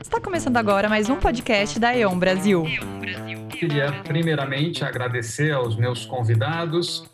Está 0.00 0.18
começando 0.18 0.56
agora 0.56 0.88
mais 0.88 1.10
um 1.10 1.16
podcast 1.16 1.78
da 1.78 1.94
E.ON 1.94 2.18
Brasil. 2.18 2.64
Queria 3.50 3.92
primeiramente 4.02 4.82
agradecer 4.82 5.52
aos 5.52 5.76
meus 5.76 6.06
convidados, 6.06 7.04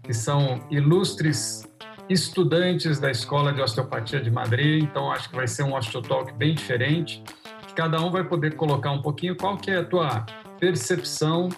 que 0.00 0.14
são 0.14 0.60
ilustres 0.70 1.68
estudantes 2.08 3.00
da 3.00 3.10
Escola 3.10 3.52
de 3.52 3.60
Osteopatia 3.60 4.20
de 4.20 4.30
Madrid, 4.30 4.84
então 4.84 5.10
acho 5.10 5.28
que 5.28 5.34
vai 5.34 5.48
ser 5.48 5.64
um 5.64 5.74
osteotalk 5.74 6.32
bem 6.34 6.54
diferente, 6.54 7.20
que 7.66 7.74
cada 7.74 8.00
um 8.00 8.12
vai 8.12 8.22
poder 8.22 8.54
colocar 8.54 8.92
um 8.92 9.02
pouquinho 9.02 9.36
qual 9.36 9.56
que 9.56 9.72
é 9.72 9.78
a 9.78 9.84
tua 9.84 10.24
percepção, 10.60 11.48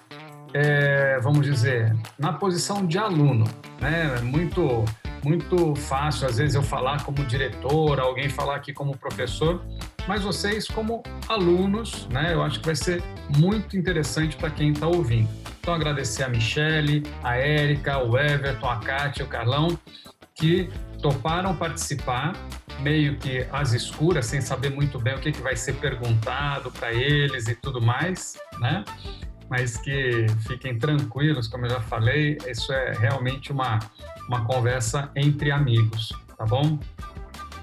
é, 0.54 1.20
vamos 1.20 1.46
dizer, 1.46 1.94
na 2.18 2.32
posição 2.32 2.86
de 2.86 2.96
aluno, 2.96 3.44
né? 3.78 4.20
Muito 4.22 4.86
muito 5.22 5.74
fácil 5.74 6.28
às 6.28 6.38
vezes 6.38 6.54
eu 6.54 6.62
falar 6.62 7.04
como 7.04 7.24
diretor, 7.24 7.98
alguém 7.98 8.28
falar 8.28 8.54
aqui 8.54 8.72
como 8.72 8.96
professor, 8.96 9.60
mas 10.08 10.22
vocês 10.22 10.66
como 10.66 11.02
alunos, 11.28 12.08
né? 12.08 12.32
Eu 12.32 12.42
acho 12.42 12.60
que 12.60 12.66
vai 12.66 12.74
ser 12.74 13.02
muito 13.36 13.76
interessante 13.76 14.36
para 14.36 14.50
quem 14.50 14.72
está 14.72 14.86
ouvindo. 14.86 15.28
Então 15.60 15.74
agradecer 15.74 16.22
a 16.22 16.30
Michele, 16.30 17.02
a 17.22 17.36
Érica, 17.36 17.98
o 17.98 18.18
Everton, 18.18 18.70
a 18.70 18.76
Kátia, 18.76 19.22
o 19.22 19.28
Carlão 19.28 19.78
que 20.34 20.70
toparam 21.02 21.54
participar, 21.54 22.32
meio 22.80 23.18
que 23.18 23.46
às 23.52 23.74
escuras, 23.74 24.24
sem 24.24 24.40
saber 24.40 24.70
muito 24.70 24.98
bem 24.98 25.14
o 25.14 25.18
que, 25.18 25.30
que 25.30 25.42
vai 25.42 25.56
ser 25.56 25.74
perguntado 25.74 26.70
para 26.70 26.90
eles 26.92 27.46
e 27.46 27.54
tudo 27.54 27.82
mais, 27.82 28.38
né? 28.60 28.84
Mas 29.50 29.76
que 29.76 30.26
fiquem 30.46 30.78
tranquilos, 30.78 31.48
como 31.48 31.66
eu 31.66 31.70
já 31.70 31.80
falei, 31.80 32.38
isso 32.46 32.72
é 32.72 32.92
realmente 32.92 33.52
uma, 33.52 33.78
uma 34.26 34.44
conversa 34.46 35.10
entre 35.14 35.50
amigos, 35.50 36.14
tá 36.36 36.46
bom? 36.46 36.78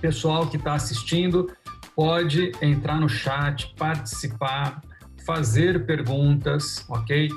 Pessoal 0.02 0.48
que 0.48 0.58
está 0.58 0.73
assistindo, 0.73 1.50
pode 1.95 2.52
entrar 2.62 2.99
no 2.99 3.08
chat, 3.08 3.73
participar, 3.77 4.81
fazer 5.26 5.86
perguntas, 5.86 6.86
ok? 6.90 7.30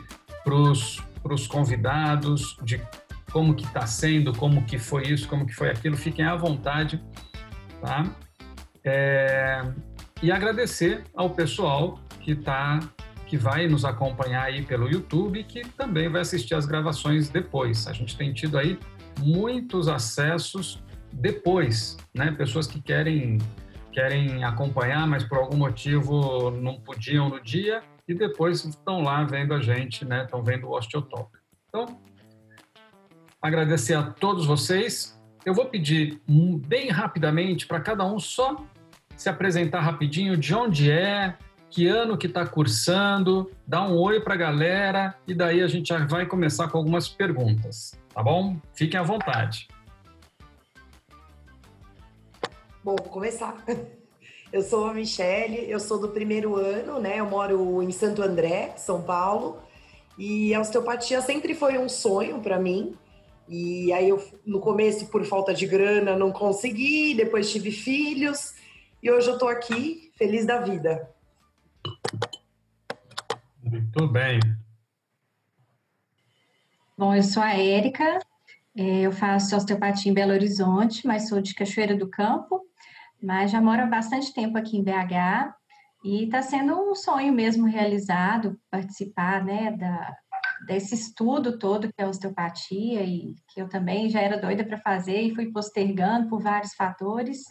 Para 0.44 0.54
os 1.34 1.46
convidados, 1.46 2.56
de 2.62 2.80
como 3.30 3.54
que 3.54 3.64
está 3.64 3.86
sendo, 3.86 4.32
como 4.34 4.64
que 4.64 4.78
foi 4.78 5.04
isso, 5.04 5.28
como 5.28 5.46
que 5.46 5.54
foi 5.54 5.70
aquilo, 5.70 5.96
fiquem 5.96 6.24
à 6.24 6.34
vontade, 6.34 7.02
tá? 7.80 8.04
É, 8.84 9.62
e 10.22 10.32
agradecer 10.32 11.04
ao 11.14 11.30
pessoal 11.30 12.00
que 12.20 12.34
tá, 12.34 12.80
que 13.26 13.36
vai 13.36 13.68
nos 13.68 13.84
acompanhar 13.84 14.44
aí 14.44 14.62
pelo 14.62 14.90
YouTube, 14.90 15.44
que 15.44 15.62
também 15.68 16.08
vai 16.08 16.22
assistir 16.22 16.54
as 16.54 16.66
gravações 16.66 17.28
depois. 17.28 17.86
A 17.86 17.92
gente 17.92 18.16
tem 18.16 18.32
tido 18.32 18.58
aí 18.58 18.78
muitos 19.18 19.88
acessos 19.88 20.82
depois, 21.12 21.96
né? 22.14 22.32
Pessoas 22.32 22.66
que 22.66 22.80
querem 22.80 23.38
querem 23.98 24.44
acompanhar, 24.44 25.08
mas 25.08 25.24
por 25.24 25.38
algum 25.38 25.56
motivo 25.56 26.52
não 26.52 26.78
podiam 26.78 27.28
no 27.28 27.42
dia 27.42 27.82
e 28.06 28.14
depois 28.14 28.64
estão 28.64 29.02
lá 29.02 29.24
vendo 29.24 29.52
a 29.52 29.60
gente, 29.60 30.04
né? 30.04 30.22
Estão 30.22 30.40
vendo 30.40 30.68
o 30.68 30.70
Osteotalk. 30.70 31.36
Então, 31.68 32.00
agradecer 33.42 33.94
a 33.94 34.04
todos 34.04 34.46
vocês. 34.46 35.20
Eu 35.44 35.52
vou 35.52 35.64
pedir 35.64 36.22
bem 36.28 36.90
rapidamente 36.90 37.66
para 37.66 37.80
cada 37.80 38.04
um 38.04 38.20
só 38.20 38.64
se 39.16 39.28
apresentar 39.28 39.80
rapidinho, 39.80 40.36
de 40.36 40.54
onde 40.54 40.92
é, 40.92 41.36
que 41.68 41.88
ano 41.88 42.16
que 42.16 42.28
está 42.28 42.46
cursando, 42.46 43.50
dar 43.66 43.82
um 43.88 43.96
oi 43.96 44.20
para 44.20 44.34
a 44.34 44.36
galera 44.36 45.16
e 45.26 45.34
daí 45.34 45.60
a 45.60 45.66
gente 45.66 45.88
já 45.88 46.06
vai 46.06 46.24
começar 46.24 46.68
com 46.68 46.78
algumas 46.78 47.08
perguntas, 47.08 47.98
tá 48.14 48.22
bom? 48.22 48.60
Fiquem 48.74 49.00
à 49.00 49.02
vontade. 49.02 49.66
Bom, 52.88 52.96
vou 52.96 53.12
começar. 53.12 53.54
Eu 54.50 54.62
sou 54.62 54.86
a 54.86 54.94
Michele, 54.94 55.70
eu 55.70 55.78
sou 55.78 56.00
do 56.00 56.08
primeiro 56.08 56.56
ano, 56.56 56.98
né? 56.98 57.20
Eu 57.20 57.26
moro 57.26 57.82
em 57.82 57.92
Santo 57.92 58.22
André, 58.22 58.72
São 58.78 59.02
Paulo, 59.02 59.62
e 60.16 60.54
a 60.54 60.60
osteopatia 60.62 61.20
sempre 61.20 61.54
foi 61.54 61.76
um 61.76 61.86
sonho 61.86 62.40
para 62.40 62.58
mim. 62.58 62.96
E 63.46 63.92
aí 63.92 64.08
eu 64.08 64.26
no 64.46 64.58
começo 64.58 65.04
por 65.08 65.22
falta 65.26 65.52
de 65.52 65.66
grana 65.66 66.16
não 66.16 66.32
consegui, 66.32 67.12
depois 67.12 67.52
tive 67.52 67.70
filhos 67.70 68.54
e 69.02 69.10
hoje 69.10 69.28
eu 69.28 69.34
estou 69.34 69.50
aqui 69.50 70.10
feliz 70.16 70.46
da 70.46 70.58
vida. 70.58 71.10
Muito 73.62 74.08
bem. 74.08 74.40
Bom, 76.96 77.14
eu 77.14 77.22
sou 77.22 77.42
a 77.42 77.52
Érica, 77.52 78.18
é, 78.74 79.00
eu 79.02 79.12
faço 79.12 79.54
osteopatia 79.54 80.10
em 80.10 80.14
Belo 80.14 80.32
Horizonte, 80.32 81.06
mas 81.06 81.28
sou 81.28 81.42
de 81.42 81.54
Cachoeira 81.54 81.94
do 81.94 82.08
Campo, 82.08 82.66
mas 83.22 83.50
já 83.50 83.60
moro 83.60 83.82
há 83.82 83.86
bastante 83.86 84.32
tempo 84.32 84.56
aqui 84.56 84.76
em 84.76 84.84
BH 84.84 85.54
e 86.04 86.24
está 86.24 86.42
sendo 86.42 86.74
um 86.74 86.94
sonho 86.94 87.32
mesmo 87.32 87.66
realizado 87.66 88.58
participar 88.70 89.44
né, 89.44 89.72
da, 89.72 90.14
desse 90.66 90.94
estudo 90.94 91.58
todo 91.58 91.88
que 91.88 92.00
é 92.00 92.06
osteopatia 92.06 93.02
e 93.02 93.34
que 93.48 93.60
eu 93.60 93.68
também 93.68 94.08
já 94.08 94.20
era 94.20 94.40
doida 94.40 94.64
para 94.64 94.78
fazer 94.78 95.20
e 95.20 95.34
fui 95.34 95.50
postergando 95.50 96.28
por 96.28 96.40
vários 96.40 96.74
fatores 96.74 97.42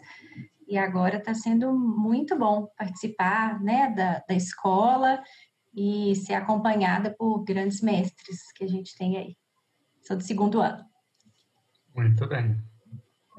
e 0.68 0.78
agora 0.78 1.18
está 1.18 1.34
sendo 1.34 1.74
muito 1.74 2.38
bom 2.38 2.68
participar 2.78 3.62
né, 3.62 3.90
da, 3.92 4.24
da 4.28 4.36
escola 4.36 5.22
e 5.74 6.16
ser 6.16 6.34
acompanhada 6.34 7.16
por 7.18 7.44
grandes 7.44 7.82
mestres 7.82 8.52
que 8.54 8.64
a 8.64 8.68
gente 8.68 8.98
tem 8.98 9.18
aí. 9.18 9.38
Sou 10.02 10.18
do 10.18 10.24
segundo 10.24 10.62
ano. 10.62 10.84
Muito 11.96 12.28
bem. 12.28 12.58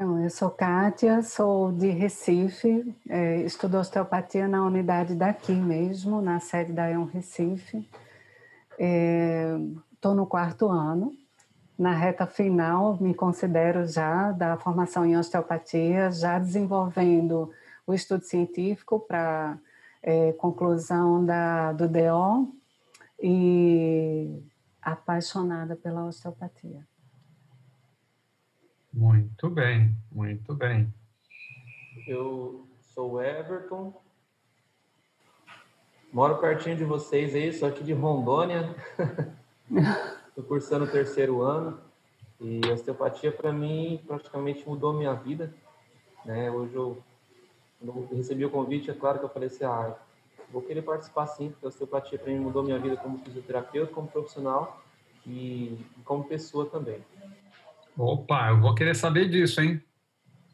Então, 0.00 0.22
eu 0.22 0.30
sou 0.30 0.48
Kátia, 0.48 1.22
sou 1.22 1.72
de 1.72 1.88
Recife, 1.88 2.94
é, 3.08 3.40
estudo 3.40 3.78
osteopatia 3.78 4.46
na 4.46 4.64
unidade 4.64 5.12
daqui 5.16 5.50
mesmo, 5.50 6.22
na 6.22 6.38
sede 6.38 6.72
da 6.72 6.88
EON 6.88 7.06
Recife. 7.06 7.78
Estou 8.78 10.12
é, 10.12 10.14
no 10.14 10.24
quarto 10.24 10.68
ano, 10.68 11.12
na 11.76 11.92
reta 11.94 12.28
final, 12.28 12.96
me 13.00 13.12
considero 13.12 13.88
já 13.88 14.30
da 14.30 14.56
formação 14.56 15.04
em 15.04 15.16
osteopatia, 15.16 16.12
já 16.12 16.38
desenvolvendo 16.38 17.50
o 17.84 17.92
estudo 17.92 18.22
científico 18.22 19.00
para 19.00 19.58
é, 20.00 20.30
conclusão 20.34 21.26
da, 21.26 21.72
do 21.72 21.88
DO 21.88 22.54
e 23.20 24.44
apaixonada 24.80 25.74
pela 25.74 26.04
osteopatia. 26.04 26.86
Muito 28.98 29.48
bem, 29.48 29.94
muito 30.10 30.52
bem. 30.56 30.92
Eu 32.04 32.66
sou 32.80 33.22
Everton, 33.22 33.94
Moro 36.12 36.38
pertinho 36.38 36.76
de 36.76 36.82
vocês 36.82 37.32
aí, 37.32 37.52
sou 37.52 37.68
aqui 37.68 37.84
de 37.84 37.92
Rondônia. 37.92 38.74
Estou 40.26 40.42
cursando 40.42 40.84
o 40.84 40.90
terceiro 40.90 41.42
ano. 41.42 41.80
E 42.40 42.60
a 42.68 42.72
osteopatia, 42.72 43.30
para 43.30 43.52
mim, 43.52 44.02
praticamente 44.04 44.68
mudou 44.68 44.92
minha 44.92 45.14
vida. 45.14 45.54
Né? 46.24 46.50
Hoje, 46.50 46.74
eu, 46.74 47.00
eu 47.80 48.08
recebi 48.16 48.44
o 48.44 48.50
convite, 48.50 48.90
é 48.90 48.94
claro 48.94 49.20
que 49.20 49.26
eu 49.26 49.30
falei 49.30 49.46
assim, 49.46 49.62
ah, 49.62 49.96
vou 50.50 50.60
querer 50.60 50.82
participar 50.82 51.28
sim, 51.28 51.50
porque 51.50 51.66
a 51.66 51.68
osteopatia 51.68 52.18
para 52.18 52.32
mim 52.32 52.40
mudou 52.40 52.64
minha 52.64 52.80
vida 52.80 52.96
como 52.96 53.18
fisioterapeuta, 53.18 53.92
como 53.92 54.08
profissional 54.08 54.82
e 55.24 55.78
como 56.04 56.24
pessoa 56.24 56.66
também. 56.66 57.00
Opa, 57.98 58.50
eu 58.50 58.60
vou 58.60 58.76
querer 58.76 58.94
saber 58.94 59.28
disso, 59.28 59.60
hein? 59.60 59.82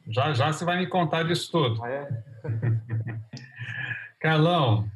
Já 0.09 0.32
já 0.32 0.50
você 0.50 0.65
vai 0.65 0.78
me 0.78 0.87
contar 0.87 1.25
disso 1.25 1.53
tudo. 1.53 1.84
Ah, 1.84 1.91
é? 1.91 2.09
Carlão, 4.19 4.91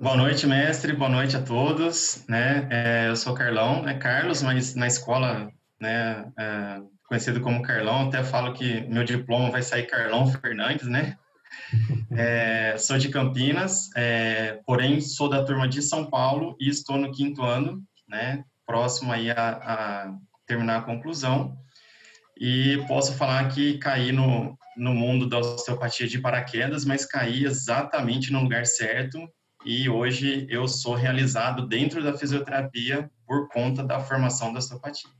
Boa 0.00 0.16
noite, 0.16 0.48
mestre. 0.48 0.94
Boa 0.94 1.08
noite 1.08 1.36
a 1.36 1.42
todos. 1.42 2.24
Né? 2.26 2.66
É, 2.70 3.08
eu 3.08 3.14
sou 3.14 3.34
Carlão, 3.34 3.86
é 3.86 3.94
Carlos, 3.94 4.42
mas 4.42 4.74
na 4.74 4.86
escola, 4.86 5.52
né, 5.78 6.24
é, 6.36 6.80
conhecido 7.06 7.40
como 7.40 7.62
Carlão, 7.62 8.08
até 8.08 8.24
falo 8.24 8.52
que 8.52 8.80
meu 8.88 9.04
diploma 9.04 9.50
vai 9.50 9.62
sair 9.62 9.86
Carlão 9.86 10.26
Fernandes, 10.26 10.88
né? 10.88 11.16
É, 12.16 12.76
sou 12.78 12.98
de 12.98 13.10
Campinas, 13.10 13.90
é, 13.94 14.60
porém 14.66 15.00
sou 15.00 15.28
da 15.28 15.44
turma 15.44 15.68
de 15.68 15.80
São 15.80 16.06
Paulo 16.06 16.56
e 16.58 16.68
estou 16.68 16.96
no 16.98 17.12
quinto 17.12 17.42
ano, 17.42 17.82
né? 18.08 18.44
Próximo 18.66 19.12
aí 19.12 19.30
a, 19.30 19.34
a 19.36 20.14
terminar 20.46 20.78
a 20.78 20.82
conclusão. 20.82 21.56
E 22.38 22.82
posso 22.88 23.14
falar 23.16 23.48
que 23.48 23.78
caí 23.78 24.12
no, 24.12 24.58
no 24.76 24.94
mundo 24.94 25.28
da 25.28 25.38
osteopatia 25.38 26.06
de 26.06 26.18
paraquedas, 26.18 26.84
mas 26.84 27.06
caí 27.06 27.44
exatamente 27.44 28.32
no 28.32 28.42
lugar 28.42 28.66
certo 28.66 29.18
e 29.64 29.88
hoje 29.88 30.46
eu 30.50 30.66
sou 30.66 30.94
realizado 30.94 31.66
dentro 31.66 32.02
da 32.02 32.16
fisioterapia 32.16 33.10
por 33.26 33.48
conta 33.48 33.84
da 33.84 34.00
formação 34.00 34.52
da 34.52 34.58
osteopatia. 34.58 35.10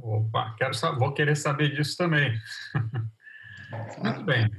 Opa, 0.00 0.54
quero 0.58 0.74
vou 0.98 1.14
querer 1.14 1.36
saber 1.36 1.74
disso 1.74 1.96
também. 1.96 2.38
Muito 4.02 4.22
bem. 4.22 4.50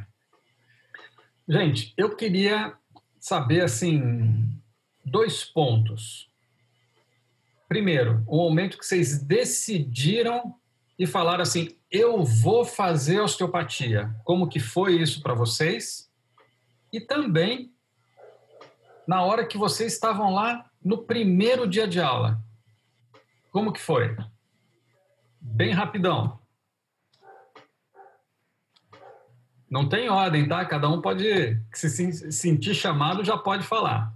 Gente, 1.48 1.94
eu 1.96 2.16
queria 2.16 2.76
saber 3.20 3.62
assim 3.62 4.60
dois 5.06 5.46
pontos. 5.46 6.28
Primeiro, 7.68 8.24
o 8.28 8.38
momento 8.38 8.78
que 8.78 8.86
vocês 8.86 9.22
decidiram 9.22 10.56
e 10.98 11.06
falaram 11.06 11.44
assim, 11.44 11.76
eu 11.92 12.24
vou 12.24 12.66
fazer 12.66 13.20
osteopatia. 13.20 14.16
Como 14.24 14.48
que 14.48 14.60
foi 14.60 14.96
isso 14.96 15.22
para 15.22 15.34
vocês? 15.34 16.08
e 16.92 17.00
também 17.02 17.74
na 19.08 19.24
hora 19.24 19.46
que 19.46 19.58
vocês 19.58 19.94
estavam 19.94 20.34
lá 20.34 20.70
no 20.84 21.04
primeiro 21.04 21.68
dia 21.68 21.88
de 21.88 22.00
aula. 22.00 22.42
Como 23.52 23.72
que 23.72 23.80
foi? 23.80 24.16
Bem 25.40 25.72
rapidão. 25.72 26.40
Não 29.70 29.88
tem 29.88 30.10
ordem, 30.10 30.48
tá? 30.48 30.66
Cada 30.66 30.90
um 30.90 31.02
pode, 31.02 31.62
se 31.74 32.32
sentir 32.32 32.74
chamado, 32.74 33.24
já 33.24 33.38
pode 33.38 33.64
falar. 33.66 34.14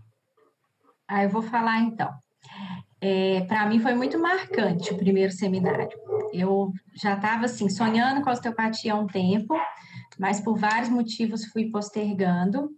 Ah, 1.07 1.23
eu 1.23 1.29
vou 1.29 1.41
falar 1.41 1.79
então. 1.81 2.13
É, 3.01 3.41
para 3.41 3.65
mim 3.65 3.79
foi 3.79 3.95
muito 3.95 4.19
marcante 4.19 4.93
o 4.93 4.97
primeiro 4.97 5.31
seminário. 5.31 5.89
Eu 6.31 6.71
já 6.93 7.15
estava 7.15 7.45
assim 7.45 7.67
sonhando 7.67 8.21
com 8.21 8.29
a 8.29 8.33
osteopatia 8.33 8.93
há 8.93 8.95
um 8.95 9.07
tempo, 9.07 9.55
mas 10.19 10.39
por 10.39 10.57
vários 10.57 10.89
motivos 10.89 11.45
fui 11.45 11.71
postergando. 11.71 12.69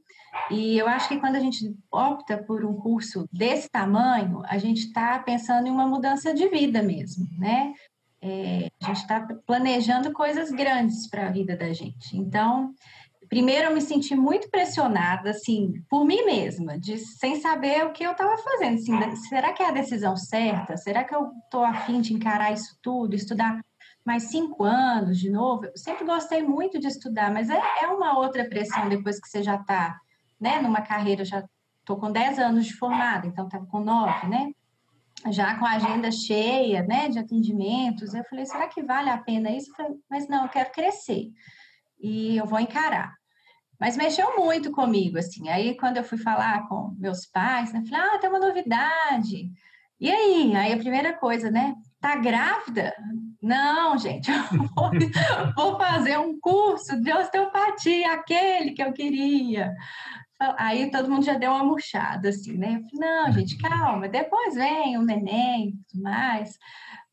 E 0.50 0.78
eu 0.78 0.88
acho 0.88 1.10
que 1.10 1.20
quando 1.20 1.36
a 1.36 1.40
gente 1.40 1.76
opta 1.92 2.38
por 2.38 2.66
um 2.66 2.74
curso 2.74 3.28
desse 3.32 3.70
tamanho, 3.70 4.42
a 4.46 4.58
gente 4.58 4.88
está 4.88 5.20
pensando 5.20 5.68
em 5.68 5.72
uma 5.72 5.88
mudança 5.88 6.34
de 6.34 6.48
vida 6.48 6.82
mesmo, 6.82 7.28
né? 7.38 7.74
É, 8.22 8.70
a 8.82 8.88
gente 8.88 9.02
está 9.02 9.20
planejando 9.46 10.14
coisas 10.14 10.50
grandes 10.50 11.10
para 11.10 11.28
a 11.28 11.32
vida 11.32 11.58
da 11.58 11.74
gente. 11.74 12.18
Então, 12.18 12.74
primeiro 13.30 13.70
eu 13.70 13.74
me 13.74 13.82
senti 13.82 14.16
muito 14.16 14.50
pressionada, 14.50 15.32
assim, 15.32 15.84
por 15.90 16.06
mim 16.06 16.26
mesma, 16.26 16.80
de, 16.80 16.98
sem 16.98 17.40
saber 17.40 17.86
o 17.86 17.92
que 17.92 18.04
eu 18.04 18.12
estava 18.12 18.38
fazendo. 18.38 18.76
Assim, 18.76 19.16
será 19.28 19.54
que 19.54 19.62
é 19.64 19.68
a 19.68 19.72
decisão 19.72 20.16
certa? 20.16 20.78
Será 20.78 21.04
que 21.04 21.16
eu 21.16 21.32
estou 21.46 21.64
afim 21.64 22.02
de 22.02 22.14
encarar 22.14 22.52
isso 22.52 22.78
tudo, 22.82 23.16
estudar 23.16 23.60
mais 24.06 24.24
cinco 24.24 24.64
anos 24.64 25.20
de 25.20 25.30
novo? 25.30 25.66
Eu 25.66 25.78
sempre 25.78 26.06
gostei 26.06 26.42
muito 26.44 26.80
de 26.80 26.88
estudar, 26.88 27.32
mas 27.32 27.50
é, 27.50 27.62
é 27.82 27.88
uma 27.88 28.18
outra 28.18 28.48
pressão 28.48 28.90
depois 28.90 29.20
que 29.20 29.28
você 29.28 29.42
já 29.44 29.56
está 29.56 29.98
né, 30.40 30.62
numa 30.62 30.82
carreira, 30.82 31.24
já 31.24 31.44
estou 31.80 31.98
com 31.98 32.12
10 32.12 32.40
anos 32.40 32.66
de 32.66 32.74
formada, 32.76 33.28
então 33.28 33.46
estava 33.46 33.66
com 33.66 33.80
9, 33.80 34.28
né? 34.28 34.52
Já 35.32 35.58
com 35.58 35.66
a 35.66 35.76
agenda 35.76 36.12
cheia, 36.12 36.84
né, 36.84 37.08
de 37.08 37.18
atendimentos, 37.18 38.14
eu 38.14 38.24
falei, 38.26 38.46
será 38.46 38.68
que 38.68 38.84
vale 38.84 39.10
a 39.10 39.18
pena 39.18 39.52
isso? 39.52 39.72
Falei, 39.74 39.94
mas 40.10 40.28
não, 40.28 40.44
eu 40.44 40.50
quero 40.50 40.72
crescer 40.72 41.32
e 42.04 42.38
eu 42.38 42.46
vou 42.46 42.60
encarar. 42.60 43.16
Mas 43.80 43.98
mexeu 43.98 44.38
muito 44.38 44.72
comigo, 44.72 45.18
assim. 45.18 45.50
Aí, 45.50 45.76
quando 45.76 45.98
eu 45.98 46.04
fui 46.04 46.18
falar 46.18 46.68
com 46.68 46.96
meus 47.00 47.26
pais, 47.26 47.74
né, 47.74 47.82
falei, 47.90 48.06
ah, 48.06 48.20
tem 48.20 48.30
uma 48.30 48.40
novidade. 48.40 49.50
E 50.00 50.12
aí? 50.12 50.56
Aí, 50.56 50.74
a 50.74 50.78
primeira 50.78 51.14
coisa, 51.14 51.50
né? 51.50 51.74
Tá 52.00 52.16
grávida? 52.18 52.94
Não, 53.42 53.98
gente, 53.98 54.30
eu 54.30 54.44
vou, 54.76 54.92
vou 55.56 55.78
fazer 55.78 56.18
um 56.20 56.40
curso 56.40 57.00
de 57.02 57.12
osteopatia, 57.12 58.14
aquele 58.14 58.72
que 58.72 58.84
eu 58.84 58.94
queria. 58.94 59.74
Aí 60.58 60.92
todo 60.92 61.10
mundo 61.10 61.26
já 61.26 61.36
deu 61.36 61.52
uma 61.52 61.64
murchada, 61.64 62.30
assim, 62.30 62.58
né? 62.58 62.82
Eu 62.82 63.00
falei, 63.00 63.16
não, 63.16 63.32
gente, 63.32 63.58
calma, 63.58 64.10
depois 64.10 64.56
vem 64.56 64.98
o 64.98 65.02
neném 65.02 65.70
e 65.70 65.78
tudo 65.90 66.04
mais. 66.04 66.58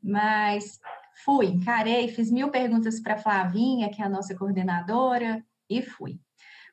Mas 0.03 0.79
fui, 1.31 1.47
encarei, 1.47 2.09
fiz 2.09 2.29
mil 2.29 2.51
perguntas 2.51 2.99
para 2.99 3.17
Flavinha, 3.17 3.89
que 3.89 4.03
é 4.03 4.05
a 4.05 4.09
nossa 4.09 4.37
coordenadora, 4.37 5.41
e 5.69 5.81
fui. 5.81 6.19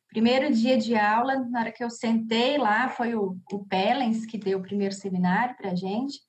Primeiro 0.10 0.52
dia 0.52 0.76
de 0.76 0.96
aula, 0.96 1.36
na 1.36 1.60
hora 1.60 1.72
que 1.72 1.84
eu 1.84 1.92
sentei 1.92 2.58
lá, 2.58 2.90
foi 2.90 3.14
o, 3.14 3.38
o 3.52 3.66
Pellens 3.66 4.26
que 4.26 4.36
deu 4.36 4.58
o 4.58 4.64
primeiro 4.64 4.96
seminário 4.96 5.56
para 5.56 5.72
a 5.72 5.76
gente, 5.76 6.22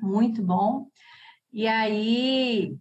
muito 0.00 0.42
bom. 0.42 0.88
E 1.52 1.68
aí 1.68 2.76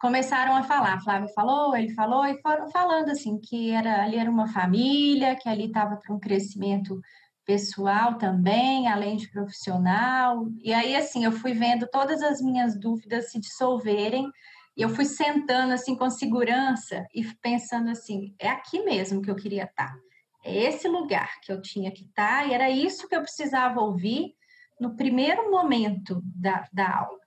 começaram 0.00 0.54
a 0.54 0.62
falar. 0.62 1.02
Flávio 1.02 1.28
falou, 1.34 1.76
ele 1.76 1.92
falou, 1.92 2.24
e 2.24 2.40
foram 2.40 2.70
falando 2.70 3.10
assim 3.10 3.36
que 3.40 3.72
era 3.72 4.04
ali 4.04 4.16
era 4.16 4.30
uma 4.30 4.46
família, 4.46 5.34
que 5.34 5.48
ali 5.48 5.66
estava 5.66 5.96
para 5.96 6.14
um 6.14 6.20
crescimento 6.20 7.00
pessoal 7.48 8.18
também, 8.18 8.88
além 8.88 9.16
de 9.16 9.30
profissional. 9.30 10.46
E 10.62 10.70
aí 10.70 10.94
assim, 10.94 11.24
eu 11.24 11.32
fui 11.32 11.54
vendo 11.54 11.88
todas 11.90 12.22
as 12.22 12.42
minhas 12.42 12.78
dúvidas 12.78 13.30
se 13.30 13.40
dissolverem. 13.40 14.30
E 14.76 14.82
eu 14.82 14.90
fui 14.90 15.06
sentando 15.06 15.72
assim 15.72 15.96
com 15.96 16.10
segurança 16.10 17.06
e 17.14 17.24
pensando 17.40 17.88
assim, 17.88 18.34
é 18.38 18.50
aqui 18.50 18.84
mesmo 18.84 19.22
que 19.22 19.30
eu 19.30 19.34
queria 19.34 19.64
estar. 19.64 19.96
É 20.44 20.54
esse 20.64 20.86
lugar 20.88 21.40
que 21.42 21.50
eu 21.50 21.62
tinha 21.62 21.90
que 21.90 22.04
estar 22.04 22.46
e 22.46 22.52
era 22.52 22.68
isso 22.68 23.08
que 23.08 23.16
eu 23.16 23.22
precisava 23.22 23.80
ouvir 23.80 24.34
no 24.78 24.94
primeiro 24.94 25.50
momento 25.50 26.20
da, 26.22 26.68
da 26.70 26.98
aula. 26.98 27.18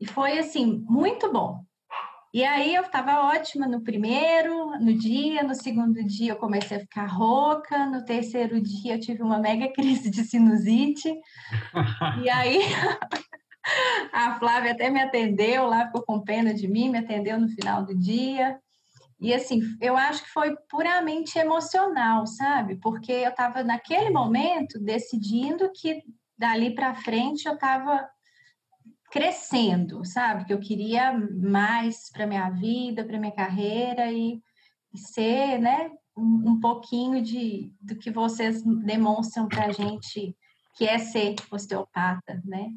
E 0.00 0.04
foi 0.04 0.36
assim, 0.36 0.84
muito 0.88 1.32
bom. 1.32 1.64
E 2.34 2.42
aí 2.42 2.74
eu 2.74 2.82
estava 2.82 3.28
ótima 3.28 3.64
no 3.68 3.80
primeiro, 3.80 4.70
no 4.80 4.92
dia, 4.92 5.44
no 5.44 5.54
segundo 5.54 6.02
dia 6.02 6.32
eu 6.32 6.36
comecei 6.36 6.78
a 6.78 6.80
ficar 6.80 7.06
rouca, 7.06 7.86
no 7.86 8.04
terceiro 8.04 8.60
dia 8.60 8.96
eu 8.96 9.00
tive 9.00 9.22
uma 9.22 9.38
mega 9.38 9.68
crise 9.72 10.10
de 10.10 10.24
sinusite. 10.24 11.14
e 12.20 12.28
aí 12.28 12.58
a 14.12 14.36
Flávia 14.36 14.72
até 14.72 14.90
me 14.90 15.00
atendeu 15.00 15.64
lá, 15.66 15.86
ficou 15.86 16.02
com 16.02 16.24
pena 16.24 16.52
de 16.52 16.66
mim, 16.66 16.90
me 16.90 16.98
atendeu 16.98 17.38
no 17.38 17.48
final 17.50 17.84
do 17.84 17.96
dia. 17.96 18.58
E 19.20 19.32
assim, 19.32 19.60
eu 19.80 19.96
acho 19.96 20.24
que 20.24 20.30
foi 20.30 20.56
puramente 20.68 21.38
emocional, 21.38 22.26
sabe? 22.26 22.74
Porque 22.80 23.12
eu 23.12 23.30
estava 23.30 23.62
naquele 23.62 24.10
momento 24.10 24.80
decidindo 24.80 25.70
que 25.70 26.02
dali 26.36 26.74
para 26.74 26.96
frente 26.96 27.46
eu 27.46 27.54
estava 27.54 28.08
crescendo, 29.14 30.04
sabe? 30.04 30.44
Que 30.44 30.52
eu 30.52 30.58
queria 30.58 31.16
mais 31.16 32.10
para 32.10 32.26
minha 32.26 32.50
vida, 32.50 33.04
para 33.04 33.16
minha 33.16 33.30
carreira 33.30 34.10
e, 34.10 34.40
ser, 34.96 35.60
né, 35.60 35.88
um, 36.16 36.50
um, 36.50 36.60
pouquinho 36.60 37.22
de 37.22 37.72
do 37.80 37.94
que 37.94 38.10
vocês 38.10 38.62
demonstram 38.84 39.46
para 39.46 39.66
a 39.66 39.72
gente 39.72 40.36
que 40.76 40.84
é 40.84 40.98
ser 40.98 41.36
osteopata, 41.48 42.42
né? 42.44 42.70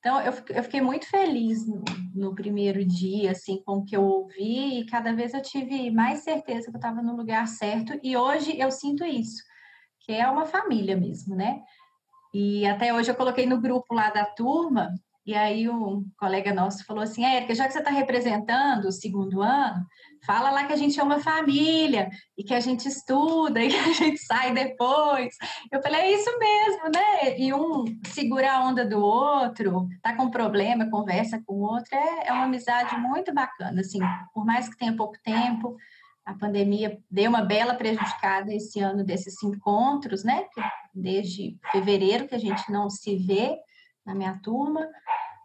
Então, 0.00 0.20
eu, 0.20 0.32
eu 0.48 0.64
fiquei 0.64 0.80
muito 0.80 1.08
feliz 1.08 1.64
no, 1.64 1.84
no, 2.12 2.34
primeiro 2.34 2.84
dia, 2.84 3.30
assim, 3.30 3.62
com 3.64 3.78
o 3.78 3.84
que 3.84 3.96
eu 3.96 4.02
ouvi, 4.02 4.80
e 4.80 4.86
cada 4.86 5.12
vez 5.12 5.32
eu 5.32 5.42
tive 5.42 5.92
mais 5.92 6.24
certeza 6.24 6.70
que 6.70 6.76
eu 6.76 6.78
estava 6.78 7.02
no 7.02 7.16
lugar 7.16 7.46
certo, 7.46 7.98
e 8.02 8.16
hoje 8.16 8.58
eu 8.58 8.70
sinto 8.70 9.04
isso, 9.04 9.42
que 10.00 10.12
é 10.12 10.28
uma 10.28 10.44
família 10.44 10.96
mesmo, 10.96 11.36
né? 11.36 11.62
E 12.34 12.66
até 12.66 12.92
hoje 12.92 13.10
eu 13.10 13.14
coloquei 13.14 13.46
no 13.46 13.60
grupo 13.60 13.94
lá 13.94 14.10
da 14.10 14.24
turma, 14.24 14.90
e 15.26 15.34
aí 15.34 15.68
um 15.68 16.04
colega 16.18 16.52
nosso 16.52 16.84
falou 16.84 17.02
assim, 17.02 17.24
Érica, 17.24 17.54
já 17.54 17.66
que 17.66 17.72
você 17.72 17.78
está 17.78 17.90
representando 17.90 18.86
o 18.86 18.92
segundo 18.92 19.40
ano, 19.40 19.86
fala 20.26 20.50
lá 20.50 20.64
que 20.64 20.72
a 20.72 20.76
gente 20.76 21.00
é 21.00 21.02
uma 21.02 21.20
família 21.20 22.10
e 22.36 22.44
que 22.44 22.52
a 22.52 22.60
gente 22.60 22.86
estuda 22.86 23.62
e 23.62 23.68
que 23.68 23.76
a 23.76 23.92
gente 23.92 24.18
sai 24.18 24.52
depois. 24.52 25.34
Eu 25.72 25.82
falei, 25.82 26.00
é 26.00 26.14
isso 26.14 26.38
mesmo, 26.38 26.84
né? 26.94 27.38
E 27.38 27.54
um 27.54 27.84
segura 28.06 28.52
a 28.52 28.64
onda 28.64 28.84
do 28.84 29.00
outro, 29.00 29.88
tá 30.02 30.14
com 30.14 30.30
problema, 30.30 30.90
conversa 30.90 31.42
com 31.46 31.54
o 31.54 31.62
outro, 31.62 31.94
é, 31.94 32.28
é 32.28 32.32
uma 32.32 32.44
amizade 32.44 32.94
muito 32.98 33.32
bacana, 33.32 33.80
assim, 33.80 34.00
por 34.34 34.44
mais 34.44 34.68
que 34.68 34.76
tenha 34.76 34.94
pouco 34.94 35.16
tempo, 35.22 35.76
a 36.24 36.34
pandemia 36.34 36.98
deu 37.10 37.30
uma 37.30 37.42
bela 37.42 37.74
prejudicada 37.74 38.52
esse 38.52 38.80
ano 38.80 39.04
desses 39.04 39.42
encontros, 39.42 40.24
né? 40.24 40.44
Desde 40.94 41.58
fevereiro 41.70 42.26
que 42.26 42.34
a 42.34 42.38
gente 42.38 42.70
não 42.70 42.88
se 42.88 43.16
vê, 43.16 43.58
na 44.04 44.14
minha 44.14 44.38
turma, 44.40 44.88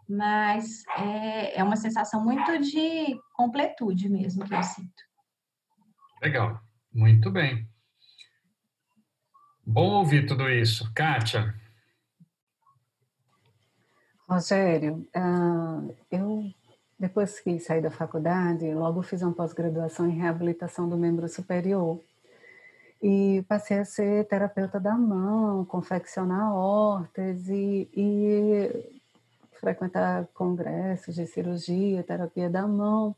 mas 0.07 0.83
é, 0.97 1.59
é 1.59 1.63
uma 1.63 1.75
sensação 1.75 2.23
muito 2.23 2.59
de 2.59 3.15
completude 3.33 4.09
mesmo 4.09 4.45
que 4.45 4.53
eu 4.53 4.63
sinto. 4.63 5.03
Legal, 6.21 6.59
muito 6.93 7.31
bem. 7.31 7.69
Bom 9.65 9.91
ouvir 9.91 10.25
tudo 10.25 10.49
isso. 10.49 10.91
Kátia? 10.93 11.53
Rogério, 14.27 15.07
uh, 15.15 15.95
eu, 16.11 16.43
depois 16.99 17.39
que 17.39 17.59
saí 17.59 17.81
da 17.81 17.89
faculdade, 17.89 18.71
logo 18.73 19.01
fiz 19.01 19.21
uma 19.21 19.33
pós-graduação 19.33 20.07
em 20.07 20.17
reabilitação 20.17 20.87
do 20.87 20.97
membro 20.97 21.27
superior 21.27 22.03
e 23.01 23.43
passei 23.47 23.79
a 23.79 23.85
ser 23.85 24.25
terapeuta 24.27 24.79
da 24.79 24.95
mão, 24.95 25.63
confeccionar 25.65 26.53
hortas 26.53 27.47
e, 27.47 27.89
e 27.95 28.99
frequentar 29.59 30.27
congressos 30.33 31.15
de 31.15 31.25
cirurgia, 31.25 32.03
terapia 32.03 32.49
da 32.49 32.67
mão, 32.67 33.15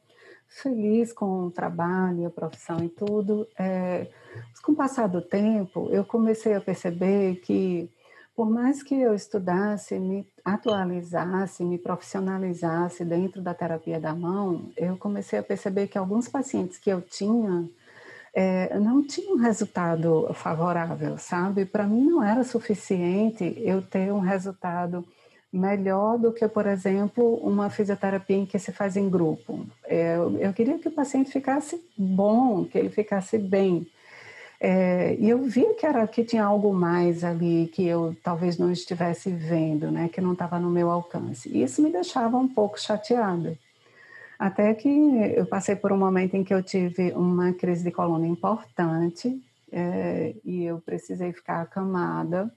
feliz 0.47 1.11
com 1.13 1.47
o 1.47 1.51
trabalho, 1.51 2.27
a 2.27 2.29
profissão 2.29 2.83
e 2.83 2.89
tudo. 2.89 3.47
É, 3.57 4.07
mas 4.49 4.59
com 4.59 4.73
o 4.73 4.75
passar 4.75 5.07
do 5.07 5.21
tempo, 5.21 5.89
eu 5.91 6.05
comecei 6.05 6.53
a 6.53 6.61
perceber 6.61 7.35
que, 7.37 7.89
por 8.35 8.49
mais 8.49 8.83
que 8.83 8.95
eu 8.95 9.15
estudasse, 9.15 9.97
me 9.97 10.27
atualizasse, 10.43 11.63
me 11.63 11.77
profissionalizasse 11.77 13.03
dentro 13.05 13.41
da 13.41 13.53
terapia 13.53 13.99
da 13.99 14.13
mão, 14.13 14.71
eu 14.77 14.97
comecei 14.97 15.39
a 15.39 15.43
perceber 15.43 15.87
que 15.87 15.97
alguns 15.97 16.27
pacientes 16.27 16.77
que 16.77 16.89
eu 16.89 17.01
tinha 17.01 17.67
é, 18.33 18.79
não 18.79 19.05
tinha 19.05 19.33
um 19.33 19.37
resultado 19.37 20.29
favorável, 20.33 21.17
sabe? 21.17 21.65
Para 21.65 21.85
mim 21.85 22.05
não 22.05 22.23
era 22.23 22.43
suficiente 22.43 23.53
eu 23.57 23.81
ter 23.81 24.11
um 24.11 24.19
resultado 24.19 25.05
melhor 25.51 26.17
do 26.17 26.31
que, 26.31 26.47
por 26.47 26.65
exemplo, 26.65 27.35
uma 27.35 27.69
fisioterapia 27.69 28.37
em 28.37 28.45
que 28.45 28.57
se 28.57 28.71
faz 28.71 28.95
em 28.95 29.09
grupo. 29.09 29.65
É, 29.83 30.15
eu 30.39 30.53
queria 30.53 30.79
que 30.79 30.87
o 30.87 30.91
paciente 30.91 31.29
ficasse 31.29 31.83
bom, 31.97 32.63
que 32.63 32.77
ele 32.77 32.89
ficasse 32.89 33.37
bem. 33.37 33.85
É, 34.63 35.15
e 35.19 35.27
eu 35.27 35.39
vi 35.39 35.65
que 35.73 35.85
era 35.85 36.07
que 36.07 36.23
tinha 36.23 36.45
algo 36.45 36.71
mais 36.71 37.23
ali 37.23 37.69
que 37.73 37.85
eu 37.85 38.15
talvez 38.23 38.57
não 38.57 38.71
estivesse 38.71 39.31
vendo, 39.31 39.91
né, 39.91 40.07
que 40.07 40.21
não 40.21 40.33
estava 40.33 40.59
no 40.59 40.69
meu 40.69 40.89
alcance. 40.89 41.49
E 41.49 41.63
isso 41.63 41.81
me 41.81 41.91
deixava 41.91 42.37
um 42.37 42.47
pouco 42.47 42.79
chateada. 42.79 43.57
Até 44.41 44.73
que 44.73 44.89
eu 45.35 45.45
passei 45.45 45.75
por 45.75 45.91
um 45.91 45.97
momento 45.97 46.33
em 46.33 46.43
que 46.43 46.51
eu 46.51 46.63
tive 46.63 47.11
uma 47.11 47.53
crise 47.53 47.83
de 47.83 47.91
coluna 47.91 48.25
importante 48.25 49.39
é, 49.71 50.33
e 50.43 50.63
eu 50.63 50.81
precisei 50.81 51.31
ficar 51.31 51.61
acamada 51.61 52.51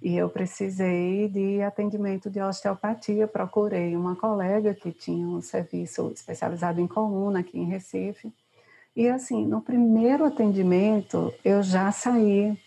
e 0.00 0.16
eu 0.16 0.30
precisei 0.30 1.28
de 1.28 1.60
atendimento 1.60 2.30
de 2.30 2.40
osteopatia. 2.40 3.26
Procurei 3.26 3.94
uma 3.94 4.16
colega 4.16 4.72
que 4.72 4.90
tinha 4.90 5.28
um 5.28 5.42
serviço 5.42 6.10
especializado 6.14 6.80
em 6.80 6.86
coluna 6.86 7.40
aqui 7.40 7.58
em 7.58 7.66
Recife 7.66 8.32
e 8.96 9.06
assim, 9.06 9.44
no 9.44 9.60
primeiro 9.60 10.24
atendimento, 10.24 11.34
eu 11.44 11.62
já 11.62 11.92
saí 11.92 12.58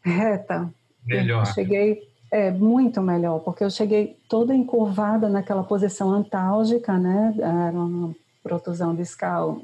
reta. 0.00 0.74
Melhor. 1.06 1.46
Eu 1.46 1.54
cheguei 1.54 2.11
é, 2.32 2.50
muito 2.50 3.02
melhor, 3.02 3.40
porque 3.40 3.62
eu 3.62 3.68
cheguei 3.68 4.16
toda 4.26 4.54
encurvada 4.54 5.28
naquela 5.28 5.62
posição 5.62 6.10
antálgica, 6.10 6.98
né? 6.98 7.34
Era 7.38 7.76
uma 7.76 8.16
protusão 8.42 8.94
discal. 8.94 9.60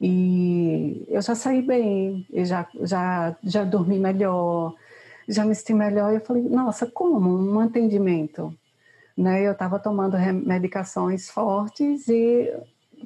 E 0.00 1.06
eu 1.08 1.22
já 1.22 1.36
saí 1.36 1.62
bem, 1.62 2.26
e 2.32 2.44
já, 2.44 2.66
já, 2.82 3.36
já 3.44 3.62
dormi 3.62 3.96
melhor, 3.96 4.74
já 5.28 5.44
me 5.44 5.54
senti 5.54 5.72
melhor. 5.72 6.12
E 6.12 6.16
eu 6.16 6.20
falei, 6.20 6.42
nossa, 6.42 6.84
como 6.84 7.30
um 7.30 7.60
atendimento? 7.60 8.52
Né? 9.16 9.46
Eu 9.46 9.52
estava 9.52 9.78
tomando 9.78 10.16
medicações 10.44 11.28
fortes 11.28 12.08
e 12.08 12.52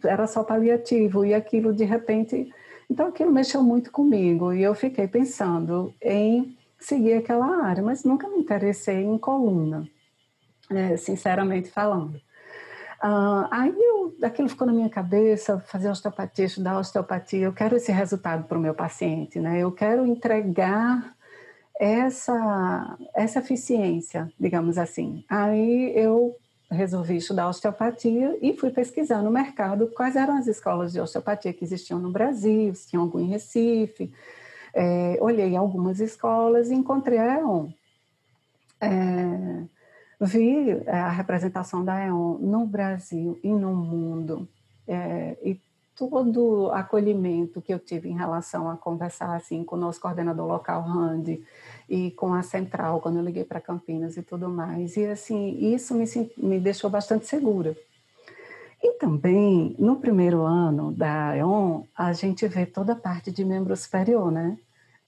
era 0.03 0.27
só 0.27 0.43
paliativo 0.43 1.27
e 1.27 1.35
aquilo 1.35 1.75
de 1.75 1.85
repente, 1.85 2.51
então 2.91 3.07
aquilo 3.09 3.31
mexeu 3.31 3.63
muito 3.63 3.93
comigo 3.93 4.53
e 4.55 4.63
eu 4.63 4.75
fiquei 4.75 5.07
pensando 5.07 5.93
em 6.01 6.57
seguir 6.85 7.15
aquela 7.15 7.65
área, 7.65 7.83
mas 7.83 8.05
nunca 8.05 8.29
me 8.29 8.39
interessei 8.39 9.03
em 9.03 9.19
coluna, 9.19 9.89
né, 10.71 10.97
sinceramente 10.97 11.71
falando. 11.71 12.21
Uh, 13.03 13.49
aí 13.51 13.75
eu, 13.77 14.15
aquilo 14.23 14.49
ficou 14.49 14.67
na 14.67 14.73
minha 14.73 14.89
cabeça, 14.89 15.59
fazer 15.59 15.91
osteopatia, 15.91 16.45
estudar 16.45 16.79
osteopatia, 16.79 17.47
eu 17.47 17.53
quero 17.53 17.77
esse 17.77 17.91
resultado 17.91 18.45
para 18.45 18.57
o 18.57 18.61
meu 18.61 18.75
paciente, 18.75 19.41
né? 19.41 19.59
Eu 19.59 19.73
quero 19.73 20.07
entregar 20.07 21.13
essa, 21.81 22.97
essa 23.13 23.41
eficiência, 23.41 24.33
digamos 24.39 24.79
assim. 24.79 25.25
Aí 25.29 25.93
eu 25.97 26.37
resolvi 26.71 27.17
estudar 27.17 27.49
osteopatia 27.49 28.39
e 28.41 28.57
fui 28.57 28.71
pesquisar 28.71 29.21
no 29.21 29.33
mercado 29.33 29.89
quais 29.89 30.15
eram 30.15 30.37
as 30.37 30.47
escolas 30.47 30.93
de 30.93 31.01
osteopatia 31.01 31.53
que 31.53 31.65
existiam 31.65 31.99
no 31.99 32.13
Brasil, 32.13 32.73
se 32.75 32.89
tinha 32.89 33.01
algum 33.01 33.19
em 33.19 33.29
Recife. 33.29 34.13
É, 34.75 35.19
olhei 35.21 35.55
algumas 35.57 36.01
escolas 36.01 36.71
e 36.71 36.75
encontrei 36.75 37.19
a 37.19 37.41
EON. 37.41 37.69
É, 38.81 39.63
vi 40.21 40.71
é, 40.87 40.91
a 40.91 41.11
representação 41.11 41.85
da 41.85 42.05
EON 42.07 42.39
no 42.39 42.67
Brasil 42.67 43.39
e 43.43 43.49
no 43.49 43.75
mundo. 43.75 44.49
É, 44.89 45.37
e 45.43 45.61
todo 45.95 46.43
o 46.43 46.71
acolhimento 46.73 47.61
que 47.61 47.73
eu 47.73 47.79
tive 47.79 48.09
em 48.09 48.17
relação 48.17 48.69
a 48.69 48.77
conversar 48.77 49.35
assim 49.37 49.63
com 49.63 49.77
o 49.77 49.79
nosso 49.79 50.01
coordenador 50.01 50.47
local, 50.47 50.83
Randy, 50.83 51.45
e 51.89 52.11
com 52.13 52.33
a 52.33 52.43
central, 52.43 53.01
quando 53.01 53.19
eu 53.19 53.25
liguei 53.25 53.45
para 53.45 53.61
Campinas 53.61 54.17
e 54.17 54.23
tudo 54.23 54.49
mais. 54.49 54.97
E 54.97 55.05
assim, 55.07 55.73
isso 55.75 55.95
me, 55.95 56.05
me 56.37 56.59
deixou 56.59 56.89
bastante 56.89 57.27
segura. 57.27 57.77
E 58.83 58.95
também, 58.95 59.77
no 59.79 59.97
primeiro 59.97 60.43
ano 60.43 60.93
da 60.93 61.37
EON, 61.37 61.85
a 61.97 62.13
gente 62.13 62.49
vê 62.49 62.67
toda 62.67 62.95
a 62.95 62.97
parte 62.97 63.31
de 63.31 63.45
membro 63.45 63.77
superior, 63.77 64.33
né? 64.33 64.59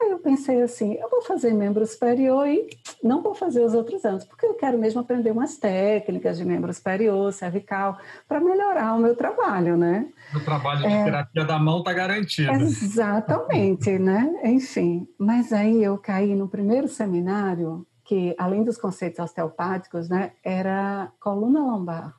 Aí 0.00 0.10
eu 0.10 0.18
pensei 0.18 0.60
assim, 0.62 0.94
eu 0.94 1.08
vou 1.08 1.22
fazer 1.22 1.52
membro 1.54 1.84
superior 1.86 2.46
e 2.46 2.68
não 3.02 3.22
vou 3.22 3.34
fazer 3.34 3.64
os 3.64 3.74
outros 3.74 4.04
anos, 4.04 4.24
porque 4.24 4.44
eu 4.44 4.54
quero 4.54 4.78
mesmo 4.78 5.00
aprender 5.00 5.30
umas 5.30 5.56
técnicas 5.56 6.36
de 6.36 6.44
membro 6.44 6.72
superior, 6.72 7.32
cervical, 7.32 7.98
para 8.28 8.40
melhorar 8.40 8.94
o 8.94 8.98
meu 8.98 9.16
trabalho, 9.16 9.76
né? 9.76 10.06
O 10.34 10.40
trabalho 10.40 10.80
de 10.80 10.86
é, 10.86 11.04
terapia 11.04 11.44
da 11.44 11.58
mão 11.58 11.78
está 11.78 11.92
garantido. 11.92 12.52
Exatamente, 12.52 13.90
né? 13.98 14.32
Enfim, 14.44 15.08
mas 15.18 15.52
aí 15.52 15.82
eu 15.82 15.96
caí 15.96 16.34
no 16.34 16.48
primeiro 16.48 16.86
seminário, 16.86 17.86
que 18.04 18.34
além 18.38 18.62
dos 18.62 18.76
conceitos 18.76 19.20
osteopáticos, 19.20 20.08
né, 20.08 20.32
era 20.44 21.10
coluna 21.18 21.60
lombar. 21.60 22.14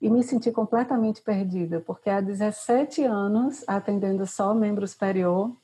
E 0.00 0.08
me 0.08 0.22
senti 0.22 0.50
completamente 0.50 1.20
perdida, 1.20 1.80
porque 1.80 2.08
há 2.08 2.20
17 2.20 3.04
anos, 3.04 3.62
atendendo 3.68 4.26
só 4.26 4.54
membro 4.54 4.86
superior, 4.88 5.54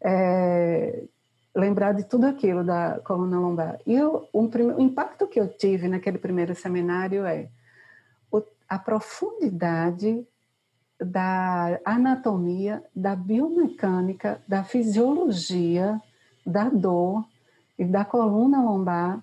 é, 0.00 1.04
lembrar 1.54 1.92
de 1.92 2.04
tudo 2.04 2.24
aquilo 2.26 2.64
da 2.64 3.00
coluna 3.00 3.38
lombar. 3.38 3.78
E 3.86 3.94
eu, 3.94 4.28
um, 4.32 4.46
o 4.76 4.80
impacto 4.80 5.26
que 5.26 5.40
eu 5.40 5.48
tive 5.48 5.88
naquele 5.88 6.18
primeiro 6.18 6.54
seminário 6.54 7.24
é 7.24 7.48
o, 8.30 8.42
a 8.68 8.78
profundidade 8.78 10.26
da 11.00 11.78
anatomia, 11.84 12.82
da 12.94 13.14
biomecânica, 13.14 14.40
da 14.48 14.64
fisiologia, 14.64 16.00
da 16.44 16.68
dor 16.68 17.24
e 17.78 17.84
da 17.84 18.04
coluna 18.04 18.62
lombar, 18.62 19.22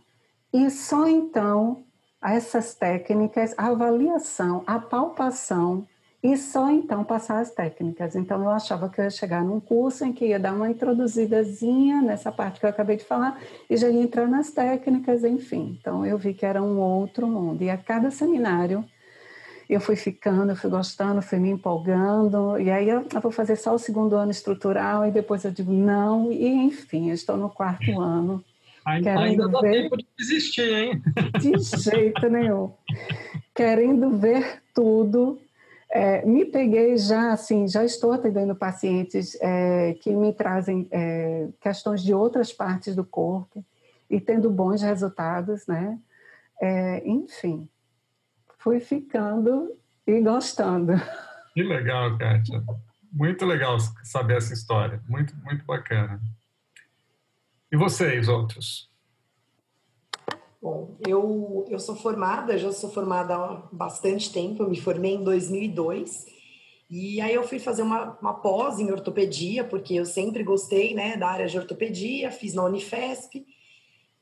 e 0.52 0.70
só 0.70 1.08
então 1.08 1.84
essas 2.32 2.74
técnicas, 2.74 3.54
a 3.58 3.68
avaliação, 3.68 4.64
a 4.66 4.80
palpação 4.80 5.86
e 6.24 6.38
só 6.38 6.72
então 6.72 7.04
passar 7.04 7.40
as 7.40 7.52
técnicas. 7.52 8.16
Então 8.16 8.42
eu 8.42 8.50
achava 8.50 8.88
que 8.88 9.02
eu 9.02 9.04
ia 9.04 9.10
chegar 9.10 9.44
num 9.44 9.60
curso 9.60 10.06
em 10.06 10.14
que 10.14 10.28
ia 10.28 10.40
dar 10.40 10.54
uma 10.54 10.70
introduzidazinha 10.70 12.02
nessa 12.02 12.32
parte 12.32 12.62
que 12.62 12.66
eu 12.66 12.70
acabei 12.70 12.96
de 12.96 13.04
falar 13.04 13.42
e 13.70 13.76
já 13.76 13.90
ia 13.90 14.02
entrar 14.02 14.26
nas 14.28 14.52
técnicas, 14.52 15.26
enfim. 15.26 15.78
Então 15.80 16.06
eu 16.06 16.18
vi 16.18 16.34
que 16.34 16.46
era 16.46 16.64
um 16.64 16.80
outro 16.80 17.28
mundo. 17.28 17.62
E 17.62 17.70
a 17.70 17.78
cada 17.78 18.10
seminário 18.10 18.86
eu 19.70 19.82
fui 19.82 19.96
ficando, 19.96 20.52
eu 20.52 20.56
fui 20.56 20.70
gostando, 20.70 21.22
fui 21.22 21.40
me 21.40 21.50
empolgando, 21.50 22.60
e 22.60 22.70
aí 22.70 22.88
eu, 22.88 23.06
eu 23.14 23.22
vou 23.22 23.32
fazer 23.32 23.56
só 23.56 23.74
o 23.74 23.80
segundo 23.80 24.16
ano 24.16 24.32
estrutural, 24.32 25.06
e 25.06 25.12
depois 25.12 25.44
eu 25.44 25.52
digo 25.52 25.72
não, 25.72 26.32
e 26.32 26.48
enfim, 26.48 27.10
eu 27.10 27.14
estou 27.14 27.38
no 27.38 27.50
quarto 27.50 28.00
ano. 28.00 28.44
Ainda, 28.86 29.20
ainda 29.20 29.48
dá 29.48 29.62
ver... 29.62 29.84
tempo 29.84 29.98
de 29.98 30.08
desistir, 30.18 30.70
hein? 30.74 31.02
De 31.40 31.58
jeito 31.60 32.30
nenhum. 32.30 32.74
Querendo 33.56 34.18
ver 34.18 34.62
tudo, 34.74 35.40
é, 35.90 36.26
me 36.26 36.44
peguei 36.44 36.98
já, 36.98 37.32
assim, 37.32 37.68
já 37.68 37.84
estou 37.86 38.12
atendendo 38.12 38.56
pacientes 38.56 39.38
é, 39.40 39.94
que 40.02 40.12
me 40.12 40.34
trazem 40.34 40.88
é, 40.92 41.50
questões 41.62 42.04
de 42.04 42.14
outras 42.14 42.52
partes 42.52 42.96
do 42.96 43.06
corpo 43.06 43.64
e 44.10 44.20
tendo 44.20 44.50
bons 44.50 44.82
resultados, 44.82 45.68
né? 45.68 46.00
É, 46.62 47.08
enfim, 47.08 47.70
fui 48.58 48.80
ficando 48.80 49.72
e 50.06 50.20
gostando. 50.20 50.94
Que 51.54 51.62
legal, 51.62 52.18
Kátia. 52.18 52.64
Muito 53.12 53.46
legal 53.46 53.78
saber 54.04 54.38
essa 54.38 54.54
história. 54.54 55.00
Muito, 55.08 55.36
muito 55.44 55.64
bacana. 55.66 56.20
E 57.74 57.76
vocês, 57.76 58.28
outros? 58.28 58.88
Bom, 60.62 60.96
eu, 61.08 61.66
eu 61.68 61.80
sou 61.80 61.96
formada, 61.96 62.56
já 62.56 62.72
sou 62.72 62.92
formada 62.92 63.36
há 63.36 63.68
bastante 63.72 64.32
tempo, 64.32 64.62
eu 64.62 64.70
me 64.70 64.80
formei 64.80 65.16
em 65.16 65.24
2002, 65.24 66.28
e 66.88 67.20
aí 67.20 67.34
eu 67.34 67.42
fui 67.42 67.58
fazer 67.58 67.82
uma, 67.82 68.16
uma 68.22 68.36
pós 68.36 68.80
em 68.80 68.92
ortopedia, 68.92 69.64
porque 69.64 69.96
eu 69.96 70.06
sempre 70.06 70.44
gostei 70.44 70.94
né, 70.94 71.18
da 71.18 71.28
área 71.28 71.48
de 71.48 71.58
ortopedia, 71.58 72.30
fiz 72.30 72.54
na 72.54 72.64
Unifesp, 72.64 73.44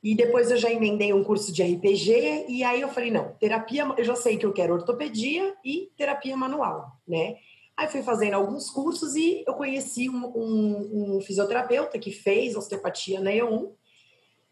e 0.02 0.16
depois 0.16 0.50
eu 0.50 0.56
já 0.56 0.72
emendei 0.72 1.12
um 1.12 1.22
curso 1.22 1.52
de 1.52 1.62
RPG, 1.62 2.46
e 2.48 2.64
aí 2.64 2.80
eu 2.80 2.88
falei, 2.88 3.12
não, 3.12 3.34
terapia, 3.34 3.84
eu 3.98 4.04
já 4.06 4.16
sei 4.16 4.38
que 4.38 4.46
eu 4.46 4.54
quero 4.54 4.76
ortopedia 4.76 5.54
e 5.62 5.92
terapia 5.98 6.38
manual, 6.38 6.94
né? 7.06 7.36
Aí 7.82 7.88
fui 7.88 8.04
fazendo 8.04 8.36
alguns 8.36 8.70
cursos 8.70 9.16
e 9.16 9.44
eu 9.48 9.56
conheci 9.56 10.08
um, 10.08 10.32
um, 10.36 11.16
um 11.16 11.22
fisioterapeuta 11.22 11.98
que 11.98 12.12
fez 12.12 12.56
osteopatia 12.56 13.20
na 13.20 13.32
E1, 13.32 13.72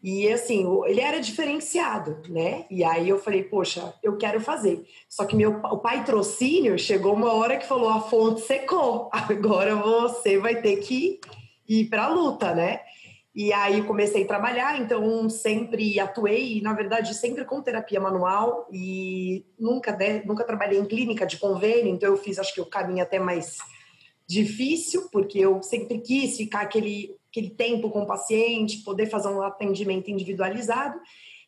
e 0.02 0.26
assim, 0.32 0.66
ele 0.86 1.00
era 1.00 1.20
diferenciado, 1.20 2.18
né? 2.28 2.64
E 2.68 2.82
aí 2.82 3.08
eu 3.08 3.20
falei, 3.20 3.44
poxa, 3.44 3.94
eu 4.02 4.16
quero 4.16 4.40
fazer. 4.40 4.84
Só 5.08 5.24
que 5.24 5.36
meu 5.36 5.60
o 5.62 5.78
pai 5.78 6.04
trocínio 6.04 6.76
chegou 6.76 7.14
uma 7.14 7.32
hora 7.32 7.56
que 7.56 7.68
falou: 7.68 7.88
a 7.88 8.00
fonte 8.00 8.40
secou, 8.40 9.08
agora 9.12 9.76
você 9.76 10.36
vai 10.36 10.60
ter 10.60 10.78
que 10.78 11.20
ir 11.68 11.84
para 11.84 12.06
a 12.06 12.08
luta, 12.08 12.52
né? 12.52 12.80
E 13.34 13.52
aí 13.52 13.82
comecei 13.84 14.24
a 14.24 14.26
trabalhar, 14.26 14.80
então 14.80 15.30
sempre 15.30 16.00
atuei, 16.00 16.60
na 16.62 16.72
verdade, 16.72 17.14
sempre 17.14 17.44
com 17.44 17.62
terapia 17.62 18.00
manual 18.00 18.66
e 18.72 19.46
nunca, 19.58 19.94
né, 19.96 20.22
nunca 20.24 20.42
trabalhei 20.42 20.78
em 20.78 20.84
clínica 20.84 21.24
de 21.24 21.38
convênio, 21.38 21.94
então 21.94 22.08
eu 22.08 22.16
fiz 22.16 22.40
acho 22.40 22.52
que 22.52 22.60
o 22.60 22.66
caminho 22.66 23.02
até 23.02 23.20
mais 23.20 23.58
difícil, 24.28 25.08
porque 25.12 25.38
eu 25.38 25.62
sempre 25.62 25.98
quis 25.98 26.36
ficar 26.36 26.62
aquele 26.62 27.16
aquele 27.30 27.50
tempo 27.50 27.90
com 27.90 28.02
o 28.02 28.06
paciente, 28.06 28.82
poder 28.82 29.06
fazer 29.06 29.28
um 29.28 29.40
atendimento 29.40 30.10
individualizado. 30.10 31.00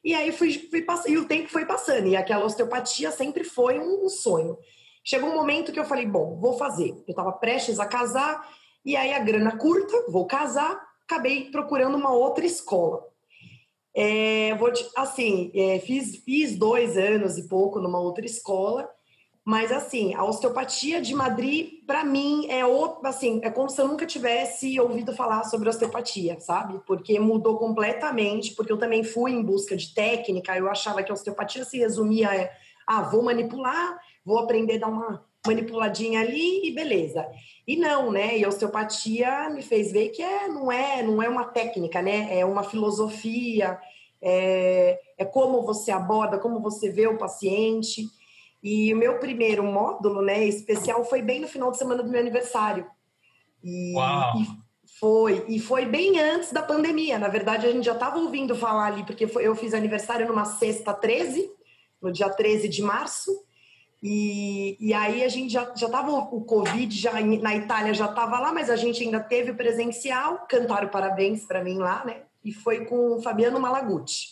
E 0.05 0.15
aí 0.15 0.33
fui, 0.33 0.53
fui 0.53 0.85
e 1.09 1.19
o 1.19 1.27
tempo 1.27 1.49
foi 1.49 1.67
passando, 1.67 2.07
e 2.07 2.17
aquela 2.17 2.45
osteopatia 2.45 3.11
sempre 3.11 3.45
foi 3.45 3.79
um, 3.79 4.05
um 4.05 4.09
sonho. 4.09 4.57
Chegou 5.05 5.29
um 5.29 5.35
momento 5.35 5.73
que 5.73 5.81
eu 5.81 5.85
falei, 5.85 6.07
bom, 6.07 6.39
vou 6.41 6.57
fazer. 6.57 6.91
Eu 6.91 7.11
estava 7.11 7.33
prestes 7.33 7.81
a 7.81 7.87
casar, 7.87 8.49
E 8.85 8.97
aí 8.97 9.13
a 9.13 9.19
grana 9.19 9.57
curta, 9.57 10.07
vou 10.09 10.27
casar, 10.27 10.81
acabei 11.07 11.51
procurando 11.51 11.97
uma 11.97 12.13
outra 12.13 12.45
escola. 12.45 13.07
É, 13.95 14.55
vou 14.55 14.73
te, 14.73 14.89
assim, 14.97 15.51
é, 15.55 15.79
fiz, 15.79 16.17
fiz 16.25 16.57
dois 16.57 16.97
anos 16.97 17.37
e 17.37 17.47
pouco 17.47 17.79
numa 17.79 18.01
outra 18.01 18.25
escola, 18.25 18.89
mas 19.45 19.73
assim, 19.73 20.15
a 20.15 20.25
osteopatia 20.25 21.03
de 21.03 21.15
Madrid, 21.15 21.85
para 21.87 22.05
mim, 22.05 22.47
é 22.49 22.65
outro, 22.65 23.07
assim, 23.07 23.41
é 23.43 23.51
como 23.51 23.69
se 23.69 23.81
eu 23.81 23.89
nunca 23.89 24.07
tivesse 24.07 24.79
ouvido 24.81 25.15
falar 25.15 25.45
sobre 25.45 25.69
osteopatia, 25.69 26.39
sabe? 26.41 26.81
Porque 26.87 27.19
mudou 27.19 27.59
completamente, 27.59 28.55
porque 28.55 28.73
eu 28.73 28.79
também 28.79 29.03
fui 29.03 29.33
em 29.33 29.43
busca 29.43 29.77
de 29.77 29.93
técnica, 29.93 30.57
eu 30.57 30.71
achava 30.71 31.03
que 31.03 31.11
a 31.11 31.15
osteopatia 31.15 31.65
se 31.65 31.79
resumia 31.79 32.51
a, 32.87 32.99
ah, 32.99 33.03
vou 33.03 33.23
manipular, 33.23 34.01
vou 34.25 34.39
aprender 34.39 34.77
a 34.77 34.79
dar 34.79 34.89
uma 34.89 35.32
manipuladinha 35.47 36.21
ali 36.21 36.69
e 36.69 36.75
beleza. 36.75 37.27
E 37.67 37.77
não, 37.77 38.11
né? 38.11 38.39
E 38.39 38.45
a 38.45 38.49
osteopatia 38.49 39.51
me 39.51 39.63
fez 39.63 39.93
ver 39.93 40.11
que 40.11 40.23
é, 40.23 40.49
não 40.49 40.71
é, 40.71 41.03
não 41.03 41.23
é 41.23 41.29
uma 41.29 41.45
técnica, 41.45 42.01
né? 42.01 42.39
É 42.39 42.45
uma 42.45 42.63
filosofia, 42.63 43.79
é, 44.21 45.01
é 45.19 45.25
como 45.25 45.63
você 45.63 45.91
aborda, 45.91 46.39
como 46.39 46.61
você 46.61 46.91
vê 46.91 47.07
o 47.07 47.19
paciente. 47.19 48.07
E 48.63 48.95
o 48.95 48.97
meu 48.97 49.19
primeiro 49.19 49.65
módulo, 49.65 50.23
né, 50.23 50.45
especial, 50.45 51.05
foi 51.05 51.21
bem 51.21 51.41
no 51.41 51.49
final 51.49 51.73
de 51.73 51.79
semana 51.79 52.03
do 52.03 52.09
meu 52.09 52.21
aniversário. 52.21 52.87
E, 53.63 53.95
Uau. 53.97 54.33
e 54.37 54.63
foi, 55.01 55.45
e 55.49 55.59
foi 55.59 55.85
bem 55.85 56.21
antes 56.21 56.53
da 56.53 56.63
pandemia. 56.63 57.19
Na 57.19 57.27
verdade, 57.27 57.67
a 57.67 57.73
gente 57.73 57.85
já 57.85 57.95
estava 57.95 58.19
ouvindo 58.19 58.55
falar 58.55 58.87
ali, 58.87 59.05
porque 59.05 59.27
foi, 59.27 59.45
eu 59.45 59.57
fiz 59.57 59.75
aniversário 59.75 60.29
numa 60.29 60.45
sexta 60.45 60.95
13, 60.95 61.51
no 62.01 62.13
dia 62.13 62.31
13 62.31 62.69
de 62.69 62.83
março. 62.83 63.33
E, 64.03 64.77
e 64.81 64.93
aí 64.93 65.23
a 65.23 65.29
gente 65.29 65.53
já 65.53 65.63
estava 65.63 66.11
o 66.11 66.45
Covid 66.45 66.99
já 66.99 67.13
na 67.21 67.55
Itália 67.55 67.95
já 67.95 68.07
estava 68.07 68.41
lá, 68.41 68.53
mas 68.53 68.69
a 68.69 68.75
gente 68.75 69.05
ainda 69.05 69.21
teve 69.21 69.53
presencial, 69.53 70.45
cantaram 70.49 70.89
parabéns 70.89 71.45
para 71.45 71.63
mim 71.63 71.79
lá, 71.79 72.05
né? 72.05 72.23
E 72.45 72.53
foi 72.53 72.85
com 72.85 73.17
o 73.17 73.23
Fabiano 73.23 73.61
Malaguti, 73.61 74.27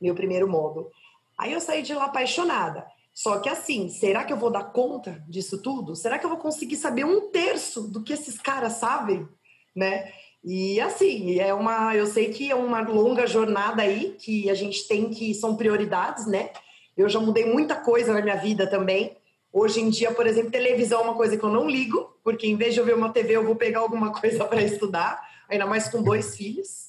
meu 0.00 0.14
primeiro 0.14 0.48
módulo. 0.48 0.90
Aí 1.36 1.52
eu 1.52 1.60
saí 1.60 1.82
de 1.82 1.92
lá 1.92 2.06
apaixonada. 2.06 2.86
Só 3.12 3.38
que 3.40 3.50
assim, 3.50 3.90
será 3.90 4.24
que 4.24 4.32
eu 4.32 4.38
vou 4.38 4.50
dar 4.50 4.72
conta 4.72 5.22
disso 5.28 5.60
tudo? 5.60 5.94
Será 5.94 6.18
que 6.18 6.24
eu 6.24 6.30
vou 6.30 6.38
conseguir 6.38 6.76
saber 6.76 7.04
um 7.04 7.30
terço 7.30 7.82
do 7.82 8.02
que 8.02 8.14
esses 8.14 8.38
caras 8.38 8.74
sabem, 8.74 9.28
né? 9.76 10.10
E 10.42 10.80
assim, 10.80 11.38
é 11.38 11.52
uma, 11.52 11.94
eu 11.94 12.06
sei 12.06 12.30
que 12.30 12.50
é 12.50 12.54
uma 12.54 12.80
longa 12.80 13.26
jornada 13.26 13.82
aí 13.82 14.16
que 14.18 14.48
a 14.48 14.54
gente 14.54 14.88
tem 14.88 15.10
que 15.10 15.34
são 15.34 15.54
prioridades, 15.54 16.26
né? 16.26 16.50
Eu 16.96 17.08
já 17.08 17.18
mudei 17.18 17.44
muita 17.44 17.76
coisa 17.76 18.12
na 18.12 18.20
minha 18.20 18.36
vida 18.36 18.66
também. 18.66 19.16
Hoje 19.52 19.80
em 19.80 19.90
dia, 19.90 20.12
por 20.12 20.26
exemplo, 20.26 20.50
televisão 20.50 21.00
é 21.00 21.04
uma 21.04 21.14
coisa 21.14 21.36
que 21.36 21.44
eu 21.44 21.50
não 21.50 21.68
ligo, 21.68 22.16
porque 22.24 22.46
em 22.46 22.56
vez 22.56 22.74
de 22.74 22.80
eu 22.80 22.86
ver 22.86 22.94
uma 22.94 23.12
TV, 23.12 23.36
eu 23.36 23.44
vou 23.44 23.56
pegar 23.56 23.80
alguma 23.80 24.12
coisa 24.18 24.44
para 24.44 24.62
estudar, 24.62 25.20
ainda 25.48 25.66
mais 25.66 25.88
com 25.88 26.02
dois 26.02 26.36
filhos. 26.36 26.88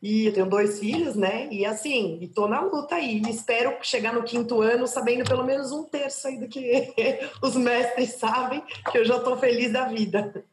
E 0.00 0.26
eu 0.26 0.32
tenho 0.32 0.46
dois 0.46 0.78
filhos, 0.78 1.16
né? 1.16 1.48
E 1.50 1.66
assim, 1.66 2.18
e 2.20 2.28
tô 2.28 2.46
na 2.46 2.60
luta 2.60 2.94
aí. 2.94 3.20
Espero 3.28 3.76
chegar 3.82 4.12
no 4.12 4.22
quinto 4.22 4.62
ano 4.62 4.86
sabendo 4.86 5.24
pelo 5.24 5.44
menos 5.44 5.72
um 5.72 5.84
terço 5.84 6.28
aí 6.28 6.38
do 6.38 6.46
que 6.46 6.94
os 7.42 7.56
mestres 7.56 8.14
sabem, 8.14 8.62
que 8.90 8.98
eu 8.98 9.04
já 9.04 9.18
tô 9.18 9.36
feliz 9.36 9.72
da 9.72 9.86
vida. 9.88 10.44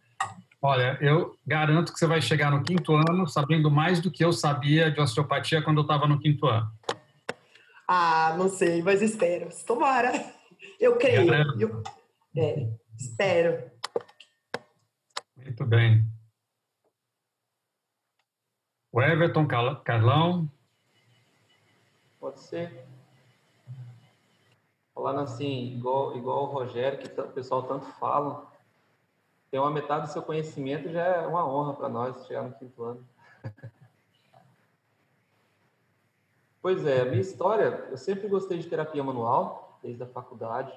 Olha, 0.60 0.98
eu 1.00 1.36
garanto 1.46 1.94
que 1.94 2.00
você 2.00 2.08
vai 2.08 2.20
chegar 2.20 2.50
no 2.50 2.64
quinto 2.64 2.96
ano 2.96 3.28
sabendo 3.28 3.70
mais 3.70 4.00
do 4.00 4.10
que 4.10 4.26
eu 4.26 4.34
sabia 4.34 4.90
de 4.90 5.00
osteopatia 5.00 5.62
quando 5.62 5.78
eu 5.78 5.84
estava 5.84 6.08
no 6.08 6.20
quinto 6.20 6.48
ano. 6.48 6.68
Ah, 7.88 8.36
não 8.38 8.50
sei, 8.50 8.82
mas 8.82 9.02
espero. 9.02 9.50
Tomara. 9.66 10.12
Eu 10.80 10.98
creio. 10.98 11.32
Eu, 11.60 11.84
é, 12.36 12.70
espero. 12.98 13.72
Muito 15.38 15.66
bem. 15.66 16.06
O 18.92 19.02
Everton 19.02 19.48
Carlão. 19.84 20.50
Pode 22.20 22.40
ser. 22.40 22.86
Falando 24.94 25.20
assim, 25.20 25.74
igual, 25.76 26.18
igual 26.18 26.44
o 26.44 26.54
Rogério, 26.54 26.98
que 26.98 27.22
o 27.22 27.28
pessoal 27.34 27.64
tanto 27.64 27.86
fala, 28.00 28.50
ter 29.52 29.60
uma 29.60 29.70
metade 29.70 30.08
do 30.08 30.14
seu 30.14 30.24
conhecimento 30.24 30.90
já 30.90 31.04
é 31.04 31.28
uma 31.28 31.46
honra 31.46 31.74
para 31.74 31.90
nós 31.90 32.26
chegar 32.26 32.44
no 32.44 32.54
quinto 32.54 32.84
ano. 32.84 33.08
Pois 36.66 36.84
é, 36.84 37.02
a 37.02 37.06
minha 37.06 37.22
história, 37.22 37.86
eu 37.92 37.96
sempre 37.96 38.28
gostei 38.28 38.58
de 38.58 38.68
terapia 38.68 39.04
manual, 39.04 39.78
desde 39.84 40.02
a 40.02 40.08
faculdade. 40.08 40.74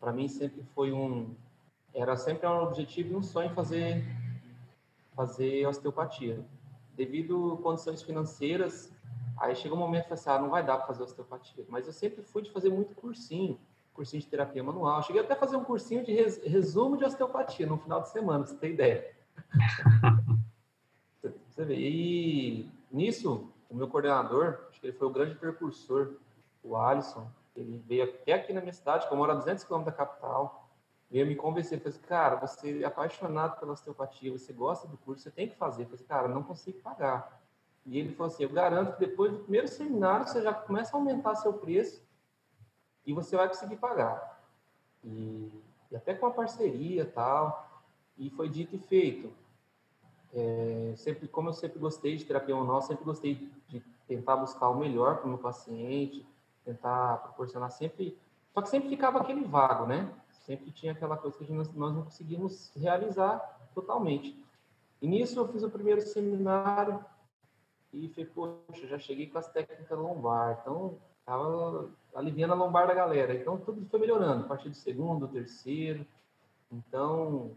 Para 0.00 0.10
mim 0.10 0.26
sempre 0.26 0.60
foi 0.74 0.90
um, 0.90 1.36
era 1.94 2.16
sempre 2.16 2.48
um 2.48 2.62
objetivo 2.64 3.12
e 3.12 3.16
um 3.16 3.22
sonho 3.22 3.48
fazer, 3.50 4.04
fazer 5.14 5.64
osteopatia. 5.68 6.44
Devido 6.96 7.52
a 7.52 7.62
condições 7.62 8.02
financeiras, 8.02 8.92
aí 9.36 9.54
chegou 9.54 9.78
um 9.78 9.80
momento 9.80 10.06
que 10.06 10.10
eu 10.10 10.14
assim, 10.14 10.30
ah, 10.30 10.40
não 10.40 10.50
vai 10.50 10.66
dar 10.66 10.78
para 10.78 10.88
fazer 10.88 11.04
osteopatia. 11.04 11.64
Mas 11.68 11.86
eu 11.86 11.92
sempre 11.92 12.22
fui 12.24 12.42
de 12.42 12.50
fazer 12.50 12.70
muito 12.70 12.92
cursinho, 12.96 13.56
cursinho 13.94 14.20
de 14.20 14.26
terapia 14.26 14.64
manual. 14.64 15.00
Cheguei 15.04 15.22
até 15.22 15.34
a 15.34 15.36
fazer 15.36 15.54
um 15.54 15.62
cursinho 15.62 16.04
de 16.04 16.12
res, 16.12 16.42
resumo 16.42 16.96
de 16.96 17.04
osteopatia 17.04 17.68
no 17.68 17.78
final 17.78 18.02
de 18.02 18.08
semana, 18.08 18.42
pra 18.42 18.52
você 18.52 18.58
ter 18.58 18.72
ideia. 18.72 19.14
você 21.22 21.64
vê. 21.64 21.76
E 21.76 22.68
nisso, 22.90 23.48
o 23.70 23.74
meu 23.76 23.88
coordenador, 23.88 24.66
acho 24.68 24.80
que 24.80 24.86
ele 24.88 24.96
foi 24.96 25.06
o 25.06 25.12
grande 25.12 25.36
precursor, 25.36 26.14
o 26.62 26.76
Alisson, 26.76 27.30
ele 27.54 27.78
veio 27.86 28.04
até 28.04 28.32
aqui 28.32 28.52
na 28.52 28.60
minha 28.60 28.72
cidade, 28.72 29.06
que 29.06 29.12
eu 29.12 29.16
moro 29.16 29.32
a 29.32 29.36
200 29.36 29.64
km 29.64 29.84
da 29.84 29.92
capital, 29.92 30.68
veio 31.10 31.26
me 31.26 31.36
convencer, 31.36 31.78
falou 31.78 31.96
assim, 31.96 32.06
cara, 32.06 32.36
você 32.36 32.82
é 32.82 32.84
apaixonado 32.84 33.58
pela 33.58 33.72
osteopatia, 33.72 34.30
você 34.30 34.52
gosta 34.52 34.86
do 34.86 34.96
curso, 34.98 35.22
você 35.22 35.30
tem 35.30 35.48
que 35.48 35.56
fazer. 35.56 35.82
Eu 35.82 35.86
falei 35.86 35.96
assim, 35.96 36.06
cara, 36.06 36.28
não 36.28 36.42
consigo 36.42 36.80
pagar. 36.80 37.40
E 37.84 37.98
ele 37.98 38.14
falou 38.14 38.32
assim, 38.32 38.44
eu 38.44 38.50
garanto 38.50 38.94
que 38.94 39.00
depois 39.00 39.32
do 39.32 39.38
primeiro 39.38 39.66
seminário 39.66 40.26
você 40.26 40.42
já 40.42 40.52
começa 40.52 40.96
a 40.96 41.00
aumentar 41.00 41.34
seu 41.36 41.52
preço 41.52 42.02
e 43.04 43.12
você 43.12 43.36
vai 43.36 43.48
conseguir 43.48 43.76
pagar. 43.76 44.40
E, 45.02 45.50
e 45.90 45.96
até 45.96 46.14
com 46.14 46.26
a 46.26 46.30
parceria 46.30 47.04
tal, 47.06 47.68
e 48.16 48.30
foi 48.30 48.48
dito 48.48 48.76
e 48.76 48.78
feito. 48.78 49.32
É, 50.32 50.92
sempre, 50.96 51.26
como 51.26 51.48
eu 51.48 51.52
sempre 51.52 51.78
gostei 51.78 52.16
de 52.16 52.24
terapia 52.24 52.54
manual, 52.54 52.82
sempre 52.82 53.04
gostei 53.04 53.50
de 53.68 53.80
tentar 54.06 54.36
buscar 54.36 54.68
o 54.68 54.78
melhor 54.78 55.16
para 55.16 55.26
o 55.26 55.28
meu 55.28 55.38
paciente, 55.38 56.26
tentar 56.64 57.18
proporcionar 57.18 57.70
sempre. 57.70 58.16
Só 58.52 58.62
que 58.62 58.68
sempre 58.68 58.88
ficava 58.88 59.20
aquele 59.20 59.44
vago, 59.44 59.86
né? 59.86 60.12
Sempre 60.30 60.70
tinha 60.70 60.92
aquela 60.92 61.16
coisa 61.16 61.36
que 61.38 61.52
nós, 61.52 61.72
nós 61.74 61.94
não 61.94 62.02
conseguimos 62.02 62.72
realizar 62.76 63.38
totalmente. 63.74 64.44
E 65.00 65.06
nisso 65.06 65.38
eu 65.38 65.48
fiz 65.48 65.62
o 65.62 65.70
primeiro 65.70 66.00
seminário 66.00 67.04
e 67.92 68.08
falei, 68.08 68.30
poxa, 68.30 68.86
já 68.86 68.98
cheguei 68.98 69.26
com 69.28 69.38
as 69.38 69.48
técnicas 69.48 69.98
lombar, 69.98 70.58
então 70.60 70.98
estava 71.20 71.90
aliviando 72.14 72.52
a 72.52 72.56
lombar 72.56 72.86
da 72.86 72.94
galera. 72.94 73.34
Então 73.34 73.58
tudo 73.58 73.86
foi 73.86 74.00
melhorando, 74.00 74.44
a 74.44 74.48
partir 74.48 74.68
do 74.68 74.76
segundo, 74.76 75.26
terceiro. 75.28 76.06
Então, 76.70 77.52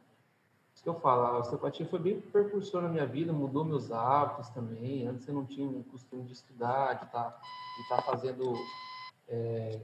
isso 0.74 0.84
que 0.84 0.90
eu 0.90 1.00
falo, 1.00 1.26
a 1.26 1.40
osteopatia 1.40 1.86
foi 1.86 2.00
bem 2.00 2.20
percursor 2.20 2.82
na 2.82 2.90
minha 2.90 3.06
vida, 3.06 3.32
mudou 3.32 3.64
meus 3.64 3.92
hábitos 3.92 4.50
também. 4.50 5.08
Antes 5.08 5.28
eu 5.28 5.34
não 5.34 5.46
tinha 5.46 5.68
o 5.68 5.84
costume 5.86 6.24
de 6.24 6.34
estudar, 6.34 6.94
de 6.96 7.06
estar 7.06 7.32
tá, 7.32 7.96
tá 7.96 8.02
fazendo 8.02 8.54
é, 9.28 9.80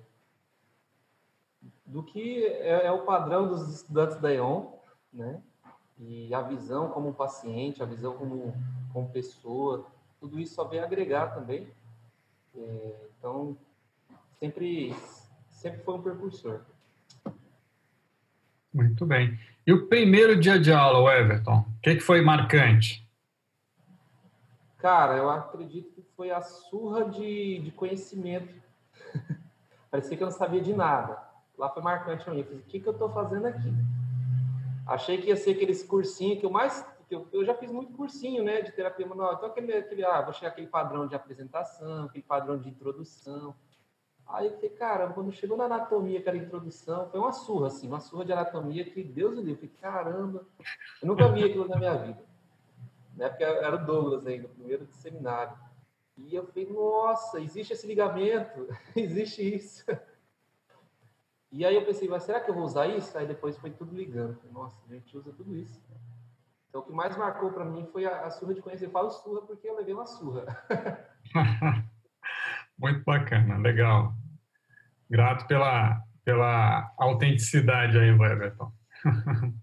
do 1.86 2.04
que 2.04 2.44
é, 2.46 2.86
é, 2.86 2.92
o 2.92 3.06
padrão 3.06 3.48
dos 3.48 3.68
estudantes 3.74 4.18
da 4.18 4.34
EON, 4.34 4.74
né? 5.14 5.42
E 5.98 6.34
a 6.34 6.42
visão 6.42 6.90
como 6.90 7.14
paciente, 7.14 7.84
a 7.84 7.86
visão 7.86 8.16
como, 8.16 8.54
como 8.94 9.10
pessoa, 9.10 9.86
tudo 10.20 10.40
isso 10.40 10.56
só 10.56 10.64
vem 10.64 10.80
agregar 10.80 11.34
também. 11.34 11.68
É, 12.56 13.08
então, 13.18 13.58
sempre, 14.40 14.96
sempre 15.50 15.82
foi 15.82 15.96
um 15.96 16.02
percursor. 16.02 16.62
Muito 18.74 19.06
bem. 19.06 19.38
E 19.70 19.72
o 19.72 19.86
primeiro 19.86 20.36
dia 20.36 20.60
de 20.60 20.74
aula, 20.74 21.14
Everton, 21.14 21.60
o 21.60 21.82
que, 21.84 21.94
que 21.94 22.02
foi 22.02 22.22
marcante? 22.22 23.08
Cara, 24.80 25.16
eu 25.16 25.30
acredito 25.30 25.92
que 25.92 26.02
foi 26.18 26.32
a 26.32 26.42
surra 26.42 27.06
de, 27.06 27.60
de 27.60 27.70
conhecimento. 27.70 28.52
Parecia 29.92 30.18
que 30.18 30.24
eu 30.24 30.26
não 30.26 30.36
sabia 30.36 30.60
de 30.60 30.74
nada. 30.74 31.22
Lá 31.56 31.70
foi 31.70 31.84
marcante 31.84 32.24
para 32.24 32.34
mim. 32.34 32.40
Eu 32.40 32.46
falei, 32.46 32.60
o 32.62 32.64
que, 32.64 32.80
que 32.80 32.88
eu 32.88 32.94
estou 32.94 33.14
fazendo 33.14 33.46
aqui? 33.46 33.72
Achei 34.88 35.22
que 35.22 35.28
ia 35.28 35.36
ser 35.36 35.52
aqueles 35.52 35.84
cursinhos 35.84 36.40
que 36.40 36.48
eu 36.48 36.50
mais. 36.50 36.84
Que 37.08 37.14
eu, 37.14 37.28
eu 37.32 37.46
já 37.46 37.54
fiz 37.54 37.72
muito 37.72 37.94
cursinho, 37.94 38.44
né, 38.44 38.64
de 38.64 38.72
terapia 38.72 39.06
manual. 39.06 39.36
Então, 39.36 39.50
aquele, 39.50 39.72
aquele, 39.72 40.04
ah, 40.04 40.24
vou 40.24 40.34
chegar 40.34 40.50
aquele 40.50 40.66
padrão 40.66 41.06
de 41.06 41.14
apresentação, 41.14 42.06
aquele 42.06 42.24
padrão 42.24 42.58
de 42.58 42.70
introdução. 42.70 43.54
Aí 44.30 44.46
eu 44.46 44.54
falei, 44.54 44.70
caramba, 44.70 45.14
quando 45.14 45.32
chegou 45.32 45.58
na 45.58 45.66
anatomia, 45.66 46.20
aquela 46.20 46.38
introdução, 46.38 47.10
foi 47.10 47.20
uma 47.20 47.32
surra, 47.32 47.68
assim, 47.68 47.88
uma 47.88 48.00
surra 48.00 48.26
de 48.26 48.32
anatomia 48.32 48.86
que 48.86 49.04
Deus 49.04 49.36
me 49.36 49.42
livre. 49.42 49.68
Caramba, 49.82 50.46
eu 51.02 51.08
nunca 51.08 51.28
vi 51.32 51.44
aquilo 51.44 51.68
na 51.68 51.78
minha 51.78 51.96
vida. 51.96 52.24
Na 53.16 53.26
época 53.26 53.44
era 53.44 53.76
o 53.76 53.86
Douglas 53.86 54.28
ainda, 54.28 54.48
primeiro 54.48 54.86
seminário. 54.92 55.58
E 56.16 56.36
eu 56.36 56.46
falei, 56.46 56.70
nossa, 56.70 57.40
existe 57.40 57.74
esse 57.74 57.88
ligamento, 57.88 58.68
existe 58.96 59.56
isso. 59.56 59.84
E 61.52 61.66
aí 61.66 61.74
eu 61.74 61.84
pensei, 61.84 62.08
mas 62.08 62.24
será 62.24 62.40
que 62.40 62.52
eu 62.52 62.56
vou 62.56 62.64
usar 62.64 62.86
isso? 62.86 63.18
Aí 63.18 63.26
depois 63.26 63.58
foi 63.58 63.72
tudo 63.72 63.96
ligando. 63.96 64.38
Nossa, 64.52 64.78
a 64.88 64.94
gente 64.94 65.18
usa 65.18 65.34
tudo 65.34 65.56
isso. 65.56 65.82
Então, 66.70 66.82
o 66.82 66.84
que 66.84 66.92
mais 66.92 67.18
marcou 67.18 67.52
para 67.52 67.66
mim 67.66 67.88
foi 67.88 68.06
a, 68.06 68.28
a, 68.28 68.30
surra 68.30 68.54
de 68.54 68.62
conhecer. 68.62 68.86
Eu 68.86 68.92
falo 68.92 69.10
surra 69.10 69.42
porque 69.42 69.68
eu 69.68 69.76
levei 69.76 69.94
uma 69.94 70.06
surra. 70.06 70.46
Muito 72.80 73.04
bacana, 73.04 73.58
legal. 73.58 74.14
Grato 75.10 75.46
pela, 75.48 76.02
pela 76.24 76.90
autenticidade 76.98 77.98
aí, 77.98 78.10
Everton. 78.10 78.72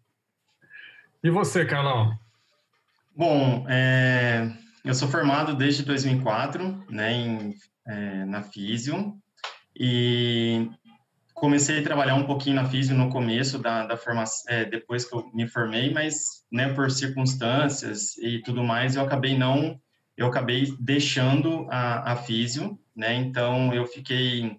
e 1.24 1.30
você, 1.30 1.64
Carlão? 1.64 2.14
Bom, 3.16 3.64
é, 3.70 4.52
eu 4.84 4.94
sou 4.94 5.08
formado 5.08 5.54
desde 5.54 5.82
2004, 5.82 6.84
né, 6.90 7.12
em, 7.12 7.54
é, 7.86 8.26
na 8.26 8.42
Físio, 8.42 9.16
e 9.74 10.68
comecei 11.32 11.78
a 11.78 11.82
trabalhar 11.82 12.16
um 12.16 12.26
pouquinho 12.26 12.56
na 12.56 12.66
Físio 12.66 12.94
no 12.94 13.08
começo 13.08 13.58
da, 13.58 13.86
da 13.86 13.96
formação, 13.96 14.44
é, 14.52 14.66
depois 14.66 15.06
que 15.06 15.16
eu 15.16 15.30
me 15.32 15.48
formei, 15.48 15.90
mas, 15.90 16.44
né, 16.52 16.74
por 16.74 16.90
circunstâncias 16.90 18.18
e 18.18 18.42
tudo 18.42 18.62
mais, 18.62 18.94
eu 18.94 19.02
acabei 19.02 19.38
não, 19.38 19.80
eu 20.16 20.26
acabei 20.26 20.74
deixando 20.80 21.66
a, 21.70 22.12
a 22.12 22.16
Físio, 22.16 22.78
né, 22.94 23.14
então 23.14 23.72
eu 23.74 23.86
fiquei 23.86 24.56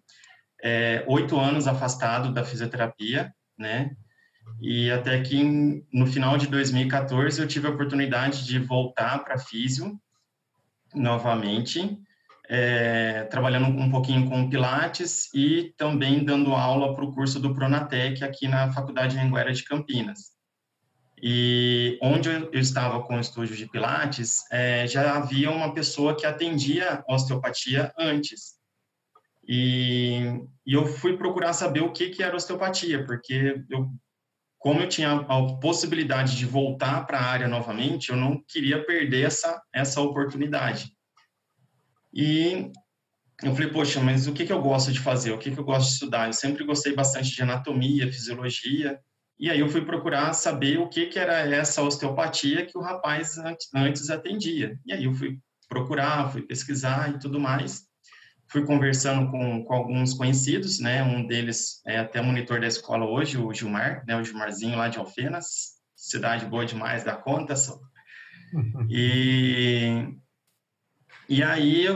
é, 0.63 1.04
oito 1.08 1.39
anos 1.39 1.67
afastado 1.67 2.32
da 2.32 2.43
fisioterapia, 2.43 3.34
né, 3.58 3.91
e 4.62 4.89
até 4.91 5.22
que 5.22 5.84
no 5.93 6.08
final 6.08 6.38
de 6.38 6.48
2014 6.48 7.41
eu 7.41 7.48
tive 7.48 7.67
a 7.67 7.72
oportunidade 7.72 8.46
de 8.46 8.60
voltar 8.60 9.24
para 9.24 9.38
Físio 9.38 10.00
novamente, 10.93 12.00
é, 12.50 13.24
trabalhando 13.26 13.67
um 13.67 13.91
pouquinho 13.91 14.30
com 14.30 14.50
Pilates 14.50 15.34
e 15.34 15.74
também 15.78 16.24
dando 16.24 16.54
aula 16.54 16.96
para 16.96 17.04
o 17.04 17.12
curso 17.12 17.39
do 17.39 17.54
Pronatec 17.54 18.24
aqui 18.24 18.48
na 18.48 18.72
Faculdade 18.72 19.20
Anguera 19.20 19.52
de 19.52 19.63
Campinas. 19.63 20.37
E 21.21 21.97
onde 22.01 22.30
eu 22.30 22.51
estava 22.53 23.01
com 23.01 23.17
o 23.17 23.19
estúdio 23.19 23.56
de 23.56 23.67
Pilates, 23.67 24.41
é, 24.51 24.86
já 24.86 25.15
havia 25.15 25.49
uma 25.49 25.73
pessoa 25.73 26.15
que 26.15 26.25
atendia 26.25 27.03
osteopatia 27.08 27.91
antes. 27.97 28.58
E, 29.47 30.41
e, 30.65 30.73
eu 30.73 30.86
fui 30.86 31.17
procurar 31.17 31.53
saber 31.53 31.82
o 31.82 31.91
que, 31.91 32.10
que 32.10 32.21
era 32.21 32.36
osteopatia, 32.36 33.06
porque 33.06 33.63
eu, 33.69 33.89
como 34.60 34.82
eu 34.82 34.89
tinha 34.89 35.13
a 35.13 35.58
possibilidade 35.60 36.36
de 36.36 36.45
voltar 36.45 37.06
para 37.06 37.19
a 37.19 37.25
área 37.25 37.47
novamente, 37.47 38.10
eu 38.10 38.15
não 38.15 38.43
queria 38.47 38.86
perder 38.86 39.25
essa, 39.25 39.62
essa 39.73 40.01
oportunidade. 40.01 40.91
E 42.13 42.71
eu 43.43 43.53
falei, 43.53 43.71
poxa, 43.71 44.01
mas 44.01 44.27
o 44.27 44.34
que, 44.34 44.45
que 44.45 44.51
eu 44.51 44.62
gosto 44.62 44.91
de 44.91 44.99
fazer? 44.99 45.32
O 45.32 45.38
que, 45.38 45.51
que 45.51 45.60
eu 45.60 45.63
gosto 45.63 45.88
de 45.88 45.93
estudar? 45.93 46.27
Eu 46.27 46.34
sempre 46.34 46.63
gostei 46.63 46.93
bastante 46.93 47.30
de 47.30 47.41
anatomia, 47.41 48.12
fisiologia. 48.12 48.99
E 49.39 49.50
aí 49.50 49.60
eu 49.60 49.69
fui 49.69 49.86
procurar 49.86 50.34
saber 50.34 50.80
o 50.80 50.89
que, 50.89 51.06
que 51.08 51.19
era 51.19 51.39
essa 51.39 51.82
osteopatia 51.82 52.65
que 52.65 52.78
o 52.78 52.82
rapaz 52.82 53.38
antes 53.73 54.10
atendia. 54.10 54.80
E 54.86 54.93
aí 54.93 55.04
eu 55.04 55.13
fui 55.13 55.39
procurar, 55.69 56.32
fui 56.32 56.41
pesquisar 56.41 57.13
e 57.13 57.19
tudo 57.19 57.39
mais. 57.39 57.86
Fui 58.50 58.65
conversando 58.65 59.30
com, 59.30 59.63
com 59.63 59.73
alguns 59.73 60.13
conhecidos, 60.13 60.80
né? 60.80 61.04
Um 61.04 61.28
deles 61.28 61.82
é 61.86 62.00
até 62.00 62.21
monitor 62.21 62.62
da 62.62 62.67
escola 62.67 63.06
hoje, 63.06 63.38
o 63.38 63.54
Gilmar, 63.54 64.04
né? 64.08 64.15
O 64.15 64.23
Gilmarzinho 64.23 64.78
lá 64.78 64.88
de 64.88 64.97
Alfenas, 64.97 65.76
cidade 65.95 66.45
boa 66.45 66.65
demais 66.65 67.04
da 67.04 67.15
conta. 67.15 67.56
Só. 67.56 67.78
E 68.89 70.15
e 71.30 71.43
aí, 71.43 71.88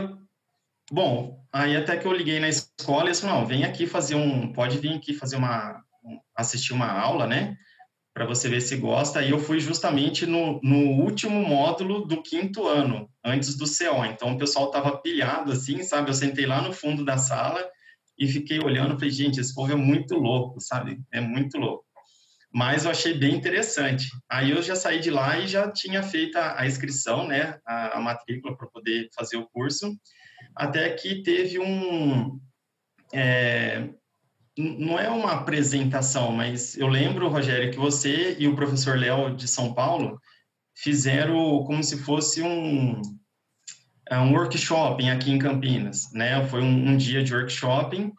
bom, 0.90 1.42
aí 1.50 1.74
até 1.74 1.96
que 1.96 2.06
eu 2.06 2.12
liguei 2.12 2.38
na 2.38 2.50
escola 2.50 3.10
e 3.10 3.14
falaram, 3.14 3.40
não, 3.40 3.46
vem 3.46 3.64
aqui 3.64 3.86
fazer 3.86 4.14
um, 4.14 4.52
pode 4.52 4.76
vir 4.76 4.92
aqui 4.92 5.14
fazer 5.14 5.36
uma, 5.36 5.82
assistir 6.42 6.72
uma 6.72 6.90
aula, 6.90 7.26
né? 7.26 7.56
Para 8.14 8.26
você 8.26 8.48
ver 8.48 8.60
se 8.60 8.76
gosta. 8.76 9.20
Aí 9.20 9.30
eu 9.30 9.38
fui 9.38 9.58
justamente 9.58 10.26
no, 10.26 10.60
no 10.62 11.02
último 11.02 11.42
módulo 11.42 12.06
do 12.06 12.22
quinto 12.22 12.66
ano, 12.66 13.08
antes 13.24 13.56
do 13.56 13.64
CO. 13.64 14.04
Então 14.04 14.34
o 14.34 14.38
pessoal 14.38 14.70
tava 14.70 14.98
pilhado 14.98 15.52
assim, 15.52 15.82
sabe? 15.82 16.10
Eu 16.10 16.14
sentei 16.14 16.46
lá 16.46 16.60
no 16.60 16.72
fundo 16.72 17.04
da 17.04 17.16
sala 17.16 17.66
e 18.18 18.28
fiquei 18.28 18.58
olhando, 18.58 18.94
falei, 18.94 19.10
gente, 19.10 19.40
esse 19.40 19.54
povo 19.54 19.72
é 19.72 19.76
muito 19.76 20.14
louco, 20.14 20.60
sabe? 20.60 21.00
É 21.10 21.20
muito 21.20 21.58
louco 21.58 21.84
mas 22.52 22.84
eu 22.84 22.90
achei 22.90 23.14
bem 23.14 23.34
interessante. 23.34 24.08
Aí 24.30 24.50
eu 24.50 24.60
já 24.62 24.76
saí 24.76 25.00
de 25.00 25.10
lá 25.10 25.38
e 25.38 25.48
já 25.48 25.70
tinha 25.70 26.02
feito 26.02 26.36
a, 26.36 26.60
a 26.60 26.66
inscrição, 26.66 27.26
né, 27.26 27.58
a, 27.66 27.96
a 27.96 28.00
matrícula 28.00 28.54
para 28.56 28.68
poder 28.68 29.08
fazer 29.16 29.38
o 29.38 29.48
curso, 29.48 29.90
até 30.54 30.90
que 30.90 31.22
teve 31.22 31.58
um, 31.58 32.38
é, 33.12 33.88
não 34.56 34.98
é 34.98 35.08
uma 35.08 35.32
apresentação, 35.32 36.32
mas 36.32 36.76
eu 36.76 36.86
lembro, 36.86 37.28
Rogério, 37.28 37.70
que 37.70 37.78
você 37.78 38.36
e 38.38 38.46
o 38.46 38.54
professor 38.54 38.98
Léo 38.98 39.34
de 39.34 39.48
São 39.48 39.72
Paulo 39.72 40.20
fizeram 40.74 41.62
como 41.64 41.82
se 41.82 41.98
fosse 41.98 42.42
um, 42.42 43.00
é, 44.08 44.18
um 44.18 44.34
workshop 44.34 45.08
aqui 45.08 45.30
em 45.30 45.38
Campinas, 45.38 46.12
né? 46.12 46.46
Foi 46.46 46.60
um, 46.60 46.90
um 46.90 46.96
dia 46.96 47.22
de 47.22 47.34
workshop 47.34 48.12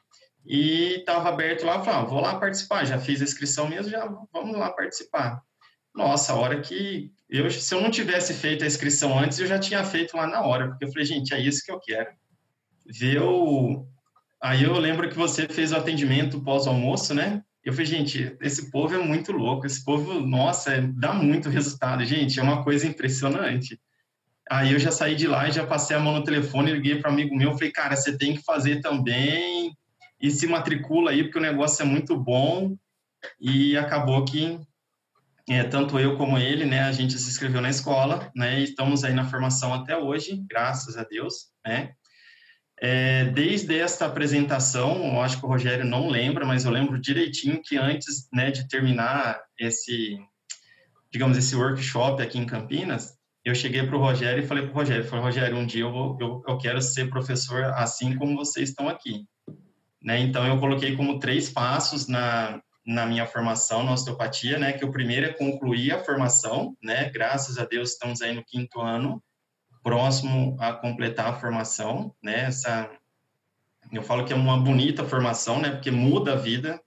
e 0.45 0.95
estava 0.99 1.29
aberto 1.29 1.65
lá, 1.65 1.83
falei, 1.83 2.01
ah, 2.01 2.03
vou 2.03 2.19
lá 2.19 2.39
participar, 2.39 2.85
já 2.85 2.99
fiz 2.99 3.21
a 3.21 3.25
inscrição 3.25 3.67
mesmo, 3.67 3.91
já 3.91 4.05
vamos 4.31 4.57
lá 4.57 4.71
participar. 4.71 5.41
Nossa, 5.95 6.33
a 6.33 6.35
hora 6.35 6.59
que 6.59 7.11
eu, 7.29 7.49
se 7.49 7.73
eu 7.73 7.81
não 7.81 7.91
tivesse 7.91 8.33
feito 8.33 8.63
a 8.63 8.67
inscrição 8.67 9.17
antes, 9.17 9.39
eu 9.39 9.47
já 9.47 9.59
tinha 9.59 9.83
feito 9.83 10.17
lá 10.17 10.27
na 10.27 10.41
hora, 10.41 10.69
porque 10.69 10.85
eu 10.85 10.91
falei, 10.91 11.05
gente, 11.05 11.33
é 11.33 11.39
isso 11.39 11.63
que 11.63 11.71
eu 11.71 11.79
quero. 11.79 12.11
Ver 12.85 13.21
o... 13.21 13.87
Aí 14.43 14.63
eu 14.63 14.77
lembro 14.77 15.09
que 15.09 15.15
você 15.15 15.47
fez 15.47 15.71
o 15.71 15.77
atendimento 15.77 16.41
pós-almoço, 16.41 17.13
né? 17.13 17.41
Eu 17.63 17.71
falei, 17.71 17.85
gente, 17.85 18.35
esse 18.41 18.69
povo 18.69 18.93
é 18.93 18.97
muito 18.97 19.31
louco, 19.31 19.65
esse 19.65 19.81
povo, 19.85 20.19
nossa, 20.19 20.73
é, 20.73 20.81
dá 20.81 21.13
muito 21.13 21.47
resultado, 21.47 22.03
gente, 22.03 22.37
é 22.41 22.43
uma 22.43 22.61
coisa 22.61 22.85
impressionante. 22.85 23.79
Aí 24.51 24.73
eu 24.73 24.79
já 24.79 24.91
saí 24.91 25.15
de 25.15 25.27
lá 25.27 25.47
e 25.47 25.53
já 25.53 25.65
passei 25.65 25.95
a 25.95 25.99
mão 26.01 26.15
no 26.15 26.25
telefone, 26.25 26.73
liguei 26.73 26.99
para 26.99 27.09
um 27.09 27.13
amigo 27.13 27.33
meu, 27.33 27.53
falei, 27.53 27.71
cara, 27.71 27.95
você 27.95 28.17
tem 28.17 28.35
que 28.35 28.43
fazer 28.43 28.81
também, 28.81 29.73
e 30.19 30.29
se 30.29 30.45
matricula 30.45 31.11
aí, 31.11 31.23
porque 31.23 31.39
o 31.39 31.41
negócio 31.41 31.81
é 31.81 31.85
muito 31.85 32.17
bom. 32.17 32.75
E 33.39 33.77
acabou 33.77 34.25
que 34.25 34.59
é, 35.47 35.63
tanto 35.63 35.97
eu 35.97 36.17
como 36.17 36.37
ele, 36.37 36.65
né, 36.65 36.81
a 36.81 36.91
gente 36.91 37.17
se 37.17 37.29
inscreveu 37.29 37.61
na 37.61 37.69
escola, 37.69 38.29
né, 38.35 38.59
e 38.59 38.65
estamos 38.65 39.05
aí 39.05 39.13
na 39.13 39.23
formação 39.23 39.73
até 39.73 39.95
hoje, 39.95 40.43
graças 40.49 40.97
a 40.97 41.05
Deus, 41.05 41.53
né. 41.65 41.93
É, 42.85 43.23
desde 43.23 43.79
esta 43.79 44.05
apresentação, 44.05 45.21
acho 45.21 45.39
que 45.39 45.45
o 45.45 45.47
Rogério 45.47 45.85
não 45.85 46.09
lembra, 46.09 46.45
mas 46.45 46.65
eu 46.65 46.71
lembro 46.71 46.99
direitinho 46.99 47.61
que 47.63 47.77
antes, 47.77 48.27
né, 48.29 48.51
de 48.51 48.67
terminar 48.67 49.41
esse, 49.57 50.19
digamos, 51.09 51.37
esse 51.37 51.55
workshop 51.55 52.21
aqui 52.21 52.37
em 52.37 52.45
Campinas, 52.45 53.17
eu 53.45 53.55
cheguei 53.55 53.87
para 53.87 53.95
o 53.95 54.01
Rogério 54.01 54.43
e 54.43 54.45
falei 54.45 54.63
para 54.63 54.71
o 54.73 54.75
Rogério, 54.75 55.05
falei, 55.05 55.23
Rogério, 55.23 55.57
um 55.57 55.65
dia 55.65 55.83
eu, 55.83 55.93
vou, 55.93 56.17
eu, 56.19 56.43
eu 56.45 56.57
quero 56.57 56.81
ser 56.81 57.09
professor 57.09 57.63
assim 57.75 58.17
como 58.17 58.35
vocês 58.35 58.67
estão 58.67 58.89
aqui. 58.89 59.25
Né? 60.01 60.19
Então, 60.19 60.45
eu 60.45 60.59
coloquei 60.59 60.93
como 60.97 61.19
três 61.19 61.49
passos 61.49 62.09
na, 62.09 62.61
na 62.85 63.05
minha 63.05 63.25
formação 63.25 63.81
na 63.85 63.93
osteopatia, 63.93 64.59
né? 64.59 64.73
Que 64.73 64.83
o 64.83 64.91
primeiro 64.91 65.27
é 65.27 65.31
concluir 65.31 65.93
a 65.93 66.03
formação, 66.03 66.75
né? 66.83 67.09
Graças 67.11 67.57
a 67.57 67.63
Deus 67.63 67.91
estamos 67.91 68.21
aí 68.21 68.35
no 68.35 68.43
quinto 68.43 68.81
ano, 68.81 69.23
próximo 69.83 70.55
a 70.59 70.73
completar 70.73 71.27
a 71.27 71.39
formação, 71.39 72.15
né? 72.23 72.45
Essa, 72.45 72.89
eu 73.91 74.01
falo 74.01 74.25
que 74.25 74.33
é 74.33 74.35
uma 74.35 74.57
bonita 74.57 75.03
formação, 75.03 75.61
né? 75.61 75.71
Porque 75.71 75.91
muda 75.91 76.33
a 76.33 76.37
vida. 76.37 76.81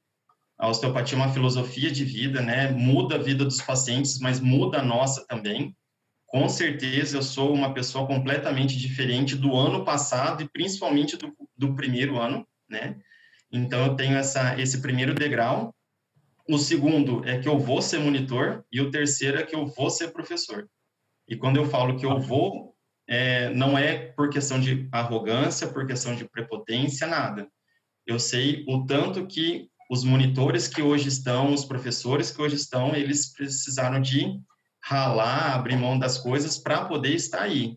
A 0.58 0.68
osteopatia 0.68 1.18
é 1.18 1.20
uma 1.20 1.32
filosofia 1.32 1.90
de 1.90 2.04
vida, 2.04 2.40
né? 2.40 2.70
Muda 2.70 3.16
a 3.16 3.22
vida 3.22 3.44
dos 3.44 3.60
pacientes, 3.60 4.18
mas 4.18 4.40
muda 4.40 4.78
a 4.78 4.82
nossa 4.82 5.26
também. 5.26 5.76
Com 6.26 6.48
certeza, 6.48 7.18
eu 7.18 7.22
sou 7.22 7.52
uma 7.52 7.74
pessoa 7.74 8.06
completamente 8.06 8.76
diferente 8.76 9.36
do 9.36 9.54
ano 9.54 9.84
passado 9.84 10.42
e 10.42 10.48
principalmente 10.48 11.16
do, 11.16 11.36
do 11.56 11.74
primeiro 11.74 12.18
ano, 12.18 12.46
né? 12.68 12.96
Então, 13.52 13.84
eu 13.84 13.94
tenho 13.94 14.16
essa, 14.16 14.58
esse 14.60 14.80
primeiro 14.80 15.14
degrau. 15.14 15.74
O 16.48 16.58
segundo 16.58 17.24
é 17.28 17.38
que 17.38 17.48
eu 17.48 17.58
vou 17.58 17.82
ser 17.82 17.98
monitor. 17.98 18.64
E 18.72 18.80
o 18.80 18.90
terceiro 18.90 19.38
é 19.38 19.42
que 19.44 19.54
eu 19.54 19.66
vou 19.66 19.90
ser 19.90 20.12
professor. 20.12 20.68
E 21.28 21.36
quando 21.36 21.56
eu 21.56 21.66
falo 21.66 21.96
que 21.96 22.06
eu 22.06 22.18
vou, 22.20 22.75
é, 23.08 23.50
não 23.50 23.78
é 23.78 23.96
por 24.12 24.30
questão 24.30 24.60
de 24.60 24.88
arrogância, 24.90 25.68
por 25.68 25.86
questão 25.86 26.14
de 26.14 26.28
prepotência, 26.28 27.06
nada. 27.06 27.48
Eu 28.06 28.18
sei 28.18 28.64
o 28.68 28.84
tanto 28.84 29.26
que 29.26 29.68
os 29.90 30.04
monitores 30.04 30.66
que 30.68 30.82
hoje 30.82 31.08
estão, 31.08 31.52
os 31.52 31.64
professores 31.64 32.30
que 32.30 32.42
hoje 32.42 32.56
estão, 32.56 32.94
eles 32.94 33.32
precisaram 33.32 34.00
de 34.00 34.40
ralar, 34.82 35.54
abrir 35.54 35.76
mão 35.76 35.98
das 35.98 36.18
coisas 36.18 36.58
para 36.58 36.84
poder 36.84 37.14
estar 37.14 37.42
aí, 37.42 37.76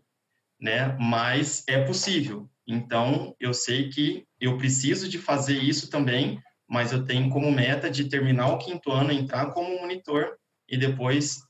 né? 0.60 0.96
Mas 1.00 1.64
é 1.68 1.82
possível. 1.84 2.48
Então, 2.66 3.34
eu 3.40 3.52
sei 3.52 3.88
que 3.88 4.24
eu 4.40 4.56
preciso 4.56 5.08
de 5.08 5.18
fazer 5.18 5.58
isso 5.58 5.90
também, 5.90 6.40
mas 6.68 6.92
eu 6.92 7.04
tenho 7.04 7.28
como 7.28 7.50
meta 7.50 7.90
de 7.90 8.08
terminar 8.08 8.48
o 8.48 8.58
quinto 8.58 8.92
ano, 8.92 9.10
entrar 9.10 9.46
como 9.46 9.80
monitor 9.80 10.36
e 10.68 10.76
depois 10.76 11.40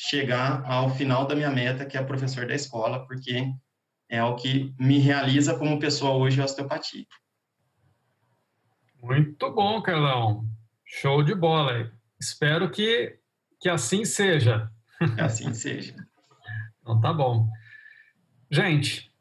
chegar 0.00 0.64
ao 0.64 0.88
final 0.90 1.26
da 1.26 1.34
minha 1.34 1.50
meta, 1.50 1.84
que 1.84 1.98
é 1.98 2.02
professor 2.02 2.46
da 2.46 2.54
escola, 2.54 3.04
porque 3.04 3.52
é 4.08 4.22
o 4.22 4.36
que 4.36 4.72
me 4.78 4.98
realiza 4.98 5.58
como 5.58 5.80
pessoa 5.80 6.12
hoje, 6.12 6.40
a 6.40 6.44
osteopatia. 6.44 7.04
Muito 9.02 9.52
bom, 9.52 9.82
Carlão. 9.82 10.44
Show 10.84 11.24
de 11.24 11.34
bola. 11.34 11.92
Espero 12.20 12.70
que, 12.70 13.18
que 13.60 13.68
assim 13.68 14.04
seja. 14.04 14.70
assim 15.18 15.52
seja. 15.52 15.94
Então 16.80 17.02
tá 17.02 17.12
bom. 17.12 17.46
Gente, 18.50 19.12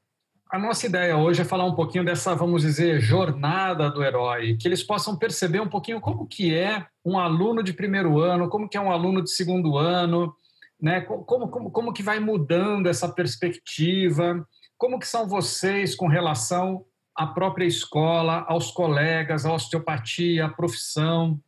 a 0.49 0.57
nossa 0.57 0.85
ideia 0.85 1.17
hoje 1.17 1.41
é 1.41 1.43
falar 1.43 1.65
um 1.65 1.75
pouquinho 1.75 2.05
dessa, 2.05 2.33
vamos 2.33 2.61
dizer, 2.61 3.01
jornada 3.01 3.91
do 3.91 4.01
herói, 4.01 4.55
que 4.55 4.69
eles 4.69 4.81
possam 4.81 5.17
perceber 5.17 5.59
um 5.59 5.67
pouquinho 5.67 5.99
como 5.99 6.25
que 6.25 6.55
é 6.55 6.87
um 7.03 7.19
aluno 7.19 7.61
de 7.61 7.73
primeiro 7.73 8.21
ano, 8.21 8.47
como 8.47 8.69
que 8.69 8.77
é 8.77 8.79
um 8.79 8.89
aluno 8.89 9.21
de 9.21 9.31
segundo 9.31 9.77
ano, 9.77 10.33
né? 10.79 11.01
Como, 11.01 11.49
como, 11.49 11.71
como 11.71 11.93
que 11.93 12.03
vai 12.03 12.19
mudando 12.19 12.87
essa 12.87 13.11
perspectiva, 13.11 14.47
como 14.77 14.99
que 14.99 15.07
são 15.07 15.27
vocês 15.27 15.95
com 15.95 16.07
relação 16.07 16.85
à 17.15 17.25
própria 17.25 17.65
escola, 17.65 18.45
aos 18.47 18.71
colegas, 18.71 19.45
à 19.45 19.53
osteopatia, 19.53 20.45
à 20.45 20.49
profissão, 20.49 21.39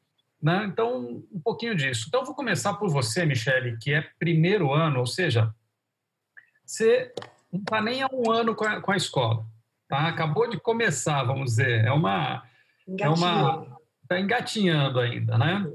né? 0.42 0.66
Então, 0.66 1.24
um 1.32 1.40
pouquinho 1.44 1.76
disso. 1.76 2.06
Então, 2.08 2.26
vou 2.26 2.34
começar 2.34 2.74
por 2.76 2.90
você, 2.90 3.26
Michele, 3.26 3.78
que 3.78 3.94
é 3.94 4.02
primeiro 4.18 4.74
ano, 4.74 5.00
ou 5.00 5.06
seja, 5.06 5.54
você 6.66 7.14
não 7.52 7.60
está 7.60 7.82
nem 7.82 8.02
há 8.02 8.10
um 8.12 8.32
ano 8.32 8.56
com 8.56 8.66
a, 8.66 8.82
com 8.82 8.92
a, 8.92 8.98
escola, 8.98 9.46
tá? 9.88 10.08
Acabou 10.08 10.50
de 10.50 10.60
começar, 10.60 11.24
vamos 11.24 11.52
dizer, 11.52 11.86
é 11.86 11.92
uma... 11.92 12.44
É 13.00 13.08
uma 13.08 13.80
está 14.10 14.20
engatinhando 14.20 15.00
ainda, 15.00 15.38
né? 15.38 15.72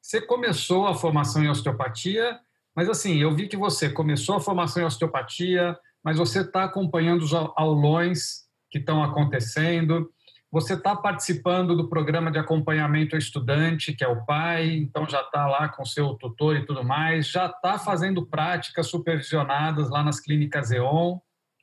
Você 0.00 0.20
começou 0.20 0.86
a 0.86 0.94
formação 0.94 1.42
em 1.42 1.48
osteopatia, 1.48 2.38
mas 2.76 2.90
assim, 2.90 3.16
eu 3.16 3.34
vi 3.34 3.48
que 3.48 3.56
você 3.56 3.88
começou 3.88 4.36
a 4.36 4.40
formação 4.40 4.82
em 4.82 4.86
osteopatia, 4.86 5.76
mas 6.04 6.18
você 6.18 6.42
está 6.42 6.64
acompanhando 6.64 7.22
os 7.22 7.32
aulões 7.32 8.44
que 8.70 8.78
estão 8.78 9.02
acontecendo, 9.02 10.12
você 10.52 10.74
está 10.74 10.94
participando 10.94 11.74
do 11.74 11.88
programa 11.88 12.30
de 12.30 12.38
acompanhamento 12.38 13.16
ao 13.16 13.18
estudante, 13.18 13.94
que 13.94 14.04
é 14.04 14.08
o 14.08 14.24
pai, 14.24 14.68
então 14.76 15.08
já 15.08 15.22
está 15.22 15.46
lá 15.46 15.68
com 15.68 15.84
seu 15.84 16.14
tutor 16.14 16.56
e 16.56 16.66
tudo 16.66 16.84
mais, 16.84 17.28
já 17.28 17.46
está 17.46 17.78
fazendo 17.78 18.26
práticas 18.26 18.88
supervisionadas 18.88 19.90
lá 19.90 20.04
nas 20.04 20.20
clínicas 20.20 20.70
EON, 20.70 21.18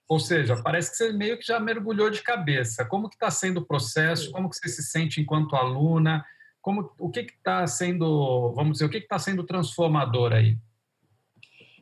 ou 0.09 0.19
seja, 0.19 0.61
parece 0.61 0.91
que 0.91 0.97
você 0.97 1.13
meio 1.13 1.37
que 1.37 1.45
já 1.45 1.59
mergulhou 1.59 2.09
de 2.09 2.21
cabeça. 2.21 2.85
Como 2.85 3.07
que 3.07 3.15
está 3.15 3.31
sendo 3.31 3.61
o 3.61 3.65
processo? 3.65 4.31
Como 4.31 4.49
que 4.49 4.57
você 4.57 4.67
se 4.67 4.83
sente 4.83 5.21
enquanto 5.21 5.55
aluna? 5.55 6.25
Como, 6.61 6.91
o 6.99 7.09
que 7.09 7.21
está 7.21 7.65
sendo, 7.67 8.51
vamos 8.53 8.73
dizer, 8.73 8.85
o 8.85 8.89
que 8.89 8.97
está 8.97 9.17
sendo 9.17 9.43
transformador 9.43 10.33
aí? 10.33 10.57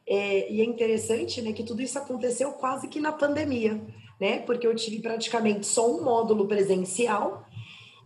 É, 0.07 0.51
e 0.51 0.61
é 0.61 0.65
interessante 0.65 1.41
né, 1.41 1.53
que 1.53 1.63
tudo 1.63 1.81
isso 1.81 1.97
aconteceu 1.97 2.51
quase 2.53 2.87
que 2.87 2.99
na 2.99 3.11
pandemia 3.11 3.79
né? 4.21 4.37
Porque 4.37 4.67
eu 4.67 4.75
tive 4.75 4.99
praticamente 4.99 5.65
só 5.65 5.91
um 5.91 6.03
módulo 6.03 6.47
presencial 6.47 7.43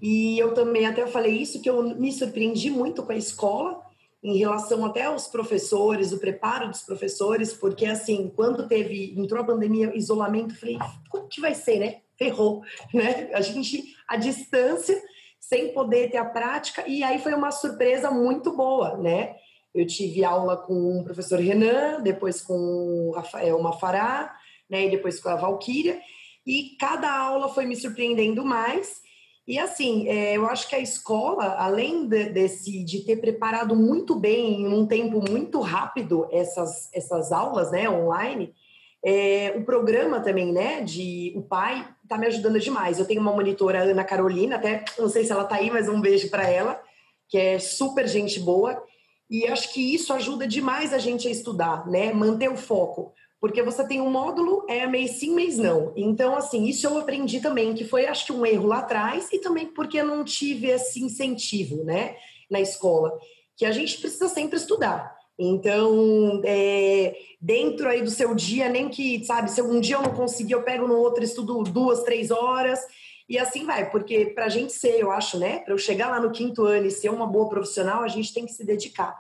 e 0.02 0.40
eu 0.40 0.54
também 0.54 0.86
até 0.86 1.06
falei 1.06 1.36
isso 1.36 1.62
que 1.62 1.70
eu 1.70 1.84
me 1.84 2.12
surpreendi 2.14 2.70
muito 2.70 3.04
com 3.04 3.12
a 3.12 3.18
escola 3.18 3.82
em 4.24 4.38
relação 4.38 4.84
até 4.86 5.04
aos 5.04 5.28
professores, 5.28 6.14
o 6.14 6.18
preparo 6.18 6.70
dos 6.70 6.82
professores, 6.82 7.54
porque 7.54 7.86
assim, 7.86 8.32
quando 8.34 8.68
teve 8.68 9.14
entrou 9.16 9.42
a 9.42 9.46
pandemia, 9.46 9.96
isolamento, 9.96 10.58
falei, 10.58 10.80
como 11.10 11.28
que 11.28 11.42
vai 11.42 11.54
ser, 11.54 11.80
né? 11.80 11.98
Ferrou, 12.18 12.64
né? 12.94 13.30
A 13.34 13.42
gente 13.42 13.84
a 14.08 14.16
distância 14.16 15.00
sem 15.38 15.74
poder 15.74 16.10
ter 16.10 16.18
a 16.18 16.26
prática 16.26 16.88
e 16.88 17.04
aí 17.04 17.20
foi 17.20 17.34
uma 17.34 17.52
surpresa 17.52 18.10
muito 18.10 18.56
boa, 18.56 18.96
né? 18.98 19.36
Eu 19.76 19.86
tive 19.86 20.24
aula 20.24 20.56
com 20.56 21.00
o 21.00 21.04
professor 21.04 21.38
Renan, 21.38 22.02
depois 22.02 22.42
com 22.42 23.10
o 23.10 23.12
Rafael 23.12 23.62
Mafará, 23.62 24.34
né? 24.70 24.86
E 24.86 24.90
depois 24.90 25.20
com 25.20 25.28
a 25.28 25.36
Valquíria. 25.36 26.00
E 26.48 26.78
cada 26.80 27.12
aula 27.12 27.50
foi 27.50 27.66
me 27.66 27.76
surpreendendo 27.76 28.46
mais. 28.46 29.04
E 29.48 29.60
assim, 29.60 30.08
é, 30.08 30.38
eu 30.38 30.46
acho 30.48 30.68
que 30.68 30.76
a 30.76 30.80
escola, 30.80 31.56
além 31.60 32.08
de, 32.08 32.30
desse, 32.30 32.84
de 32.84 33.02
ter 33.02 33.18
preparado 33.18 33.76
muito 33.76 34.16
bem, 34.16 34.62
em 34.62 34.68
um 34.68 34.88
tempo 34.88 35.22
muito 35.30 35.60
rápido, 35.60 36.28
essas, 36.32 36.90
essas 36.94 37.32
aulas 37.32 37.70
né, 37.70 37.88
online, 37.88 38.56
é, 39.04 39.54
o 39.56 39.64
programa 39.64 40.20
também, 40.20 40.52
né, 40.52 40.82
de 40.82 41.32
o 41.36 41.44
pai 41.44 41.88
está 42.02 42.18
me 42.18 42.26
ajudando 42.26 42.60
demais. 42.60 42.98
Eu 42.98 43.06
tenho 43.06 43.22
uma 43.22 43.34
monitora, 43.34 43.84
Ana 43.84 44.04
Carolina, 44.04 44.56
até 44.56 44.84
não 44.98 45.10
sei 45.10 45.24
se 45.26 45.32
ela 45.32 45.44
está 45.44 45.58
aí, 45.58 45.70
mas 45.70 45.88
um 45.88 46.02
beijo 46.02 46.30
para 46.32 46.50
ela, 46.50 46.82
que 47.30 47.38
é 47.38 47.60
super 47.60 48.08
gente 48.08 48.40
boa. 48.40 48.82
E 49.30 49.48
acho 49.48 49.74
que 49.74 49.94
isso 49.94 50.14
ajuda 50.14 50.48
demais 50.48 50.94
a 50.94 50.98
gente 50.98 51.28
a 51.28 51.32
estudar, 51.32 51.88
né, 51.88 52.14
manter 52.14 52.50
o 52.50 52.58
foco 52.58 53.14
porque 53.46 53.62
você 53.62 53.88
tem 53.88 54.02
um 54.02 54.10
módulo, 54.10 54.66
é 54.68 54.88
mês 54.88 55.20
sim, 55.20 55.36
mês 55.36 55.60
não. 55.60 55.94
Então, 55.96 56.36
assim, 56.36 56.66
isso 56.66 56.88
eu 56.88 56.98
aprendi 56.98 57.40
também, 57.40 57.76
que 57.76 57.84
foi, 57.84 58.08
acho 58.08 58.26
que, 58.26 58.32
um 58.32 58.44
erro 58.44 58.66
lá 58.66 58.80
atrás, 58.80 59.32
e 59.32 59.38
também 59.38 59.68
porque 59.68 60.00
eu 60.00 60.06
não 60.08 60.24
tive 60.24 60.66
esse 60.66 61.00
incentivo, 61.00 61.84
né, 61.84 62.16
na 62.50 62.60
escola, 62.60 63.16
que 63.56 63.64
a 63.64 63.72
gente 63.72 64.00
precisa 64.00 64.28
sempre 64.30 64.58
estudar. 64.58 65.16
Então, 65.38 66.42
é, 66.44 67.16
dentro 67.40 67.88
aí 67.88 68.02
do 68.02 68.10
seu 68.10 68.34
dia, 68.34 68.68
nem 68.68 68.90
que, 68.90 69.24
sabe, 69.24 69.52
se 69.52 69.62
um 69.62 69.80
dia 69.80 69.98
eu 69.98 70.02
não 70.02 70.16
conseguir, 70.16 70.54
eu 70.54 70.64
pego 70.64 70.88
no 70.88 70.96
outro, 70.96 71.24
estudo 71.24 71.62
duas, 71.64 72.02
três 72.02 72.32
horas, 72.32 72.80
e 73.28 73.40
assim 73.40 73.66
vai, 73.66 73.90
porque 73.90 74.28
para 74.28 74.46
a 74.46 74.50
gente 74.50 74.72
ser, 74.72 75.00
eu 75.00 75.12
acho, 75.12 75.40
né, 75.40 75.60
para 75.60 75.74
eu 75.74 75.78
chegar 75.78 76.10
lá 76.10 76.20
no 76.20 76.32
quinto 76.32 76.64
ano 76.64 76.86
e 76.86 76.92
ser 76.92 77.10
uma 77.10 77.26
boa 77.26 77.50
profissional, 77.50 78.04
a 78.04 78.08
gente 78.08 78.34
tem 78.34 78.46
que 78.46 78.54
se 78.54 78.64
dedicar. 78.64 79.20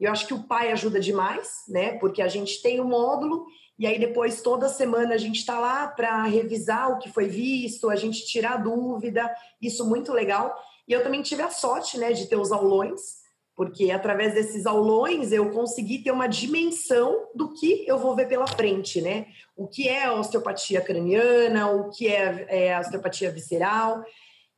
Eu 0.00 0.10
acho 0.10 0.26
que 0.26 0.34
o 0.34 0.42
pai 0.42 0.72
ajuda 0.72 0.98
demais, 0.98 1.62
né, 1.68 1.96
porque 1.98 2.20
a 2.20 2.28
gente 2.28 2.60
tem 2.60 2.80
o 2.80 2.84
um 2.84 2.88
módulo 2.88 3.46
e 3.78 3.86
aí 3.86 3.98
depois 3.98 4.42
toda 4.42 4.68
semana 4.68 5.14
a 5.14 5.18
gente 5.18 5.38
está 5.38 5.58
lá 5.58 5.86
para 5.86 6.22
revisar 6.24 6.90
o 6.90 6.98
que 6.98 7.12
foi 7.12 7.26
visto, 7.26 7.90
a 7.90 7.96
gente 7.96 8.26
tirar 8.26 8.56
dúvida, 8.56 9.32
isso 9.60 9.86
muito 9.88 10.12
legal. 10.12 10.54
E 10.86 10.92
eu 10.92 11.02
também 11.02 11.22
tive 11.22 11.42
a 11.42 11.50
sorte, 11.50 11.96
né, 11.98 12.12
de 12.12 12.26
ter 12.26 12.36
os 12.36 12.52
aulões, 12.52 13.23
porque 13.56 13.90
através 13.90 14.34
desses 14.34 14.66
aulões 14.66 15.32
eu 15.32 15.50
consegui 15.50 15.98
ter 15.98 16.10
uma 16.10 16.26
dimensão 16.26 17.28
do 17.34 17.52
que 17.52 17.84
eu 17.86 17.98
vou 17.98 18.14
ver 18.14 18.28
pela 18.28 18.46
frente, 18.46 19.00
né? 19.00 19.26
O 19.56 19.66
que 19.66 19.88
é 19.88 20.10
osteopatia 20.10 20.80
craniana, 20.80 21.70
o 21.70 21.90
que 21.90 22.08
é, 22.08 22.46
é 22.48 22.78
osteopatia 22.80 23.30
visceral. 23.30 24.04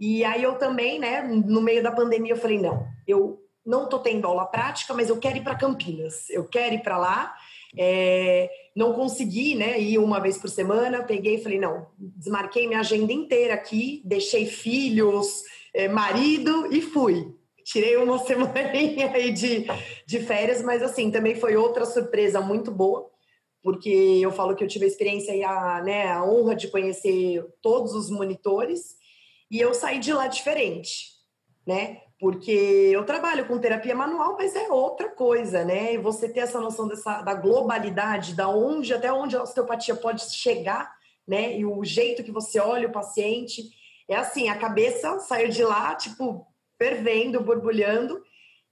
E 0.01 0.25
aí 0.25 0.43
eu 0.43 0.57
também, 0.57 0.99
né, 0.99 1.23
no 1.23 1.61
meio 1.61 1.83
da 1.83 1.91
pandemia 1.91 2.33
eu 2.33 2.39
falei, 2.39 2.59
não, 2.59 2.87
eu 3.07 3.39
não 3.65 3.85
estou 3.85 3.99
tendo 3.99 4.27
aula 4.27 4.47
prática, 4.47 4.95
mas 4.95 5.09
eu 5.09 5.19
quero 5.19 5.39
ir 5.39 5.43
para 5.43 5.55
Campinas, 5.55 6.29
eu 6.31 6.45
quero 6.45 6.75
ir 6.75 6.83
para 6.83 6.99
lá 6.99 7.35
é, 7.77 8.51
não 8.75 8.93
consegui 8.95 9.55
né, 9.55 9.79
ir 9.81 9.99
uma 9.99 10.19
vez 10.19 10.39
por 10.39 10.49
semana, 10.49 11.03
peguei 11.03 11.37
e 11.37 11.43
falei, 11.43 11.59
não, 11.59 11.87
desmarquei 11.99 12.67
minha 12.67 12.81
agenda 12.81 13.13
inteira 13.13 13.55
aqui, 13.55 14.03
deixei 14.05 14.47
filhos, 14.47 15.43
é, 15.75 15.87
marido 15.87 16.73
e 16.73 16.81
fui. 16.81 17.35
Tirei 17.67 17.97
uma 17.97 18.19
semaninha 18.25 19.11
aí 19.13 19.33
de, 19.33 19.67
de 20.07 20.21
férias, 20.21 20.63
mas 20.63 20.83
assim, 20.83 21.11
também 21.11 21.35
foi 21.35 21.57
outra 21.57 21.85
surpresa 21.85 22.41
muito 22.41 22.71
boa, 22.71 23.11
porque 23.63 23.91
eu 24.23 24.31
falo 24.31 24.55
que 24.55 24.63
eu 24.63 24.69
tive 24.69 24.85
a 24.85 24.89
experiência 24.89 25.35
e 25.35 25.43
a, 25.43 25.83
né, 25.83 26.13
a 26.13 26.25
honra 26.25 26.55
de 26.55 26.69
conhecer 26.69 27.45
todos 27.61 27.93
os 27.93 28.09
monitores, 28.09 28.97
e 29.51 29.59
eu 29.59 29.75
saí 29.75 29.99
de 29.99 30.13
lá 30.13 30.29
diferente, 30.29 31.09
né? 31.67 32.03
porque 32.19 32.51
eu 32.93 33.05
trabalho 33.05 33.47
com 33.47 33.59
terapia 33.59 33.95
manual, 33.95 34.37
mas 34.39 34.57
é 34.57 34.71
outra 34.71 35.09
coisa, 35.09 35.65
né? 35.65 35.95
E 35.95 35.99
você 35.99 36.29
ter 36.29 36.41
essa 36.41 36.61
noção 36.61 36.89
dessa, 36.89 37.21
da 37.21 37.35
globalidade, 37.35 38.35
da 38.35 38.49
onde 38.49 38.95
até 38.95 39.13
onde 39.13 39.37
a 39.37 39.43
osteopatia 39.43 39.95
pode 39.95 40.23
chegar, 40.33 40.95
né? 41.29 41.59
E 41.59 41.67
o 41.67 41.85
jeito 41.85 42.25
que 42.25 42.33
você 42.33 42.59
olha 42.59 42.89
o 42.89 42.93
paciente, 42.93 43.69
é 44.09 44.17
assim, 44.17 44.49
a 44.49 44.57
cabeça 44.57 45.19
saiu 45.19 45.51
de 45.51 45.63
lá, 45.63 45.95
tipo, 45.95 46.47
fervendo, 46.79 47.41
borbulhando, 47.43 48.23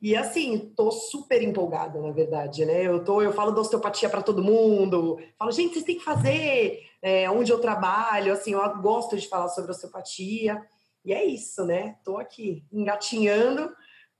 e 0.00 0.14
assim, 0.14 0.72
tô 0.76 0.90
super 0.90 1.42
empolgada, 1.42 1.98
na 1.98 2.12
verdade, 2.12 2.66
né? 2.66 2.82
Eu 2.82 3.02
tô, 3.02 3.22
eu 3.22 3.32
falo 3.32 3.52
da 3.52 3.62
osteopatia 3.62 4.08
para 4.10 4.22
todo 4.22 4.44
mundo, 4.44 5.18
falo, 5.38 5.50
gente, 5.50 5.72
vocês 5.72 5.84
têm 5.84 5.96
que 5.96 6.04
fazer, 6.04 6.82
é, 7.00 7.30
onde 7.30 7.50
eu 7.50 7.58
trabalho, 7.58 8.32
assim, 8.32 8.52
eu 8.52 8.82
gosto 8.82 9.16
de 9.16 9.26
falar 9.26 9.48
sobre 9.48 9.70
osteopatia. 9.70 10.60
E 11.04 11.12
é 11.12 11.24
isso, 11.24 11.64
né? 11.64 11.96
Estou 11.98 12.18
aqui 12.18 12.66
engatinhando, 12.70 13.70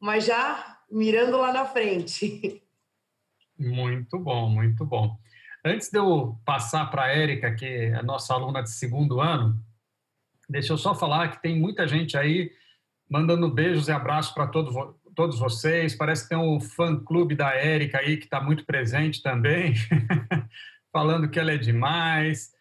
mas 0.01 0.25
já 0.25 0.79
mirando 0.91 1.37
lá 1.37 1.53
na 1.53 1.67
frente. 1.67 2.63
Muito 3.59 4.19
bom, 4.19 4.49
muito 4.49 4.85
bom. 4.85 5.17
Antes 5.65 5.91
de 5.91 5.99
eu 5.99 6.39
passar 6.45 6.91
para 6.91 7.05
a 7.05 7.09
Érica, 7.09 7.55
que 7.55 7.67
é 7.67 8.03
nossa 8.03 8.35
aluna 8.35 8.63
de 8.63 8.71
segundo 8.71 9.21
ano, 9.21 9.59
deixa 10.49 10.73
eu 10.73 10.79
só 10.79 10.95
falar 10.95 11.29
que 11.29 11.43
tem 11.43 11.59
muita 11.59 11.87
gente 11.87 12.17
aí 12.17 12.51
mandando 13.09 13.51
beijos 13.51 13.89
e 13.89 13.93
abraços 13.93 14.33
para 14.33 14.47
todos, 14.47 14.75
todos 15.15 15.39
vocês. 15.39 15.95
Parece 15.95 16.25
que 16.25 16.31
tem 16.31 16.39
um 16.39 16.61
fã-clube 16.61 17.35
da 17.35 17.55
Érica 17.55 17.99
aí 17.99 18.17
que 18.17 18.25
está 18.25 18.41
muito 18.41 18.65
presente 18.65 19.23
também, 19.23 19.75
falando 20.93 21.29
que 21.29 21.39
ela 21.39 21.53
é 21.53 21.59
demais. 21.59 22.53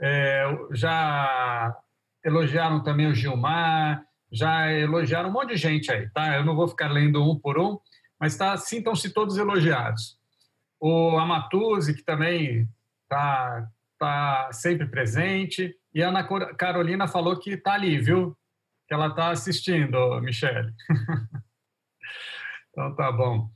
É, 0.00 0.44
já 0.72 1.76
elogiaram 2.24 2.82
também 2.82 3.06
o 3.06 3.14
Gilmar, 3.14 4.04
já 4.32 4.72
elogiaram 4.72 5.28
um 5.28 5.32
monte 5.32 5.50
de 5.50 5.56
gente 5.56 5.90
aí, 5.90 6.08
tá? 6.10 6.36
Eu 6.36 6.44
não 6.44 6.54
vou 6.54 6.68
ficar 6.68 6.88
lendo 6.88 7.22
um 7.22 7.38
por 7.38 7.58
um, 7.58 7.78
mas 8.18 8.36
tá, 8.36 8.56
sintam-se 8.56 9.10
todos 9.10 9.36
elogiados. 9.36 10.18
O 10.78 11.18
Amatuzzi, 11.18 11.94
que 11.94 12.02
também 12.02 12.68
está 13.02 13.68
tá 13.98 14.50
sempre 14.52 14.86
presente, 14.86 15.74
e 15.92 16.02
a 16.02 16.08
Ana 16.08 16.24
Carolina 16.54 17.06
falou 17.08 17.38
que 17.38 17.50
está 17.50 17.74
ali, 17.74 17.98
viu? 17.98 18.36
Que 18.90 18.94
ela 18.94 19.06
está 19.06 19.30
assistindo, 19.30 20.20
Michele. 20.20 20.74
então 22.70 22.92
tá 22.96 23.12
bom. 23.12 23.48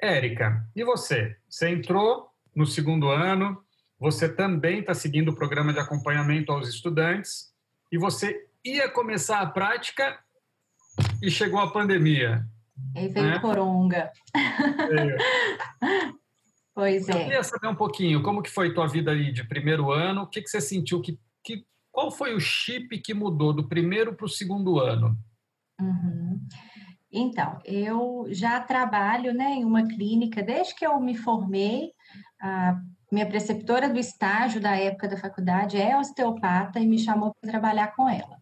Érica, 0.00 0.66
e 0.74 0.82
você? 0.82 1.36
Você 1.46 1.68
entrou 1.68 2.30
no 2.56 2.64
segundo 2.64 3.10
ano, 3.10 3.62
você 4.00 4.26
também 4.26 4.80
está 4.80 4.94
seguindo 4.94 5.32
o 5.32 5.34
programa 5.34 5.70
de 5.70 5.80
acompanhamento 5.80 6.50
aos 6.50 6.66
estudantes 6.66 7.52
e 7.92 7.98
você 7.98 8.48
ia 8.64 8.88
começar 8.88 9.42
a 9.42 9.50
prática 9.50 10.18
e 11.20 11.30
chegou 11.30 11.60
a 11.60 11.70
pandemia. 11.70 12.42
Aí 12.96 13.08
veio 13.08 13.26
né? 13.26 13.38
coronga. 13.40 14.10
pois 16.74 17.06
é. 17.06 17.12
Eu 17.12 17.18
queria 17.18 17.42
saber 17.42 17.68
um 17.68 17.76
pouquinho 17.76 18.22
como 18.22 18.42
que 18.42 18.48
foi 18.48 18.72
tua 18.72 18.88
vida 18.88 19.10
ali 19.10 19.30
de 19.30 19.46
primeiro 19.46 19.92
ano, 19.92 20.22
o 20.22 20.26
que, 20.26 20.40
que 20.40 20.48
você 20.48 20.62
sentiu, 20.62 21.02
que, 21.02 21.20
qual 21.98 22.12
foi 22.12 22.32
o 22.32 22.38
chip 22.38 22.96
que 23.00 23.12
mudou 23.12 23.52
do 23.52 23.66
primeiro 23.66 24.14
para 24.14 24.24
o 24.24 24.28
segundo 24.28 24.78
ano? 24.78 25.18
Uhum. 25.80 26.40
Então, 27.10 27.58
eu 27.64 28.26
já 28.28 28.60
trabalho 28.60 29.34
né, 29.34 29.54
em 29.54 29.64
uma 29.64 29.84
clínica 29.84 30.40
desde 30.40 30.76
que 30.76 30.86
eu 30.86 31.00
me 31.00 31.16
formei. 31.16 31.90
A 32.40 32.80
minha 33.10 33.26
preceptora 33.26 33.88
do 33.88 33.98
estágio 33.98 34.60
da 34.60 34.76
época 34.76 35.08
da 35.08 35.16
faculdade 35.16 35.76
é 35.76 35.98
osteopata 35.98 36.78
e 36.78 36.86
me 36.86 37.00
chamou 37.00 37.34
para 37.40 37.50
trabalhar 37.50 37.88
com 37.96 38.08
ela. 38.08 38.38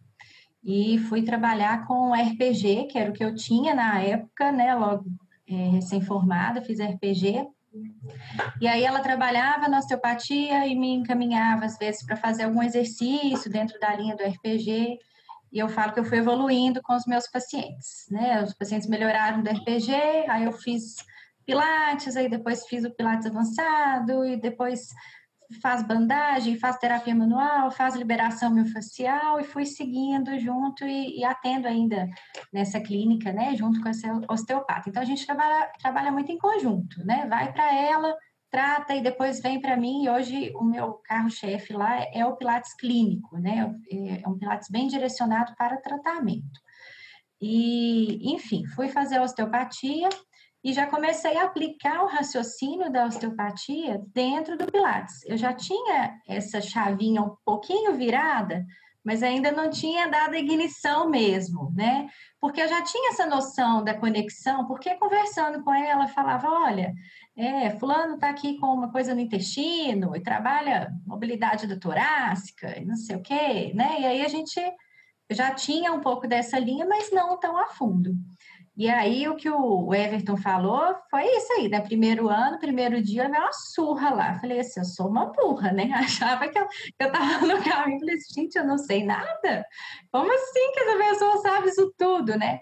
E 0.63 0.99
fui 1.09 1.23
trabalhar 1.23 1.87
com 1.87 2.13
RPG, 2.13 2.89
que 2.91 2.99
era 2.99 3.09
o 3.09 3.13
que 3.13 3.23
eu 3.23 3.33
tinha 3.33 3.73
na 3.73 3.99
época, 3.99 4.51
né, 4.51 4.75
logo 4.75 5.05
é, 5.49 5.69
recém-formada, 5.69 6.61
fiz 6.61 6.79
RPG. 6.79 7.47
E 8.59 8.67
aí 8.67 8.83
ela 8.83 8.99
trabalhava 8.99 9.67
na 9.67 9.79
osteopatia 9.79 10.65
e 10.67 10.75
me 10.75 10.93
encaminhava 10.93 11.65
às 11.65 11.77
vezes 11.77 12.05
para 12.05 12.15
fazer 12.15 12.43
algum 12.43 12.63
exercício 12.63 13.51
dentro 13.51 13.79
da 13.79 13.95
linha 13.95 14.15
do 14.15 14.23
RPG. 14.23 14.97
E 15.51 15.59
eu 15.59 15.69
falo 15.69 15.93
que 15.93 15.99
eu 15.99 16.05
fui 16.05 16.17
evoluindo 16.17 16.81
com 16.81 16.95
os 16.95 17.05
meus 17.05 17.27
pacientes, 17.29 18.05
né? 18.11 18.43
Os 18.43 18.53
pacientes 18.53 18.87
melhoraram 18.87 19.41
do 19.41 19.49
RPG, 19.49 19.93
aí 20.29 20.43
eu 20.43 20.51
fiz 20.51 20.95
pilates, 21.45 22.17
aí 22.17 22.29
depois 22.29 22.67
fiz 22.67 22.83
o 22.83 22.91
pilates 22.91 23.25
avançado 23.25 24.25
e 24.25 24.35
depois 24.35 24.89
faz 25.61 25.81
bandagem, 25.81 26.59
faz 26.59 26.77
terapia 26.77 27.15
manual, 27.15 27.71
faz 27.71 27.95
liberação 27.95 28.51
miofascial 28.51 29.39
e 29.39 29.43
fui 29.43 29.65
seguindo 29.65 30.37
junto 30.39 30.85
e, 30.85 31.19
e, 31.19 31.23
atendo 31.23 31.67
ainda 31.67 32.07
nessa 32.51 32.79
clínica, 32.79 33.31
né, 33.31 33.55
junto 33.55 33.81
com 33.81 33.89
essa 33.89 34.07
osteopata. 34.29 34.89
Então 34.89 35.01
a 35.01 35.05
gente 35.05 35.25
trabalha, 35.25 35.71
trabalha 35.79 36.11
muito 36.11 36.31
em 36.31 36.37
conjunto, 36.37 37.03
né? 37.05 37.25
Vai 37.27 37.51
para 37.51 37.73
ela, 37.73 38.15
trata 38.51 38.95
e 38.95 39.01
depois 39.01 39.41
vem 39.41 39.61
para 39.61 39.77
mim. 39.77 40.03
E 40.03 40.09
hoje 40.09 40.51
o 40.55 40.63
meu 40.63 40.93
carro-chefe 41.05 41.73
lá 41.73 42.05
é 42.13 42.25
o 42.25 42.35
Pilates 42.35 42.73
clínico, 42.73 43.37
né? 43.37 43.73
É, 43.91 44.21
é 44.23 44.27
um 44.27 44.37
Pilates 44.37 44.69
bem 44.69 44.87
direcionado 44.87 45.53
para 45.57 45.77
tratamento. 45.77 46.59
E, 47.41 48.33
enfim, 48.33 48.65
fui 48.65 48.89
fazer 48.89 49.17
a 49.17 49.23
osteopatia 49.23 50.09
e 50.67 50.73
já 50.73 50.85
comecei 50.85 51.37
a 51.37 51.45
aplicar 51.45 52.03
o 52.03 52.07
raciocínio 52.07 52.91
da 52.91 53.05
osteopatia 53.05 54.01
dentro 54.13 54.57
do 54.57 54.69
Pilates. 54.69 55.23
Eu 55.25 55.37
já 55.37 55.53
tinha 55.53 56.19
essa 56.27 56.59
chavinha 56.59 57.21
um 57.21 57.37
pouquinho 57.45 57.95
virada, 57.95 58.65
mas 59.01 59.23
ainda 59.23 59.49
não 59.49 59.69
tinha 59.69 60.09
dado 60.09 60.35
ignição 60.35 61.09
mesmo, 61.09 61.71
né? 61.73 62.09
Porque 62.37 62.61
eu 62.61 62.67
já 62.67 62.81
tinha 62.81 63.11
essa 63.11 63.25
noção 63.25 63.81
da 63.81 63.93
conexão, 63.93 64.67
porque 64.67 64.93
conversando 64.95 65.63
com 65.63 65.73
ela, 65.73 66.09
falava: 66.09 66.49
olha, 66.49 66.93
é, 67.37 67.69
fulano 67.69 68.15
está 68.15 68.29
aqui 68.29 68.59
com 68.59 68.67
uma 68.67 68.91
coisa 68.91 69.15
no 69.15 69.21
intestino 69.21 70.17
e 70.17 70.21
trabalha 70.21 70.91
mobilidade 71.05 71.65
da 71.65 71.79
torácica 71.79 72.77
e 72.77 72.83
não 72.83 72.97
sei 72.97 73.15
o 73.15 73.21
quê, 73.21 73.71
né? 73.73 74.01
E 74.01 74.05
aí 74.05 74.21
a 74.21 74.27
gente 74.27 74.59
já 75.31 75.51
tinha 75.51 75.93
um 75.93 76.01
pouco 76.01 76.27
dessa 76.27 76.59
linha, 76.59 76.85
mas 76.85 77.09
não 77.09 77.39
tão 77.39 77.57
a 77.57 77.67
fundo. 77.67 78.13
E 78.77 78.87
aí 78.91 79.27
o 79.27 79.35
que 79.35 79.49
o 79.49 79.91
Everton 79.91 80.37
falou 80.37 80.95
foi 81.09 81.25
isso 81.25 81.51
aí, 81.53 81.67
né? 81.67 81.81
Primeiro 81.81 82.29
ano, 82.29 82.59
primeiro 82.59 83.01
dia, 83.01 83.23
eu 83.23 83.29
uma 83.29 83.51
surra 83.51 84.11
lá. 84.11 84.39
Falei 84.39 84.59
assim, 84.59 84.79
eu 84.79 84.85
sou 84.85 85.09
uma 85.09 85.31
burra, 85.33 85.71
né? 85.71 85.89
Achava 85.97 86.47
que 86.47 86.59
eu, 86.59 86.67
que 86.67 86.93
eu 86.99 87.11
tava 87.11 87.47
no 87.47 87.63
caminho. 87.63 87.99
Falei 87.99 88.15
assim, 88.15 88.41
gente, 88.41 88.55
eu 88.55 88.67
não 88.67 88.77
sei 88.77 89.03
nada. 89.03 89.65
Como 90.11 90.31
assim 90.31 90.71
que 90.73 90.79
essa 90.79 90.97
pessoa 90.97 91.37
sabe 91.37 91.69
isso 91.69 91.91
tudo, 91.97 92.37
né? 92.37 92.59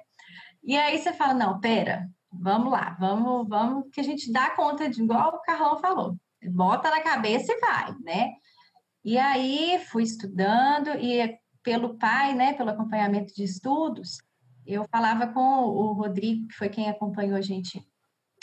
E 0.64 0.78
aí 0.78 0.98
você 0.98 1.12
fala, 1.12 1.34
não, 1.34 1.60
pera, 1.60 2.08
vamos 2.32 2.72
lá, 2.72 2.96
vamos, 2.98 3.48
vamos, 3.50 3.90
que 3.92 4.00
a 4.00 4.04
gente 4.04 4.32
dá 4.32 4.52
conta 4.52 4.90
de 4.90 5.04
igual 5.04 5.36
o 5.36 5.42
Carlão 5.42 5.78
falou, 5.80 6.16
bota 6.50 6.90
na 6.90 7.02
cabeça 7.02 7.52
e 7.52 7.60
vai, 7.60 7.94
né? 8.04 8.32
E 9.04 9.18
aí 9.18 9.80
fui 9.92 10.04
estudando 10.04 10.90
e 10.98 11.38
pelo 11.62 11.98
pai, 11.98 12.34
né, 12.34 12.54
pelo 12.54 12.70
acompanhamento 12.70 13.34
de 13.34 13.44
estudos, 13.44 14.20
eu 14.66 14.86
falava 14.92 15.28
com 15.28 15.40
o 15.40 15.94
Rodrigo, 15.94 16.48
que 16.48 16.56
foi 16.56 16.70
quem 16.70 16.90
acompanhou 16.90 17.38
a 17.38 17.42
gente 17.42 17.82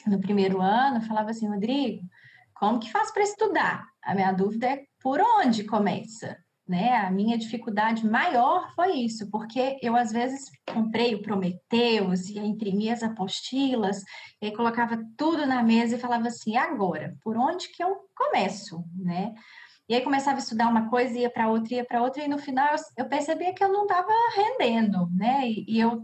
no 0.07 0.21
primeiro 0.21 0.61
ano, 0.61 1.03
falava 1.03 1.31
assim, 1.31 1.49
Rodrigo, 1.49 2.07
como 2.55 2.79
que 2.79 2.91
faz 2.91 3.13
para 3.13 3.23
estudar? 3.23 3.87
A 4.03 4.15
minha 4.15 4.33
dúvida 4.33 4.67
é 4.67 4.85
por 5.01 5.21
onde 5.21 5.65
começa? 5.65 6.37
né? 6.67 6.97
A 6.97 7.11
minha 7.11 7.37
dificuldade 7.37 8.07
maior 8.07 8.73
foi 8.75 8.93
isso, 8.93 9.29
porque 9.31 9.79
eu 9.83 9.97
às 9.97 10.13
vezes 10.13 10.51
comprei 10.73 11.15
o 11.15 11.23
Prometeus 11.23 12.29
e 12.29 12.39
imprimia 12.39 12.93
as 12.95 13.03
apostilas, 13.03 14.03
e 14.41 14.51
colocava 14.53 14.99
tudo 15.17 15.47
na 15.47 15.63
mesa 15.63 15.97
e 15.97 16.01
falava 16.01 16.29
assim: 16.29 16.57
agora, 16.57 17.17
por 17.23 17.37
onde 17.37 17.69
que 17.69 17.83
eu 17.83 17.95
começo, 18.17 18.85
né? 18.97 19.35
E 19.89 19.95
aí 19.95 20.01
começava 20.01 20.37
a 20.37 20.39
estudar 20.39 20.69
uma 20.69 20.89
coisa, 20.89 21.19
ia 21.19 21.29
para 21.29 21.51
outra, 21.51 21.75
ia 21.75 21.85
para 21.85 22.03
outra, 22.03 22.25
e 22.25 22.29
no 22.29 22.39
final 22.39 22.73
eu, 22.73 23.05
eu, 23.05 23.09
percebia 23.09 23.53
que 23.53 23.63
eu 23.63 23.71
não 23.71 23.83
estava 23.83 24.13
rendendo, 24.35 25.11
né? 25.13 25.47
E, 25.47 25.65
e 25.69 25.81
eu 25.81 26.03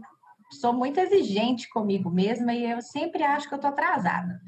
sou 0.51 0.73
muito 0.73 0.99
exigente 0.99 1.69
comigo 1.69 2.09
mesma 2.09 2.53
e 2.53 2.69
eu 2.69 2.81
sempre 2.81 3.23
acho 3.23 3.47
que 3.47 3.53
eu 3.53 3.57
estou 3.57 3.71
atrasada. 3.71 4.39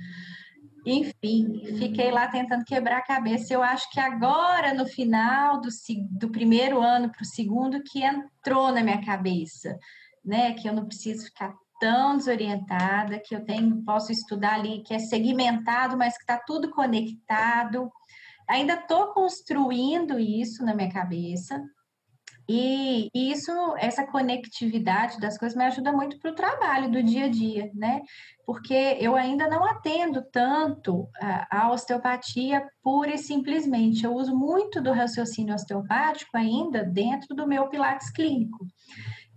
Enfim, 0.86 1.62
fiquei 1.78 2.10
lá 2.10 2.28
tentando 2.28 2.66
quebrar 2.66 2.98
a 2.98 3.06
cabeça. 3.06 3.54
Eu 3.54 3.62
acho 3.62 3.90
que 3.92 4.00
agora, 4.00 4.74
no 4.74 4.88
final 4.88 5.62
do, 5.62 5.70
do 6.12 6.32
primeiro 6.32 6.82
ano 6.82 7.12
para 7.12 7.22
o 7.22 7.26
segundo, 7.26 7.84
que 7.84 8.04
entrou 8.04 8.72
na 8.72 8.82
minha 8.82 9.04
cabeça, 9.06 9.78
né? 10.26 10.54
Que 10.54 10.68
eu 10.68 10.74
não 10.74 10.88
preciso 10.88 11.26
ficar 11.26 11.54
tão 11.80 12.18
desorientada, 12.18 13.20
que 13.20 13.36
eu 13.36 13.44
tenho, 13.44 13.84
posso 13.84 14.12
estudar 14.12 14.56
ali, 14.56 14.84
que 14.84 14.94
é 14.94 15.00
segmentado, 15.00 15.98
mas 15.98 16.16
que 16.16 16.24
está 16.24 16.38
tudo 16.38 16.72
conectado. 16.72 17.92
Ainda 18.50 18.74
estou 18.74 19.14
construindo 19.14 20.20
isso 20.20 20.64
na 20.64 20.76
minha 20.76 20.92
cabeça, 20.92 21.64
e, 22.54 23.10
isso, 23.14 23.50
essa 23.78 24.06
conectividade 24.06 25.22
das 25.22 25.38
coisas 25.38 25.58
me 25.58 25.64
ajuda 25.64 25.94
muito 25.94 26.20
para 26.20 26.32
o 26.32 26.36
trabalho 26.36 26.92
do 26.92 27.02
dia 27.02 27.26
a 27.26 27.30
dia, 27.30 27.72
né? 27.74 28.02
Porque 28.46 28.98
eu 29.00 29.16
ainda 29.16 29.48
não 29.48 29.64
atendo 29.64 30.22
tanto 30.22 31.08
a, 31.18 31.62
a 31.62 31.72
osteopatia 31.72 32.68
pura 32.84 33.14
e 33.14 33.18
simplesmente. 33.18 34.04
Eu 34.04 34.14
uso 34.14 34.36
muito 34.36 34.82
do 34.82 34.92
raciocínio 34.92 35.56
osteopático 35.56 36.36
ainda 36.36 36.84
dentro 36.84 37.34
do 37.34 37.48
meu 37.48 37.70
Pilates 37.70 38.10
clínico. 38.10 38.68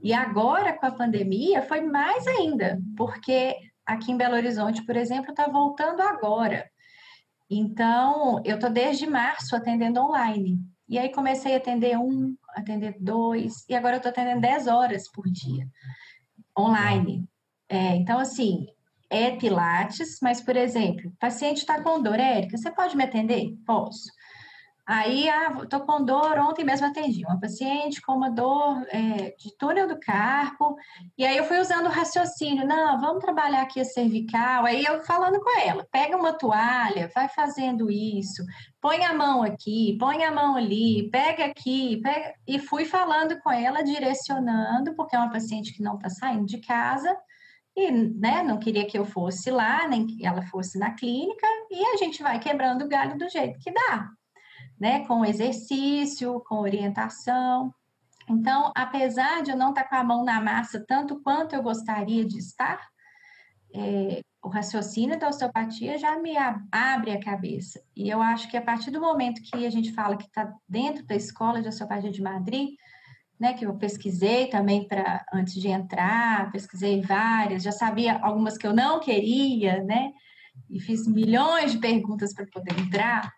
E 0.03 0.13
agora, 0.13 0.73
com 0.73 0.87
a 0.87 0.91
pandemia, 0.91 1.63
foi 1.63 1.83
mais 1.83 2.27
ainda, 2.27 2.81
porque 2.97 3.55
aqui 3.87 4.11
em 4.11 4.17
Belo 4.17 4.35
Horizonte, 4.35 4.85
por 4.85 4.97
exemplo, 4.97 5.31
está 5.31 5.47
voltando 5.47 6.01
agora. 6.01 6.69
Então, 7.49 8.43
eu 8.45 8.57
estou 8.57 8.71
desde 8.71 9.07
março 9.07 9.55
atendendo 9.55 10.01
online. 10.01 10.59
E 10.89 10.99
aí 10.99 11.11
comecei 11.11 11.55
a 11.55 11.59
atender 11.59 11.97
um, 11.97 12.35
atender 12.55 12.97
dois, 13.01 13.65
e 13.69 13.75
agora 13.75 13.97
eu 13.97 13.99
estou 13.99 14.11
atendendo 14.11 14.41
10 14.41 14.67
horas 14.67 15.11
por 15.11 15.25
dia, 15.31 15.67
online. 16.59 17.29
É, 17.69 17.97
então, 17.97 18.19
assim, 18.19 18.67
é 19.11 19.33
Pilates, 19.37 20.19
mas, 20.23 20.41
por 20.41 20.57
exemplo, 20.57 21.13
paciente 21.19 21.59
está 21.59 21.83
com 21.83 22.03
dor, 22.03 22.19
Érica, 22.19 22.57
você 22.57 22.71
pode 22.71 22.97
me 22.97 23.05
atender? 23.05 23.55
Posso. 23.67 24.11
Aí, 24.87 25.31
ah, 25.31 25.51
tô 25.67 25.81
com 25.81 26.05
dor, 26.05 26.39
ontem 26.39 26.63
mesmo 26.63 26.87
atendi 26.87 27.25
uma 27.25 27.41
paciente 27.41 28.03
com 28.03 28.13
uma 28.13 28.31
dor 28.31 28.85
é, 28.91 29.35
de 29.39 29.57
túnel 29.57 29.89
do 29.89 29.99
carpo, 29.99 30.77
e 31.17 31.25
aí 31.25 31.39
eu 31.39 31.45
fui 31.45 31.59
usando 31.59 31.87
o 31.87 31.91
raciocínio, 31.91 32.67
não, 32.67 33.01
vamos 33.01 33.25
trabalhar 33.25 33.63
aqui 33.63 33.81
a 33.81 33.85
cervical, 33.85 34.67
aí 34.67 34.85
eu 34.85 35.03
falando 35.05 35.41
com 35.41 35.59
ela, 35.59 35.89
pega 35.91 36.15
uma 36.15 36.35
toalha, 36.35 37.11
vai 37.15 37.31
fazendo 37.31 37.91
isso, 37.91 38.45
põe 38.79 39.03
a 39.03 39.15
mão 39.15 39.43
aqui, 39.43 39.97
põe 39.99 40.23
a 40.23 40.31
mão 40.31 40.55
ali, 40.55 41.09
pega 41.11 41.47
aqui, 41.47 41.99
pega... 42.03 42.35
e 42.47 42.59
fui 42.59 42.85
falando 42.85 43.41
com 43.41 43.51
ela, 43.51 43.83
direcionando, 43.83 44.95
porque 44.95 45.17
é 45.17 45.19
uma 45.19 45.33
paciente 45.33 45.73
que 45.73 45.83
não 45.83 45.95
está 45.97 46.11
saindo 46.11 46.45
de 46.45 46.61
casa, 46.61 47.17
e 47.75 47.91
né, 47.91 48.43
não 48.43 48.59
queria 48.59 48.87
que 48.87 48.99
eu 48.99 49.07
fosse 49.07 49.51
lá, 49.51 49.89
nem 49.89 50.07
que 50.07 50.27
ela 50.27 50.43
fosse 50.43 50.79
na 50.79 50.91
clínica, 50.93 51.47
e 51.71 51.83
a 51.95 51.97
gente 51.97 52.23
vai 52.23 52.39
quebrando 52.39 52.85
o 52.85 52.89
galho 52.89 53.17
do 53.17 53.31
jeito 53.31 53.59
que 53.61 53.73
dá 53.73 54.11
né, 54.79 55.07
com 55.07 55.25
exercício, 55.25 56.41
com 56.49 56.57
orientação. 56.57 57.73
Então, 58.29 58.73
apesar 58.75 59.43
de 59.43 59.51
eu 59.51 59.57
não 59.57 59.71
estar 59.71 59.85
com 59.85 59.97
a 59.97 60.05
mão 60.05 60.25
na 60.25 60.41
massa 60.41 60.85
tanto 60.87 61.21
quanto 61.23 61.55
eu 61.55 61.63
gostaria 61.63 62.25
de 62.25 62.39
estar, 62.39 62.81
é, 63.75 64.21
o 64.43 64.49
raciocínio 64.49 65.19
da 65.19 65.29
osteopatia 65.29 65.99
já 65.99 66.19
me 66.19 66.35
abre 66.71 67.13
a 67.13 67.21
cabeça. 67.21 67.83
E 67.97 68.09
eu 68.09 68.21
acho 68.23 68.49
que 68.49 68.57
a 68.57 68.63
partir 68.63 68.91
do 68.91 69.01
momento 69.01 69.43
que 69.43 69.67
a 69.67 69.71
gente 69.71 69.93
fala 69.93 70.17
que 70.17 70.27
está 70.27 70.53
dentro 70.69 71.05
da 71.05 71.15
escola 71.15 71.61
de 71.61 71.69
osteopatia 71.69 72.11
de 72.11 72.23
Madrid, 72.23 72.71
né, 73.39 73.53
que 73.53 73.67
eu 73.67 73.77
pesquisei 73.77 74.47
também 74.47 74.87
para 74.87 75.25
antes 75.33 75.55
de 75.55 75.69
entrar, 75.69 76.53
pesquisei 76.53 77.01
várias, 77.01 77.63
já 77.63 77.73
sabia 77.73 78.19
algumas 78.19 78.57
que 78.57 78.67
eu 78.67 78.73
não 78.73 79.01
queria, 79.01 79.83
né? 79.83 80.13
e 80.71 80.81
fiz 80.81 81.07
milhões 81.07 81.73
de 81.73 81.79
perguntas 81.79 82.33
para 82.35 82.47
poder 82.47 82.79
entrar, 82.79 83.33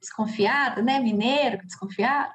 desconfiada, 0.00 0.82
né? 0.82 0.98
Mineiro, 1.00 1.58
desconfiado. 1.64 2.32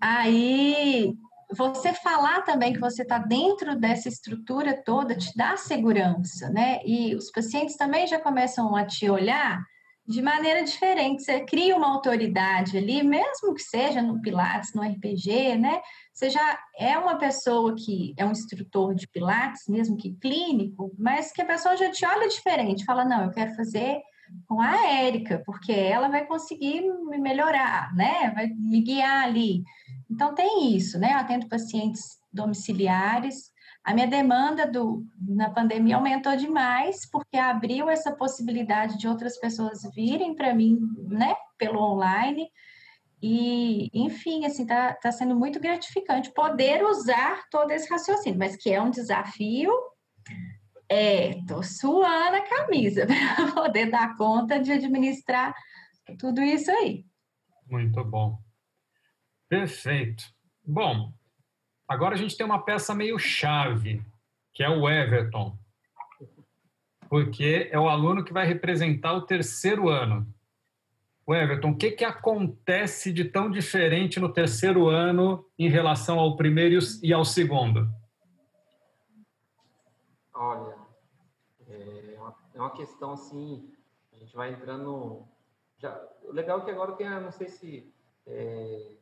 Aí 0.00 1.14
você 1.52 1.92
falar 1.92 2.42
também 2.42 2.72
que 2.72 2.80
você 2.80 3.02
está 3.02 3.18
dentro 3.18 3.76
dessa 3.76 4.08
estrutura 4.08 4.80
toda 4.84 5.16
te 5.16 5.36
dá 5.36 5.56
segurança, 5.56 6.48
né? 6.50 6.80
E 6.84 7.14
os 7.14 7.30
pacientes 7.30 7.76
também 7.76 8.06
já 8.06 8.20
começam 8.20 8.74
a 8.76 8.84
te 8.84 9.10
olhar 9.10 9.60
de 10.06 10.22
maneira 10.22 10.64
diferente. 10.64 11.22
Você 11.22 11.44
cria 11.44 11.76
uma 11.76 11.92
autoridade 11.92 12.76
ali, 12.76 13.02
mesmo 13.02 13.54
que 13.54 13.62
seja 13.62 14.00
no 14.00 14.20
Pilates, 14.20 14.74
no 14.74 14.82
RPG, 14.82 15.56
né? 15.56 15.80
Você 16.12 16.30
já 16.30 16.58
é 16.78 16.98
uma 16.98 17.16
pessoa 17.16 17.74
que 17.76 18.14
é 18.16 18.24
um 18.24 18.32
instrutor 18.32 18.94
de 18.94 19.08
Pilates, 19.08 19.62
mesmo 19.68 19.96
que 19.96 20.14
clínico, 20.16 20.92
mas 20.98 21.32
que 21.32 21.42
a 21.42 21.46
pessoa 21.46 21.76
já 21.76 21.90
te 21.90 22.04
olha 22.06 22.28
diferente, 22.28 22.84
fala: 22.84 23.04
não, 23.04 23.24
eu 23.24 23.30
quero 23.30 23.54
fazer 23.54 24.00
com 24.46 24.60
a 24.60 24.86
Érica, 24.88 25.42
porque 25.46 25.72
ela 25.72 26.08
vai 26.08 26.26
conseguir 26.26 26.82
me 26.82 27.18
melhorar, 27.18 27.94
né? 27.94 28.30
Vai 28.34 28.48
me 28.48 28.80
guiar 28.80 29.24
ali. 29.24 29.62
Então, 30.10 30.34
tem 30.34 30.74
isso, 30.74 30.98
né? 30.98 31.12
Eu 31.12 31.18
atendo 31.18 31.48
pacientes 31.48 32.18
domiciliares. 32.32 33.50
A 33.84 33.94
minha 33.94 34.06
demanda 34.06 34.66
do, 34.66 35.04
na 35.20 35.50
pandemia 35.50 35.96
aumentou 35.96 36.36
demais, 36.36 37.08
porque 37.10 37.36
abriu 37.36 37.88
essa 37.88 38.12
possibilidade 38.12 38.98
de 38.98 39.08
outras 39.08 39.38
pessoas 39.38 39.82
virem 39.94 40.34
para 40.34 40.54
mim, 40.54 40.78
né? 41.08 41.34
Pelo 41.56 41.80
online. 41.80 42.48
E, 43.22 43.90
enfim, 43.92 44.46
assim, 44.46 44.66
tá, 44.66 44.94
tá 44.94 45.12
sendo 45.12 45.36
muito 45.36 45.60
gratificante 45.60 46.32
poder 46.32 46.82
usar 46.84 47.42
todo 47.50 47.70
esse 47.70 47.88
raciocínio, 47.88 48.38
mas 48.38 48.56
que 48.56 48.70
é 48.70 48.80
um 48.80 48.90
desafio 48.90 49.70
é, 50.90 51.40
tô 51.46 51.62
suando 51.62 52.36
a 52.36 52.48
camisa 52.48 53.06
para 53.06 53.52
poder 53.52 53.88
dar 53.88 54.16
conta 54.16 54.58
de 54.58 54.72
administrar 54.72 55.54
tudo 56.18 56.42
isso 56.42 56.68
aí. 56.68 57.06
Muito 57.70 58.02
bom. 58.04 58.42
Perfeito. 59.48 60.24
Bom, 60.66 61.12
agora 61.86 62.16
a 62.16 62.18
gente 62.18 62.36
tem 62.36 62.44
uma 62.44 62.64
peça 62.64 62.92
meio 62.92 63.18
chave, 63.20 64.02
que 64.52 64.64
é 64.64 64.68
o 64.68 64.88
Everton, 64.88 65.56
porque 67.08 67.68
é 67.70 67.78
o 67.78 67.88
aluno 67.88 68.24
que 68.24 68.32
vai 68.32 68.44
representar 68.44 69.12
o 69.12 69.22
terceiro 69.22 69.88
ano. 69.88 70.26
O 71.24 71.34
Everton, 71.34 71.70
o 71.70 71.76
que, 71.76 71.92
que 71.92 72.04
acontece 72.04 73.12
de 73.12 73.24
tão 73.24 73.48
diferente 73.48 74.18
no 74.18 74.32
terceiro 74.32 74.88
ano 74.88 75.46
em 75.56 75.68
relação 75.68 76.18
ao 76.18 76.36
primeiro 76.36 76.80
e 77.00 77.12
ao 77.12 77.24
segundo? 77.24 77.88
Olha, 80.34 80.79
é 82.60 82.62
uma, 82.62 82.70
questão 82.70 83.12
assim, 83.12 83.72
a 84.12 84.16
gente 84.16 84.34
vai 84.34 84.52
entrando. 84.52 85.26
Já, 85.78 86.00
o 86.22 86.32
legal 86.32 86.60
é 86.60 86.64
que 86.64 86.70
agora 86.70 86.92
tem, 86.92 87.08
não 87.08 87.32
sei 87.32 87.48
se 87.48 87.92
é, 88.26 88.96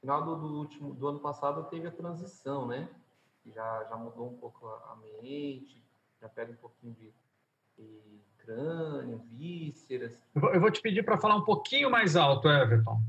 final 0.00 0.24
do, 0.24 0.36
do, 0.36 0.58
último 0.58 0.94
do 0.94 1.08
ano 1.08 1.20
passado 1.20 1.68
teve 1.68 1.88
a 1.88 1.92
transição, 1.92 2.66
né? 2.66 2.88
Já, 3.46 3.84
já 3.84 3.96
mudou 3.96 4.28
um 4.28 4.36
pouco 4.36 4.66
a, 4.66 4.92
a 4.92 4.96
mente, 4.96 5.84
já 6.20 6.28
pega 6.28 6.52
um 6.52 6.56
pouquinho 6.56 6.94
de, 6.94 7.12
de 7.76 8.20
crânio, 8.38 9.18
vísceras. 9.30 10.22
Eu 10.34 10.40
vou, 10.40 10.54
eu 10.54 10.60
vou 10.60 10.70
te 10.70 10.80
pedir 10.80 11.04
para 11.04 11.18
falar 11.18 11.36
um 11.36 11.44
pouquinho 11.44 11.90
mais 11.90 12.16
alto, 12.16 12.48
Everton. 12.48 13.00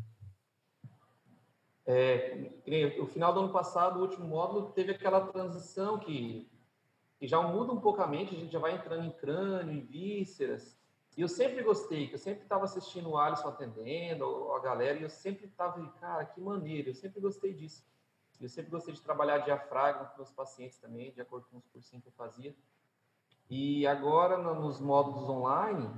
É, 1.86 2.52
o 3.00 3.06
final 3.08 3.34
do 3.34 3.42
ano 3.42 3.52
passado, 3.52 4.00
o 4.00 4.02
último 4.02 4.28
módulo, 4.28 4.72
teve 4.72 4.92
aquela 4.92 5.28
transição 5.28 6.00
que 6.00 6.51
que 7.22 7.28
já 7.28 7.40
muda 7.40 7.72
um 7.72 7.80
pouco 7.80 8.02
a 8.02 8.08
mente, 8.08 8.36
a 8.36 8.40
gente 8.40 8.52
já 8.52 8.58
vai 8.58 8.74
entrando 8.74 9.06
em 9.06 9.12
crânio, 9.12 9.72
em 9.72 9.82
vísceras. 9.82 10.76
E 11.16 11.22
eu 11.22 11.28
sempre 11.28 11.62
gostei, 11.62 12.08
que 12.08 12.16
eu 12.16 12.18
sempre 12.18 12.42
estava 12.42 12.64
assistindo 12.64 13.12
o 13.12 13.16
Alisson 13.16 13.48
atendendo, 13.48 14.52
a 14.54 14.60
galera, 14.60 14.98
e 14.98 15.04
eu 15.04 15.10
sempre 15.10 15.46
estava, 15.46 15.88
cara, 16.00 16.26
que 16.26 16.42
maneiro, 16.42 16.90
eu 16.90 16.96
sempre 16.96 17.22
gostei 17.22 17.54
disso. 17.54 17.86
Eu 18.40 18.50
sempre 18.50 18.72
gostei 18.72 18.96
de 18.96 19.02
trabalhar 19.04 19.38
diafragma 19.38 20.08
com 20.08 20.18
meus 20.18 20.32
pacientes 20.32 20.80
também, 20.80 21.12
de 21.12 21.22
acordo 21.22 21.46
com 21.52 21.58
os 21.58 21.68
cursinhos 21.68 22.02
que 22.02 22.10
eu 22.10 22.14
fazia. 22.14 22.56
E 23.48 23.86
agora, 23.86 24.40
nos 24.40 24.80
módulos 24.80 25.30
online, 25.30 25.92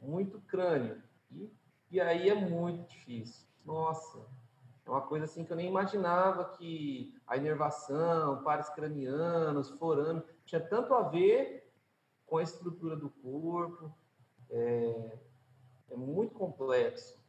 muito 0.00 0.40
crânio. 0.40 1.02
E, 1.30 1.52
e 1.90 2.00
aí 2.00 2.30
é 2.30 2.34
muito 2.34 2.88
difícil. 2.88 3.46
Nossa, 3.62 4.26
é 4.86 4.90
uma 4.90 5.02
coisa 5.02 5.26
assim 5.26 5.44
que 5.44 5.52
eu 5.52 5.56
nem 5.56 5.68
imaginava 5.68 6.46
que 6.56 7.14
a 7.26 7.36
inervação, 7.36 8.42
pares 8.42 8.70
cranianos, 8.70 9.68
forame, 9.68 10.22
tinha 10.44 10.60
tanto 10.60 10.94
a 10.94 11.02
ver 11.02 11.70
com 12.26 12.38
a 12.38 12.42
estrutura 12.42 12.96
do 12.96 13.10
corpo. 13.10 13.92
É, 14.50 15.18
é 15.90 15.96
muito 15.96 16.34
complexo. 16.34 17.20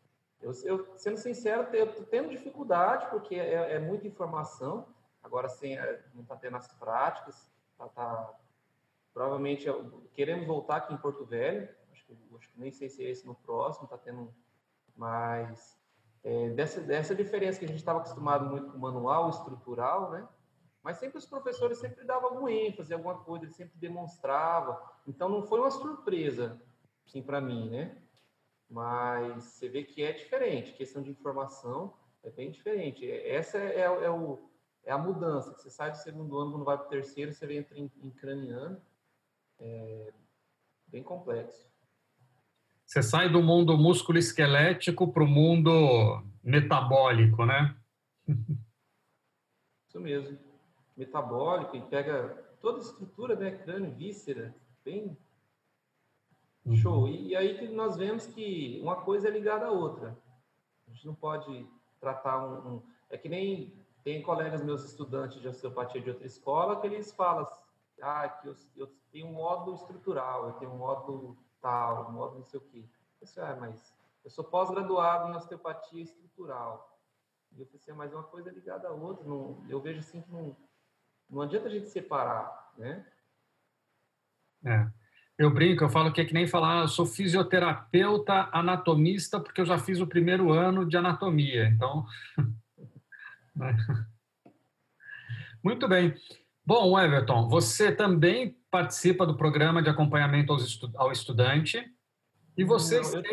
Eu, 0.42 0.52
eu, 0.64 0.98
sendo 0.98 1.18
sincero, 1.18 1.68
eu 1.74 1.86
estou 1.86 2.06
tendo 2.06 2.30
dificuldade, 2.30 3.10
porque 3.10 3.36
é, 3.36 3.76
é 3.76 3.80
muita 3.80 4.08
informação. 4.08 4.88
Agora, 5.22 5.48
sem, 5.48 5.78
é, 5.78 6.04
não 6.14 6.24
está 6.24 6.36
tendo 6.36 6.58
as 6.58 6.68
práticas. 6.74 7.50
Tá, 7.78 7.88
tá, 7.88 8.34
provavelmente, 9.14 9.68
queremos 10.14 10.46
voltar 10.46 10.78
aqui 10.78 10.94
em 10.94 10.98
Porto 10.98 11.26
Velho. 11.26 11.70
Acho 11.92 12.06
que, 12.06 12.18
acho 12.38 12.50
que 12.50 12.60
nem 12.60 12.72
sei 12.72 12.90
se 12.90 13.06
é 13.06 13.10
esse 13.10 13.26
no 13.26 13.36
próximo, 13.36 13.86
está 13.86 13.98
tendo 13.98 14.34
mais 14.96 15.78
é, 16.24 16.50
dessa, 16.50 16.82
dessa 16.82 17.14
diferença 17.16 17.60
que 17.60 17.66
a 17.66 17.68
gente 17.68 17.80
estava 17.80 18.00
acostumado 18.00 18.46
muito 18.50 18.72
com 18.72 18.78
manual 18.78 19.30
estrutural, 19.30 20.12
né? 20.12 20.28
Mas 20.84 20.98
sempre 20.98 21.18
os 21.18 21.26
professores 21.26 21.78
sempre 21.78 22.04
davam 22.04 22.30
algum 22.30 22.50
ênfase, 22.50 22.94
alguma 22.94 23.18
coisa, 23.18 23.46
eles 23.46 23.56
sempre 23.56 23.78
demonstrava. 23.80 24.82
Então 25.08 25.30
não 25.30 25.42
foi 25.42 25.60
uma 25.62 25.72
surpresa, 25.72 26.62
sim, 27.06 27.22
para 27.22 27.40
mim, 27.40 27.70
né? 27.70 27.98
Mas 28.70 29.44
você 29.46 29.70
vê 29.70 29.84
que 29.84 30.04
é 30.04 30.12
diferente, 30.12 30.74
questão 30.74 31.02
de 31.02 31.10
informação 31.10 31.94
é 32.22 32.30
bem 32.30 32.52
diferente. 32.52 33.10
Essa 33.10 33.58
é, 33.58 33.80
é, 33.80 33.84
é 33.84 34.10
o, 34.10 34.50
é 34.84 34.92
a 34.92 34.98
mudança. 34.98 35.54
Você 35.54 35.70
sai 35.70 35.92
do 35.92 35.98
segundo 35.98 36.38
ano, 36.38 36.52
quando 36.52 36.66
vai 36.66 36.78
para 36.78 36.88
o 36.88 36.90
terceiro, 36.90 37.32
você 37.34 37.52
entra 37.54 37.78
em, 37.78 37.90
em 38.02 38.10
craniano. 38.12 38.82
É 39.60 40.14
bem 40.88 41.04
complexo. 41.04 41.72
Você 42.86 43.02
sai 43.02 43.30
do 43.30 43.42
mundo 43.42 43.78
músculo 43.78 44.18
esquelético 44.18 45.12
para 45.12 45.24
o 45.24 45.28
mundo 45.28 46.24
metabólico, 46.44 47.46
né? 47.46 47.76
Isso 49.88 50.00
mesmo. 50.00 50.53
Metabólico 50.96 51.76
e 51.76 51.82
pega 51.82 52.30
toda 52.62 52.78
a 52.78 52.82
estrutura, 52.82 53.36
né? 53.36 53.52
Crânio, 53.52 53.92
víscera, 53.92 54.56
bem 54.84 55.18
uhum. 56.66 56.76
show. 56.76 57.08
E, 57.08 57.30
e, 57.30 57.36
aí 57.36 57.58
que 57.58 57.68
nós 57.68 57.96
vemos 57.96 58.28
que 58.28 58.80
uma 58.82 58.98
coisa 58.98 59.28
é 59.28 59.32
ligada 59.32 59.66
à 59.66 59.72
outra. 59.72 60.18
A 60.88 60.92
gente 60.92 61.06
não 61.08 61.16
pode 61.16 61.68
tratar 62.00 62.46
um, 62.46 62.76
um... 62.76 62.84
É 63.10 63.18
que 63.18 63.30
nem 63.30 63.74
tem 64.04 64.22
colegas 64.22 64.64
meus 64.64 64.84
estudantes 64.84 65.42
de 65.42 65.48
osteopatia 65.48 66.02
de 66.02 66.10
outra 66.10 66.28
escola 66.28 66.80
que 66.80 66.88
eles 66.88 67.12
falam 67.14 67.48
ah, 68.02 68.28
que 68.28 68.48
eu, 68.48 68.56
eu 68.76 68.88
tenho 69.12 69.28
um 69.28 69.34
módulo 69.34 69.76
estrutural, 69.76 70.48
eu 70.48 70.54
tenho 70.54 70.72
um 70.72 70.78
módulo 70.78 71.38
tal, 71.62 72.12
modo 72.12 72.36
não 72.36 72.44
sei 72.44 72.60
o 72.60 72.64
quê. 72.64 72.80
Eu 73.22 73.26
disse, 73.26 73.40
ah, 73.40 73.56
mas 73.60 73.96
eu 74.24 74.30
sou 74.30 74.44
pós-graduado 74.44 75.32
em 75.32 75.36
osteopatia 75.36 76.02
estrutural. 76.02 77.00
E 77.52 77.62
eu 77.62 77.66
pensei, 77.66 77.92
assim, 77.92 77.92
ah, 77.92 77.96
mas 77.96 78.14
uma 78.14 78.24
coisa 78.24 78.50
é 78.50 78.54
ligada 78.54 78.88
à 78.88 78.92
outra. 78.92 79.24
Não, 79.24 79.64
eu 79.70 79.80
vejo 79.80 80.00
assim 80.00 80.22
que 80.22 80.32
não, 80.32 80.56
não 81.30 81.42
adianta 81.42 81.68
a 81.68 81.72
gente 81.72 81.90
separar, 81.90 82.72
né? 82.78 83.06
É. 84.66 84.88
Eu 85.38 85.52
brinco, 85.52 85.84
eu 85.84 85.90
falo 85.90 86.14
que 86.14 86.22
é 86.22 86.26
que 86.26 86.34
nem 86.34 86.48
falar, 86.48 86.82
eu 86.82 86.88
sou 86.88 87.06
fisioterapeuta 87.06 88.50
anatomista 88.52 89.40
porque 89.40 89.62
eu 89.62 89.66
já 89.66 89.80
fiz 89.80 90.00
o 90.00 90.08
primeiro 90.08 90.52
ano 90.52 90.88
de 90.88 90.96
anatomia. 90.96 91.66
Então, 91.66 92.06
muito 95.64 95.88
bem. 95.88 96.14
Bom, 96.66 96.98
Everton, 97.00 97.50
você 97.50 97.92
também 97.94 98.58
participa 98.72 99.26
do 99.26 99.36
programa 99.36 99.82
de 99.82 99.90
acompanhamento 99.90 100.56
ao 100.96 101.12
estudante 101.12 101.84
e 102.58 102.64
você... 102.64 103.02
Não, 103.02 103.20
eu, 103.20 103.24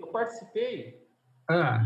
eu, 0.00 0.06
participei 0.08 1.02
ah. 1.48 1.80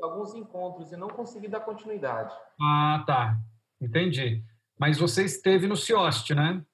alguns 0.00 0.34
encontros 0.34 0.90
e 0.90 0.96
não 0.96 1.08
consegui 1.08 1.48
dar 1.48 1.60
continuidade. 1.60 2.34
Ah, 2.60 3.04
tá. 3.06 3.38
Entendi. 3.80 4.42
Mas 4.78 4.98
você 4.98 5.24
esteve 5.24 5.66
no 5.66 5.76
CIOST, 5.76 6.34
né? 6.34 6.64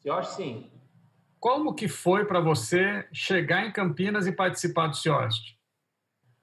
CIOST, 0.00 0.34
sim. 0.34 0.70
Como 1.38 1.74
que 1.74 1.88
foi 1.88 2.24
para 2.24 2.40
você 2.40 3.08
chegar 3.12 3.66
em 3.66 3.72
Campinas 3.72 4.26
e 4.26 4.32
participar 4.32 4.88
do 4.88 4.96
CIOST? 4.96 5.58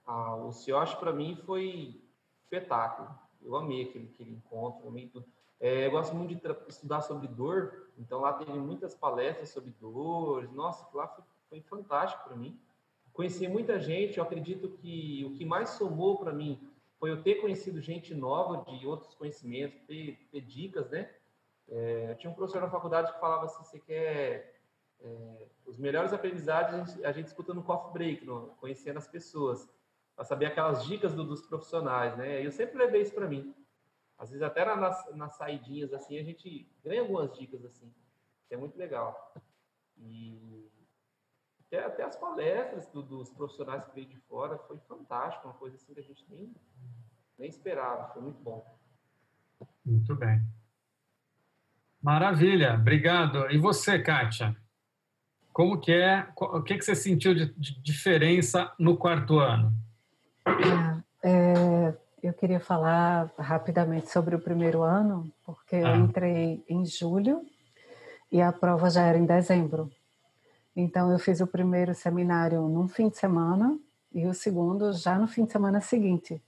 Ah, 0.05 0.35
o 0.35 0.51
CIOST 0.51 0.97
para 0.97 1.11
mim 1.11 1.35
foi 1.45 2.01
espetáculo. 2.43 3.09
Eu 3.41 3.55
amei 3.55 3.83
aquele, 3.83 4.11
aquele 4.13 4.31
encontro, 4.31 4.87
amei 4.87 5.07
tudo. 5.07 5.25
É, 5.59 5.85
eu 5.85 5.91
gosto 5.91 6.15
muito 6.15 6.33
de 6.33 6.41
estudar 6.67 7.01
sobre 7.01 7.27
dor, 7.27 7.91
então 7.97 8.21
lá 8.21 8.33
teve 8.33 8.51
muitas 8.53 8.95
palestras 8.95 9.49
sobre 9.49 9.71
dores. 9.71 10.51
Nossa, 10.51 10.87
lá 10.95 11.07
foi, 11.07 11.23
foi 11.49 11.61
fantástico 11.61 12.23
para 12.23 12.35
mim. 12.35 12.59
Conheci 13.13 13.47
muita 13.47 13.79
gente, 13.79 14.17
eu 14.17 14.23
acredito 14.23 14.69
que 14.69 15.23
o 15.25 15.33
que 15.33 15.45
mais 15.45 15.69
somou 15.71 16.17
para 16.17 16.31
mim 16.31 16.70
foi 17.01 17.09
eu 17.09 17.23
ter 17.23 17.41
conhecido 17.41 17.81
gente 17.81 18.13
nova 18.13 18.63
de 18.63 18.85
outros 18.85 19.15
conhecimentos, 19.15 19.81
ter, 19.87 20.19
ter 20.31 20.41
dicas, 20.41 20.87
né? 20.91 21.11
É, 21.67 22.13
tinha 22.13 22.29
um 22.29 22.35
professor 22.35 22.61
na 22.61 22.69
faculdade 22.69 23.11
que 23.11 23.19
falava 23.19 23.45
assim, 23.45 23.63
você 23.63 23.79
quer 23.79 24.61
é, 24.99 25.47
os 25.65 25.79
melhores 25.79 26.13
aprendizados 26.13 26.75
a 26.75 26.83
gente, 26.83 27.05
a 27.05 27.11
gente 27.11 27.25
escuta 27.25 27.55
no 27.55 27.63
coffee 27.63 27.91
break, 27.91 28.23
no, 28.23 28.49
conhecendo 28.57 28.97
as 28.97 29.07
pessoas, 29.07 29.67
para 30.15 30.25
saber 30.25 30.45
aquelas 30.45 30.85
dicas 30.85 31.15
do, 31.15 31.23
dos 31.23 31.41
profissionais, 31.41 32.15
né? 32.15 32.45
Eu 32.45 32.51
sempre 32.51 32.77
levei 32.77 33.01
isso 33.01 33.15
para 33.15 33.27
mim. 33.27 33.51
Às 34.15 34.29
vezes 34.29 34.43
até 34.43 34.63
na, 34.63 34.75
nas, 34.75 35.15
nas 35.15 35.35
saidinhas 35.37 35.91
assim 35.95 36.19
a 36.19 36.23
gente 36.23 36.71
ganha 36.83 37.01
algumas 37.01 37.35
dicas 37.35 37.65
assim. 37.65 37.91
Isso 38.43 38.53
é 38.53 38.57
muito 38.57 38.77
legal. 38.77 39.33
E 39.97 40.69
até, 41.71 41.85
até 41.85 42.03
as 42.03 42.17
palestras 42.17 42.87
do, 42.87 43.01
dos 43.01 43.29
profissionais 43.29 43.85
que 43.85 43.95
veio 43.95 44.07
de 44.07 44.17
fora 44.27 44.57
foi 44.67 44.77
fantástico, 44.89 45.47
uma 45.47 45.53
coisa 45.53 45.77
assim 45.77 45.93
que 45.93 45.99
a 46.01 46.03
gente 46.03 46.25
nem, 46.29 46.53
nem 47.39 47.49
esperava, 47.49 48.11
foi 48.13 48.21
muito 48.21 48.41
bom. 48.41 48.77
Muito 49.85 50.13
bem. 50.15 50.41
Maravilha, 52.01 52.73
obrigado. 52.73 53.49
E 53.49 53.57
você, 53.57 53.99
Kátia? 53.99 54.55
Como 55.53 55.79
que 55.79 55.93
é, 55.93 56.27
o 56.35 56.61
que, 56.61 56.77
que 56.77 56.83
você 56.83 56.95
sentiu 56.95 57.33
de, 57.33 57.53
de 57.53 57.79
diferença 57.81 58.73
no 58.77 58.97
quarto 58.97 59.39
ano? 59.39 59.73
É, 61.23 61.93
eu 62.23 62.33
queria 62.33 62.59
falar 62.59 63.29
rapidamente 63.37 64.09
sobre 64.09 64.35
o 64.35 64.41
primeiro 64.41 64.81
ano, 64.81 65.31
porque 65.45 65.75
ah. 65.75 65.95
eu 65.95 65.95
entrei 65.97 66.63
em 66.67 66.85
julho 66.85 67.45
e 68.31 68.41
a 68.41 68.51
prova 68.51 68.89
já 68.89 69.03
era 69.03 69.17
em 69.17 69.25
dezembro. 69.25 69.91
Então 70.81 71.11
eu 71.11 71.19
fiz 71.19 71.39
o 71.41 71.47
primeiro 71.47 71.93
seminário 71.93 72.61
num 72.67 72.87
fim 72.87 73.07
de 73.07 73.17
semana 73.17 73.77
e 74.11 74.25
o 74.25 74.33
segundo 74.33 74.91
já 74.93 75.17
no 75.17 75.27
fim 75.27 75.45
de 75.45 75.51
semana 75.51 75.79
seguinte. 75.79 76.41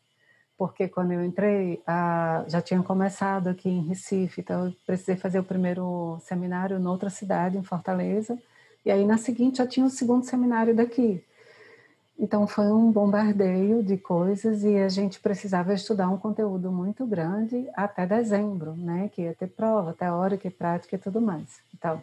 Porque 0.58 0.88
quando 0.88 1.12
eu 1.12 1.24
entrei, 1.24 1.82
a, 1.86 2.44
já 2.48 2.62
tinha 2.62 2.82
começado 2.82 3.50
aqui 3.50 3.70
em 3.70 3.88
Recife, 3.88 4.42
então 4.42 4.66
eu 4.66 4.74
precisei 4.86 5.16
fazer 5.16 5.40
o 5.40 5.44
primeiro 5.44 6.18
seminário 6.22 6.80
noutra 6.80 7.10
cidade, 7.10 7.58
em 7.58 7.64
Fortaleza, 7.64 8.38
e 8.84 8.90
aí 8.92 9.06
na 9.06 9.18
seguinte 9.18 9.58
já 9.58 9.68
tinha 9.68 9.86
o 9.86 9.90
segundo 9.90 10.26
seminário 10.26 10.76
daqui. 10.76 11.24
Então 12.18 12.48
foi 12.48 12.72
um 12.72 12.92
bombardeio 12.92 13.84
de 13.84 13.98
coisas 13.98 14.64
e 14.64 14.78
a 14.78 14.90
gente 14.90 15.20
precisava 15.20 15.74
estudar 15.74 16.10
um 16.10 16.18
conteúdo 16.18 16.72
muito 16.72 17.06
grande 17.06 17.68
até 17.76 18.06
dezembro, 18.06 18.76
né? 18.76 19.10
Que 19.14 19.24
ia 19.24 19.34
ter 19.34 19.48
prova 19.48 19.94
teórica 19.94 20.48
e 20.48 20.52
prática 20.52 20.96
e 20.96 21.00
tudo 21.00 21.20
mais. 21.20 21.60
Então, 21.74 22.02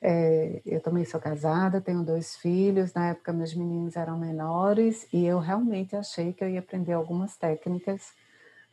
é, 0.00 0.60
eu 0.66 0.80
também 0.80 1.04
sou 1.04 1.20
casada, 1.20 1.80
tenho 1.80 2.02
dois 2.02 2.36
filhos. 2.36 2.92
Na 2.94 3.08
época 3.08 3.32
meus 3.32 3.54
meninos 3.54 3.96
eram 3.96 4.18
menores 4.18 5.06
e 5.12 5.24
eu 5.24 5.38
realmente 5.38 5.96
achei 5.96 6.32
que 6.32 6.44
eu 6.44 6.48
ia 6.48 6.60
aprender 6.60 6.92
algumas 6.92 7.36
técnicas, 7.36 8.12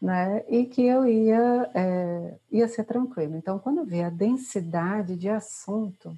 né? 0.01 0.43
E 0.49 0.65
que 0.65 0.85
eu 0.85 1.07
ia 1.07 1.69
é, 1.73 2.35
ia 2.51 2.67
ser 2.67 2.83
tranquilo. 2.83 3.35
Então, 3.35 3.59
quando 3.59 3.79
eu 3.79 3.85
vi 3.85 4.01
a 4.01 4.09
densidade 4.09 5.15
de 5.15 5.29
assunto 5.29 6.15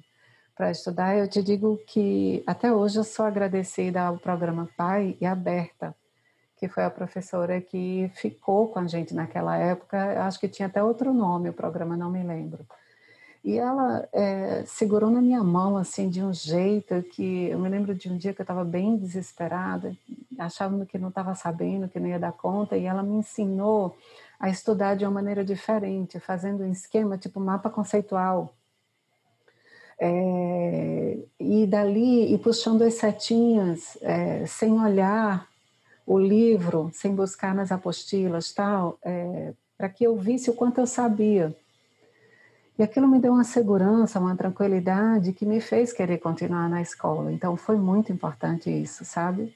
para 0.56 0.70
estudar, 0.70 1.16
eu 1.16 1.28
te 1.28 1.42
digo 1.42 1.78
que 1.86 2.42
até 2.46 2.72
hoje 2.72 2.98
eu 2.98 3.04
sou 3.04 3.26
agradecida 3.26 4.02
ao 4.02 4.18
programa 4.18 4.68
Pai 4.76 5.16
e 5.20 5.26
a 5.26 5.34
Berta, 5.34 5.94
que 6.56 6.68
foi 6.68 6.84
a 6.84 6.90
professora 6.90 7.60
que 7.60 8.10
ficou 8.14 8.68
com 8.68 8.80
a 8.80 8.86
gente 8.86 9.14
naquela 9.14 9.56
época. 9.56 10.24
Acho 10.26 10.40
que 10.40 10.48
tinha 10.48 10.66
até 10.66 10.82
outro 10.82 11.12
nome, 11.12 11.50
o 11.50 11.52
programa 11.52 11.96
não 11.96 12.10
me 12.10 12.22
lembro. 12.22 12.66
E 13.46 13.58
ela 13.58 14.08
é, 14.12 14.64
segurou 14.66 15.08
na 15.08 15.22
minha 15.22 15.40
mão 15.44 15.76
assim 15.76 16.10
de 16.10 16.20
um 16.20 16.32
jeito 16.32 17.00
que 17.04 17.46
eu 17.48 17.60
me 17.60 17.68
lembro 17.68 17.94
de 17.94 18.10
um 18.10 18.16
dia 18.16 18.34
que 18.34 18.40
eu 18.40 18.42
estava 18.42 18.64
bem 18.64 18.96
desesperada, 18.96 19.96
achava 20.36 20.84
que 20.84 20.98
não 20.98 21.10
estava 21.10 21.32
sabendo, 21.36 21.88
que 21.88 22.00
não 22.00 22.08
ia 22.08 22.18
dar 22.18 22.32
conta, 22.32 22.76
e 22.76 22.86
ela 22.86 23.04
me 23.04 23.14
ensinou 23.14 23.96
a 24.40 24.50
estudar 24.50 24.96
de 24.96 25.04
uma 25.04 25.12
maneira 25.12 25.44
diferente, 25.44 26.18
fazendo 26.18 26.64
um 26.64 26.72
esquema 26.72 27.16
tipo 27.16 27.38
mapa 27.38 27.70
conceitual 27.70 28.52
é, 29.96 31.16
e 31.38 31.68
dali, 31.68 32.34
e 32.34 32.38
puxando 32.38 32.82
as 32.82 32.94
setinhas, 32.94 33.96
é, 34.02 34.44
sem 34.44 34.72
olhar 34.72 35.46
o 36.04 36.18
livro, 36.18 36.90
sem 36.92 37.14
buscar 37.14 37.54
nas 37.54 37.70
apostilas, 37.70 38.52
tal, 38.52 38.98
é, 39.04 39.52
para 39.78 39.88
que 39.88 40.02
eu 40.02 40.16
visse 40.16 40.50
o 40.50 40.54
quanto 40.54 40.80
eu 40.80 40.86
sabia. 40.88 41.54
E 42.78 42.82
aquilo 42.82 43.08
me 43.08 43.18
deu 43.18 43.32
uma 43.32 43.44
segurança, 43.44 44.20
uma 44.20 44.36
tranquilidade 44.36 45.32
que 45.32 45.46
me 45.46 45.60
fez 45.60 45.92
querer 45.92 46.18
continuar 46.18 46.68
na 46.68 46.82
escola. 46.82 47.32
Então 47.32 47.56
foi 47.56 47.76
muito 47.76 48.12
importante 48.12 48.70
isso, 48.70 49.04
sabe? 49.04 49.54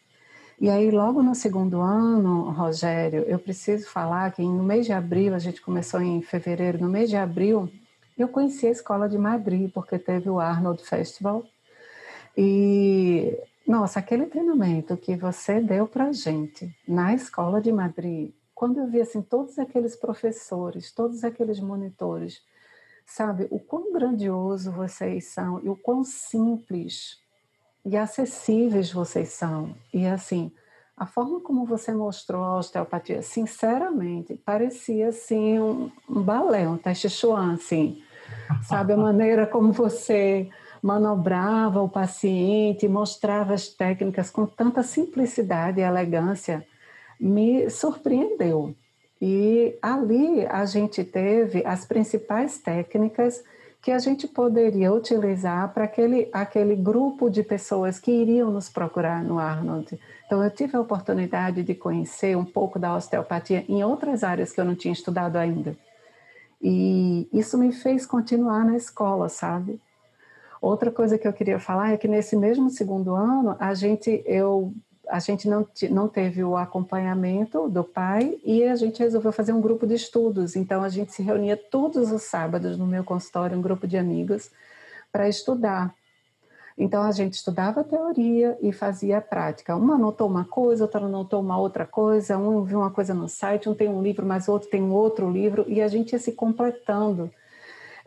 E 0.58 0.68
aí, 0.68 0.90
logo 0.90 1.22
no 1.22 1.34
segundo 1.34 1.80
ano, 1.80 2.50
Rogério, 2.50 3.22
eu 3.26 3.38
preciso 3.38 3.88
falar 3.88 4.30
que 4.30 4.42
no 4.42 4.62
mês 4.62 4.84
de 4.84 4.92
abril, 4.92 5.34
a 5.34 5.38
gente 5.38 5.62
começou 5.62 6.02
em 6.02 6.20
fevereiro, 6.20 6.78
no 6.78 6.88
mês 6.88 7.08
de 7.08 7.16
abril, 7.16 7.70
eu 8.18 8.28
conheci 8.28 8.66
a 8.66 8.70
escola 8.70 9.08
de 9.08 9.16
Madrid, 9.16 9.70
porque 9.72 9.98
teve 9.98 10.28
o 10.28 10.38
Arnold 10.38 10.82
Festival. 10.82 11.44
E, 12.36 13.38
nossa, 13.66 14.00
aquele 14.00 14.26
treinamento 14.26 14.96
que 14.98 15.16
você 15.16 15.62
deu 15.62 15.86
para 15.86 16.12
gente 16.12 16.70
na 16.86 17.14
escola 17.14 17.60
de 17.60 17.72
Madrid, 17.72 18.32
quando 18.54 18.80
eu 18.80 18.86
vi 18.86 19.00
assim, 19.00 19.22
todos 19.22 19.58
aqueles 19.58 19.96
professores, 19.96 20.92
todos 20.92 21.24
aqueles 21.24 21.58
monitores, 21.58 22.42
sabe, 23.12 23.46
o 23.50 23.58
quão 23.58 23.92
grandioso 23.92 24.72
vocês 24.72 25.26
são 25.26 25.60
e 25.62 25.68
o 25.68 25.76
quão 25.76 26.04
simples 26.04 27.18
e 27.84 27.96
acessíveis 27.96 28.92
vocês 28.92 29.30
são. 29.30 29.74
E 29.92 30.06
assim, 30.06 30.52
a 30.96 31.06
forma 31.06 31.40
como 31.40 31.64
você 31.64 31.92
mostrou 31.92 32.42
a 32.42 32.58
osteopatia, 32.58 33.22
sinceramente, 33.22 34.34
parecia 34.34 35.08
assim 35.08 35.58
um, 35.58 35.90
um 36.08 36.22
balé, 36.22 36.68
um 36.68 36.76
teste 36.76 37.08
Chuan, 37.08 37.54
assim 37.54 38.02
sabe? 38.62 38.92
A 38.92 38.96
maneira 38.96 39.46
como 39.46 39.72
você 39.72 40.48
manobrava 40.82 41.82
o 41.82 41.88
paciente, 41.88 42.88
mostrava 42.88 43.54
as 43.54 43.68
técnicas 43.68 44.30
com 44.30 44.46
tanta 44.46 44.82
simplicidade 44.82 45.80
e 45.80 45.82
elegância, 45.82 46.66
me 47.18 47.68
surpreendeu. 47.68 48.74
E 49.20 49.76
ali 49.82 50.46
a 50.46 50.64
gente 50.64 51.04
teve 51.04 51.62
as 51.66 51.84
principais 51.84 52.58
técnicas 52.58 53.42
que 53.82 53.90
a 53.90 53.98
gente 53.98 54.28
poderia 54.28 54.92
utilizar 54.92 55.72
para 55.72 55.84
aquele, 55.84 56.28
aquele 56.32 56.76
grupo 56.76 57.30
de 57.30 57.42
pessoas 57.42 57.98
que 57.98 58.10
iriam 58.10 58.50
nos 58.50 58.68
procurar 58.68 59.24
no 59.24 59.38
Arnold. 59.38 59.98
Então, 60.26 60.44
eu 60.44 60.50
tive 60.50 60.76
a 60.76 60.80
oportunidade 60.80 61.62
de 61.62 61.74
conhecer 61.74 62.36
um 62.36 62.44
pouco 62.44 62.78
da 62.78 62.94
osteopatia 62.94 63.64
em 63.68 63.82
outras 63.82 64.22
áreas 64.22 64.52
que 64.52 64.60
eu 64.60 64.64
não 64.64 64.74
tinha 64.74 64.92
estudado 64.92 65.36
ainda. 65.36 65.76
E 66.60 67.26
isso 67.32 67.56
me 67.56 67.72
fez 67.72 68.04
continuar 68.04 68.64
na 68.64 68.76
escola, 68.76 69.30
sabe? 69.30 69.80
Outra 70.60 70.90
coisa 70.90 71.16
que 71.16 71.26
eu 71.26 71.32
queria 71.32 71.58
falar 71.58 71.92
é 71.92 71.96
que 71.96 72.06
nesse 72.06 72.36
mesmo 72.36 72.68
segundo 72.68 73.14
ano, 73.14 73.56
a 73.58 73.72
gente, 73.72 74.22
eu, 74.26 74.74
a 75.10 75.18
gente 75.18 75.48
não, 75.48 75.66
não 75.90 76.08
teve 76.08 76.42
o 76.44 76.56
acompanhamento 76.56 77.68
do 77.68 77.82
pai 77.82 78.38
e 78.44 78.64
a 78.64 78.76
gente 78.76 79.00
resolveu 79.00 79.32
fazer 79.32 79.52
um 79.52 79.60
grupo 79.60 79.86
de 79.86 79.94
estudos. 79.94 80.56
Então, 80.56 80.82
a 80.82 80.88
gente 80.88 81.12
se 81.12 81.22
reunia 81.22 81.56
todos 81.56 82.12
os 82.12 82.22
sábados 82.22 82.78
no 82.78 82.86
meu 82.86 83.04
consultório, 83.04 83.58
um 83.58 83.62
grupo 83.62 83.86
de 83.86 83.96
amigos, 83.98 84.50
para 85.12 85.28
estudar. 85.28 85.94
Então 86.80 87.02
a 87.02 87.12
gente 87.12 87.34
estudava 87.34 87.82
a 87.82 87.84
teoria 87.84 88.56
e 88.62 88.72
fazia 88.72 89.18
a 89.18 89.20
prática. 89.20 89.76
Uma 89.76 89.96
anotou 89.96 90.26
uma 90.26 90.46
coisa, 90.46 90.84
outra 90.84 91.04
anotou 91.04 91.40
uma 91.40 91.58
outra 91.58 91.84
coisa, 91.84 92.38
um 92.38 92.64
viu 92.64 92.78
uma 92.78 92.90
coisa 92.90 93.12
no 93.12 93.28
site, 93.28 93.68
um 93.68 93.74
tem 93.74 93.86
um 93.86 94.02
livro, 94.02 94.24
mas 94.24 94.48
outro 94.48 94.70
tem 94.70 94.82
um 94.82 94.92
outro 94.92 95.30
livro, 95.30 95.66
e 95.68 95.82
a 95.82 95.88
gente 95.88 96.12
ia 96.12 96.18
se 96.18 96.32
completando. 96.32 97.30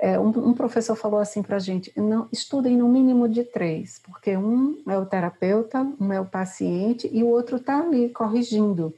É, 0.03 0.19
um, 0.19 0.49
um, 0.49 0.53
professor 0.53 0.97
falou 0.97 1.17
assim 1.17 1.41
para 1.41 1.55
a 1.55 1.59
gente: 1.59 1.93
não, 1.95 2.27
estudem 2.29 2.75
no 2.75 2.89
mínimo 2.89 3.29
de 3.29 3.45
três, 3.45 4.01
porque 4.03 4.35
um 4.35 4.83
é 4.85 4.97
o 4.97 5.05
terapeuta, 5.05 5.79
um 5.97 6.11
é 6.11 6.19
o 6.19 6.25
paciente 6.25 7.09
e 7.09 7.23
o 7.23 7.29
outro 7.29 7.55
está 7.55 7.79
ali 7.79 8.09
corrigindo 8.09 8.93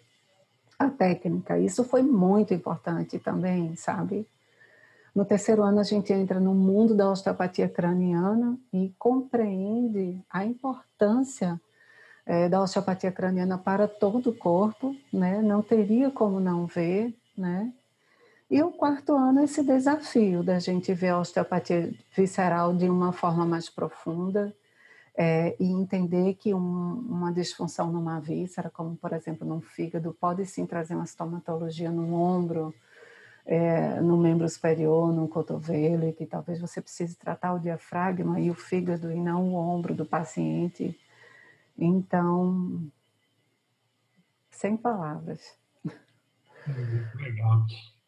a 0.80 0.90
técnica. 0.90 1.60
Isso 1.60 1.84
foi 1.84 2.02
muito 2.02 2.56
importante 2.56 3.20
também, 3.20 3.76
sabe? 3.76 4.28
No 5.14 5.24
terceiro 5.24 5.62
ano, 5.62 5.80
a 5.80 5.84
gente 5.84 6.12
entra 6.12 6.40
no 6.40 6.56
mundo 6.56 6.96
da 6.96 7.12
osteopatia 7.12 7.70
craniana 7.70 8.58
e 8.74 8.92
compreende 8.98 10.20
a 10.28 10.44
importância 10.44 11.62
é, 12.26 12.50
da 12.50 12.60
osteopatia 12.64 13.12
craniana 13.12 13.60
para 13.60 13.88
todo 13.88 14.32
o 14.32 14.36
corpo, 14.36 14.96
né? 15.14 15.40
Não 15.40 15.62
teria 15.62 16.10
como 16.10 16.40
não 16.40 16.66
ver, 16.66 17.16
né? 17.38 17.72
E 18.50 18.62
o 18.62 18.72
quarto 18.72 19.16
ano, 19.16 19.44
esse 19.44 19.64
desafio 19.64 20.44
da 20.44 20.60
gente 20.60 20.94
ver 20.94 21.10
a 21.10 21.20
osteopatia 21.20 21.92
visceral 22.16 22.76
de 22.76 22.88
uma 22.88 23.12
forma 23.12 23.46
mais 23.46 23.70
profunda 23.70 24.56
é, 25.18 25.56
e 25.60 25.66
entender 25.66 26.36
que 26.36 26.54
um, 26.54 26.60
uma 26.60 27.32
disfunção 27.32 27.92
numa 27.92 28.20
víscera, 28.20 28.70
como 28.70 28.96
por 28.98 29.14
exemplo 29.14 29.48
num 29.48 29.62
fígado, 29.62 30.16
pode 30.20 30.46
sim 30.46 30.66
trazer 30.66 30.94
uma 30.94 31.06
estomatologia 31.06 31.90
no 31.90 32.14
ombro, 32.14 32.74
é, 33.46 34.00
no 34.02 34.18
membro 34.18 34.48
superior, 34.48 35.12
no 35.12 35.28
cotovelo, 35.28 36.08
e 36.08 36.14
que 36.14 36.26
talvez 36.26 36.60
você 36.60 36.82
precise 36.82 37.16
tratar 37.16 37.54
o 37.54 37.60
diafragma 37.60 38.40
e 38.40 38.52
o 38.52 38.56
fígado 38.56 39.12
e 39.12 39.20
não 39.20 39.54
o 39.54 39.56
ombro 39.56 39.96
do 39.96 40.06
paciente. 40.06 41.00
Então, 41.78 42.82
sem 44.52 44.78
palavras. 44.78 45.58
Legal. 47.16 47.66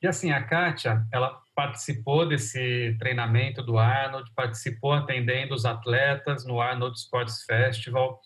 E 0.08 0.10
assim, 0.10 0.32
a 0.32 0.41
Kátia, 0.41 1.05
ela 1.12 1.38
participou 1.53 2.26
desse 2.26 2.95
treinamento 2.97 3.62
do 3.62 3.78
Arnold, 3.78 4.32
participou 4.34 4.93
atendendo 4.93 5.53
os 5.53 5.66
atletas 5.66 6.45
no 6.45 6.62
Arnold 6.62 6.97
Sports 6.97 7.43
Festival. 7.43 8.22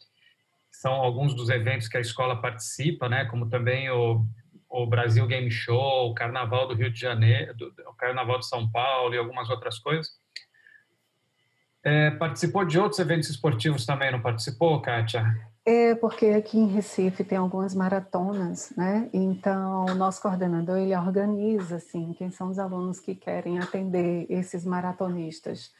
São 0.72 0.94
alguns 0.94 1.34
dos 1.34 1.50
eventos 1.50 1.88
que 1.88 1.98
a 1.98 2.00
escola 2.00 2.40
participa, 2.40 3.10
né? 3.10 3.26
Como 3.26 3.50
também 3.50 3.90
o, 3.90 4.24
o 4.70 4.86
Brasil 4.86 5.26
Game 5.26 5.50
Show, 5.50 6.12
o 6.12 6.14
Carnaval 6.14 6.68
do 6.68 6.76
Rio 6.76 6.94
de 6.94 7.00
Janeiro, 7.00 7.58
do, 7.58 7.74
o 7.88 7.96
Carnaval 7.96 8.38
de 8.38 8.46
São 8.46 8.70
Paulo 8.70 9.16
e 9.16 9.18
algumas 9.18 9.50
outras 9.50 9.80
coisas. 9.80 10.08
É, 11.84 12.12
participou 12.12 12.64
de 12.64 12.78
outros 12.78 13.00
eventos 13.00 13.28
esportivos 13.28 13.88
também, 13.88 14.12
não 14.12 14.22
participou, 14.22 14.80
Kátia? 14.84 15.26
É, 15.64 15.94
porque 15.94 16.26
aqui 16.28 16.58
em 16.58 16.66
Recife 16.68 17.24
tem 17.24 17.38
algumas 17.38 17.76
maratonas, 17.76 18.74
né? 18.76 19.08
Então, 19.14 19.86
o 19.86 19.94
nosso 19.94 20.20
coordenador, 20.20 20.78
ele 20.80 20.96
organiza, 20.96 21.76
assim, 21.76 22.14
quem 22.14 22.32
são 22.32 22.50
os 22.50 22.58
alunos 22.58 23.00
que 23.00 23.14
querem 23.14 23.60
atender 23.60 24.26
esses 24.28 24.66
maratonistas 24.66 25.72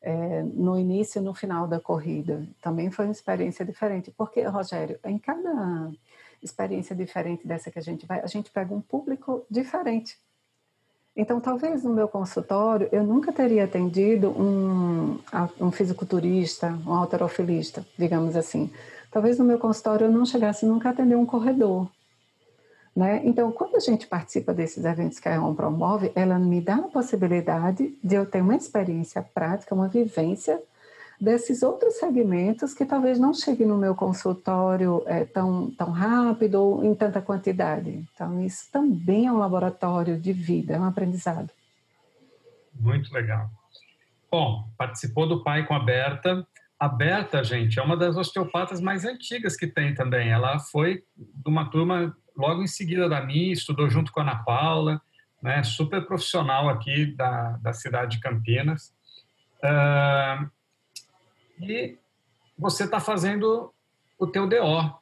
é, 0.00 0.42
no 0.42 0.78
início 0.78 1.20
e 1.20 1.22
no 1.22 1.34
final 1.34 1.68
da 1.68 1.78
corrida. 1.78 2.46
Também 2.62 2.90
foi 2.90 3.04
uma 3.04 3.12
experiência 3.12 3.62
diferente, 3.62 4.10
porque, 4.16 4.42
Rogério, 4.42 4.98
em 5.04 5.18
cada 5.18 5.90
experiência 6.42 6.96
diferente 6.96 7.46
dessa 7.46 7.70
que 7.70 7.78
a 7.78 7.82
gente 7.82 8.06
vai, 8.06 8.20
a 8.20 8.26
gente 8.26 8.50
pega 8.50 8.74
um 8.74 8.80
público 8.80 9.44
diferente. 9.50 10.18
Então, 11.14 11.40
talvez 11.40 11.82
no 11.82 11.92
meu 11.92 12.08
consultório 12.08 12.88
eu 12.92 13.02
nunca 13.02 13.32
teria 13.32 13.64
atendido 13.64 14.30
um, 14.30 15.18
um 15.58 15.70
fisiculturista, 15.70 16.78
um 16.86 16.92
alterofilista, 16.92 17.86
digamos 17.98 18.36
assim 18.36 18.70
talvez 19.16 19.38
no 19.38 19.46
meu 19.46 19.58
consultório 19.58 20.04
eu 20.04 20.12
não 20.12 20.26
chegasse 20.26 20.66
nunca 20.66 20.90
a 20.90 20.92
atender 20.92 21.16
um 21.16 21.24
corredor. 21.24 21.88
Né? 22.94 23.22
Então, 23.24 23.50
quando 23.50 23.74
a 23.74 23.80
gente 23.80 24.06
participa 24.06 24.52
desses 24.52 24.84
eventos 24.84 25.18
que 25.18 25.26
a 25.26 25.36
EON 25.36 25.54
promove, 25.54 26.12
ela 26.14 26.38
me 26.38 26.60
dá 26.60 26.74
a 26.74 26.82
possibilidade 26.82 27.96
de 28.04 28.14
eu 28.14 28.26
ter 28.26 28.42
uma 28.42 28.54
experiência 28.54 29.22
prática, 29.22 29.74
uma 29.74 29.88
vivência 29.88 30.62
desses 31.18 31.62
outros 31.62 31.94
segmentos 31.94 32.74
que 32.74 32.84
talvez 32.84 33.18
não 33.18 33.32
cheguem 33.32 33.66
no 33.66 33.78
meu 33.78 33.94
consultório 33.94 35.02
é, 35.06 35.24
tão, 35.24 35.70
tão 35.70 35.92
rápido 35.92 36.56
ou 36.56 36.84
em 36.84 36.94
tanta 36.94 37.22
quantidade. 37.22 38.06
Então, 38.12 38.44
isso 38.44 38.70
também 38.70 39.24
é 39.24 39.32
um 39.32 39.38
laboratório 39.38 40.20
de 40.20 40.34
vida, 40.34 40.74
é 40.74 40.78
um 40.78 40.84
aprendizado. 40.84 41.48
Muito 42.78 43.10
legal. 43.14 43.48
Bom, 44.30 44.68
participou 44.76 45.26
do 45.26 45.42
Pai 45.42 45.66
com 45.66 45.72
a 45.72 45.78
Berta, 45.78 46.46
a 46.78 46.88
Berta, 46.88 47.42
gente, 47.42 47.78
é 47.78 47.82
uma 47.82 47.96
das 47.96 48.16
osteopatas 48.16 48.80
mais 48.80 49.04
antigas 49.04 49.56
que 49.56 49.66
tem 49.66 49.94
também. 49.94 50.28
Ela 50.28 50.58
foi 50.58 51.02
de 51.16 51.48
uma 51.48 51.70
turma 51.70 52.14
logo 52.36 52.62
em 52.62 52.66
seguida 52.66 53.08
da 53.08 53.20
minha, 53.22 53.52
estudou 53.52 53.88
junto 53.88 54.12
com 54.12 54.20
a 54.20 54.22
Ana 54.22 54.36
Paula, 54.44 55.00
né, 55.42 55.62
super 55.62 56.04
profissional 56.06 56.68
aqui 56.68 57.06
da, 57.14 57.52
da 57.62 57.72
cidade 57.72 58.16
de 58.16 58.20
Campinas. 58.20 58.94
Uh, 59.62 60.50
e 61.62 61.96
você 62.58 62.84
está 62.84 63.00
fazendo 63.00 63.72
o 64.18 64.26
teu 64.26 64.46
DO, 64.46 65.00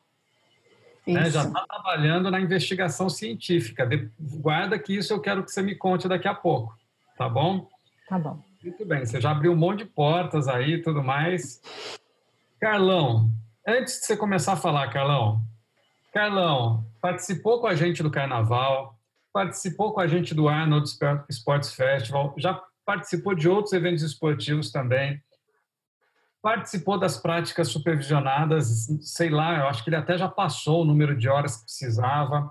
né, 1.06 1.28
já 1.28 1.44
está 1.44 1.66
trabalhando 1.66 2.30
na 2.30 2.40
investigação 2.40 3.08
científica. 3.08 3.84
De, 3.84 4.08
guarda 4.20 4.78
que 4.78 4.96
isso 4.96 5.12
eu 5.12 5.20
quero 5.20 5.42
que 5.42 5.50
você 5.50 5.60
me 5.60 5.74
conte 5.74 6.06
daqui 6.06 6.28
a 6.28 6.34
pouco, 6.34 6.78
tá 7.18 7.28
bom? 7.28 7.68
Tá 8.08 8.18
bom. 8.18 8.43
Muito 8.64 8.86
bem, 8.86 9.04
você 9.04 9.20
já 9.20 9.30
abriu 9.30 9.52
um 9.52 9.56
monte 9.56 9.80
de 9.80 9.90
portas 9.90 10.48
aí 10.48 10.76
e 10.76 10.82
tudo 10.82 11.04
mais. 11.04 11.60
Carlão, 12.58 13.30
antes 13.68 14.00
de 14.00 14.06
você 14.06 14.16
começar 14.16 14.54
a 14.54 14.56
falar, 14.56 14.88
Carlão, 14.88 15.42
Carlão, 16.14 16.82
participou 16.98 17.60
com 17.60 17.66
a 17.66 17.74
gente 17.74 18.02
do 18.02 18.10
Carnaval, 18.10 18.98
participou 19.34 19.92
com 19.92 20.00
a 20.00 20.06
gente 20.06 20.34
do 20.34 20.48
Arnold 20.48 20.88
Sports 21.28 21.74
Festival, 21.74 22.34
já 22.38 22.58
participou 22.86 23.34
de 23.34 23.50
outros 23.50 23.74
eventos 23.74 24.02
esportivos 24.02 24.72
também, 24.72 25.22
participou 26.40 26.98
das 26.98 27.18
práticas 27.18 27.68
supervisionadas, 27.68 28.86
sei 29.02 29.28
lá, 29.28 29.58
eu 29.58 29.68
acho 29.68 29.84
que 29.84 29.90
ele 29.90 29.96
até 29.96 30.16
já 30.16 30.28
passou 30.28 30.80
o 30.80 30.84
número 30.86 31.14
de 31.14 31.28
horas 31.28 31.58
que 31.58 31.64
precisava, 31.64 32.50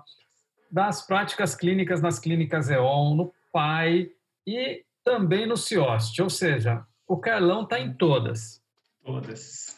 das 0.70 1.04
práticas 1.04 1.56
clínicas 1.56 2.00
nas 2.00 2.20
clínicas 2.20 2.70
EON, 2.70 3.16
no 3.16 3.34
PAI, 3.52 4.12
e 4.46 4.83
também 5.04 5.46
no 5.46 5.56
CIOST, 5.56 6.20
ou 6.22 6.30
seja, 6.30 6.84
o 7.06 7.18
Carlão 7.18 7.62
está 7.62 7.78
em 7.78 7.92
todas. 7.92 8.62
Todas. 9.04 9.76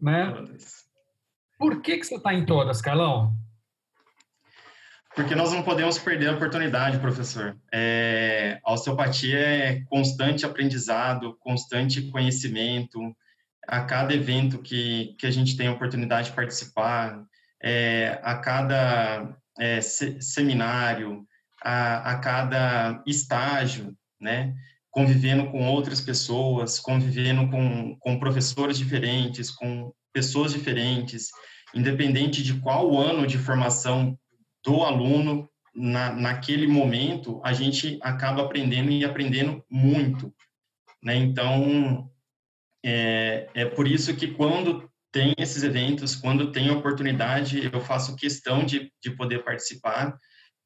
Né? 0.00 0.30
Todas. 0.30 0.86
Por 1.58 1.82
que, 1.82 1.96
que 1.96 2.04
você 2.04 2.16
está 2.16 2.34
em 2.34 2.44
todas, 2.44 2.80
Carlão? 2.80 3.34
Porque 5.18 5.34
nós 5.34 5.52
não 5.52 5.64
podemos 5.64 5.98
perder 5.98 6.28
a 6.28 6.34
oportunidade, 6.34 7.00
professor. 7.00 7.58
É, 7.74 8.60
a 8.64 8.72
osteopatia 8.72 9.36
é 9.36 9.80
constante 9.86 10.46
aprendizado, 10.46 11.36
constante 11.40 12.02
conhecimento. 12.10 13.00
A 13.66 13.80
cada 13.80 14.14
evento 14.14 14.62
que, 14.62 15.16
que 15.18 15.26
a 15.26 15.30
gente 15.30 15.56
tem 15.56 15.66
a 15.66 15.72
oportunidade 15.72 16.28
de 16.30 16.36
participar, 16.36 17.24
é, 17.60 18.20
a 18.22 18.36
cada 18.36 19.36
é, 19.58 19.80
se, 19.80 20.22
seminário, 20.22 21.26
a, 21.60 22.12
a 22.12 22.18
cada 22.20 23.02
estágio, 23.04 23.97
né? 24.20 24.54
Convivendo 24.90 25.50
com 25.50 25.66
outras 25.68 26.00
pessoas, 26.00 26.80
convivendo 26.80 27.48
com, 27.50 27.96
com 27.98 28.18
professores 28.18 28.78
diferentes, 28.78 29.50
com 29.50 29.92
pessoas 30.12 30.52
diferentes, 30.52 31.28
independente 31.74 32.42
de 32.42 32.54
qual 32.60 32.96
ano 32.96 33.26
de 33.26 33.38
formação 33.38 34.18
do 34.64 34.82
aluno, 34.82 35.48
na, 35.74 36.12
naquele 36.12 36.66
momento, 36.66 37.40
a 37.44 37.52
gente 37.52 37.98
acaba 38.02 38.42
aprendendo 38.42 38.90
e 38.90 39.04
aprendendo 39.04 39.64
muito. 39.70 40.34
Né? 41.02 41.16
Então, 41.16 42.10
é, 42.84 43.48
é 43.54 43.64
por 43.64 43.86
isso 43.86 44.14
que 44.16 44.28
quando 44.28 44.90
tem 45.12 45.34
esses 45.38 45.62
eventos, 45.62 46.16
quando 46.16 46.52
tem 46.52 46.70
oportunidade, 46.70 47.70
eu 47.72 47.80
faço 47.80 48.16
questão 48.16 48.64
de, 48.64 48.92
de 49.02 49.10
poder 49.12 49.44
participar, 49.44 50.16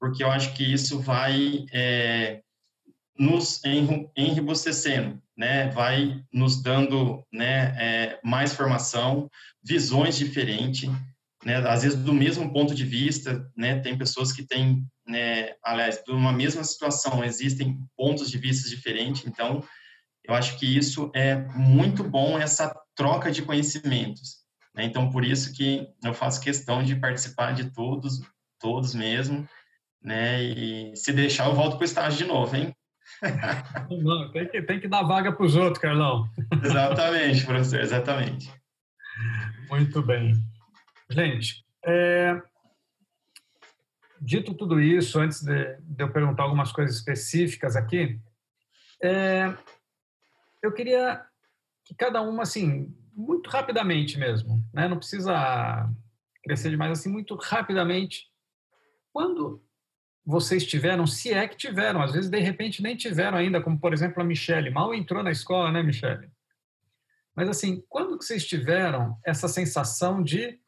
porque 0.00 0.22
eu 0.24 0.30
acho 0.30 0.54
que 0.54 0.64
isso 0.64 0.98
vai 1.00 1.64
é, 1.72 2.40
nos 3.18 3.60
enribustecendo, 4.16 5.22
né? 5.36 5.68
Vai 5.70 6.22
nos 6.32 6.62
dando, 6.62 7.24
né, 7.32 7.74
é, 7.78 8.20
mais 8.24 8.54
formação, 8.54 9.30
visões 9.62 10.16
diferentes, 10.16 10.90
né? 11.44 11.56
Às 11.68 11.82
vezes 11.82 11.98
do 11.98 12.12
mesmo 12.12 12.52
ponto 12.52 12.74
de 12.74 12.84
vista, 12.84 13.50
né? 13.56 13.80
Tem 13.80 13.96
pessoas 13.96 14.32
que 14.32 14.46
têm, 14.46 14.86
né, 15.06 15.54
aliás, 15.64 16.02
de 16.02 16.12
uma 16.12 16.32
mesma 16.32 16.64
situação, 16.64 17.24
existem 17.24 17.78
pontos 17.96 18.30
de 18.30 18.38
vista 18.38 18.68
diferentes, 18.68 19.26
então 19.26 19.62
eu 20.24 20.34
acho 20.34 20.58
que 20.58 20.66
isso 20.66 21.10
é 21.14 21.36
muito 21.56 22.04
bom 22.04 22.38
essa 22.38 22.72
troca 22.94 23.30
de 23.30 23.42
conhecimentos. 23.42 24.42
Né? 24.74 24.84
Então 24.84 25.10
por 25.10 25.24
isso 25.24 25.52
que 25.52 25.86
eu 26.02 26.14
faço 26.14 26.40
questão 26.40 26.82
de 26.82 26.96
participar 26.96 27.52
de 27.52 27.70
todos, 27.72 28.20
todos 28.58 28.94
mesmo, 28.94 29.46
né? 30.02 30.42
E 30.42 30.96
se 30.96 31.12
deixar 31.12 31.46
eu 31.46 31.54
volto 31.54 31.76
para 31.76 31.82
o 31.82 31.84
estágio 31.84 32.18
de 32.18 32.24
novo, 32.24 32.56
hein? 32.56 32.74
Não, 34.02 34.30
tem 34.30 34.48
que, 34.48 34.62
tem 34.62 34.80
que 34.80 34.88
dar 34.88 35.02
vaga 35.02 35.32
para 35.32 35.44
os 35.44 35.56
outros, 35.56 35.78
Carlão. 35.78 36.28
Exatamente, 36.62 37.44
professor, 37.44 37.80
exatamente. 37.80 38.52
Muito 39.70 40.02
bem. 40.02 40.34
Gente, 41.08 41.64
é, 41.84 42.40
dito 44.20 44.54
tudo 44.54 44.80
isso, 44.80 45.18
antes 45.20 45.42
de, 45.42 45.76
de, 45.80 46.04
eu 46.04 46.12
perguntar 46.12 46.44
algumas 46.44 46.72
coisas 46.72 46.96
específicas 46.96 47.76
aqui, 47.76 48.20
é, 49.02 49.54
eu 50.62 50.72
queria 50.72 51.24
que 51.84 51.94
cada 51.94 52.22
uma, 52.22 52.42
assim, 52.42 52.94
muito 53.14 53.50
rapidamente 53.50 54.18
mesmo, 54.18 54.64
né? 54.72 54.88
não 54.88 54.96
precisa 54.96 55.90
crescer 56.42 56.70
demais, 56.70 56.92
assim, 56.92 57.10
muito 57.10 57.34
rapidamente, 57.34 58.26
quando 59.12 59.62
vocês 60.24 60.64
tiveram, 60.64 61.06
se 61.06 61.32
é 61.32 61.48
que 61.48 61.56
tiveram, 61.56 62.00
às 62.00 62.12
vezes 62.12 62.30
de 62.30 62.38
repente 62.38 62.82
nem 62.82 62.96
tiveram 62.96 63.38
ainda, 63.38 63.60
como 63.60 63.78
por 63.78 63.92
exemplo 63.92 64.22
a 64.22 64.24
Michelle, 64.24 64.70
mal 64.70 64.94
entrou 64.94 65.22
na 65.22 65.30
escola, 65.30 65.72
né, 65.72 65.82
Michelle? 65.82 66.30
Mas 67.34 67.48
assim, 67.48 67.82
quando 67.88 68.18
que 68.18 68.24
vocês 68.24 68.46
tiveram 68.46 69.16
essa 69.24 69.48
sensação 69.48 70.22
de 70.22 70.58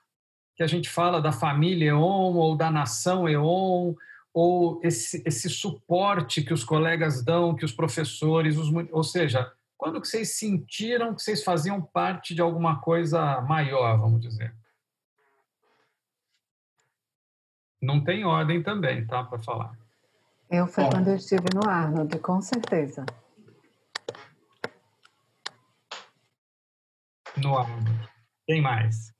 que 0.56 0.62
a 0.62 0.66
gente 0.66 0.88
fala 0.88 1.20
da 1.20 1.32
família 1.32 1.90
EON 1.90 2.34
ou 2.34 2.56
da 2.56 2.70
nação 2.70 3.28
EON, 3.28 3.94
ou 4.32 4.80
esse, 4.82 5.22
esse 5.24 5.48
suporte 5.48 6.42
que 6.42 6.52
os 6.52 6.64
colegas 6.64 7.24
dão, 7.24 7.54
que 7.54 7.64
os 7.64 7.72
professores, 7.72 8.56
os, 8.56 8.68
ou 8.90 9.04
seja, 9.04 9.52
quando 9.76 10.00
que 10.00 10.08
vocês 10.08 10.36
sentiram 10.36 11.14
que 11.14 11.22
vocês 11.22 11.44
faziam 11.44 11.80
parte 11.80 12.34
de 12.34 12.40
alguma 12.40 12.80
coisa 12.80 13.40
maior, 13.42 13.98
vamos 13.98 14.20
dizer? 14.20 14.52
Não 17.84 18.02
tem 18.02 18.24
ordem 18.24 18.62
também, 18.62 19.06
tá, 19.06 19.22
para 19.22 19.38
falar. 19.38 19.76
Eu 20.50 20.66
foi 20.66 20.84
Bom. 20.84 20.90
quando 20.90 21.08
eu 21.08 21.16
estive 21.16 21.44
no 21.54 21.68
Arnold, 21.68 22.18
com 22.18 22.40
certeza. 22.40 23.04
No 27.36 27.58
Arnold. 27.58 28.08
Quem 28.46 28.62
mais? 28.62 29.12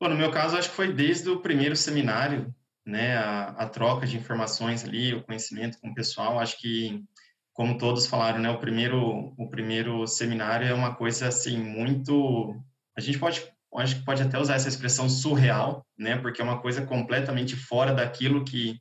Bom, 0.00 0.08
no 0.08 0.16
meu 0.16 0.32
caso, 0.32 0.56
acho 0.56 0.70
que 0.70 0.74
foi 0.74 0.92
desde 0.92 1.30
o 1.30 1.40
primeiro 1.40 1.76
seminário, 1.76 2.52
né, 2.84 3.16
a, 3.16 3.50
a, 3.50 3.68
troca 3.68 4.04
de 4.04 4.16
informações 4.16 4.82
ali, 4.84 5.14
o 5.14 5.22
conhecimento 5.22 5.78
com 5.80 5.90
o 5.90 5.94
pessoal. 5.94 6.40
Acho 6.40 6.58
que, 6.58 7.04
como 7.52 7.78
todos 7.78 8.08
falaram, 8.08 8.40
né, 8.40 8.50
o 8.50 8.58
primeiro, 8.58 9.32
o 9.38 9.48
primeiro 9.48 10.04
seminário 10.08 10.66
é 10.66 10.74
uma 10.74 10.96
coisa 10.96 11.28
assim 11.28 11.56
muito, 11.56 12.60
a 12.96 13.00
gente 13.00 13.18
pode, 13.20 13.46
acho 13.80 13.96
que 13.96 14.04
pode 14.04 14.22
até 14.22 14.38
usar 14.38 14.54
essa 14.54 14.68
expressão 14.68 15.08
surreal, 15.08 15.86
né, 15.98 16.16
porque 16.16 16.40
é 16.40 16.44
uma 16.44 16.60
coisa 16.60 16.84
completamente 16.84 17.56
fora 17.56 17.94
daquilo 17.94 18.44
que 18.44 18.78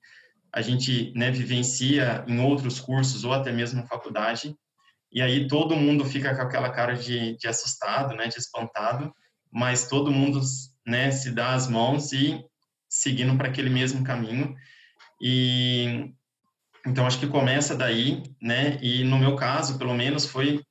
a 0.54 0.62
gente 0.62 1.14
né, 1.16 1.32
vivencia 1.32 2.26
em 2.28 2.39
outros 2.42 2.80
cursos 2.80 3.24
ou 3.24 3.34
até 3.34 3.52
mesmo 3.52 3.80
na 3.80 3.88
faculdade. 3.88 4.54
E 5.12 5.22
aí 5.22 5.48
todo 5.48 5.76
mundo 5.76 6.04
fica 6.04 6.36
com 6.36 6.42
aquela 6.42 6.70
cara 6.70 6.94
de, 6.96 7.38
de 7.38 7.48
assustado, 7.48 8.16
né, 8.16 8.28
de 8.28 8.38
espantado, 8.38 9.14
mas 9.52 9.88
todo 9.88 10.12
mundo 10.12 10.42
né, 10.86 11.12
se 11.12 11.32
dá 11.32 11.54
as 11.54 11.68
mãos 11.68 12.12
e 12.12 12.44
seguindo 12.89 13.38
para 13.38 13.48
aquele 13.48 13.70
mesmo 13.70 14.04
caminho. 14.04 14.56
E 15.22 16.12
então 16.86 17.06
acho 17.06 17.20
que 17.20 17.28
começa 17.28 17.76
daí, 17.76 18.24
né? 18.42 18.80
E 18.82 19.04
no 19.04 19.18
meu 19.18 19.36
caso, 19.36 19.78
pelo 19.78 19.94
menos, 19.94 20.26
foi 20.26 20.64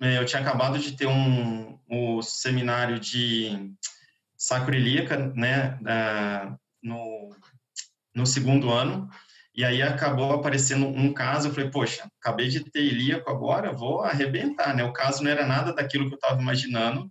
eu 0.00 0.24
tinha 0.24 0.40
acabado 0.42 0.78
de 0.78 0.96
ter 0.96 1.06
um 1.06 1.78
o 1.88 2.22
seminário 2.22 2.98
de 3.00 3.72
sacroilíaca, 4.36 5.32
né? 5.34 5.78
No 6.82 7.30
no 8.14 8.26
segundo 8.26 8.70
ano. 8.70 9.08
E 9.54 9.64
aí 9.64 9.82
acabou 9.82 10.32
aparecendo 10.32 10.86
um 10.86 11.12
caso, 11.12 11.48
eu 11.48 11.54
falei, 11.54 11.70
poxa, 11.70 12.08
acabei 12.20 12.48
de 12.48 12.64
ter 12.70 12.82
ilíaco 12.82 13.30
agora, 13.30 13.72
vou 13.72 14.00
arrebentar, 14.02 14.74
né? 14.74 14.84
O 14.84 14.92
caso 14.92 15.22
não 15.22 15.30
era 15.30 15.46
nada 15.46 15.72
daquilo 15.72 16.06
que 16.06 16.14
eu 16.14 16.16
estava 16.16 16.40
imaginando. 16.40 17.10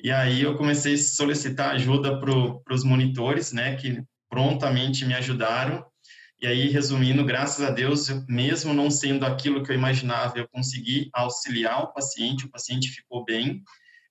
E 0.00 0.10
aí 0.10 0.42
eu 0.42 0.56
comecei 0.56 0.94
a 0.94 0.98
solicitar 0.98 1.74
ajuda 1.74 2.18
para 2.18 2.74
os 2.74 2.82
monitores, 2.82 3.52
né, 3.52 3.76
que 3.76 4.02
prontamente 4.28 5.04
me 5.04 5.14
ajudaram. 5.14 5.84
E 6.42 6.46
aí, 6.48 6.68
resumindo, 6.68 7.24
graças 7.24 7.64
a 7.64 7.70
Deus, 7.70 8.08
mesmo 8.26 8.74
não 8.74 8.90
sendo 8.90 9.24
aquilo 9.24 9.62
que 9.62 9.70
eu 9.70 9.76
imaginava, 9.76 10.36
eu 10.36 10.48
consegui 10.48 11.08
auxiliar 11.14 11.84
o 11.84 11.92
paciente, 11.92 12.46
o 12.46 12.50
paciente 12.50 12.88
ficou 12.88 13.24
bem. 13.24 13.62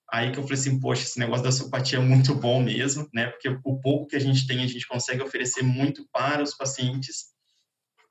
Aí 0.10 0.32
que 0.32 0.40
eu 0.40 0.44
falei 0.44 0.58
assim, 0.58 0.80
poxa, 0.80 1.04
esse 1.04 1.20
negócio 1.20 1.44
da 1.44 1.52
sopatia 1.52 2.00
é 2.00 2.02
muito 2.02 2.34
bom 2.34 2.64
mesmo, 2.64 3.06
né? 3.14 3.28
Porque 3.28 3.50
o 3.66 3.82
pouco 3.82 4.08
que 4.08 4.16
a 4.16 4.20
gente 4.20 4.48
tem, 4.48 4.64
a 4.64 4.68
gente 4.68 4.88
consegue 4.88 5.22
oferecer 5.22 5.62
muito 5.62 6.08
para 6.10 6.42
os 6.42 6.56
pacientes. 6.56 7.26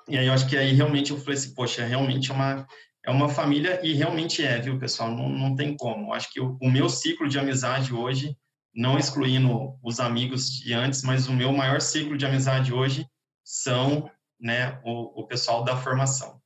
E 0.07 0.19
aí 0.19 0.27
eu 0.27 0.35
acho 0.35 0.47
que 0.47 0.57
aí 0.57 0.75
realmente 0.75 1.13
eu 1.13 1.19
falei 1.19 1.39
assim, 1.39 1.55
poxa, 1.55 1.87
realmente 1.87 2.31
é 2.31 2.35
uma 2.35 2.67
é 3.03 3.11
uma 3.11 3.31
família 3.31 3.81
e 3.83 3.95
realmente 3.95 4.45
é, 4.45 4.61
viu, 4.61 4.79
pessoal? 4.79 5.11
Não, 5.11 5.31
não 5.31 5.55
tem 5.57 5.75
como. 5.75 6.13
Acho 6.13 6.31
que 6.31 6.39
o, 6.39 6.59
o, 6.61 6.71
meu 6.71 6.91
ciclo 6.91 7.27
de 7.27 7.39
amizade 7.39 7.95
hoje, 7.95 8.37
não 8.75 8.99
excluindo 8.99 9.79
os 9.83 9.99
amigos 9.99 10.51
de 10.51 10.75
antes, 10.75 11.03
mas 11.03 11.27
o 11.27 11.33
meu 11.33 11.51
maior 11.51 11.81
ciclo 11.81 12.19
de 12.19 12.27
amizade 12.27 12.75
hoje 12.75 13.07
são 13.51 14.09
né, 14.39 14.81
o, 14.85 15.23
o 15.23 15.27
pessoal 15.27 15.65
da 15.65 15.77
formação. 15.77 16.41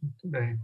Muito 0.00 0.28
bem. 0.28 0.56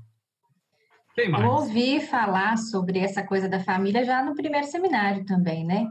Quem 1.15 1.29
mais? 1.29 1.45
Eu 1.45 1.51
ouvi 1.51 2.01
falar 2.01 2.57
sobre 2.57 3.01
essa 3.01 3.25
coisa 3.25 3.49
da 3.49 3.59
família 3.59 4.05
já 4.05 4.23
no 4.23 4.35
primeiro 4.35 4.67
seminário 4.69 5.25
também, 5.25 5.65
né? 5.65 5.87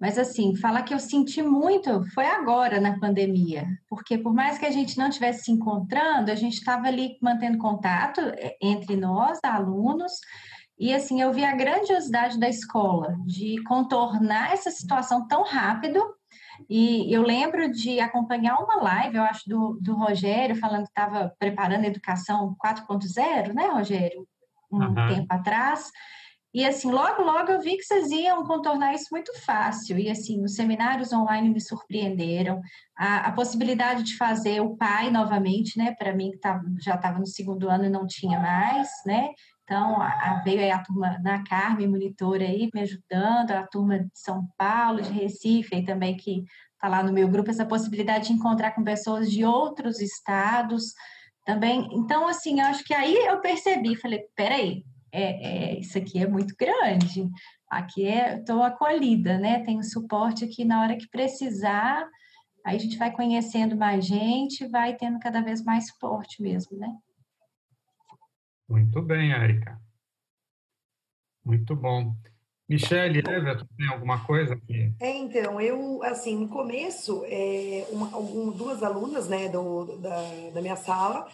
Mas 0.00 0.16
assim, 0.16 0.54
falar 0.54 0.84
que 0.84 0.94
eu 0.94 1.00
senti 1.00 1.42
muito 1.42 2.04
foi 2.14 2.26
agora 2.26 2.80
na 2.80 3.00
pandemia, 3.00 3.66
porque 3.88 4.16
por 4.16 4.32
mais 4.32 4.56
que 4.56 4.64
a 4.64 4.70
gente 4.70 4.96
não 4.96 5.08
estivesse 5.08 5.44
se 5.44 5.50
encontrando, 5.50 6.30
a 6.30 6.36
gente 6.36 6.54
estava 6.54 6.86
ali 6.86 7.18
mantendo 7.20 7.58
contato 7.58 8.20
é, 8.20 8.56
entre 8.62 8.94
nós, 8.94 9.40
alunos, 9.42 10.12
e 10.78 10.94
assim, 10.94 11.20
eu 11.20 11.32
vi 11.32 11.44
a 11.44 11.56
grandiosidade 11.56 12.38
da 12.38 12.48
escola 12.48 13.16
de 13.26 13.60
contornar 13.64 14.52
essa 14.52 14.70
situação 14.70 15.26
tão 15.26 15.42
rápido. 15.42 16.00
E 16.68 17.12
eu 17.12 17.22
lembro 17.22 17.70
de 17.70 18.00
acompanhar 18.00 18.56
uma 18.56 18.76
live, 18.76 19.16
eu 19.16 19.22
acho, 19.22 19.48
do, 19.48 19.78
do 19.80 19.94
Rogério, 19.94 20.56
falando 20.56 20.84
que 20.84 20.90
estava 20.90 21.34
preparando 21.38 21.84
a 21.84 21.88
educação 21.88 22.56
4.0, 22.64 23.52
né, 23.54 23.66
Rogério? 23.66 24.26
Um 24.70 24.78
uhum. 24.78 24.94
tempo 25.08 25.26
atrás. 25.30 25.90
E 26.52 26.64
assim, 26.64 26.90
logo, 26.90 27.22
logo 27.22 27.52
eu 27.52 27.60
vi 27.60 27.76
que 27.76 27.82
vocês 27.82 28.10
iam 28.10 28.44
contornar 28.44 28.94
isso 28.94 29.08
muito 29.12 29.32
fácil. 29.40 29.98
E 29.98 30.10
assim, 30.10 30.42
os 30.42 30.54
seminários 30.54 31.12
online 31.12 31.50
me 31.50 31.60
surpreenderam. 31.60 32.60
A, 32.96 33.28
a 33.28 33.32
possibilidade 33.32 34.02
de 34.02 34.16
fazer 34.16 34.60
o 34.60 34.76
pai 34.76 35.10
novamente, 35.10 35.78
né? 35.78 35.94
Para 35.94 36.14
mim, 36.14 36.30
que 36.30 36.38
tava, 36.38 36.64
já 36.80 36.94
estava 36.94 37.18
no 37.18 37.26
segundo 37.26 37.68
ano 37.68 37.84
e 37.84 37.90
não 37.90 38.06
tinha 38.06 38.40
mais, 38.40 38.88
né? 39.04 39.28
Então, 39.68 40.00
a, 40.00 40.40
veio 40.42 40.60
aí 40.60 40.70
a 40.70 40.82
turma 40.82 41.18
da 41.22 41.44
Carme, 41.44 41.86
monitora 41.86 42.42
aí, 42.42 42.70
me 42.72 42.80
ajudando, 42.80 43.50
a 43.50 43.66
turma 43.66 43.98
de 43.98 44.08
São 44.14 44.48
Paulo, 44.56 45.02
de 45.02 45.12
Recife, 45.12 45.74
aí 45.74 45.84
também 45.84 46.16
que 46.16 46.42
está 46.72 46.88
lá 46.88 47.02
no 47.02 47.12
meu 47.12 47.28
grupo, 47.28 47.50
essa 47.50 47.66
possibilidade 47.66 48.28
de 48.28 48.32
encontrar 48.32 48.70
com 48.70 48.82
pessoas 48.82 49.30
de 49.30 49.44
outros 49.44 50.00
estados 50.00 50.94
também. 51.44 51.86
Então, 51.92 52.26
assim, 52.26 52.60
eu 52.60 52.66
acho 52.66 52.82
que 52.82 52.94
aí 52.94 53.14
eu 53.14 53.42
percebi, 53.42 53.94
falei, 53.94 54.24
peraí, 54.34 54.86
é, 55.12 55.74
é, 55.74 55.80
isso 55.80 55.98
aqui 55.98 56.18
é 56.18 56.26
muito 56.26 56.54
grande. 56.58 57.28
Aqui 57.70 58.04
estou 58.06 58.62
acolhida, 58.62 59.36
né? 59.36 59.62
Tenho 59.64 59.82
suporte 59.82 60.46
aqui 60.46 60.64
na 60.64 60.80
hora 60.80 60.96
que 60.96 61.10
precisar. 61.10 62.08
Aí 62.64 62.76
a 62.76 62.80
gente 62.80 62.96
vai 62.96 63.12
conhecendo 63.12 63.76
mais 63.76 64.06
gente, 64.06 64.66
vai 64.68 64.96
tendo 64.96 65.18
cada 65.18 65.42
vez 65.42 65.62
mais 65.62 65.88
suporte 65.88 66.40
mesmo, 66.40 66.78
né? 66.78 66.88
Muito 68.68 69.00
bem, 69.00 69.32
Érica. 69.32 69.80
Muito 71.44 71.74
bom. 71.74 72.14
Michelle, 72.68 73.20
Everton, 73.20 73.66
tem 73.78 73.88
alguma 73.88 74.26
coisa 74.26 74.52
aqui? 74.52 74.92
É, 75.00 75.16
então, 75.16 75.58
eu, 75.58 76.02
assim, 76.02 76.36
no 76.36 76.48
começo, 76.48 77.24
é, 77.24 77.86
uma, 77.90 78.08
duas 78.52 78.82
alunas, 78.82 79.26
né, 79.26 79.48
do, 79.48 79.96
da, 79.96 80.50
da 80.52 80.60
minha 80.60 80.76
sala, 80.76 81.26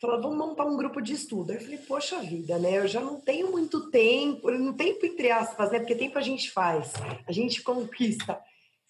falou, 0.00 0.20
vamos 0.20 0.38
montar 0.38 0.64
um 0.64 0.76
grupo 0.76 1.00
de 1.00 1.12
estudo. 1.12 1.52
Eu 1.52 1.60
falei, 1.60 1.78
poxa 1.78 2.20
vida, 2.20 2.58
né? 2.58 2.78
Eu 2.78 2.88
já 2.88 3.00
não 3.00 3.20
tenho 3.20 3.52
muito 3.52 3.88
tempo, 3.90 4.50
não 4.50 4.72
tempo 4.72 5.06
entre 5.06 5.30
aspas, 5.30 5.70
né? 5.70 5.78
Porque 5.78 5.94
tempo 5.94 6.18
a 6.18 6.22
gente 6.22 6.50
faz, 6.50 6.92
a 7.24 7.30
gente 7.30 7.62
conquista. 7.62 8.40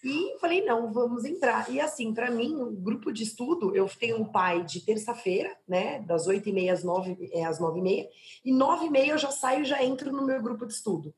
E 0.03 0.37
falei, 0.39 0.65
não, 0.65 0.91
vamos 0.91 1.25
entrar. 1.25 1.69
E 1.69 1.79
assim, 1.79 2.13
para 2.13 2.31
mim, 2.31 2.55
o 2.55 2.71
grupo 2.71 3.11
de 3.11 3.23
estudo, 3.23 3.75
eu 3.75 3.87
tenho 3.87 4.17
um 4.17 4.25
pai 4.25 4.63
de 4.63 4.83
terça-feira, 4.83 5.55
né? 5.67 5.99
Das 6.01 6.25
oito 6.25 6.49
e 6.49 6.51
meia 6.51 6.73
às 6.73 6.83
nove, 6.83 7.29
é, 7.31 7.45
às 7.45 7.59
nove 7.59 7.79
e 7.79 7.83
meia. 7.83 8.09
E 8.43 8.51
nove 8.51 8.87
e 8.87 8.89
meia 8.89 9.11
eu 9.11 9.17
já 9.17 9.29
saio, 9.29 9.63
já 9.63 9.83
entro 9.83 10.11
no 10.11 10.25
meu 10.25 10.41
grupo 10.41 10.65
de 10.65 10.73
estudo. 10.73 11.13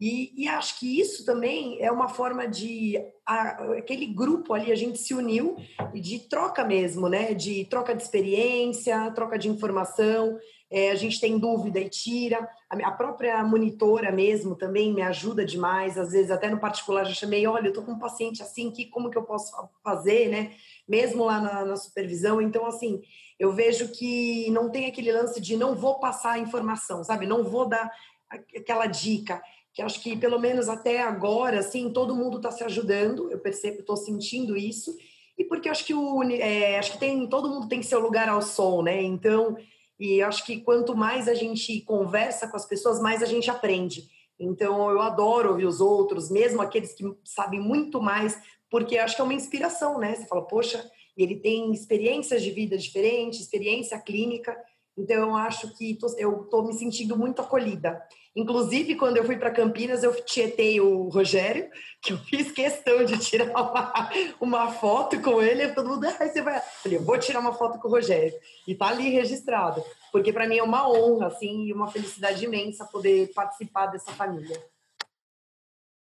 E, 0.00 0.32
e, 0.36 0.48
acho 0.48 0.80
que 0.80 1.00
isso 1.00 1.24
também 1.24 1.80
é 1.80 1.90
uma 1.90 2.08
forma 2.08 2.48
de 2.48 3.00
a, 3.24 3.76
aquele 3.78 4.06
grupo 4.06 4.52
ali 4.52 4.72
a 4.72 4.74
gente 4.74 4.98
se 4.98 5.14
uniu 5.14 5.56
e 5.94 6.00
de 6.00 6.18
troca 6.28 6.64
mesmo, 6.64 7.08
né? 7.08 7.32
De 7.32 7.64
troca 7.66 7.94
de 7.94 8.02
experiência, 8.02 9.12
troca 9.12 9.38
de 9.38 9.48
informação. 9.48 10.36
É, 10.76 10.90
a 10.90 10.96
gente 10.96 11.20
tem 11.20 11.38
dúvida 11.38 11.78
e 11.78 11.88
tira. 11.88 12.48
A, 12.68 12.90
própria 12.90 13.44
monitora 13.44 14.10
mesmo 14.10 14.56
também 14.56 14.92
me 14.92 15.02
ajuda 15.02 15.44
demais. 15.44 15.96
Às 15.96 16.10
vezes 16.10 16.32
até 16.32 16.50
no 16.50 16.58
particular 16.58 17.04
já 17.04 17.14
chamei, 17.14 17.46
olha, 17.46 17.68
eu 17.68 17.72
tô 17.72 17.80
com 17.82 17.92
um 17.92 17.98
paciente 17.98 18.42
assim, 18.42 18.72
que 18.72 18.86
como 18.86 19.08
que 19.08 19.16
eu 19.16 19.22
posso 19.22 19.52
fazer, 19.84 20.28
né? 20.28 20.50
Mesmo 20.88 21.24
lá 21.24 21.40
na, 21.40 21.64
na 21.64 21.76
supervisão. 21.76 22.42
Então 22.42 22.66
assim, 22.66 23.00
eu 23.38 23.52
vejo 23.52 23.92
que 23.92 24.50
não 24.50 24.68
tem 24.68 24.86
aquele 24.86 25.12
lance 25.12 25.40
de 25.40 25.56
não 25.56 25.76
vou 25.76 26.00
passar 26.00 26.32
a 26.32 26.38
informação, 26.40 27.04
sabe? 27.04 27.24
Não 27.24 27.44
vou 27.44 27.68
dar 27.68 27.88
aquela 28.28 28.88
dica 28.88 29.40
que 29.72 29.80
acho 29.80 30.02
que 30.02 30.16
pelo 30.16 30.40
menos 30.40 30.68
até 30.68 31.02
agora, 31.02 31.60
assim, 31.60 31.88
todo 31.92 32.16
mundo 32.16 32.38
está 32.38 32.50
se 32.50 32.64
ajudando, 32.64 33.30
eu 33.30 33.38
percebo, 33.38 33.78
estou 33.78 33.96
sentindo 33.96 34.56
isso, 34.56 34.96
e 35.38 35.44
porque 35.44 35.68
acho 35.68 35.84
que 35.84 35.94
o 35.94 36.22
é, 36.24 36.78
acho 36.78 36.92
que 36.92 36.98
tem 36.98 37.28
todo 37.28 37.48
mundo 37.48 37.68
tem 37.68 37.80
seu 37.80 38.00
lugar 38.00 38.28
ao 38.28 38.42
sol, 38.42 38.82
né? 38.82 39.00
Então, 39.00 39.56
e 39.98 40.22
acho 40.22 40.44
que 40.44 40.60
quanto 40.60 40.96
mais 40.96 41.28
a 41.28 41.34
gente 41.34 41.80
conversa 41.82 42.48
com 42.48 42.56
as 42.56 42.66
pessoas, 42.66 43.00
mais 43.00 43.22
a 43.22 43.26
gente 43.26 43.50
aprende. 43.50 44.08
Então, 44.38 44.90
eu 44.90 45.00
adoro 45.00 45.50
ouvir 45.50 45.66
os 45.66 45.80
outros, 45.80 46.30
mesmo 46.30 46.60
aqueles 46.60 46.92
que 46.92 47.04
sabem 47.24 47.60
muito 47.60 48.00
mais, 48.00 48.36
porque 48.68 48.98
acho 48.98 49.14
que 49.14 49.20
é 49.20 49.24
uma 49.24 49.34
inspiração, 49.34 49.98
né? 49.98 50.14
Você 50.14 50.26
fala, 50.26 50.42
poxa, 50.42 50.84
ele 51.16 51.36
tem 51.36 51.72
experiências 51.72 52.42
de 52.42 52.50
vida 52.50 52.76
diferentes, 52.76 53.40
experiência 53.40 53.98
clínica, 54.00 54.56
então 54.96 55.16
eu 55.16 55.36
acho 55.36 55.74
que 55.76 55.94
tô, 55.94 56.08
eu 56.18 56.42
estou 56.42 56.64
me 56.64 56.72
sentindo 56.72 57.16
muito 57.16 57.40
acolhida. 57.40 58.02
Inclusive, 58.36 58.96
quando 58.96 59.16
eu 59.16 59.24
fui 59.24 59.36
para 59.36 59.52
Campinas, 59.52 60.02
eu 60.02 60.12
tietei 60.24 60.80
o 60.80 61.08
Rogério, 61.08 61.70
que 62.02 62.12
eu 62.12 62.18
fiz 62.18 62.50
questão 62.50 63.04
de 63.04 63.16
tirar 63.18 63.46
uma, 63.54 64.10
uma 64.40 64.72
foto 64.72 65.20
com 65.20 65.40
ele. 65.40 65.68
Todo 65.68 65.88
mundo, 65.88 66.06
ah, 66.06 66.10
você 66.10 66.42
vai. 66.42 66.56
Eu 66.56 66.62
falei, 66.82 66.98
eu 66.98 67.02
vou 67.04 67.16
tirar 67.16 67.38
uma 67.38 67.52
foto 67.52 67.78
com 67.78 67.86
o 67.86 67.90
Rogério. 67.90 68.34
E 68.66 68.74
tá 68.74 68.88
ali 68.88 69.08
registrado. 69.10 69.84
Porque 70.10 70.32
para 70.32 70.48
mim 70.48 70.58
é 70.58 70.62
uma 70.62 70.88
honra, 70.88 71.28
assim, 71.28 71.66
e 71.66 71.72
uma 71.72 71.86
felicidade 71.86 72.44
imensa 72.44 72.84
poder 72.84 73.32
participar 73.32 73.86
dessa 73.86 74.10
família. 74.12 74.60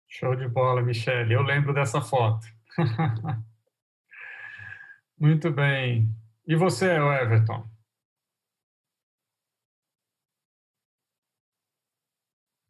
Show 0.07 0.35
de 0.35 0.47
bola, 0.47 0.81
Michele. 0.83 1.33
Eu 1.33 1.41
lembro 1.41 1.73
dessa 1.73 2.01
foto. 2.01 2.45
Muito 5.19 5.51
bem. 5.51 6.07
E 6.47 6.55
você, 6.55 6.85
Everton? 6.85 7.65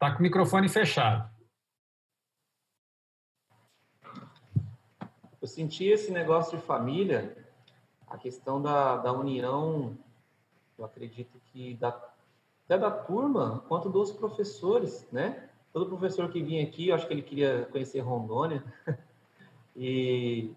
Está 0.02 0.10
com 0.10 0.18
o 0.18 0.22
microfone 0.22 0.68
fechado. 0.68 1.30
eu 5.40 5.46
senti 5.46 5.84
esse 5.84 6.10
negócio 6.10 6.58
de 6.58 6.64
família, 6.64 7.36
a 8.08 8.18
questão 8.18 8.60
da, 8.60 8.96
da 8.96 9.12
união, 9.12 9.96
eu 10.76 10.84
acredito 10.84 11.40
que 11.52 11.74
da, 11.74 11.90
até 12.64 12.76
da 12.76 12.90
turma, 12.90 13.62
quanto 13.68 13.88
dos 13.88 14.10
professores, 14.10 15.06
né? 15.12 15.48
Todo 15.72 15.86
professor 15.86 16.28
que 16.32 16.42
vinha 16.42 16.64
aqui, 16.64 16.88
eu 16.88 16.96
acho 16.96 17.06
que 17.06 17.14
ele 17.14 17.22
queria 17.22 17.68
conhecer 17.70 18.00
Rondônia, 18.00 18.64
e 19.76 20.52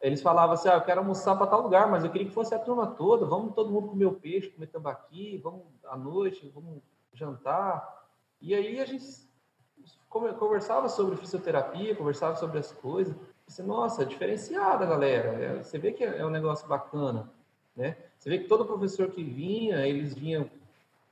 eles 0.00 0.22
falavam 0.22 0.54
assim, 0.54 0.70
ah, 0.70 0.76
eu 0.76 0.84
quero 0.84 1.00
almoçar 1.00 1.36
para 1.36 1.46
tal 1.46 1.60
lugar, 1.60 1.90
mas 1.90 2.04
eu 2.04 2.10
queria 2.10 2.26
que 2.26 2.32
fosse 2.32 2.54
a 2.54 2.58
turma 2.58 2.86
toda, 2.86 3.26
vamos 3.26 3.54
todo 3.54 3.70
mundo 3.70 3.88
comer 3.88 4.06
o 4.06 4.14
peixe, 4.14 4.48
comer 4.48 4.68
tambaqui, 4.68 5.36
vamos 5.44 5.66
à 5.84 5.94
noite, 5.94 6.50
vamos 6.54 6.80
jantar. 7.12 7.99
E 8.40 8.54
aí 8.54 8.80
a 8.80 8.84
gente 8.84 9.04
conversava 10.08 10.88
sobre 10.88 11.16
fisioterapia, 11.16 11.94
conversava 11.94 12.36
sobre 12.36 12.58
as 12.58 12.72
coisas. 12.72 13.14
Você, 13.46 13.62
nossa, 13.62 14.02
é 14.02 14.04
diferenciada, 14.04 14.86
galera. 14.86 15.28
É, 15.28 15.62
você 15.62 15.78
vê 15.78 15.92
que 15.92 16.04
é 16.04 16.24
um 16.24 16.30
negócio 16.30 16.66
bacana, 16.66 17.30
né? 17.76 17.96
Você 18.18 18.30
vê 18.30 18.38
que 18.38 18.48
todo 18.48 18.64
professor 18.64 19.10
que 19.10 19.22
vinha, 19.22 19.86
eles 19.86 20.14
vinham 20.14 20.48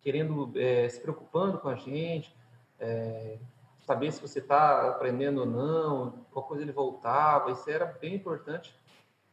querendo, 0.01 0.53
é, 0.57 0.89
se 0.89 1.01
preocupando 1.01 1.59
com 1.59 1.69
a 1.69 1.75
gente, 1.75 2.35
é, 2.79 3.39
saber 3.81 4.13
se 4.13 4.21
você 4.21 4.39
está 4.39 4.89
aprendendo 4.89 5.41
ou 5.41 5.47
não, 5.47 6.25
qual 6.31 6.45
coisa 6.45 6.63
ele 6.63 6.73
voltava, 6.73 7.51
isso 7.51 7.69
era 7.69 7.87
bem 7.87 8.15
importante. 8.15 8.75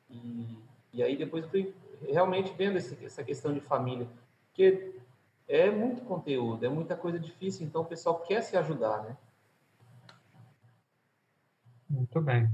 E, 0.10 0.58
e 0.94 1.04
aí 1.04 1.16
depois 1.16 1.44
eu 1.44 1.50
fui 1.50 1.74
realmente 2.08 2.54
vendo 2.54 2.78
esse, 2.78 2.98
essa 3.06 3.24
questão 3.24 3.54
de 3.54 3.60
família, 3.60 4.08
porque 4.48 4.96
é 5.48 5.70
muito 5.70 6.02
conteúdo, 6.02 6.66
é 6.66 6.70
muita 6.70 6.96
coisa 6.96 7.20
difícil, 7.20 7.66
então 7.66 7.82
o 7.82 7.86
pessoal 7.86 8.20
quer 8.22 8.42
se 8.42 8.58
ajudar, 8.58 9.04
né? 9.04 9.18
Muito 11.90 12.20
bem. 12.20 12.50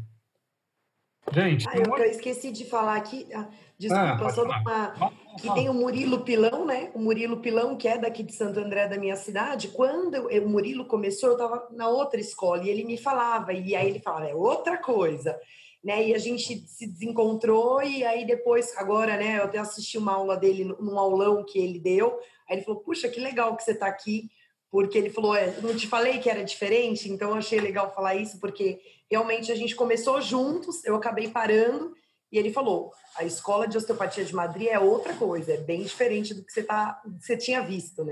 Gente, 1.32 1.68
ah, 1.70 1.78
eu, 1.78 1.98
eu, 1.98 2.12
esqueci 2.12 2.52
de 2.52 2.66
falar 2.66 2.96
aqui, 2.96 3.28
ah, 3.34 3.48
desculpa, 3.78 4.26
ah, 4.26 4.30
só 4.32 4.44
uma, 4.44 5.14
que 5.40 5.54
tem 5.54 5.70
o 5.70 5.74
Murilo 5.74 6.22
Pilão, 6.22 6.66
né? 6.66 6.92
O 6.94 7.00
Murilo 7.00 7.38
Pilão, 7.38 7.78
que 7.78 7.88
é 7.88 7.98
daqui 7.98 8.22
de 8.22 8.34
Santo 8.34 8.60
André, 8.60 8.88
da 8.88 8.98
minha 8.98 9.16
cidade. 9.16 9.70
Quando 9.70 10.16
eu, 10.16 10.46
o 10.46 10.50
Murilo 10.50 10.86
começou, 10.86 11.30
eu 11.30 11.36
estava 11.36 11.68
na 11.72 11.88
outra 11.88 12.20
escola 12.20 12.64
e 12.64 12.70
ele 12.70 12.84
me 12.84 12.98
falava, 12.98 13.54
e 13.54 13.76
aí 13.76 13.88
ele 13.88 14.00
falava, 14.00 14.28
é 14.28 14.36
outra 14.36 14.78
coisa, 14.78 15.40
né? 15.82 16.06
E 16.06 16.14
a 16.14 16.18
gente 16.18 16.68
se 16.68 16.88
desencontrou 16.88 17.82
e 17.82 18.04
aí 18.04 18.26
depois, 18.26 18.76
agora, 18.76 19.16
né? 19.16 19.38
Eu 19.38 19.44
até 19.46 19.60
assisti 19.60 19.98
uma 19.98 20.14
aula 20.14 20.36
dele, 20.36 20.76
num 20.80 21.00
aulão 21.00 21.46
que 21.46 21.60
ele 21.60 21.80
deu, 21.80 22.20
aí 22.52 22.58
ele 22.58 22.66
falou, 22.66 22.82
puxa, 22.82 23.08
que 23.08 23.20
legal 23.20 23.56
que 23.56 23.64
você 23.64 23.72
está 23.72 23.88
aqui, 23.88 24.30
porque 24.70 24.98
ele 24.98 25.10
falou, 25.10 25.36
é, 25.36 25.60
não 25.62 25.76
te 25.76 25.88
falei 25.88 26.20
que 26.20 26.30
era 26.30 26.44
diferente, 26.44 27.10
então 27.10 27.30
eu 27.30 27.36
achei 27.36 27.60
legal 27.60 27.94
falar 27.94 28.16
isso, 28.16 28.40
porque 28.40 28.80
realmente 29.10 29.52
a 29.52 29.56
gente 29.56 29.76
começou 29.76 30.22
juntos, 30.22 30.84
eu 30.86 30.96
acabei 30.96 31.30
parando, 31.30 31.96
e 32.32 32.38
ele 32.38 32.52
falou: 32.52 32.94
a 33.18 33.24
escola 33.24 33.68
de 33.68 33.78
osteopatia 33.78 34.24
de 34.24 34.34
Madrid 34.34 34.68
é 34.68 34.80
outra 34.80 35.14
coisa, 35.14 35.54
é 35.54 35.58
bem 35.58 35.84
diferente 35.84 36.34
do 36.34 36.44
que 36.44 36.52
você, 36.52 36.64
tá, 36.64 37.02
você 37.20 37.36
tinha 37.36 37.62
visto, 37.62 38.06
né? 38.06 38.12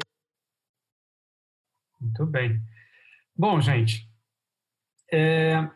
Muito 2.00 2.26
bem. 2.26 2.62
Bom, 3.36 3.62
gente, 3.62 4.10
é, 5.12 5.70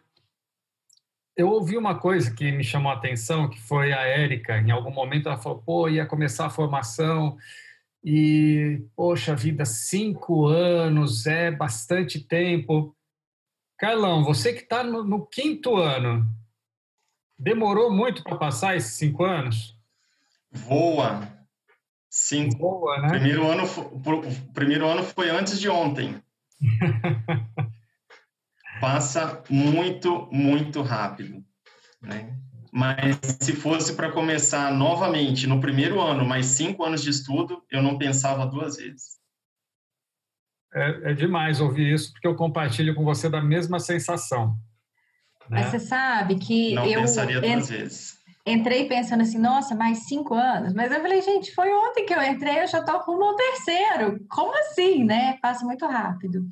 eu 1.35 1.49
ouvi 1.49 1.77
uma 1.77 1.97
coisa 1.97 2.33
que 2.33 2.51
me 2.51 2.63
chamou 2.63 2.91
a 2.91 2.95
atenção, 2.95 3.49
que 3.49 3.59
foi 3.59 3.93
a 3.93 4.01
Érica. 4.01 4.57
Em 4.57 4.71
algum 4.71 4.91
momento 4.91 5.29
ela 5.29 5.37
falou: 5.37 5.61
pô, 5.61 5.87
ia 5.87 6.05
começar 6.05 6.45
a 6.45 6.51
formação 6.51 7.37
e, 8.03 8.83
poxa 8.95 9.35
vida, 9.35 9.63
cinco 9.63 10.47
anos 10.47 11.25
é 11.25 11.49
bastante 11.49 12.19
tempo. 12.19 12.95
Carlão, 13.77 14.23
você 14.23 14.53
que 14.53 14.61
está 14.61 14.83
no, 14.83 15.03
no, 15.03 15.25
quinto 15.25 15.77
ano, 15.77 16.25
demorou 17.39 17.91
muito 17.91 18.23
para 18.23 18.37
passar 18.37 18.75
esses 18.75 18.93
cinco 18.93 19.23
anos? 19.23 19.77
Voa. 20.51 21.31
Cinco. 22.09 22.57
Voa, 22.57 23.01
né? 23.01 23.07
Primeiro 23.07 23.47
ano, 23.47 23.63
primeiro 24.53 24.87
ano 24.87 25.03
foi 25.03 25.29
antes 25.29 25.59
de 25.59 25.69
ontem. 25.69 26.21
Passa 28.81 29.41
muito, 29.49 30.27
muito 30.29 30.81
rápido. 30.81 31.43
Né? 32.01 32.37
Mas 32.73 33.19
se 33.39 33.53
fosse 33.53 33.93
para 33.93 34.11
começar 34.11 34.73
novamente 34.73 35.45
no 35.45 35.61
primeiro 35.61 36.01
ano, 36.01 36.25
mais 36.25 36.47
cinco 36.47 36.83
anos 36.83 37.03
de 37.03 37.11
estudo, 37.11 37.61
eu 37.71 37.83
não 37.83 37.97
pensava 37.97 38.47
duas 38.47 38.77
vezes 38.77 39.13
é, 40.73 41.11
é 41.11 41.13
demais 41.13 41.61
ouvir 41.61 41.93
isso, 41.93 42.11
porque 42.11 42.27
eu 42.27 42.35
compartilho 42.35 42.95
com 42.95 43.03
você 43.03 43.29
da 43.29 43.41
mesma 43.41 43.79
sensação. 43.79 44.57
Né? 45.49 45.61
Mas 45.61 45.67
você 45.67 45.79
sabe 45.79 46.35
que 46.35 46.73
Não 46.73 46.85
eu 46.85 47.01
pensaria 47.01 47.39
duas 47.39 47.69
vezes. 47.69 48.17
entrei 48.45 48.87
pensando 48.87 49.21
assim, 49.21 49.37
nossa, 49.37 49.75
mais 49.75 50.07
cinco 50.07 50.33
anos. 50.33 50.73
Mas 50.73 50.91
eu 50.91 51.01
falei, 51.01 51.21
gente, 51.21 51.53
foi 51.53 51.71
ontem 51.71 52.05
que 52.05 52.13
eu 52.13 52.21
entrei, 52.21 52.61
eu 52.61 52.67
já 52.67 52.79
estou 52.79 52.99
rumo 52.99 53.23
ao 53.23 53.35
terceiro. 53.35 54.25
Como 54.29 54.57
assim, 54.59 55.03
né? 55.03 55.37
Passa 55.41 55.65
muito 55.65 55.85
rápido. 55.85 56.45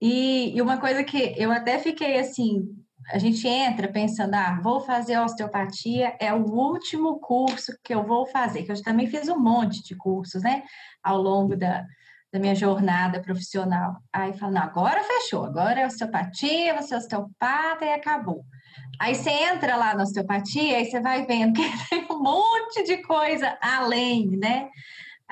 E, 0.00 0.56
e 0.56 0.62
uma 0.62 0.78
coisa 0.78 1.02
que 1.02 1.34
eu 1.36 1.50
até 1.50 1.78
fiquei 1.78 2.18
assim, 2.18 2.68
a 3.08 3.18
gente 3.18 3.46
entra 3.46 3.88
pensando, 3.88 4.34
ah, 4.34 4.58
vou 4.62 4.80
fazer 4.80 5.18
osteopatia, 5.18 6.16
é 6.20 6.32
o 6.32 6.44
último 6.44 7.18
curso 7.20 7.72
que 7.82 7.94
eu 7.94 8.04
vou 8.04 8.26
fazer, 8.26 8.64
que 8.64 8.72
eu 8.72 8.82
também 8.82 9.06
fiz 9.06 9.28
um 9.28 9.38
monte 9.38 9.82
de 9.82 9.94
cursos, 9.94 10.42
né, 10.42 10.62
ao 11.02 11.20
longo 11.20 11.56
da, 11.56 11.84
da 12.32 12.38
minha 12.38 12.54
jornada 12.54 13.20
profissional. 13.20 13.96
Aí 14.12 14.32
fala, 14.32 14.52
não, 14.52 14.62
agora 14.62 15.02
fechou, 15.04 15.44
agora 15.44 15.80
é 15.80 15.86
osteopatia, 15.86 16.74
você 16.74 16.94
é 16.94 16.98
osteopata 16.98 17.84
e 17.84 17.92
acabou. 17.92 18.44
Aí 19.00 19.14
você 19.14 19.30
entra 19.30 19.76
lá 19.76 19.94
na 19.94 20.02
osteopatia 20.02 20.80
e 20.80 20.86
você 20.86 21.00
vai 21.00 21.24
vendo 21.26 21.54
que 21.54 21.62
tem 21.88 22.06
um 22.10 22.22
monte 22.22 22.82
de 22.84 22.98
coisa 22.98 23.56
além, 23.60 24.36
né? 24.36 24.68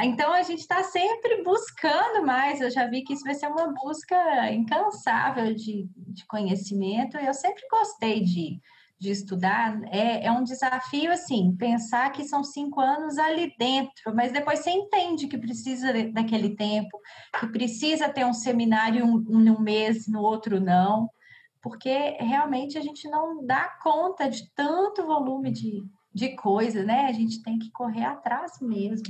Então 0.00 0.32
a 0.32 0.42
gente 0.42 0.60
está 0.60 0.82
sempre 0.82 1.42
buscando 1.42 2.26
mais. 2.26 2.60
Eu 2.60 2.70
já 2.70 2.86
vi 2.86 3.02
que 3.02 3.12
isso 3.12 3.24
vai 3.24 3.34
ser 3.34 3.46
uma 3.46 3.72
busca 3.72 4.50
incansável 4.52 5.54
de, 5.54 5.88
de 5.96 6.26
conhecimento. 6.26 7.16
Eu 7.16 7.32
sempre 7.32 7.62
gostei 7.70 8.20
de, 8.22 8.60
de 8.98 9.10
estudar, 9.10 9.80
é, 9.92 10.26
é 10.26 10.32
um 10.32 10.42
desafio, 10.42 11.12
assim, 11.12 11.54
pensar 11.56 12.10
que 12.10 12.24
são 12.24 12.42
cinco 12.42 12.80
anos 12.80 13.18
ali 13.18 13.54
dentro, 13.58 14.14
mas 14.14 14.32
depois 14.32 14.60
você 14.60 14.70
entende 14.70 15.28
que 15.28 15.38
precisa 15.38 15.92
daquele 16.12 16.56
tempo, 16.56 16.98
que 17.38 17.46
precisa 17.48 18.08
ter 18.08 18.24
um 18.24 18.32
seminário 18.32 19.04
um, 19.04 19.24
um 19.28 19.60
mês, 19.60 20.08
no 20.08 20.22
outro 20.22 20.60
não, 20.60 21.10
porque 21.60 22.16
realmente 22.20 22.78
a 22.78 22.80
gente 22.80 23.08
não 23.08 23.44
dá 23.44 23.68
conta 23.82 24.28
de 24.28 24.50
tanto 24.54 25.06
volume 25.06 25.50
de, 25.50 25.84
de 26.12 26.34
coisa, 26.36 26.82
né? 26.82 27.06
A 27.06 27.12
gente 27.12 27.42
tem 27.42 27.58
que 27.58 27.70
correr 27.70 28.04
atrás 28.04 28.52
mesmo. 28.60 29.06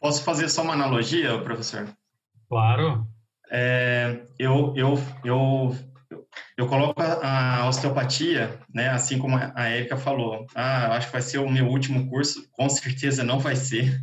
Posso 0.00 0.24
fazer 0.24 0.48
só 0.48 0.62
uma 0.62 0.72
analogia, 0.72 1.38
professor? 1.42 1.88
Claro. 2.48 3.06
É, 3.50 4.22
eu, 4.38 4.72
eu, 4.76 4.94
eu 5.24 5.76
eu 6.56 6.66
coloco 6.66 7.00
a, 7.02 7.66
osteopatia, 7.68 8.58
né, 8.72 8.90
assim 8.90 9.18
como 9.18 9.36
a 9.36 9.68
Érica 9.68 9.96
falou, 9.96 10.46
ah, 10.54 10.96
acho 10.96 11.06
que 11.06 11.12
vai 11.12 11.22
ser 11.22 11.38
o 11.38 11.50
meu 11.50 11.66
último 11.66 12.08
curso, 12.08 12.48
com 12.52 12.68
certeza 12.68 13.24
não 13.24 13.38
vai 13.38 13.56
ser, 13.56 13.98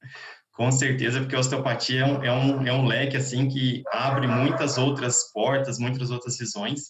com 0.52 0.70
certeza, 0.70 1.20
porque 1.20 1.34
a 1.34 1.40
osteopatia 1.40 2.00
é 2.00 2.04
um, 2.04 2.24
é 2.24 2.32
um, 2.32 2.66
é 2.68 2.72
um 2.72 2.86
leque, 2.86 3.16
assim, 3.16 3.48
que 3.48 3.82
abre 3.92 4.26
muitas 4.26 4.78
outras 4.78 5.32
portas, 5.32 5.78
muitas 5.78 6.10
outras 6.10 6.38
visões, 6.38 6.82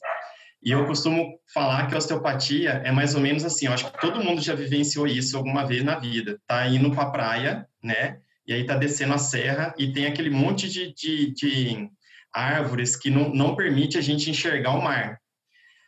e 0.62 0.70
eu 0.70 0.86
costumo 0.86 1.38
falar 1.54 1.86
que 1.86 1.94
a 1.94 1.98
osteopatia 1.98 2.82
é 2.84 2.92
mais 2.92 3.14
ou 3.14 3.20
menos 3.20 3.44
assim, 3.44 3.66
eu 3.66 3.72
acho 3.72 3.90
que 3.90 4.00
todo 4.00 4.22
mundo 4.22 4.42
já 4.42 4.54
vivenciou 4.54 5.06
isso 5.06 5.36
alguma 5.36 5.64
vez 5.64 5.82
na 5.82 5.98
vida, 5.98 6.38
tá 6.46 6.66
indo 6.66 6.90
para 6.90 7.04
a 7.04 7.10
praia, 7.10 7.66
né, 7.82 8.18
e 8.50 8.52
aí 8.52 8.66
tá 8.66 8.76
descendo 8.76 9.14
a 9.14 9.18
serra 9.18 9.72
e 9.78 9.92
tem 9.92 10.06
aquele 10.06 10.28
monte 10.28 10.68
de, 10.68 10.92
de, 10.92 11.32
de 11.32 11.88
árvores 12.34 12.96
que 12.96 13.08
não, 13.08 13.32
não 13.32 13.54
permite 13.54 13.96
a 13.96 14.00
gente 14.00 14.28
enxergar 14.28 14.72
o 14.72 14.82
mar. 14.82 15.20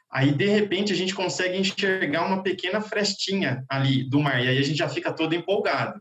Aí, 0.08 0.30
de 0.30 0.46
repente, 0.46 0.92
a 0.92 0.96
gente 0.96 1.12
consegue 1.12 1.58
enxergar 1.58 2.24
uma 2.24 2.40
pequena 2.40 2.80
frestinha 2.80 3.64
ali 3.68 4.08
do 4.08 4.20
mar, 4.20 4.40
e 4.40 4.46
aí 4.46 4.58
a 4.58 4.62
gente 4.62 4.78
já 4.78 4.88
fica 4.88 5.12
todo 5.12 5.34
empolgado. 5.34 6.00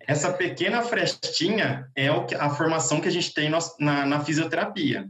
Essa 0.00 0.32
pequena 0.32 0.82
frestinha 0.82 1.88
é 1.96 2.08
a 2.08 2.50
formação 2.50 3.00
que 3.00 3.06
a 3.06 3.12
gente 3.12 3.32
tem 3.32 3.48
na, 3.48 4.04
na 4.04 4.24
fisioterapia. 4.24 5.08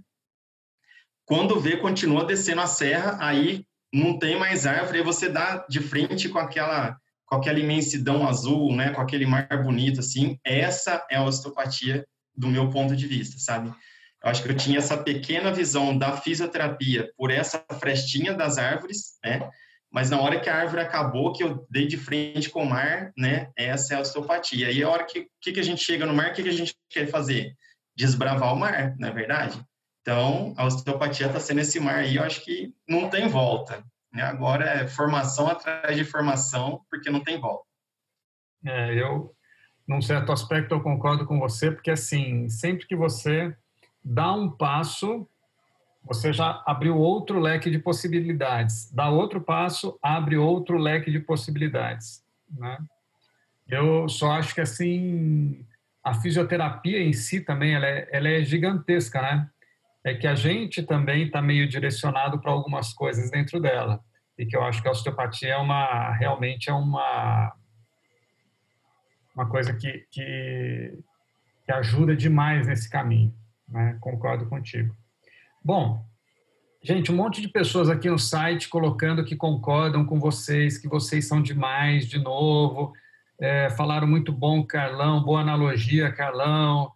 Quando 1.24 1.58
vê, 1.58 1.78
continua 1.78 2.26
descendo 2.26 2.60
a 2.60 2.66
serra, 2.66 3.16
aí 3.18 3.64
não 3.90 4.18
tem 4.18 4.38
mais 4.38 4.66
árvore, 4.66 4.98
aí 4.98 5.04
você 5.04 5.30
dá 5.30 5.64
de 5.70 5.80
frente 5.80 6.28
com 6.28 6.38
aquela, 6.38 6.98
com 7.32 7.36
aquela 7.36 7.58
imensidão 7.58 8.28
azul, 8.28 8.76
né, 8.76 8.90
com 8.90 9.00
aquele 9.00 9.24
mar 9.24 9.48
bonito, 9.64 10.00
assim. 10.00 10.38
Essa 10.44 11.02
é 11.10 11.16
a 11.16 11.24
osteopatia 11.24 12.06
do 12.36 12.46
meu 12.46 12.68
ponto 12.68 12.94
de 12.94 13.06
vista, 13.06 13.38
sabe? 13.38 13.72
Eu 14.22 14.30
acho 14.30 14.42
que 14.42 14.50
eu 14.50 14.54
tinha 14.54 14.76
essa 14.76 14.98
pequena 14.98 15.50
visão 15.50 15.96
da 15.96 16.14
fisioterapia 16.14 17.10
por 17.16 17.30
essa 17.30 17.64
frestinha 17.80 18.34
das 18.34 18.58
árvores, 18.58 19.18
né? 19.24 19.48
Mas 19.90 20.10
na 20.10 20.20
hora 20.20 20.38
que 20.38 20.50
a 20.50 20.56
árvore 20.56 20.82
acabou, 20.82 21.32
que 21.32 21.42
eu 21.42 21.66
dei 21.70 21.86
de 21.86 21.96
frente 21.96 22.50
com 22.50 22.64
o 22.64 22.68
mar, 22.68 23.12
né? 23.16 23.48
Essa 23.56 23.94
é 23.94 23.96
a 23.96 24.00
osteopatia. 24.00 24.70
E 24.70 24.82
a 24.82 24.90
hora 24.90 25.04
que, 25.04 25.26
que, 25.40 25.52
que 25.52 25.60
a 25.60 25.64
gente 25.64 25.82
chega 25.82 26.04
no 26.04 26.12
mar, 26.12 26.32
o 26.32 26.34
que, 26.34 26.42
que 26.42 26.50
a 26.50 26.52
gente 26.52 26.74
quer 26.90 27.06
fazer? 27.06 27.54
Desbravar 27.96 28.52
o 28.52 28.58
mar, 28.58 28.94
não 28.98 29.08
é 29.08 29.10
verdade? 29.10 29.58
Então, 30.02 30.52
a 30.58 30.66
osteopatia 30.66 31.28
está 31.28 31.40
sendo 31.40 31.60
esse 31.62 31.80
mar 31.80 32.00
aí, 32.00 32.16
eu 32.16 32.24
acho 32.24 32.44
que 32.44 32.74
não 32.86 33.08
tem 33.08 33.26
volta. 33.26 33.82
Né? 34.12 34.22
Agora 34.22 34.64
é 34.64 34.86
formação 34.86 35.48
atrás 35.48 35.96
de 35.96 36.04
formação, 36.04 36.84
porque 36.90 37.10
não 37.10 37.22
tem 37.22 37.40
volta. 37.40 37.64
É, 38.64 38.94
eu, 38.94 39.34
num 39.86 40.02
certo 40.02 40.32
aspecto, 40.32 40.74
eu 40.74 40.80
concordo 40.80 41.26
com 41.26 41.38
você, 41.38 41.70
porque 41.70 41.90
assim, 41.90 42.48
sempre 42.48 42.86
que 42.86 42.94
você 42.94 43.56
dá 44.04 44.32
um 44.32 44.50
passo, 44.50 45.28
você 46.04 46.32
já 46.32 46.62
abriu 46.66 46.96
outro 46.96 47.38
leque 47.38 47.70
de 47.70 47.78
possibilidades. 47.78 48.90
Dá 48.92 49.08
outro 49.08 49.40
passo, 49.40 49.98
abre 50.02 50.36
outro 50.36 50.76
leque 50.76 51.10
de 51.10 51.20
possibilidades. 51.20 52.24
Né? 52.50 52.78
Eu 53.68 54.08
só 54.08 54.32
acho 54.32 54.54
que 54.54 54.60
assim 54.60 55.64
a 56.02 56.14
fisioterapia 56.14 56.98
em 56.98 57.12
si 57.12 57.40
também 57.40 57.74
ela 57.74 57.86
é, 57.86 58.08
ela 58.10 58.28
é 58.28 58.42
gigantesca, 58.42 59.22
né? 59.22 59.48
É 60.04 60.14
que 60.14 60.26
a 60.26 60.34
gente 60.34 60.82
também 60.82 61.26
está 61.26 61.40
meio 61.40 61.68
direcionado 61.68 62.40
para 62.40 62.50
algumas 62.50 62.92
coisas 62.92 63.30
dentro 63.30 63.60
dela 63.60 64.00
e 64.38 64.46
que 64.46 64.56
eu 64.56 64.62
acho 64.62 64.82
que 64.82 64.88
a 64.88 64.90
osteopatia 64.90 65.50
é 65.50 65.56
uma 65.56 66.12
realmente 66.14 66.68
é 66.68 66.72
uma 66.72 67.54
uma 69.34 69.48
coisa 69.48 69.72
que, 69.72 70.06
que, 70.10 70.98
que 71.64 71.72
ajuda 71.72 72.14
demais 72.14 72.66
nesse 72.66 72.88
caminho, 72.88 73.34
né? 73.66 73.96
Concordo 74.00 74.46
contigo. 74.46 74.94
Bom, 75.64 76.04
gente, 76.82 77.10
um 77.10 77.16
monte 77.16 77.40
de 77.40 77.48
pessoas 77.48 77.88
aqui 77.88 78.10
no 78.10 78.18
site 78.18 78.68
colocando 78.68 79.24
que 79.24 79.34
concordam 79.34 80.04
com 80.04 80.20
vocês, 80.20 80.76
que 80.76 80.88
vocês 80.88 81.26
são 81.26 81.40
demais, 81.40 82.06
de 82.06 82.18
novo. 82.18 82.92
É, 83.40 83.70
falaram 83.70 84.06
muito 84.06 84.32
bom, 84.32 84.64
Carlão, 84.64 85.22
boa 85.22 85.40
analogia, 85.40 86.12
Carlão. 86.12 86.92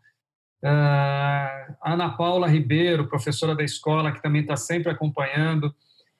Uh, 0.62 1.74
Ana 1.84 2.10
Paula 2.16 2.48
Ribeiro, 2.48 3.08
professora 3.08 3.54
da 3.54 3.62
escola, 3.62 4.12
que 4.12 4.22
também 4.22 4.42
está 4.42 4.56
sempre 4.56 4.90
acompanhando, 4.90 5.74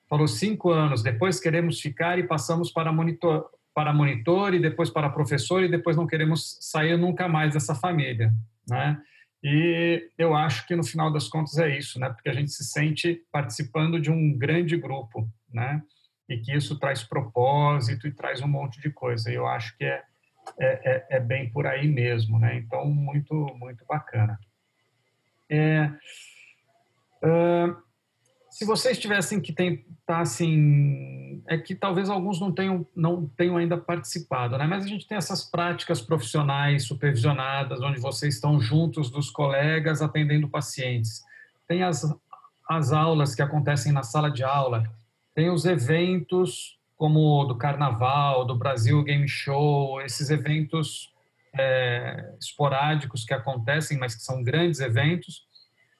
falou 0.09 0.27
cinco 0.27 0.71
anos, 0.71 1.03
depois 1.03 1.39
queremos 1.39 1.79
ficar 1.79 2.17
e 2.17 2.23
passamos 2.23 2.71
para 2.71 2.91
monitor, 2.91 3.49
para 3.73 3.93
monitor 3.93 4.53
e 4.53 4.59
depois 4.59 4.89
para 4.89 5.09
professor 5.09 5.63
e 5.63 5.69
depois 5.69 5.95
não 5.97 6.07
queremos 6.07 6.57
sair 6.61 6.97
nunca 6.97 7.27
mais 7.27 7.53
dessa 7.53 7.75
família, 7.75 8.33
né? 8.67 9.01
E 9.43 10.09
eu 10.17 10.35
acho 10.35 10.65
que 10.65 10.75
no 10.75 10.83
final 10.83 11.11
das 11.11 11.27
contas 11.27 11.57
é 11.57 11.77
isso, 11.77 11.99
né? 11.99 12.09
Porque 12.09 12.29
a 12.29 12.33
gente 12.33 12.51
se 12.51 12.63
sente 12.63 13.21
participando 13.31 13.99
de 13.99 14.09
um 14.09 14.35
grande 14.35 14.75
grupo, 14.75 15.29
né? 15.53 15.81
E 16.27 16.37
que 16.37 16.51
isso 16.55 16.77
traz 16.79 17.03
propósito 17.03 18.07
e 18.07 18.11
traz 18.11 18.41
um 18.41 18.47
monte 18.47 18.81
de 18.81 18.89
coisa. 18.89 19.31
Eu 19.31 19.45
acho 19.45 19.77
que 19.77 19.85
é, 19.85 20.01
é, 20.59 20.91
é, 20.91 21.17
é 21.17 21.19
bem 21.19 21.49
por 21.49 21.65
aí 21.65 21.87
mesmo, 21.87 22.39
né? 22.39 22.57
Então, 22.57 22.85
muito, 22.85 23.33
muito 23.59 23.85
bacana. 23.85 24.39
É, 25.49 25.91
uh, 27.23 27.75
se 28.49 28.65
vocês 28.65 28.97
tivessem 28.97 29.39
que 29.39 29.53
tentar, 29.53 30.21
assim, 30.21 31.43
é 31.47 31.57
que 31.57 31.75
talvez 31.75 32.09
alguns 32.09 32.39
não 32.39 32.51
tenham, 32.51 32.87
não 32.95 33.27
tenham 33.27 33.57
ainda 33.57 33.77
participado, 33.77 34.57
né? 34.57 34.65
Mas 34.65 34.83
a 34.83 34.87
gente 34.87 35.07
tem 35.07 35.17
essas 35.17 35.43
práticas 35.43 36.01
profissionais 36.01 36.83
supervisionadas, 36.83 37.81
onde 37.81 37.99
vocês 37.99 38.35
estão 38.35 38.59
juntos 38.59 39.11
dos 39.11 39.29
colegas 39.29 40.01
atendendo 40.01 40.49
pacientes. 40.49 41.23
Tem 41.67 41.83
as, 41.83 42.03
as 42.67 42.91
aulas 42.91 43.35
que 43.35 43.43
acontecem 43.43 43.91
na 43.91 44.01
sala 44.01 44.31
de 44.31 44.43
aula, 44.43 44.83
tem 45.35 45.51
os 45.51 45.65
eventos 45.65 46.77
como 46.97 47.45
do 47.45 47.55
Carnaval, 47.55 48.45
do 48.45 48.55
Brasil 48.55 49.01
Game 49.03 49.27
Show, 49.27 50.01
esses 50.01 50.29
eventos 50.29 51.13
é, 51.57 52.33
esporádicos 52.39 53.23
que 53.23 53.33
acontecem, 53.33 53.97
mas 53.97 54.15
que 54.15 54.21
são 54.21 54.43
grandes 54.43 54.79
eventos 54.79 55.47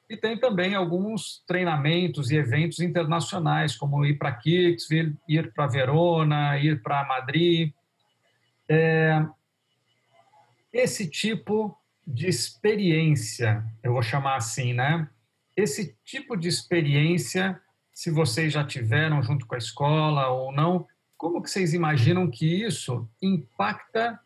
e 0.10 0.16
tem 0.16 0.38
também 0.38 0.74
alguns 0.74 1.44
treinamentos 1.46 2.32
e 2.32 2.38
eventos 2.38 2.80
internacionais, 2.80 3.76
como 3.76 4.06
ir 4.06 4.18
para 4.18 4.32
Kirksville, 4.32 5.18
ir 5.28 5.52
para 5.52 5.68
Verona, 5.68 6.58
ir 6.58 6.82
para 6.82 7.06
Madrid. 7.06 7.74
É, 8.70 9.26
esse 10.72 11.10
tipo 11.10 11.78
de 12.06 12.28
experiência, 12.28 13.66
eu 13.84 13.92
vou 13.92 14.02
chamar 14.02 14.38
assim, 14.38 14.72
né? 14.72 15.10
Esse 15.58 15.98
tipo 16.06 16.38
de 16.38 16.48
experiência, 16.48 17.60
se 17.98 18.12
vocês 18.12 18.54
já 18.54 18.64
tiveram 18.64 19.24
junto 19.24 19.48
com 19.48 19.56
a 19.56 19.58
escola 19.58 20.28
ou 20.28 20.52
não, 20.52 20.86
como 21.18 21.42
que 21.42 21.50
vocês 21.50 21.74
imaginam 21.74 22.30
que 22.30 22.46
isso 22.64 23.10
impacta 23.20 24.20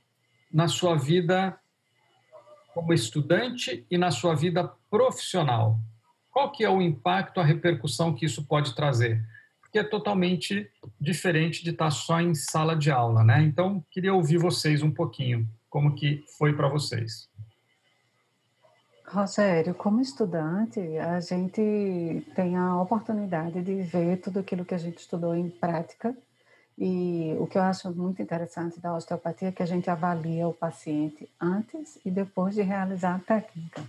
na 0.52 0.68
sua 0.68 0.98
vida 0.98 1.58
como 2.74 2.92
estudante 2.92 3.86
e 3.90 3.98
na 3.98 4.12
sua 4.12 4.36
vida 4.36 4.70
profissional? 4.90 5.80
Qual 6.32 6.52
que 6.52 6.66
é 6.66 6.70
o 6.70 6.82
impacto, 6.82 7.40
a 7.40 7.46
repercussão 7.46 8.14
que 8.14 8.26
isso 8.26 8.44
pode 8.44 8.76
trazer? 8.76 9.26
Porque 9.62 9.80
é 9.80 9.86
totalmente 9.86 10.70
diferente 11.00 11.64
de 11.64 11.70
estar 11.70 11.92
só 11.92 12.20
em 12.20 12.36
sala 12.36 12.76
de 12.76 12.92
aula, 12.92 13.24
né? 13.24 13.42
Então, 13.42 13.82
queria 13.90 14.14
ouvir 14.14 14.38
vocês 14.38 14.84
um 14.84 14.92
pouquinho, 14.92 15.48
como 15.70 15.96
que 15.96 16.26
foi 16.38 16.52
para 16.52 16.68
vocês. 16.68 17.30
Rogério, 19.12 19.76
como 19.76 20.00
estudante, 20.00 20.80
a 20.98 21.20
gente 21.20 22.26
tem 22.34 22.56
a 22.56 22.82
oportunidade 22.82 23.62
de 23.62 23.82
ver 23.82 24.22
tudo 24.22 24.40
aquilo 24.40 24.64
que 24.64 24.74
a 24.74 24.78
gente 24.78 25.00
estudou 25.00 25.36
em 25.36 25.50
prática 25.50 26.16
e 26.78 27.36
o 27.38 27.46
que 27.46 27.58
eu 27.58 27.62
acho 27.62 27.92
muito 27.92 28.22
interessante 28.22 28.80
da 28.80 28.96
osteopatia 28.96 29.50
é 29.50 29.52
que 29.52 29.62
a 29.62 29.66
gente 29.66 29.90
avalia 29.90 30.48
o 30.48 30.54
paciente 30.54 31.30
antes 31.42 32.00
e 32.06 32.10
depois 32.10 32.56
de 32.56 32.62
realizar 32.62 33.16
a 33.16 33.20
técnica. 33.20 33.84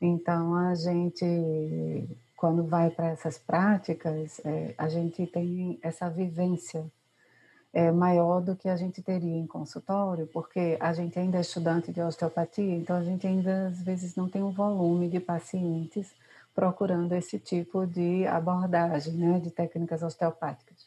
Então, 0.00 0.56
a 0.56 0.74
gente, 0.74 2.08
quando 2.36 2.64
vai 2.64 2.90
para 2.90 3.10
essas 3.10 3.38
práticas, 3.38 4.40
é, 4.44 4.74
a 4.76 4.88
gente 4.88 5.24
tem 5.24 5.78
essa 5.80 6.10
vivência 6.10 6.84
é, 7.72 7.90
maior 7.90 8.40
do 8.40 8.54
que 8.54 8.68
a 8.68 8.76
gente 8.76 9.02
teria 9.02 9.36
em 9.36 9.46
consultório, 9.46 10.26
porque 10.26 10.76
a 10.78 10.92
gente 10.92 11.18
ainda 11.18 11.38
é 11.38 11.40
estudante 11.40 11.90
de 11.90 12.00
osteopatia, 12.00 12.74
então 12.74 12.96
a 12.96 13.02
gente 13.02 13.26
ainda 13.26 13.68
às 13.68 13.82
vezes 13.82 14.14
não 14.14 14.28
tem 14.28 14.42
um 14.42 14.50
volume 14.50 15.08
de 15.08 15.18
pacientes 15.20 16.12
procurando 16.54 17.12
esse 17.14 17.38
tipo 17.38 17.86
de 17.86 18.26
abordagem, 18.26 19.14
né, 19.14 19.40
de 19.40 19.50
técnicas 19.50 20.02
osteopáticas. 20.02 20.86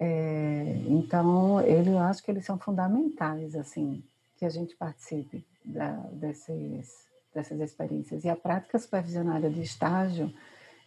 É, 0.00 0.82
então, 0.88 1.60
ele, 1.60 1.90
eu 1.90 1.98
acho 2.00 2.22
que 2.22 2.30
eles 2.30 2.44
são 2.44 2.58
fundamentais, 2.58 3.54
assim, 3.54 4.02
que 4.36 4.44
a 4.44 4.50
gente 4.50 4.74
participe 4.74 5.44
da, 5.64 5.92
desses, 6.12 7.06
dessas 7.32 7.60
experiências. 7.60 8.24
E 8.24 8.28
a 8.28 8.34
prática 8.34 8.78
supervisionada 8.78 9.48
de 9.48 9.62
estágio, 9.62 10.34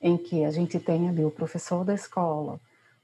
em 0.01 0.18
que 0.18 0.43
a 0.43 0.51
gente 0.51 0.80
tem 0.80 1.08
ali 1.08 1.24
o 1.24 1.32
professor 1.32 1.86
da 1.86 1.93
escola, 1.93 2.60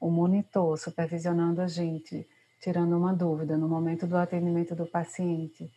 o 0.06 0.12
monitor 0.12 0.78
supervisionando 0.78 1.62
a 1.62 1.68
gente, 1.68 2.28
tirando 2.60 2.98
uma 2.98 3.14
dúvida 3.14 3.58
no 3.58 3.68
momento 3.68 4.06
do 4.06 4.18
atendimento 4.18 4.76
do 4.76 4.86
paciente, 4.86 5.72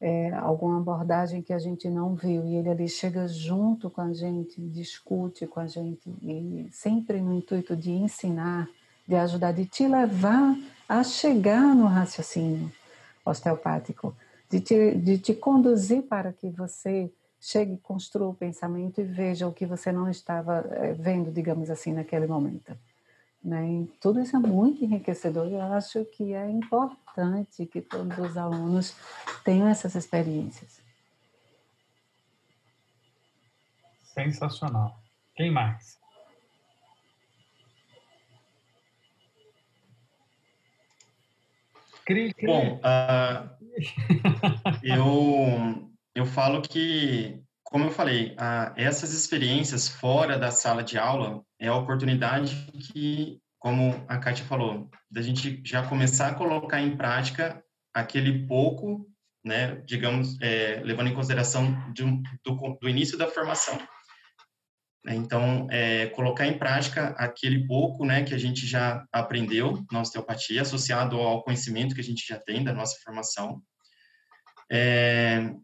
é, 0.00 0.32
alguma 0.34 0.78
abordagem 0.78 1.42
que 1.42 1.52
a 1.52 1.58
gente 1.58 1.88
não 1.88 2.14
viu 2.14 2.44
e 2.44 2.56
ele 2.56 2.68
ali 2.68 2.88
chega 2.88 3.28
junto 3.28 3.90
com 3.90 4.00
a 4.00 4.12
gente, 4.12 4.60
discute 4.68 5.46
com 5.46 5.60
a 5.60 5.66
gente 5.66 6.10
e 6.22 6.68
sempre 6.72 7.20
no 7.20 7.34
intuito 7.34 7.76
de 7.76 7.90
ensinar 7.90 8.68
de 9.10 9.16
ajudar, 9.16 9.52
de 9.52 9.66
te 9.66 9.88
levar 9.88 10.56
a 10.88 11.02
chegar 11.02 11.74
no 11.74 11.86
raciocínio 11.86 12.70
osteopático, 13.24 14.14
de 14.48 14.60
te, 14.60 14.94
de 14.94 15.18
te 15.18 15.34
conduzir 15.34 16.02
para 16.02 16.32
que 16.32 16.48
você 16.48 17.12
chegue, 17.40 17.76
construa 17.78 18.28
o 18.28 18.34
pensamento 18.34 19.00
e 19.00 19.04
veja 19.04 19.48
o 19.48 19.52
que 19.52 19.66
você 19.66 19.90
não 19.90 20.08
estava 20.08 20.64
eh, 20.70 20.92
vendo, 20.92 21.32
digamos 21.32 21.70
assim, 21.70 21.92
naquele 21.92 22.28
momento. 22.28 22.72
Né? 23.42 23.66
E 23.66 23.86
tudo 24.00 24.20
isso 24.20 24.36
é 24.36 24.38
muito 24.38 24.84
enriquecedor 24.84 25.46
e 25.48 25.54
eu 25.54 25.72
acho 25.72 26.04
que 26.04 26.34
é 26.34 26.48
importante 26.50 27.64
que 27.66 27.80
todos 27.80 28.18
os 28.18 28.36
alunos 28.36 28.94
tenham 29.44 29.66
essas 29.66 29.94
experiências. 29.94 30.82
Sensacional. 34.02 35.00
Quem 35.34 35.50
mais? 35.50 35.98
Cri. 42.04 42.34
Bom, 42.44 42.78
uh, 42.78 43.48
eu, 44.82 45.90
eu 46.14 46.26
falo 46.26 46.60
que, 46.60 47.40
como 47.70 47.84
eu 47.84 47.90
falei, 47.92 48.36
essas 48.74 49.14
experiências 49.14 49.88
fora 49.88 50.36
da 50.36 50.50
sala 50.50 50.82
de 50.82 50.98
aula 50.98 51.40
é 51.56 51.68
a 51.68 51.76
oportunidade 51.76 52.68
que, 52.92 53.40
como 53.60 54.04
a 54.08 54.18
Kátia 54.18 54.44
falou, 54.44 54.90
da 55.08 55.22
gente 55.22 55.62
já 55.64 55.86
começar 55.86 56.28
a 56.28 56.34
colocar 56.34 56.80
em 56.80 56.96
prática 56.96 57.62
aquele 57.94 58.44
pouco, 58.48 59.08
né, 59.44 59.76
digamos, 59.86 60.36
é, 60.42 60.82
levando 60.84 61.10
em 61.10 61.14
consideração 61.14 61.64
um, 62.00 62.22
do, 62.44 62.78
do 62.80 62.88
início 62.88 63.16
da 63.16 63.28
formação. 63.28 63.78
Né? 65.04 65.14
Então, 65.14 65.68
é, 65.70 66.06
colocar 66.08 66.48
em 66.48 66.58
prática 66.58 67.14
aquele 67.16 67.68
pouco 67.68 68.04
né, 68.04 68.24
que 68.24 68.34
a 68.34 68.38
gente 68.38 68.66
já 68.66 69.06
aprendeu 69.12 69.84
na 69.92 70.00
osteopatia, 70.00 70.62
associado 70.62 71.16
ao 71.16 71.44
conhecimento 71.44 71.94
que 71.94 72.00
a 72.00 72.04
gente 72.04 72.26
já 72.26 72.38
tem 72.38 72.64
da 72.64 72.72
nossa 72.72 72.98
formação. 73.04 73.62
É, 74.68 75.54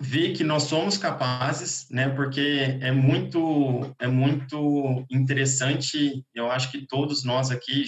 ver 0.00 0.32
que 0.32 0.42
nós 0.42 0.62
somos 0.62 0.96
capazes, 0.96 1.86
né? 1.90 2.08
Porque 2.08 2.78
é 2.80 2.90
muito 2.90 3.94
é 3.98 4.06
muito 4.06 5.04
interessante. 5.10 6.24
Eu 6.34 6.50
acho 6.50 6.72
que 6.72 6.86
todos 6.86 7.22
nós 7.22 7.50
aqui 7.50 7.84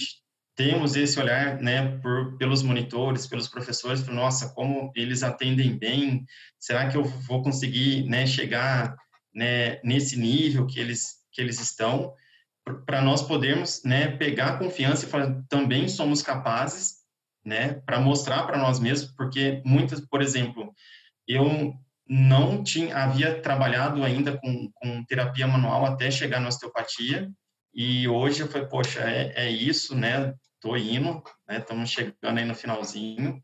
temos 0.55 0.95
esse 0.95 1.19
olhar, 1.19 1.59
né, 1.59 1.97
por, 1.97 2.37
pelos 2.37 2.61
monitores, 2.61 3.25
pelos 3.25 3.47
professores, 3.47 4.03
para 4.03 4.13
nossa, 4.13 4.53
como 4.53 4.91
eles 4.95 5.23
atendem 5.23 5.75
bem. 5.75 6.23
Será 6.59 6.87
que 6.87 6.95
eu 6.95 7.03
vou 7.03 7.41
conseguir, 7.41 8.03
né, 8.03 8.27
chegar, 8.27 8.95
né, 9.33 9.79
nesse 9.83 10.15
nível 10.15 10.67
que 10.67 10.79
eles 10.79 11.23
que 11.31 11.41
eles 11.41 11.59
estão? 11.59 12.13
Para 12.85 13.01
nós 13.01 13.23
podermos, 13.23 13.81
né, 13.83 14.07
pegar 14.17 14.59
confiança 14.59 15.05
e 15.05 15.09
falar 15.09 15.43
também 15.49 15.87
somos 15.87 16.21
capazes, 16.21 16.97
né, 17.43 17.81
para 17.85 17.99
mostrar 17.99 18.43
para 18.43 18.59
nós 18.59 18.79
mesmos, 18.79 19.11
porque 19.13 19.63
muitas, 19.65 19.99
por 19.99 20.21
exemplo, 20.21 20.71
eu 21.27 21.73
não 22.07 22.63
tinha 22.63 22.97
havia 22.97 23.41
trabalhado 23.41 24.03
ainda 24.03 24.37
com, 24.37 24.69
com 24.73 25.03
terapia 25.05 25.47
manual 25.47 25.85
até 25.85 26.11
chegar 26.11 26.39
na 26.39 26.49
osteopatia 26.49 27.31
e 27.73 28.07
hoje 28.07 28.41
eu 28.41 28.47
falei 28.47 28.67
poxa 28.67 28.99
é, 29.01 29.45
é 29.45 29.49
isso 29.49 29.95
né? 29.95 30.33
Tô 30.59 30.75
indo 30.75 31.23
né? 31.47 31.57
Estamos 31.59 31.89
chegando 31.89 32.37
aí 32.37 32.45
no 32.45 32.55
finalzinho. 32.55 33.41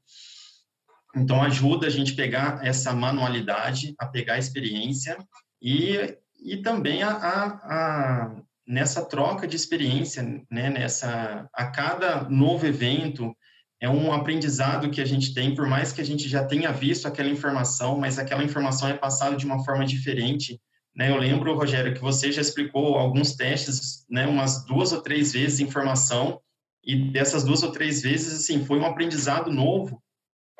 Então 1.16 1.42
ajuda 1.42 1.88
a 1.88 1.90
gente 1.90 2.14
pegar 2.14 2.66
essa 2.66 2.94
manualidade 2.94 3.96
a 3.98 4.06
pegar 4.06 4.34
a 4.36 4.40
experiência 4.40 5.18
e, 5.62 6.18
e 6.38 6.58
também 6.58 7.02
a, 7.02 7.12
a, 7.12 7.46
a 7.46 8.36
nessa 8.68 9.04
troca 9.04 9.48
de 9.48 9.56
experiência 9.56 10.22
né? 10.52 10.70
Nessa 10.70 11.50
a 11.54 11.66
cada 11.68 12.30
novo 12.30 12.66
evento 12.68 13.36
é 13.82 13.90
um 13.90 14.12
aprendizado 14.12 14.90
que 14.90 15.00
a 15.00 15.06
gente 15.06 15.34
tem, 15.34 15.56
por 15.56 15.66
mais 15.66 15.94
que 15.94 16.02
a 16.02 16.06
gente 16.06 16.28
já 16.28 16.44
tenha 16.44 16.72
visto 16.72 17.08
aquela 17.08 17.30
informação, 17.30 17.98
mas 17.98 18.20
aquela 18.20 18.44
informação 18.44 18.90
é 18.90 18.94
passada 18.94 19.38
de 19.38 19.46
uma 19.46 19.64
forma 19.64 19.86
diferente. 19.86 20.62
Né? 20.94 21.10
Eu 21.10 21.18
lembro, 21.18 21.56
Rogério, 21.56 21.94
que 21.94 22.02
você 22.02 22.30
já 22.32 22.42
explicou 22.42 22.96
alguns 22.96 23.36
testes, 23.36 24.06
né, 24.10 24.28
umas 24.28 24.66
duas 24.66 24.92
ou 24.92 25.02
três 25.02 25.32
vezes 25.32 25.62
informação, 25.62 26.42
e 26.84 27.12
dessas 27.12 27.44
duas 27.44 27.64
ou 27.64 27.72
três 27.72 28.02
vezes, 28.02 28.34
assim, 28.34 28.66
foi 28.66 28.80
um 28.80 28.86
aprendizado 28.86 29.52
novo, 29.52 30.02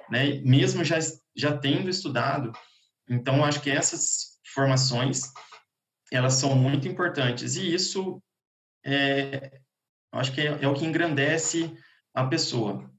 né? 0.10 0.40
mesmo 0.42 0.84
já, 0.84 0.98
já 1.36 1.58
tendo 1.58 1.90
estudado. 1.90 2.52
Então, 3.10 3.44
acho 3.44 3.62
que 3.62 3.70
essas 3.70 4.38
formações, 4.54 5.22
elas 6.12 6.36
são 6.36 6.56
muito 6.56 6.88
importantes, 6.88 7.56
e 7.56 7.74
isso, 7.74 8.22
é, 8.86 9.60
acho 10.12 10.32
que 10.34 10.42
é, 10.42 10.58
é 10.62 10.68
o 10.68 10.74
que 10.74 10.86
engrandece 10.86 11.74
a 12.14 12.26
pessoa 12.26 12.90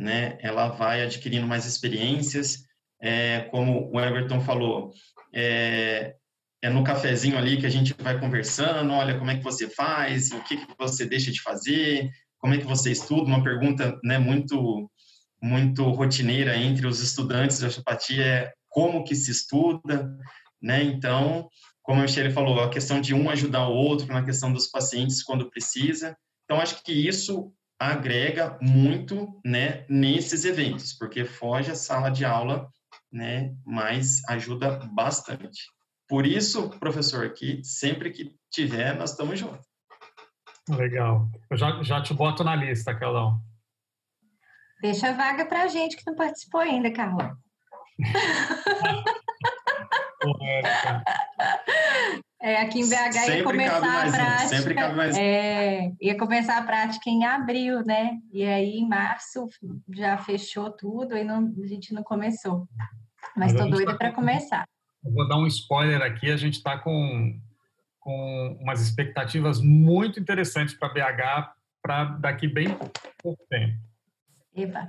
né? 0.00 0.38
Ela 0.40 0.68
vai 0.68 1.02
adquirindo 1.02 1.46
mais 1.46 1.66
experiências, 1.66 2.64
é, 3.02 3.40
como 3.50 3.90
o 3.92 4.00
Everton 4.00 4.40
falou, 4.40 4.94
é, 5.32 6.14
é, 6.62 6.70
no 6.70 6.82
cafezinho 6.82 7.36
ali 7.36 7.58
que 7.58 7.66
a 7.66 7.70
gente 7.70 7.94
vai 7.98 8.18
conversando, 8.18 8.92
olha 8.94 9.18
como 9.18 9.30
é 9.30 9.36
que 9.36 9.44
você 9.44 9.68
faz, 9.68 10.32
o 10.32 10.42
que, 10.44 10.56
que 10.56 10.66
você 10.78 11.04
deixa 11.04 11.30
de 11.30 11.42
fazer, 11.42 12.10
como 12.38 12.54
é 12.54 12.58
que 12.58 12.64
você 12.64 12.90
estuda, 12.90 13.24
uma 13.24 13.44
pergunta 13.44 13.98
né, 14.02 14.18
muito 14.18 14.90
muito 15.42 15.84
rotineira 15.84 16.54
entre 16.54 16.86
os 16.86 17.00
estudantes 17.00 17.58
de 17.58 17.66
osteopatia 17.66 18.22
é 18.22 18.52
como 18.68 19.04
que 19.04 19.14
se 19.14 19.30
estuda, 19.30 20.14
né? 20.60 20.82
Então, 20.82 21.48
como 21.82 22.00
a 22.00 22.02
Michelle 22.02 22.30
falou, 22.30 22.60
a 22.60 22.68
questão 22.68 23.00
de 23.00 23.14
um 23.14 23.30
ajudar 23.30 23.66
o 23.66 23.72
outro 23.74 24.06
na 24.06 24.22
questão 24.22 24.52
dos 24.52 24.66
pacientes 24.66 25.22
quando 25.22 25.50
precisa. 25.50 26.14
Então, 26.44 26.60
acho 26.60 26.82
que 26.84 26.92
isso 26.92 27.54
agrega 27.80 28.58
muito, 28.60 29.40
né, 29.42 29.86
nesses 29.88 30.44
eventos, 30.44 30.92
porque 30.92 31.24
foge 31.24 31.70
a 31.70 31.74
sala 31.74 32.10
de 32.10 32.26
aula, 32.26 32.70
né, 33.10 33.54
mas 33.64 34.22
ajuda 34.28 34.78
bastante. 34.92 35.62
Por 36.06 36.26
isso, 36.26 36.68
professor, 36.78 37.24
aqui, 37.24 37.64
sempre 37.64 38.10
que 38.10 38.36
tiver, 38.50 38.98
nós 38.98 39.12
estamos 39.12 39.38
juntos. 39.38 39.66
Legal. 40.68 41.30
Eu 41.48 41.56
já, 41.56 41.82
já 41.82 42.02
te 42.02 42.12
boto 42.12 42.44
na 42.44 42.54
lista, 42.54 42.94
Carlão. 42.94 43.40
Deixa 44.82 45.08
a 45.08 45.12
vaga 45.12 45.46
para 45.46 45.62
a 45.62 45.66
gente 45.66 45.96
que 45.96 46.06
não 46.06 46.14
participou 46.14 46.60
ainda, 46.60 46.92
Carlão. 46.92 47.34
É, 52.42 52.56
aqui 52.62 52.80
em 52.80 52.88
BH 52.88 53.12
sempre 53.12 53.36
ia 53.36 53.44
começar 53.44 53.76
a 53.76 54.10
prática. 54.10 54.44
Um, 54.44 54.48
sempre 54.48 54.74
cabe 54.74 54.96
mais 54.96 55.16
é, 55.16 55.92
ia 56.00 56.16
começar 56.16 56.56
a 56.56 56.62
prática 56.62 57.10
em 57.10 57.24
abril, 57.24 57.84
né? 57.84 58.18
E 58.32 58.42
aí 58.44 58.78
em 58.78 58.88
março 58.88 59.46
já 59.92 60.16
fechou 60.16 60.70
tudo 60.70 61.16
e 61.18 61.22
não, 61.22 61.52
a 61.62 61.66
gente 61.66 61.92
não 61.92 62.02
começou. 62.02 62.66
Mas 63.36 63.52
estou 63.52 63.68
doida 63.68 63.92
tá 63.92 63.98
para 63.98 64.12
começar. 64.12 64.64
vou 65.02 65.28
dar 65.28 65.36
um 65.36 65.46
spoiler 65.46 66.00
aqui, 66.00 66.30
a 66.30 66.36
gente 66.38 66.54
está 66.54 66.78
com, 66.78 67.38
com 67.98 68.58
umas 68.58 68.80
expectativas 68.80 69.60
muito 69.60 70.18
interessantes 70.18 70.74
para 70.74 70.88
BH 70.88 71.52
para 71.82 72.04
daqui 72.04 72.48
bem 72.48 72.68
pouco 73.22 73.42
tempo. 73.50 73.78
Eba. 74.56 74.88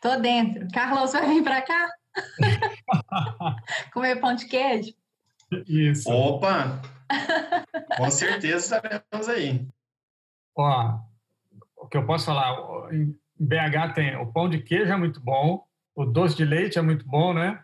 Tô 0.00 0.16
dentro. 0.16 0.68
Carlos 0.72 1.12
vai 1.12 1.26
vir 1.26 1.42
para 1.42 1.60
cá? 1.62 1.88
Comer 3.92 4.20
pão 4.20 4.34
de 4.34 4.46
queijo? 4.46 4.94
Isso. 5.68 6.10
Opa! 6.10 6.80
Com 7.96 8.10
certeza 8.10 8.76
estaremos 8.76 9.28
aí. 9.28 9.66
Ó, 10.56 10.98
o 11.76 11.86
que 11.88 11.96
eu 11.96 12.06
posso 12.06 12.26
falar, 12.26 12.92
em 12.92 13.16
BH 13.38 13.94
tem 13.94 14.16
o 14.16 14.32
pão 14.32 14.48
de 14.48 14.62
queijo 14.62 14.92
é 14.92 14.96
muito 14.96 15.20
bom, 15.20 15.64
o 15.94 16.04
doce 16.04 16.36
de 16.36 16.44
leite 16.44 16.78
é 16.78 16.82
muito 16.82 17.06
bom, 17.06 17.32
né? 17.32 17.62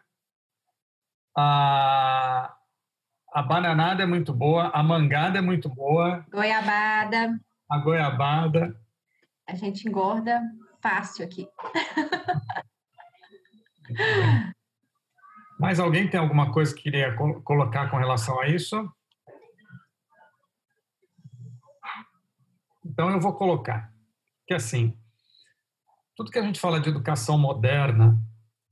A, 1.37 2.55
a 3.33 3.43
bananada 3.43 4.03
é 4.03 4.07
muito 4.07 4.33
boa, 4.33 4.69
a 4.69 4.83
mangada 4.83 5.39
é 5.39 5.43
muito 5.43 5.69
boa. 5.69 6.25
Goiabada. 6.31 7.41
A 7.69 7.79
goiabada. 7.79 8.77
A 9.49 9.55
gente 9.55 9.89
engorda 9.89 10.41
fácil 10.81 11.25
aqui. 11.25 11.49
Mais 15.63 15.79
alguém 15.79 16.11
tem 16.11 16.19
alguma 16.19 16.51
coisa 16.51 16.75
que 16.75 16.83
queria 16.83 17.15
colocar 17.15 17.89
com 17.89 17.97
relação 17.97 18.41
a 18.41 18.49
isso? 18.49 18.93
Então 22.85 23.09
eu 23.09 23.21
vou 23.21 23.33
colocar 23.35 23.95
que 24.45 24.55
assim, 24.55 24.99
tudo 26.17 26.33
que 26.33 26.39
a 26.41 26.43
gente 26.43 26.59
fala 26.59 26.81
de 26.81 26.89
educação 26.89 27.39
moderna 27.39 28.21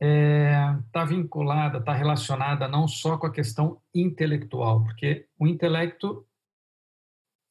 está 0.00 0.04
é, 0.04 0.78
tá 0.90 1.04
vinculada, 1.04 1.78
está 1.78 1.92
relacionada 1.92 2.66
não 2.66 2.88
só 2.88 3.16
com 3.16 3.28
a 3.28 3.32
questão 3.32 3.80
intelectual, 3.94 4.82
porque 4.82 5.28
o 5.38 5.46
intelecto 5.46 6.26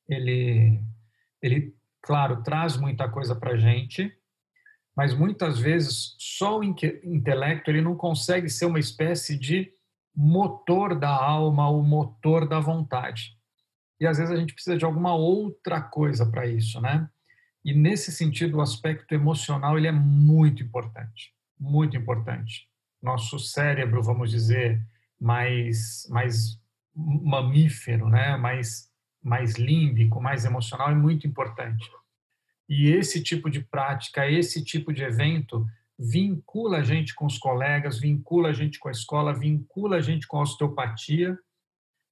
ele, 0.06 0.84
ele 1.42 1.74
claro 2.02 2.44
traz 2.44 2.76
muita 2.76 3.08
coisa 3.08 3.34
para 3.34 3.52
a 3.54 3.58
gente, 3.58 4.14
mas 5.00 5.14
muitas 5.14 5.58
vezes 5.58 6.14
só 6.20 6.60
o 6.60 6.62
intelecto 6.62 7.72
ele 7.72 7.80
não 7.80 7.96
consegue 7.96 8.50
ser 8.50 8.66
uma 8.66 8.80
espécie 8.80 9.40
de 9.40 9.72
motor 10.14 10.94
da 10.94 11.08
alma, 11.08 11.70
o 11.70 11.82
motor 11.82 12.46
da 12.46 12.60
vontade. 12.60 13.38
E 13.98 14.06
às 14.06 14.18
vezes 14.18 14.34
a 14.34 14.36
gente 14.36 14.54
precisa 14.54 14.78
de 14.78 14.84
alguma 14.84 15.16
outra 15.16 15.80
coisa 15.80 16.26
para 16.26 16.46
isso, 16.48 16.82
né? 16.82 17.10
E 17.64 17.74
nesse 17.74 18.12
sentido, 18.12 18.58
o 18.58 18.62
aspecto 18.62 19.14
emocional 19.14 19.78
ele 19.78 19.88
é 19.88 19.92
muito 19.94 20.64
importante, 20.64 21.34
muito 21.58 21.96
importante. 21.96 22.68
Nosso 23.02 23.40
cérebro, 23.40 24.04
vamos 24.04 24.30
dizer, 24.30 24.86
mais 25.18 26.06
mais 26.10 26.60
mamífero, 26.94 28.10
né? 28.10 28.36
Mais 28.36 28.90
mais 29.24 29.56
límbico, 29.56 30.20
mais 30.20 30.44
emocional 30.44 30.92
é 30.92 30.96
muito 30.96 31.26
importante. 31.26 31.90
E 32.70 32.92
esse 32.92 33.24
tipo 33.24 33.50
de 33.50 33.62
prática, 33.62 34.30
esse 34.30 34.64
tipo 34.64 34.94
de 34.94 35.04
evento 35.04 35.66
vincula 35.98 36.78
a 36.78 36.84
gente 36.84 37.16
com 37.16 37.26
os 37.26 37.38
colegas, 37.40 38.00
vincula 38.00 38.50
a 38.50 38.54
gente 38.54 38.78
com 38.78 38.88
a 38.88 38.92
escola, 38.92 39.34
vincula 39.34 39.98
a 39.98 40.02
gente 40.02 40.28
com 40.28 40.38
a 40.38 40.44
osteopatia, 40.44 41.38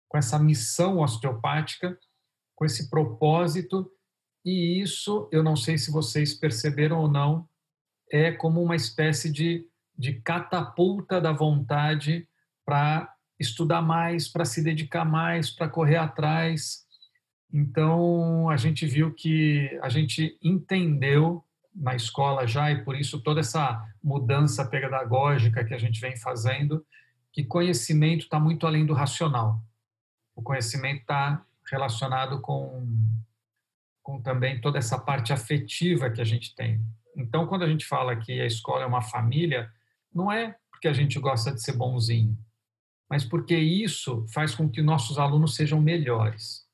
com 0.10 0.18
essa 0.18 0.40
missão 0.40 0.98
osteopática, 0.98 1.98
com 2.56 2.66
esse 2.66 2.90
propósito. 2.90 3.90
E 4.44 4.82
isso, 4.82 5.30
eu 5.32 5.44
não 5.44 5.56
sei 5.56 5.78
se 5.78 5.92
vocês 5.92 6.34
perceberam 6.34 7.00
ou 7.00 7.08
não, 7.08 7.48
é 8.12 8.32
como 8.32 8.62
uma 8.62 8.76
espécie 8.76 9.32
de, 9.32 9.66
de 9.96 10.14
catapulta 10.22 11.22
da 11.22 11.32
vontade 11.32 12.28
para 12.66 13.14
estudar 13.40 13.82
mais, 13.82 14.28
para 14.28 14.44
se 14.44 14.64
dedicar 14.64 15.06
mais, 15.06 15.52
para 15.52 15.70
correr 15.70 15.98
atrás, 15.98 16.87
então, 17.52 18.50
a 18.50 18.58
gente 18.58 18.86
viu 18.86 19.14
que 19.14 19.80
a 19.82 19.90
gente 19.90 20.38
entendeu 20.44 21.44
na 21.74 21.96
escola 21.96 22.48
já, 22.48 22.72
e 22.72 22.84
por 22.84 22.96
isso 22.96 23.22
toda 23.22 23.40
essa 23.40 23.86
mudança 24.04 24.66
pedagógica 24.66 25.64
que 25.64 25.74
a 25.74 25.78
gente 25.78 26.02
vem 26.02 26.18
fazendo, 26.18 26.86
que 27.32 27.44
conhecimento 27.44 28.24
está 28.24 28.40
muito 28.40 28.66
além 28.66 28.86
do 28.86 28.94
racional. 28.94 29.62
O 30.36 30.42
conhecimento 30.42 31.02
está 31.02 31.46
relacionado 31.70 32.42
com, 32.42 32.86
com 34.02 34.22
também 34.22 34.60
toda 34.60 34.78
essa 34.78 34.98
parte 34.98 35.32
afetiva 35.32 36.10
que 36.10 36.22
a 36.22 36.26
gente 36.26 36.56
tem. 36.56 36.82
Então, 37.16 37.48
quando 37.48 37.64
a 37.64 37.70
gente 37.70 37.86
fala 37.86 38.16
que 38.16 38.42
a 38.42 38.46
escola 38.46 38.84
é 38.84 38.88
uma 38.88 39.02
família, 39.02 39.72
não 40.14 40.32
é 40.32 40.56
porque 40.72 40.88
a 40.88 40.94
gente 40.94 41.20
gosta 41.20 41.52
de 41.52 41.62
ser 41.62 41.74
bonzinho, 41.74 42.38
mas 43.10 43.24
porque 43.24 43.56
isso 43.56 44.26
faz 44.34 44.54
com 44.54 44.70
que 44.70 44.82
nossos 44.82 45.18
alunos 45.18 45.56
sejam 45.56 45.80
melhores. 45.80 46.67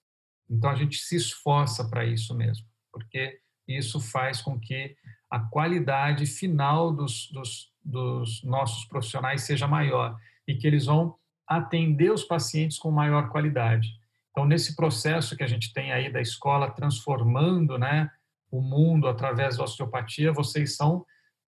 Então 0.49 0.69
a 0.69 0.75
gente 0.75 0.97
se 0.97 1.15
esforça 1.15 1.87
para 1.89 2.05
isso 2.05 2.35
mesmo, 2.35 2.65
porque 2.91 3.39
isso 3.67 3.99
faz 3.99 4.41
com 4.41 4.59
que 4.59 4.95
a 5.29 5.39
qualidade 5.39 6.25
final 6.25 6.91
dos, 6.91 7.29
dos, 7.31 7.71
dos 7.83 8.43
nossos 8.43 8.85
profissionais 8.85 9.43
seja 9.43 9.67
maior 9.67 10.17
e 10.47 10.55
que 10.55 10.67
eles 10.67 10.85
vão 10.85 11.15
atender 11.47 12.11
os 12.11 12.23
pacientes 12.23 12.77
com 12.77 12.91
maior 12.91 13.29
qualidade. 13.29 13.89
Então, 14.31 14.45
nesse 14.45 14.75
processo 14.75 15.35
que 15.35 15.43
a 15.43 15.47
gente 15.47 15.71
tem 15.73 15.91
aí 15.91 16.11
da 16.11 16.21
escola 16.21 16.71
transformando 16.71 17.77
né, 17.77 18.09
o 18.51 18.61
mundo 18.61 19.07
através 19.07 19.57
da 19.57 19.63
osteopatia, 19.63 20.33
vocês 20.33 20.75
são 20.75 21.05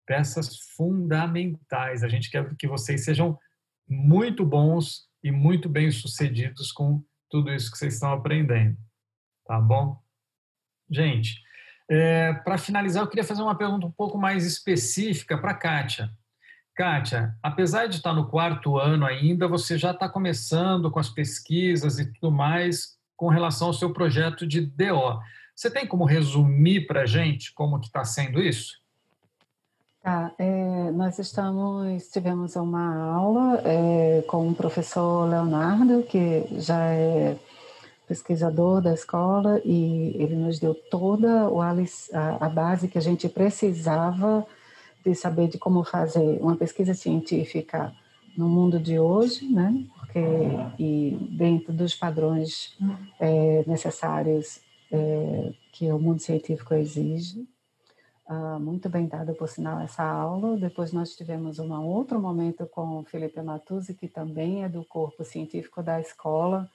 peças 0.05 0.59
fundamentais. 0.75 2.03
A 2.03 2.09
gente 2.09 2.29
quer 2.29 2.53
que 2.55 2.67
vocês 2.67 3.05
sejam 3.05 3.37
muito 3.87 4.45
bons 4.45 5.07
e 5.23 5.31
muito 5.31 5.69
bem 5.69 5.89
sucedidos 5.91 6.71
com 6.71 7.03
tudo 7.33 7.51
isso 7.51 7.71
que 7.71 7.79
vocês 7.79 7.95
estão 7.95 8.13
aprendendo. 8.13 8.77
Tá 9.43 9.59
bom? 9.59 9.99
Gente, 10.87 11.41
é, 11.89 12.31
para 12.31 12.59
finalizar, 12.59 13.01
eu 13.01 13.07
queria 13.07 13.23
fazer 13.23 13.41
uma 13.41 13.57
pergunta 13.57 13.87
um 13.87 13.91
pouco 13.91 14.19
mais 14.19 14.45
específica 14.45 15.35
para 15.35 15.49
a 15.49 15.55
Kátia. 15.55 16.11
Kátia, 16.75 17.35
apesar 17.41 17.87
de 17.87 17.95
estar 17.95 18.13
no 18.13 18.29
quarto 18.29 18.77
ano 18.77 19.03
ainda, 19.03 19.47
você 19.47 19.79
já 19.79 19.89
está 19.89 20.07
começando 20.07 20.91
com 20.91 20.99
as 20.99 21.09
pesquisas 21.09 21.97
e 21.97 22.13
tudo 22.13 22.31
mais 22.31 22.99
com 23.17 23.29
relação 23.29 23.67
ao 23.69 23.73
seu 23.73 23.91
projeto 23.91 24.45
de 24.45 24.61
DO. 24.61 25.19
Você 25.55 25.71
tem 25.71 25.87
como 25.87 26.05
resumir 26.05 26.85
para 26.85 27.01
a 27.01 27.05
gente 27.07 27.51
como 27.53 27.79
que 27.79 27.87
está 27.87 28.05
sendo 28.05 28.39
isso? 28.39 28.79
Tá, 30.03 30.33
é, 30.37 30.91
nós 30.91 31.17
estamos, 31.17 32.09
tivemos 32.09 32.57
uma 32.57 33.13
aula 33.15 33.61
é, 33.63 34.21
com 34.27 34.49
o 34.49 34.53
professor 34.53 35.29
Leonardo, 35.29 36.03
que 36.03 36.43
já 36.59 36.87
é 36.89 37.37
pesquisador 38.05 38.81
da 38.81 38.93
escola, 38.93 39.61
e 39.63 40.13
ele 40.21 40.35
nos 40.35 40.59
deu 40.59 40.75
toda 40.75 41.47
a, 41.47 42.45
a 42.45 42.49
base 42.49 42.89
que 42.89 42.97
a 42.97 43.01
gente 43.01 43.29
precisava 43.29 44.45
de 45.05 45.15
saber 45.15 45.47
de 45.47 45.57
como 45.57 45.85
fazer 45.85 46.37
uma 46.41 46.57
pesquisa 46.57 46.93
científica 46.93 47.93
no 48.37 48.49
mundo 48.49 48.81
de 48.81 48.99
hoje, 48.99 49.47
né? 49.47 49.85
Porque 49.95 50.19
e 50.77 51.17
dentro 51.31 51.71
dos 51.71 51.95
padrões 51.95 52.75
é, 53.21 53.63
necessários 53.65 54.59
é, 54.91 55.53
que 55.71 55.89
o 55.89 55.97
mundo 55.97 56.19
científico 56.19 56.73
exige. 56.73 57.47
Ah, 58.25 58.57
muito 58.57 58.87
bem 58.89 59.05
dada, 59.05 59.33
por 59.33 59.49
sinal, 59.49 59.81
essa 59.81 60.03
aula. 60.03 60.57
Depois 60.57 60.93
nós 60.93 61.15
tivemos 61.15 61.59
um 61.59 61.73
outro 61.83 62.19
momento 62.19 62.65
com 62.65 62.99
o 62.99 63.03
Felipe 63.03 63.41
Matuzzi, 63.41 63.93
que 63.93 64.07
também 64.07 64.63
é 64.63 64.69
do 64.69 64.83
corpo 64.85 65.25
científico 65.25 65.83
da 65.83 65.99
escola, 65.99 66.69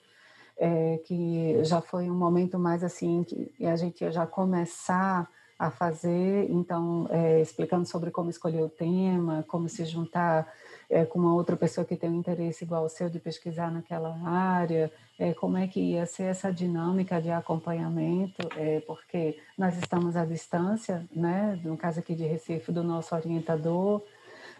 é, 0.57 0.97
que 1.05 1.63
já 1.63 1.81
foi 1.81 2.09
um 2.09 2.15
momento 2.15 2.59
mais 2.59 2.83
assim, 2.83 3.23
que 3.23 3.65
a 3.65 3.75
gente 3.75 4.01
ia 4.03 4.11
já 4.11 4.27
começar 4.27 5.27
a 5.57 5.71
fazer, 5.71 6.49
então, 6.51 7.07
é, 7.09 7.41
explicando 7.41 7.85
sobre 7.85 8.11
como 8.11 8.29
escolher 8.29 8.61
o 8.61 8.69
tema, 8.69 9.43
como 9.47 9.67
se 9.67 9.83
juntar 9.85 10.47
é, 10.89 11.05
com 11.05 11.19
uma 11.19 11.33
outra 11.33 11.55
pessoa 11.55 11.85
que 11.85 11.95
tem 11.95 12.09
um 12.09 12.19
interesse 12.19 12.63
igual 12.63 12.83
ao 12.83 12.89
seu 12.89 13.09
de 13.09 13.19
pesquisar 13.19 13.71
naquela 13.71 14.17
área, 14.25 14.91
é, 15.17 15.33
como 15.33 15.57
é 15.57 15.67
que 15.67 15.79
ia 15.79 16.05
ser 16.05 16.23
essa 16.23 16.51
dinâmica 16.51 17.21
de 17.21 17.29
acompanhamento, 17.29 18.47
é, 18.57 18.79
porque 18.81 19.37
nós 19.57 19.77
estamos 19.77 20.15
à 20.15 20.25
distância, 20.25 21.05
né, 21.15 21.59
no 21.63 21.77
caso 21.77 21.99
aqui 21.99 22.15
de 22.15 22.25
Recife, 22.25 22.71
do 22.71 22.83
nosso 22.83 23.13
orientador, 23.13 24.01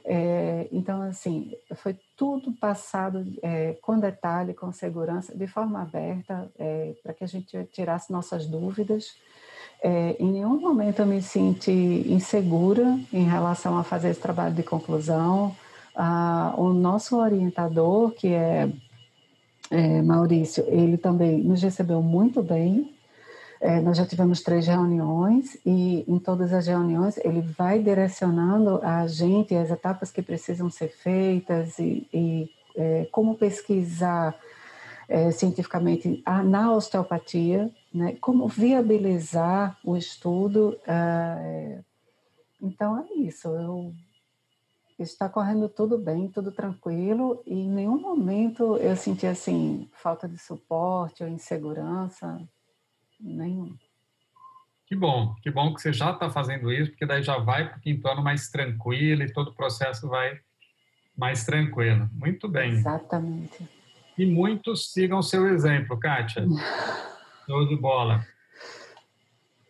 é, 0.05 0.67
então, 0.71 1.01
assim, 1.01 1.53
foi 1.75 1.97
tudo 2.15 2.51
passado 2.53 3.25
é, 3.41 3.77
com 3.81 3.99
detalhe, 3.99 4.53
com 4.53 4.71
segurança, 4.71 5.35
de 5.35 5.47
forma 5.47 5.81
aberta, 5.81 6.49
é, 6.57 6.93
para 7.03 7.13
que 7.13 7.23
a 7.23 7.27
gente 7.27 7.63
tirasse 7.65 8.11
nossas 8.11 8.45
dúvidas, 8.45 9.15
é, 9.81 10.15
em 10.19 10.31
nenhum 10.31 10.59
momento 10.59 10.99
eu 10.99 11.05
me 11.05 11.21
senti 11.21 11.71
insegura 12.07 12.99
em 13.13 13.23
relação 13.23 13.77
a 13.77 13.83
fazer 13.83 14.09
esse 14.09 14.19
trabalho 14.19 14.53
de 14.53 14.63
conclusão. 14.63 15.55
Ah, 16.01 16.53
o 16.57 16.71
nosso 16.71 17.17
orientador, 17.17 18.11
que 18.11 18.29
é, 18.29 18.71
é, 19.69 20.01
Maurício, 20.01 20.63
ele 20.69 20.97
também 20.97 21.39
nos 21.39 21.61
recebeu 21.61 22.01
muito 22.01 22.41
bem. 22.41 22.95
É, 23.59 23.81
nós 23.81 23.97
já 23.97 24.05
tivemos 24.05 24.41
três 24.41 24.65
reuniões 24.65 25.57
e 25.65 26.05
em 26.07 26.17
todas 26.17 26.53
as 26.53 26.67
reuniões 26.67 27.17
ele 27.17 27.41
vai 27.41 27.79
direcionando 27.79 28.79
a 28.81 29.05
gente 29.07 29.53
as 29.53 29.69
etapas 29.69 30.09
que 30.09 30.21
precisam 30.21 30.69
ser 30.69 30.87
feitas 30.87 31.77
e, 31.77 32.07
e 32.13 32.49
é, 32.77 33.05
como 33.11 33.35
pesquisar 33.35 34.33
é, 35.09 35.31
cientificamente 35.31 36.23
na 36.45 36.73
osteopatia, 36.73 37.69
né? 37.93 38.15
como 38.21 38.47
viabilizar 38.47 39.77
o 39.83 39.97
estudo. 39.97 40.79
É, 40.87 41.79
então 42.61 42.97
é 42.97 43.13
isso, 43.15 43.49
eu, 43.49 43.93
está 45.03 45.29
correndo 45.29 45.69
tudo 45.69 45.97
bem, 45.97 46.27
tudo 46.27 46.51
tranquilo, 46.51 47.41
e 47.45 47.53
em 47.53 47.69
nenhum 47.69 47.99
momento 47.99 48.77
eu 48.77 48.95
senti 48.95 49.25
assim 49.25 49.89
falta 49.93 50.27
de 50.27 50.37
suporte 50.37 51.23
ou 51.23 51.29
insegurança, 51.29 52.39
nenhum. 53.19 53.75
Que 54.85 54.95
bom, 54.95 55.35
que 55.43 55.51
bom 55.51 55.73
que 55.73 55.81
você 55.81 55.93
já 55.93 56.11
está 56.11 56.29
fazendo 56.29 56.71
isso, 56.71 56.91
porque 56.91 57.05
daí 57.05 57.21
já 57.21 57.37
vai 57.37 57.69
para 57.69 57.77
o 57.77 57.81
quinto 57.81 58.07
ano 58.07 58.23
mais 58.23 58.49
tranquilo 58.49 59.23
e 59.23 59.31
todo 59.31 59.49
o 59.49 59.55
processo 59.55 60.07
vai 60.07 60.39
mais 61.15 61.45
tranquilo. 61.45 62.09
Muito 62.13 62.47
bem. 62.47 62.71
Exatamente 62.71 63.79
e 64.19 64.25
muitos 64.25 64.91
sigam 64.91 65.21
seu 65.21 65.47
exemplo, 65.47 65.97
Kátia. 65.97 66.45
Show 67.47 67.65
de 67.69 67.77
bola. 67.77 68.27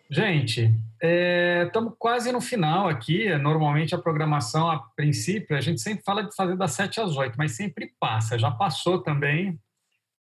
Gente, 0.09 0.73
estamos 1.01 1.93
é, 1.93 1.95
quase 1.97 2.31
no 2.31 2.41
final 2.41 2.87
aqui. 2.87 3.33
Normalmente 3.37 3.95
a 3.95 3.97
programação, 3.97 4.69
a 4.69 4.79
princípio, 4.79 5.55
a 5.55 5.61
gente 5.61 5.81
sempre 5.81 6.03
fala 6.03 6.23
de 6.23 6.35
fazer 6.35 6.57
das 6.57 6.71
7 6.71 7.01
às 7.01 7.15
8, 7.15 7.35
mas 7.37 7.53
sempre 7.53 7.93
passa, 7.99 8.37
já 8.37 8.51
passou 8.51 9.01
também. 9.01 9.59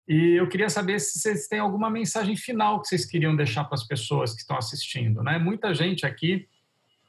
E 0.07 0.39
eu 0.39 0.47
queria 0.47 0.69
saber 0.69 0.99
se 0.99 1.19
vocês 1.19 1.47
têm 1.47 1.59
alguma 1.59 1.89
mensagem 1.89 2.35
final 2.35 2.81
que 2.81 2.87
vocês 2.87 3.05
queriam 3.05 3.35
deixar 3.35 3.63
para 3.65 3.75
as 3.75 3.83
pessoas 3.83 4.33
que 4.33 4.41
estão 4.41 4.57
assistindo. 4.57 5.21
Né? 5.21 5.37
Muita 5.37 5.73
gente 5.73 6.05
aqui 6.05 6.47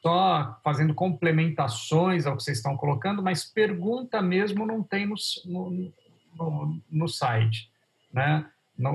só 0.02 0.58
fazendo 0.64 0.94
complementações 0.94 2.26
ao 2.26 2.36
que 2.36 2.42
vocês 2.42 2.58
estão 2.58 2.76
colocando, 2.76 3.22
mas 3.22 3.44
pergunta 3.44 4.20
mesmo 4.22 4.66
não 4.66 4.82
tem 4.82 5.06
no, 5.06 5.14
no, 5.46 6.80
no, 6.90 7.08
site, 7.08 7.70
né? 8.12 8.46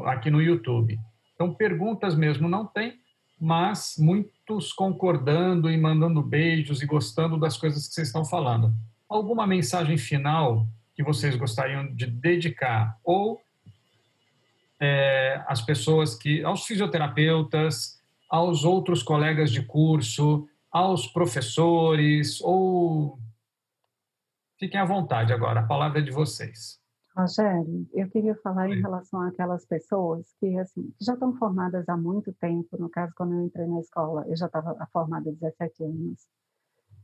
Aqui 0.05 0.31
no 0.31 0.41
YouTube. 0.41 0.99
Então, 1.35 1.53
perguntas 1.53 2.15
mesmo 2.15 2.49
não 2.49 2.65
tem, 2.65 2.99
mas 3.39 3.95
muitos 4.47 4.71
concordando 4.71 5.71
e 5.71 5.77
mandando 5.77 6.21
beijos 6.21 6.81
e 6.81 6.85
gostando 6.85 7.39
das 7.39 7.57
coisas 7.57 7.87
que 7.87 7.93
vocês 7.93 8.07
estão 8.07 8.23
falando. 8.23 8.71
Alguma 9.09 9.47
mensagem 9.47 9.97
final 9.97 10.67
que 10.95 11.03
vocês 11.03 11.35
gostariam 11.35 11.93
de 11.95 12.05
dedicar 12.05 12.97
ou 13.03 13.41
é, 14.79 15.43
as 15.47 15.61
pessoas 15.61 16.15
que, 16.15 16.43
aos 16.43 16.65
fisioterapeutas, 16.65 17.99
aos 18.29 18.63
outros 18.63 19.01
colegas 19.01 19.51
de 19.51 19.63
curso, 19.63 20.47
aos 20.71 21.07
professores 21.07 22.39
ou 22.41 23.17
fiquem 24.59 24.79
à 24.79 24.85
vontade 24.85 25.33
agora, 25.33 25.61
a 25.61 25.67
palavra 25.67 25.99
é 25.99 26.03
de 26.03 26.11
vocês. 26.11 26.79
Rogério, 27.15 27.87
eu 27.93 28.09
queria 28.09 28.35
falar 28.35 28.69
em 28.69 28.81
relação 28.81 29.21
àquelas 29.21 29.65
pessoas 29.65 30.35
que, 30.37 30.57
assim, 30.57 30.93
já 30.99 31.13
estão 31.13 31.33
formadas 31.35 31.87
há 31.87 31.95
muito 31.95 32.33
tempo, 32.33 32.77
no 32.77 32.89
caso, 32.89 33.13
quando 33.15 33.33
eu 33.33 33.41
entrei 33.41 33.65
na 33.67 33.79
escola, 33.79 34.25
eu 34.27 34.35
já 34.35 34.47
estava 34.47 34.75
formada 34.91 35.29
há 35.29 35.33
17 35.33 35.83
anos, 35.85 36.27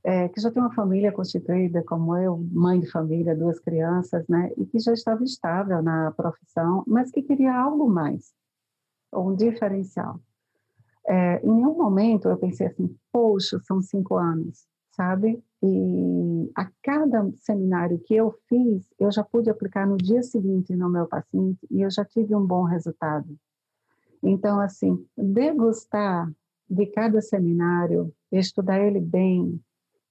é, 0.04 0.28
que 0.28 0.42
já 0.42 0.52
tem 0.52 0.62
uma 0.62 0.74
família 0.74 1.14
constituída, 1.14 1.82
como 1.84 2.18
eu, 2.18 2.38
mãe 2.52 2.80
de 2.80 2.92
família, 2.92 3.36
duas 3.36 3.60
crianças, 3.60 4.28
né, 4.28 4.52
e 4.58 4.66
que 4.66 4.80
já 4.80 4.92
estava 4.92 5.24
estável 5.24 5.82
na 5.82 6.12
profissão, 6.12 6.84
mas 6.86 7.10
que 7.10 7.22
queria 7.22 7.56
algo 7.56 7.90
mais, 7.90 8.34
um 9.14 9.34
diferencial. 9.34 10.20
É, 11.08 11.40
em 11.46 11.52
nenhum 11.52 11.78
momento 11.78 12.28
eu 12.28 12.38
pensei 12.38 12.68
assim, 12.68 12.94
poxa, 13.14 13.60
são 13.64 13.82
cinco 13.82 14.18
anos, 14.18 14.68
sabe? 14.92 15.42
E 15.64 16.52
a 16.56 16.68
cada 16.82 17.32
seminário 17.36 18.00
que 18.00 18.16
eu 18.16 18.32
fiz, 18.48 18.88
eu 19.00 19.12
já 19.12 19.24
pude 19.24 19.50
aplicar 19.50 19.86
no 19.86 19.96
dia 19.96 20.24
seguinte 20.24 20.76
no 20.76 20.90
meu 20.90 21.08
paciente 21.08 21.60
e 21.70 21.82
eu 21.82 21.92
já 21.92 22.04
tive 22.04 22.36
um 22.36 22.46
bom 22.46 22.64
resultado. 22.64 23.38
Então, 24.24 24.60
assim, 24.60 25.06
degustar 25.18 26.32
de 26.70 26.86
cada 26.88 27.22
seminário, 27.22 28.14
estudar 28.32 28.80
ele 28.80 29.00
bem, 29.00 29.60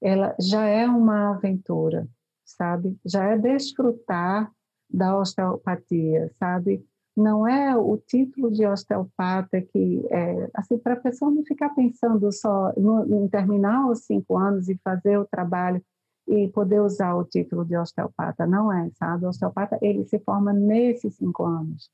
ela 0.00 0.34
já 0.40 0.66
é 0.66 0.86
uma 0.86 1.34
aventura, 1.34 2.08
sabe? 2.44 2.96
Já 3.04 3.24
é 3.24 3.38
desfrutar 3.38 4.52
da 4.88 5.16
osteopatia, 5.16 6.30
sabe? 6.38 6.84
Não 7.20 7.46
é 7.46 7.76
o 7.76 7.96
título 7.98 8.50
de 8.50 8.66
osteopata 8.66 9.60
que, 9.60 10.06
é, 10.10 10.50
assim, 10.54 10.78
para 10.78 10.94
a 10.94 11.00
pessoa 11.00 11.30
não 11.30 11.44
ficar 11.44 11.70
pensando 11.70 12.32
só 12.32 12.72
no, 12.76 13.24
em 13.24 13.28
terminar 13.28 13.88
os 13.88 14.04
cinco 14.04 14.36
anos 14.36 14.68
e 14.68 14.78
fazer 14.82 15.18
o 15.18 15.26
trabalho 15.26 15.82
e 16.26 16.48
poder 16.48 16.80
usar 16.80 17.14
o 17.14 17.24
título 17.24 17.64
de 17.64 17.76
osteopata. 17.76 18.46
Não 18.46 18.72
é, 18.72 18.90
sabe? 18.98 19.24
O 19.24 19.28
osteopata, 19.28 19.78
ele 19.82 20.04
se 20.04 20.18
forma 20.20 20.52
nesses 20.52 21.16
cinco 21.16 21.44
anos. 21.44 21.90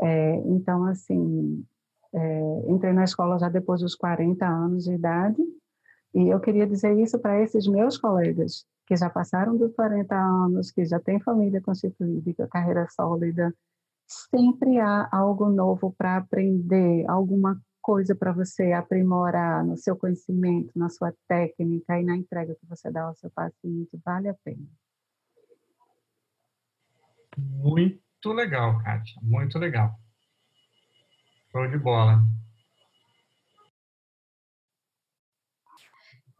É, 0.00 0.36
então, 0.46 0.84
assim, 0.84 1.64
é, 2.12 2.64
entrei 2.68 2.92
na 2.92 3.04
escola 3.04 3.38
já 3.38 3.48
depois 3.48 3.80
dos 3.80 3.94
40 3.94 4.46
anos 4.46 4.84
de 4.84 4.92
idade, 4.92 5.42
e 6.14 6.28
eu 6.28 6.40
queria 6.40 6.66
dizer 6.66 6.98
isso 6.98 7.18
para 7.18 7.40
esses 7.40 7.66
meus 7.66 7.96
colegas, 7.96 8.64
que 8.86 8.96
já 8.96 9.08
passaram 9.08 9.56
dos 9.56 9.72
40 9.74 10.14
anos, 10.14 10.70
que 10.70 10.84
já 10.84 10.98
têm 10.98 11.20
família 11.20 11.60
constituída, 11.60 12.48
carreira 12.48 12.86
sólida, 12.88 13.54
sempre 14.10 14.78
há 14.80 15.08
algo 15.12 15.48
novo 15.48 15.94
para 15.96 16.16
aprender, 16.16 17.08
alguma 17.08 17.60
coisa 17.80 18.14
para 18.14 18.32
você 18.32 18.72
aprimorar 18.72 19.64
no 19.64 19.76
seu 19.76 19.96
conhecimento, 19.96 20.76
na 20.76 20.88
sua 20.88 21.14
técnica 21.28 21.98
e 21.98 22.04
na 22.04 22.16
entrega 22.16 22.54
que 22.54 22.66
você 22.66 22.90
dá 22.90 23.04
ao 23.04 23.14
seu 23.14 23.30
paciente, 23.30 24.00
vale 24.04 24.28
a 24.28 24.34
pena. 24.44 24.66
Muito 27.38 28.32
legal, 28.32 28.82
Kátia, 28.82 29.20
muito 29.22 29.58
legal. 29.58 29.94
Show 31.52 31.68
de 31.68 31.78
bola. 31.78 32.22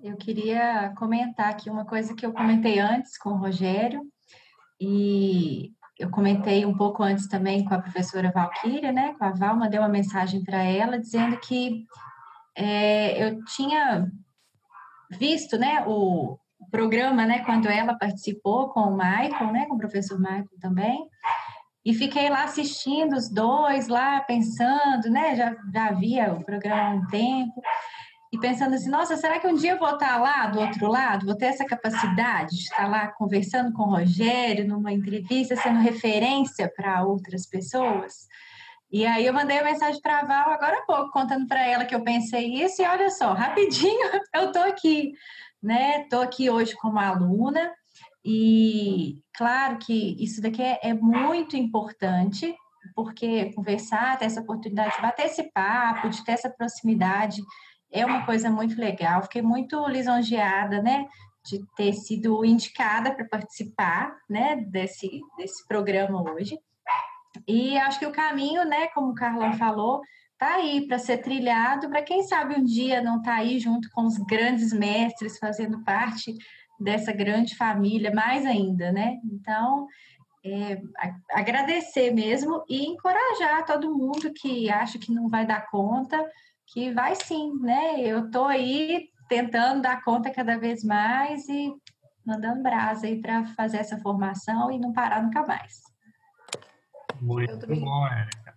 Eu 0.02 0.16
queria 0.16 0.92
comentar 0.96 1.50
aqui 1.50 1.68
uma 1.68 1.84
coisa 1.84 2.14
que 2.14 2.24
eu 2.24 2.32
comentei 2.32 2.78
antes 2.78 3.18
com 3.18 3.30
o 3.30 3.38
Rogério, 3.38 4.02
e 4.80 5.74
eu 6.00 6.10
comentei 6.10 6.64
um 6.64 6.74
pouco 6.74 7.02
antes 7.02 7.28
também 7.28 7.64
com 7.64 7.74
a 7.74 7.80
professora 7.80 8.32
Valquíria, 8.32 8.90
né? 8.90 9.14
Com 9.18 9.24
a 9.24 9.30
Val, 9.32 9.54
mandei 9.54 9.78
uma 9.78 9.88
mensagem 9.88 10.42
para 10.42 10.62
ela 10.62 10.98
dizendo 10.98 11.36
que 11.36 11.84
é, 12.56 13.22
eu 13.22 13.44
tinha 13.44 14.10
visto, 15.10 15.58
né, 15.58 15.84
o 15.86 16.38
programa, 16.70 17.26
né, 17.26 17.40
quando 17.44 17.66
ela 17.66 17.94
participou 17.94 18.68
com 18.70 18.80
o 18.80 18.96
Michael, 18.96 19.52
né, 19.52 19.66
com 19.66 19.74
o 19.74 19.78
professor 19.78 20.18
Michael 20.18 20.46
também, 20.60 21.06
e 21.84 21.94
fiquei 21.94 22.28
lá 22.28 22.44
assistindo 22.44 23.14
os 23.14 23.28
dois 23.28 23.88
lá, 23.88 24.20
pensando, 24.20 25.10
né, 25.10 25.34
já, 25.36 25.56
já 25.72 25.92
via 25.92 26.32
o 26.32 26.44
programa 26.44 26.82
há 26.82 26.94
um 26.94 27.06
tempo, 27.08 27.60
e 28.32 28.38
pensando 28.38 28.74
assim, 28.74 28.88
nossa, 28.88 29.16
será 29.16 29.40
que 29.40 29.46
um 29.46 29.54
dia 29.54 29.72
eu 29.72 29.78
vou 29.78 29.90
estar 29.90 30.20
lá 30.20 30.46
do 30.46 30.60
outro 30.60 30.86
lado? 30.86 31.26
Vou 31.26 31.36
ter 31.36 31.46
essa 31.46 31.64
capacidade 31.64 32.54
de 32.54 32.62
estar 32.62 32.88
lá 32.88 33.08
conversando 33.08 33.72
com 33.72 33.82
o 33.82 33.90
Rogério 33.96 34.68
numa 34.68 34.92
entrevista, 34.92 35.56
sendo 35.56 35.80
referência 35.80 36.72
para 36.74 37.02
outras 37.02 37.44
pessoas? 37.46 38.28
E 38.92 39.04
aí 39.04 39.26
eu 39.26 39.32
mandei 39.32 39.58
a 39.58 39.64
mensagem 39.64 40.00
para 40.00 40.20
a 40.20 40.24
Val 40.24 40.50
agora 40.50 40.78
há 40.78 40.82
pouco, 40.82 41.10
contando 41.10 41.46
para 41.48 41.64
ela 41.66 41.84
que 41.84 41.94
eu 41.94 42.04
pensei 42.04 42.62
isso, 42.62 42.80
e 42.80 42.86
olha 42.86 43.10
só, 43.10 43.32
rapidinho 43.34 44.10
eu 44.34 44.46
estou 44.46 44.62
aqui, 44.62 45.12
né? 45.60 46.02
Estou 46.02 46.22
aqui 46.22 46.48
hoje 46.48 46.76
como 46.76 47.00
aluna, 47.00 47.72
e 48.24 49.18
claro 49.34 49.78
que 49.78 50.16
isso 50.22 50.40
daqui 50.40 50.62
é, 50.62 50.78
é 50.82 50.94
muito 50.94 51.56
importante, 51.56 52.54
porque 52.94 53.52
conversar, 53.54 54.18
ter 54.18 54.26
essa 54.26 54.40
oportunidade 54.40 54.94
de 54.94 55.02
bater 55.02 55.26
esse 55.26 55.50
papo, 55.52 56.08
de 56.08 56.24
ter 56.24 56.32
essa 56.32 56.50
proximidade 56.50 57.42
é 57.92 58.04
uma 58.04 58.24
coisa 58.24 58.50
muito 58.50 58.78
legal. 58.78 59.22
Fiquei 59.22 59.42
muito 59.42 59.86
lisonjeada, 59.88 60.82
né, 60.82 61.06
de 61.44 61.60
ter 61.76 61.92
sido 61.92 62.44
indicada 62.44 63.14
para 63.14 63.26
participar, 63.26 64.16
né, 64.28 64.56
desse, 64.56 65.20
desse 65.36 65.66
programa 65.66 66.22
hoje. 66.32 66.58
E 67.46 67.78
acho 67.78 67.98
que 67.98 68.06
o 68.06 68.12
caminho, 68.12 68.64
né, 68.64 68.88
como 68.88 69.10
o 69.10 69.14
Carlão 69.14 69.52
falou, 69.54 70.00
tá 70.38 70.54
aí 70.54 70.86
para 70.86 70.98
ser 70.98 71.18
trilhado, 71.18 71.88
para 71.88 72.02
quem 72.02 72.22
sabe 72.22 72.54
um 72.54 72.64
dia 72.64 73.02
não 73.02 73.20
tá 73.20 73.34
aí 73.34 73.58
junto 73.58 73.90
com 73.90 74.06
os 74.06 74.16
grandes 74.16 74.72
mestres, 74.72 75.38
fazendo 75.38 75.84
parte 75.84 76.34
dessa 76.80 77.12
grande 77.12 77.54
família, 77.56 78.10
mais 78.10 78.46
ainda, 78.46 78.90
né? 78.90 79.18
Então, 79.24 79.86
é, 80.42 80.80
agradecer 81.32 82.10
mesmo 82.10 82.64
e 82.66 82.86
encorajar 82.86 83.66
todo 83.66 83.94
mundo 83.94 84.32
que 84.32 84.70
acha 84.70 84.98
que 84.98 85.12
não 85.12 85.28
vai 85.28 85.44
dar 85.44 85.68
conta, 85.70 86.18
que 86.72 86.92
vai 86.92 87.14
sim, 87.16 87.52
né? 87.60 88.00
Eu 88.00 88.26
estou 88.26 88.44
aí 88.44 89.08
tentando 89.28 89.82
dar 89.82 90.02
conta 90.02 90.30
cada 90.30 90.58
vez 90.58 90.84
mais 90.84 91.48
e 91.48 91.72
mandando 92.24 92.62
brasa 92.62 93.06
aí 93.06 93.20
para 93.20 93.44
fazer 93.54 93.78
essa 93.78 93.98
formação 93.98 94.70
e 94.70 94.78
não 94.78 94.92
parar 94.92 95.22
nunca 95.22 95.44
mais. 95.44 95.80
Muito 97.20 97.58
também, 97.58 97.80
bom, 97.80 98.06
Érica. 98.06 98.54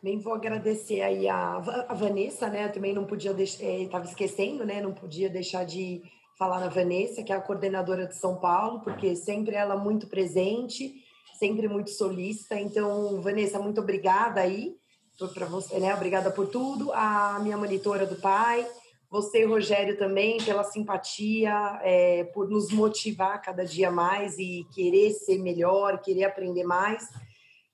Também 0.00 0.18
vou 0.18 0.34
agradecer 0.34 1.00
aí 1.00 1.28
a, 1.28 1.56
a 1.88 1.94
Vanessa, 1.94 2.48
né? 2.48 2.64
Eu 2.64 2.72
também 2.72 2.92
não 2.92 3.04
podia 3.04 3.32
deixar, 3.32 3.64
estava 3.64 4.04
eh, 4.04 4.08
esquecendo, 4.08 4.64
né? 4.64 4.80
Não 4.80 4.92
podia 4.92 5.30
deixar 5.30 5.64
de 5.64 6.02
falar 6.36 6.58
na 6.58 6.68
Vanessa, 6.68 7.22
que 7.22 7.32
é 7.32 7.36
a 7.36 7.40
coordenadora 7.40 8.06
de 8.06 8.16
São 8.16 8.40
Paulo, 8.40 8.80
porque 8.80 9.14
sempre 9.14 9.54
ela 9.54 9.76
muito 9.76 10.08
presente, 10.08 10.92
sempre 11.38 11.68
muito 11.68 11.90
solista. 11.90 12.58
Então, 12.58 13.20
Vanessa, 13.20 13.60
muito 13.60 13.80
obrigada 13.80 14.40
aí 14.40 14.74
para 15.28 15.46
você, 15.46 15.78
né? 15.78 15.94
Obrigada 15.94 16.30
por 16.30 16.48
tudo. 16.48 16.92
A 16.92 17.38
minha 17.40 17.56
monitora 17.56 18.06
do 18.06 18.16
pai, 18.16 18.66
você, 19.10 19.44
Rogério, 19.44 19.98
também, 19.98 20.38
pela 20.38 20.64
simpatia, 20.64 21.80
é, 21.82 22.24
por 22.32 22.48
nos 22.48 22.72
motivar 22.72 23.42
cada 23.42 23.64
dia 23.64 23.90
mais 23.90 24.38
e 24.38 24.66
querer 24.74 25.10
ser 25.10 25.38
melhor, 25.38 26.00
querer 26.00 26.24
aprender 26.24 26.64
mais. 26.64 27.06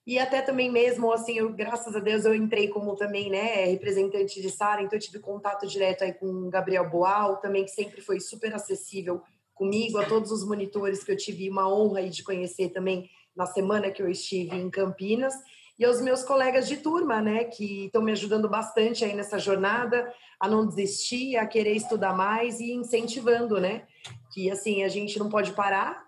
E 0.04 0.18
até 0.18 0.40
também 0.40 0.70
mesmo, 0.70 1.12
assim, 1.12 1.38
eu, 1.38 1.52
graças 1.52 1.94
a 1.94 2.00
Deus, 2.00 2.24
eu 2.24 2.34
entrei 2.34 2.68
como 2.68 2.96
também, 2.96 3.30
né, 3.30 3.66
representante 3.66 4.40
de 4.40 4.50
Sara, 4.50 4.82
então 4.82 4.96
eu 4.96 5.02
tive 5.02 5.18
contato 5.18 5.66
direto 5.66 6.02
aí 6.02 6.14
com 6.14 6.26
o 6.26 6.50
Gabriel 6.50 6.88
Boal, 6.88 7.36
também, 7.36 7.64
que 7.64 7.70
sempre 7.70 8.00
foi 8.00 8.18
super 8.18 8.54
acessível 8.54 9.20
comigo, 9.54 9.98
a 9.98 10.06
todos 10.06 10.32
os 10.32 10.46
monitores 10.46 11.04
que 11.04 11.12
eu 11.12 11.16
tive 11.16 11.50
uma 11.50 11.72
honra 11.72 12.08
de 12.08 12.24
conhecer 12.24 12.70
também 12.70 13.08
na 13.36 13.44
semana 13.44 13.90
que 13.90 14.02
eu 14.02 14.08
estive 14.08 14.56
em 14.56 14.70
Campinas 14.70 15.34
e 15.78 15.84
aos 15.84 16.00
meus 16.00 16.22
colegas 16.22 16.66
de 16.66 16.78
turma, 16.78 17.20
né, 17.20 17.44
que 17.44 17.86
estão 17.86 18.02
me 18.02 18.12
ajudando 18.12 18.48
bastante 18.48 19.04
aí 19.04 19.14
nessa 19.14 19.38
jornada, 19.38 20.12
a 20.40 20.48
não 20.48 20.66
desistir, 20.66 21.36
a 21.36 21.46
querer 21.46 21.74
estudar 21.74 22.14
mais 22.16 22.58
e 22.58 22.72
incentivando, 22.72 23.60
né, 23.60 23.86
que 24.32 24.50
assim 24.50 24.82
a 24.82 24.88
gente 24.88 25.18
não 25.18 25.28
pode 25.28 25.52
parar 25.52 26.04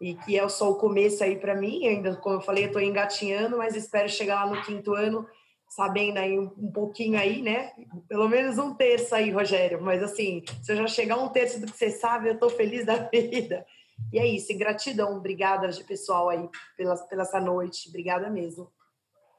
e 0.00 0.14
que 0.14 0.38
é 0.38 0.48
só 0.48 0.70
o 0.70 0.76
começo 0.76 1.22
aí 1.22 1.36
para 1.36 1.54
mim. 1.54 1.86
Ainda, 1.86 2.16
como 2.16 2.36
eu 2.36 2.40
falei, 2.40 2.64
eu 2.64 2.68
estou 2.68 2.80
engatinhando, 2.80 3.58
mas 3.58 3.76
espero 3.76 4.08
chegar 4.08 4.44
lá 4.44 4.54
no 4.54 4.62
quinto 4.62 4.94
ano 4.94 5.26
sabendo 5.68 6.18
aí 6.18 6.36
um, 6.36 6.50
um, 6.58 6.72
pouquinho 6.72 7.18
aí, 7.18 7.42
né? 7.42 7.70
Pelo 8.08 8.28
menos 8.28 8.58
um 8.58 8.74
terço 8.74 9.14
aí, 9.14 9.30
Rogério. 9.30 9.80
Mas 9.80 10.02
assim, 10.02 10.42
se 10.60 10.72
eu 10.72 10.76
já 10.76 10.86
chegar 10.88 11.16
um 11.16 11.28
terço 11.28 11.60
do 11.60 11.70
que 11.70 11.78
você 11.78 11.90
sabe, 11.90 12.28
eu 12.28 12.34
estou 12.34 12.50
feliz 12.50 12.84
da 12.84 12.96
vida. 13.12 13.64
E 14.12 14.18
é 14.18 14.26
isso, 14.26 14.50
e 14.50 14.56
gratidão, 14.56 15.16
obrigada 15.16 15.70
pessoal 15.86 16.30
aí 16.30 16.48
pela, 16.76 16.96
pela 16.96 17.22
essa 17.22 17.38
noite, 17.38 17.88
obrigada 17.90 18.28
mesmo. 18.30 18.68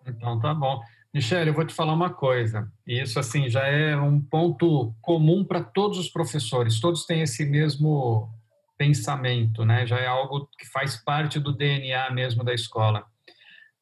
Então 0.06 0.40
tá 0.40 0.53
bom. 0.53 0.82
Michele, 1.14 1.49
eu 1.49 1.53
vou 1.53 1.65
te 1.65 1.73
falar 1.73 1.94
uma 1.94 2.10
coisa. 2.10 2.72
Isso 2.88 3.19
assim 3.19 3.49
já 3.49 3.65
é 3.65 3.98
um 3.98 4.22
ponto 4.22 4.95
comum 5.02 5.44
para 5.44 5.61
todos 5.61 5.98
os 5.98 6.10
professores. 6.10 6.80
Todos 6.80 7.06
têm 7.06 7.22
esse 7.22 7.45
mesmo 7.45 8.30
pensamento, 8.78 9.65
né? 9.65 9.86
Já 9.86 9.99
é 9.99 10.07
algo 10.07 10.49
que 10.57 10.65
faz 10.68 10.95
parte 10.95 11.40
do 11.40 11.52
DNA 11.52 12.10
mesmo 12.11 12.44
da 12.44 12.53
escola. 12.53 13.06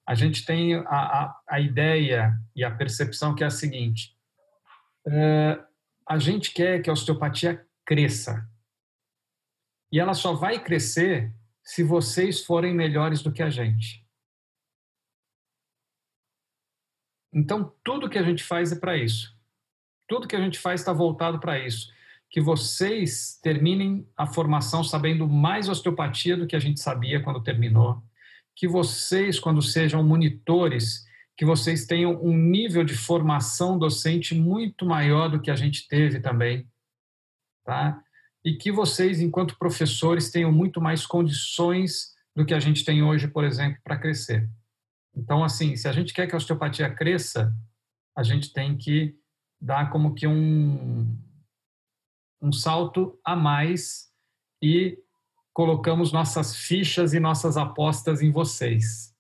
A 0.06 0.16
gente 0.16 0.44
tem 0.44 0.74
a, 0.74 0.82
a, 0.88 1.42
a 1.48 1.60
ideia 1.60 2.36
e 2.56 2.64
a 2.64 2.72
percepção 2.72 3.36
que 3.36 3.44
é 3.44 3.48
a 3.48 3.52
seguinte: 3.52 4.16
é, 5.08 5.60
a 6.08 6.18
gente 6.18 6.52
quer 6.52 6.82
que 6.82 6.90
a 6.90 6.94
osteopatia 6.94 7.64
cresça. 7.86 8.44
E 9.92 10.00
ela 10.00 10.16
só 10.16 10.34
vai 10.34 10.60
crescer 10.60 11.32
se 11.64 11.84
vocês 11.84 12.44
forem 12.44 12.74
melhores 12.74 13.22
do 13.22 13.32
que 13.32 13.44
a 13.44 13.50
gente. 13.50 14.04
Então, 17.34 17.74
tudo 17.84 18.10
que 18.10 18.18
a 18.18 18.24
gente 18.24 18.44
faz 18.44 18.72
é 18.72 18.76
para 18.76 18.98
isso. 18.98 19.38
Tudo 20.08 20.28
que 20.28 20.36
a 20.36 20.42
gente 20.42 20.58
faz 20.58 20.82
está 20.82 20.92
voltado 20.92 21.40
para 21.40 21.60
isso. 21.60 21.92
Que 22.30 22.42
vocês 22.42 23.40
terminem 23.42 24.08
a 24.18 24.26
formação 24.26 24.84
sabendo 24.84 25.28
mais 25.28 25.70
osteopatia 25.70 26.36
do 26.36 26.48
que 26.48 26.56
a 26.56 26.60
gente 26.60 26.80
sabia 26.80 27.22
quando 27.22 27.44
terminou. 27.44 28.02
Que 28.56 28.68
vocês, 28.68 29.40
quando 29.40 29.62
sejam 29.62 30.04
monitores, 30.04 31.06
que 31.38 31.46
vocês 31.46 31.86
tenham 31.86 32.22
um 32.22 32.36
nível 32.36 32.84
de 32.84 32.96
formação 32.96 33.78
docente 33.78 34.36
muito 34.36 34.86
maior 34.86 35.30
do 35.30 35.40
que 35.40 35.52
a 35.52 35.56
gente 35.56 35.88
teve 35.88 36.20
também. 36.20 36.68
Tá? 37.64 38.02
E 38.44 38.56
que 38.56 38.72
vocês, 38.72 39.22
enquanto 39.22 39.58
professores, 39.58 40.32
tenham 40.32 40.52
muito 40.52 40.82
mais 40.82 41.06
condições 41.06 42.16
do 42.36 42.46
que 42.46 42.54
a 42.54 42.60
gente 42.60 42.84
tem 42.84 43.04
hoje, 43.04 43.28
por 43.28 43.44
exemplo, 43.44 43.80
para 43.84 43.98
crescer. 43.98 44.50
Então, 45.20 45.44
assim, 45.44 45.76
se 45.76 45.86
a 45.86 45.92
gente 45.92 46.14
quer 46.14 46.28
que 46.28 46.34
a 46.34 46.38
osteopatia 46.38 46.94
cresça, 46.96 47.54
a 48.16 48.24
gente 48.24 48.54
tem 48.54 48.78
que 48.78 49.20
dar 49.62 49.92
como 49.92 50.16
que 50.16 50.26
um, 50.26 51.14
um 52.42 52.54
salto 52.54 53.20
a 53.24 53.36
mais 53.36 54.10
e 54.64 54.98
colocamos 55.54 56.14
nossas 56.14 56.56
fichas 56.56 57.14
e 57.14 57.20
nossas 57.20 57.58
apostas 57.58 58.22
em 58.22 58.32
vocês. 58.32 59.14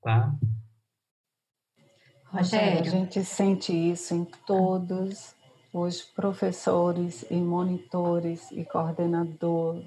Tá? 0.00 0.32
Rogério. 2.26 2.80
A 2.80 2.84
gente 2.84 3.24
sente 3.24 3.72
isso 3.72 4.14
em 4.14 4.24
todos 4.46 5.34
os 5.72 6.02
professores 6.02 7.24
e 7.28 7.34
monitores 7.34 8.48
e 8.52 8.64
coordenador 8.64 9.84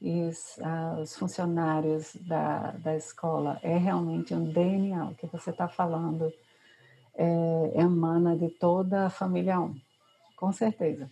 os, 0.00 0.58
ah, 0.60 0.98
os 1.00 1.16
funcionários 1.16 2.16
da, 2.26 2.72
da 2.72 2.96
escola 2.96 3.58
é 3.62 3.76
realmente 3.76 4.32
um 4.32 4.44
DNA, 4.44 5.06
o 5.06 5.14
que 5.14 5.26
você 5.26 5.50
está 5.50 5.68
falando 5.68 6.32
é, 7.16 7.72
emana 7.80 8.36
de 8.36 8.48
toda 8.48 9.06
a 9.06 9.10
família 9.10 9.60
1, 9.60 9.74
com 10.36 10.52
certeza. 10.52 11.10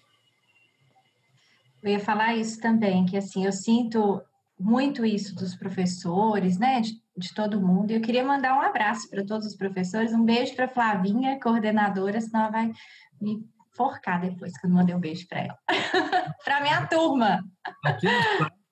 Eu 1.83 1.91
ia 1.91 2.01
falar 2.01 2.37
isso 2.37 2.61
também, 2.61 3.05
que 3.07 3.17
assim, 3.17 3.45
eu 3.45 3.53
sinto 3.53 4.23
muito 4.59 5.05
isso 5.05 5.35
dos 5.35 5.55
professores, 5.55 6.59
né, 6.59 6.81
de, 6.81 7.01
de 7.17 7.35
todo 7.35 7.61
mundo. 7.61 7.91
Eu 7.91 8.01
queria 8.01 8.25
mandar 8.25 8.57
um 8.57 8.61
abraço 8.61 9.11
para 9.11 9.27
todos 9.27 9.47
os 9.47 9.57
professores, 9.57 10.13
um 10.13 10.25
beijo 10.25 10.55
para 10.55 10.69
Flavinha, 10.69 11.41
coordenadora, 11.41 12.21
senão 12.21 12.43
ela 12.43 12.51
vai 12.51 12.73
me 13.21 13.45
forcar 13.77 14.21
depois 14.21 14.57
que 14.57 14.65
eu 14.65 14.71
não 14.71 14.79
mandei 14.79 14.95
um 14.95 15.01
beijo 15.01 15.27
para 15.29 15.41
ela. 15.41 15.59
para 16.45 16.61
minha 16.63 16.87
turma. 16.87 17.45
Aqui 17.85 18.07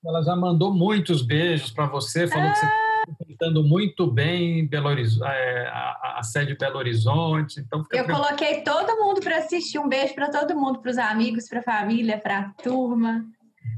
ela 0.07 0.23
já 0.23 0.37
mandou 0.37 0.73
muitos 0.73 1.23
beijos 1.23 1.71
para 1.71 1.87
você, 1.87 2.29
falou 2.29 2.49
ah. 2.49 2.53
que 2.53 2.59
você 2.59 2.67
está 2.67 2.85
representando 3.09 3.65
muito 3.65 4.11
bem 4.11 4.67
Belo 4.67 4.89
Horizonte, 4.89 5.31
é, 5.31 5.67
a, 5.69 6.17
a, 6.19 6.23
sede 6.23 6.57
Belo 6.57 6.79
Horizonte. 6.79 7.61
Então 7.61 7.85
eu 7.91 8.07
coloquei 8.07 8.63
todo 8.63 9.01
mundo 9.01 9.21
para 9.21 9.39
assistir. 9.39 9.79
Um 9.79 9.89
beijo 9.89 10.15
para 10.15 10.31
todo 10.31 10.55
mundo, 10.55 10.81
para 10.81 10.91
os 10.91 10.99
amigos, 10.99 11.49
para 11.49 11.61
a 11.61 11.63
família, 11.63 12.19
para 12.19 12.41
a 12.41 12.51
turma, 12.63 13.25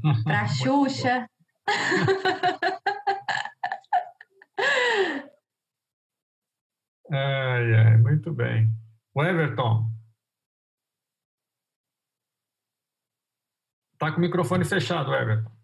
para 0.23 0.41
a 0.41 0.47
Xuxa. 0.47 1.29
ai, 7.11 7.73
ai, 7.73 7.97
muito 7.97 8.33
bem. 8.33 8.71
O 9.13 9.23
Everton. 9.23 9.89
Está 13.93 14.11
com 14.11 14.17
o 14.17 14.21
microfone 14.21 14.63
fechado, 14.63 15.13
Everton. 15.13 15.56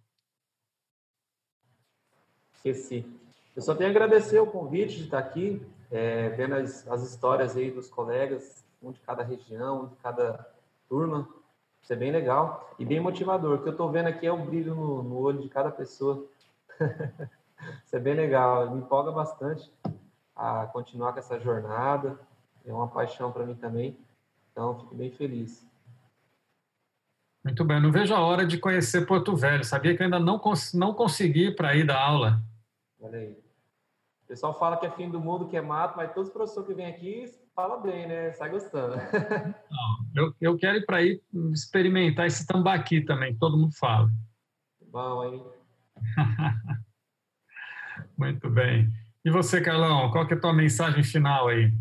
Esqueci. 2.64 3.06
Eu 3.54 3.62
só 3.62 3.76
tenho 3.76 3.90
a 3.90 3.92
agradecer 3.92 4.40
o 4.40 4.48
convite 4.48 4.96
de 4.96 5.04
estar 5.04 5.20
aqui, 5.20 5.62
é, 5.92 6.30
vendo 6.30 6.56
as, 6.56 6.88
as 6.88 7.04
histórias 7.04 7.58
aí 7.58 7.70
dos 7.70 7.90
colegas, 7.90 8.64
um 8.82 8.92
de 8.92 9.00
cada 9.02 9.22
região, 9.22 9.84
um 9.84 9.88
de 9.88 9.96
cada 9.98 10.48
turma. 10.88 11.28
Isso 11.82 11.92
é 11.92 11.96
bem 11.98 12.12
legal 12.12 12.74
e 12.80 12.86
bem 12.86 13.02
motivador. 13.02 13.56
O 13.56 13.62
que 13.62 13.68
eu 13.68 13.74
estou 13.74 13.92
vendo 13.92 14.08
aqui 14.08 14.26
é 14.26 14.32
o 14.32 14.38
brilho 14.38 14.74
no, 14.74 15.04
no 15.04 15.18
olho 15.18 15.42
de 15.42 15.50
cada 15.50 15.70
pessoa. 15.70 16.26
Isso 17.86 17.96
é 17.96 18.00
bem 18.00 18.14
legal, 18.14 18.72
me 18.72 18.80
empolga 18.80 19.12
bastante 19.12 19.70
a 20.34 20.66
continuar 20.68 21.12
com 21.12 21.20
essa 21.20 21.38
jornada. 21.40 22.18
É 22.66 22.72
uma 22.72 22.88
paixão 22.88 23.30
para 23.32 23.46
mim 23.46 23.56
também. 23.56 23.98
Então, 24.52 24.80
fico 24.80 24.96
bem 24.96 25.12
feliz. 25.12 25.66
Muito 27.44 27.66
bem, 27.66 27.82
não 27.82 27.92
vejo 27.92 28.14
a 28.14 28.22
hora 28.22 28.46
de 28.46 28.58
conhecer 28.58 29.06
Porto 29.06 29.36
Velho. 29.36 29.66
Sabia 29.66 29.98
que 29.98 30.02
ainda 30.02 30.18
não, 30.18 30.40
cons 30.40 30.74
não 30.74 30.94
consegui 30.94 31.52
para 31.52 31.76
ir 31.76 31.86
dar 31.86 32.00
aula. 32.00 32.42
Olha 33.04 33.20
aí. 33.20 33.32
O 33.32 34.28
pessoal 34.28 34.58
fala 34.58 34.78
que 34.78 34.86
é 34.86 34.92
fim 34.92 35.12
do 35.12 35.20
mundo, 35.20 35.50
que 35.50 35.58
é 35.58 35.62
mato, 35.62 35.98
mas 35.98 36.14
todos 36.14 36.30
os 36.30 36.34
professores 36.34 36.68
que 36.70 36.74
vêm 36.74 36.86
aqui 36.86 37.26
falam 37.54 37.82
bem, 37.82 38.08
né? 38.08 38.32
Sai 38.32 38.50
gostando. 38.50 38.96
Não, 39.70 40.06
eu, 40.16 40.34
eu 40.40 40.58
quero 40.58 40.78
ir 40.78 40.86
para 40.86 41.04
ir 41.04 41.22
experimentar 41.52 42.26
esse 42.26 42.48
tambaqui 42.48 43.02
também, 43.02 43.36
todo 43.36 43.58
mundo 43.58 43.76
fala. 43.78 44.10
Bom, 44.90 45.24
hein? 45.26 45.44
Muito 48.18 48.50
bem. 48.50 48.90
E 49.26 49.30
você, 49.30 49.60
Carlão, 49.60 50.10
qual 50.10 50.26
que 50.26 50.34
é 50.34 50.38
a 50.38 50.40
tua 50.40 50.54
mensagem 50.54 51.04
final 51.04 51.50
aí? 51.50 51.74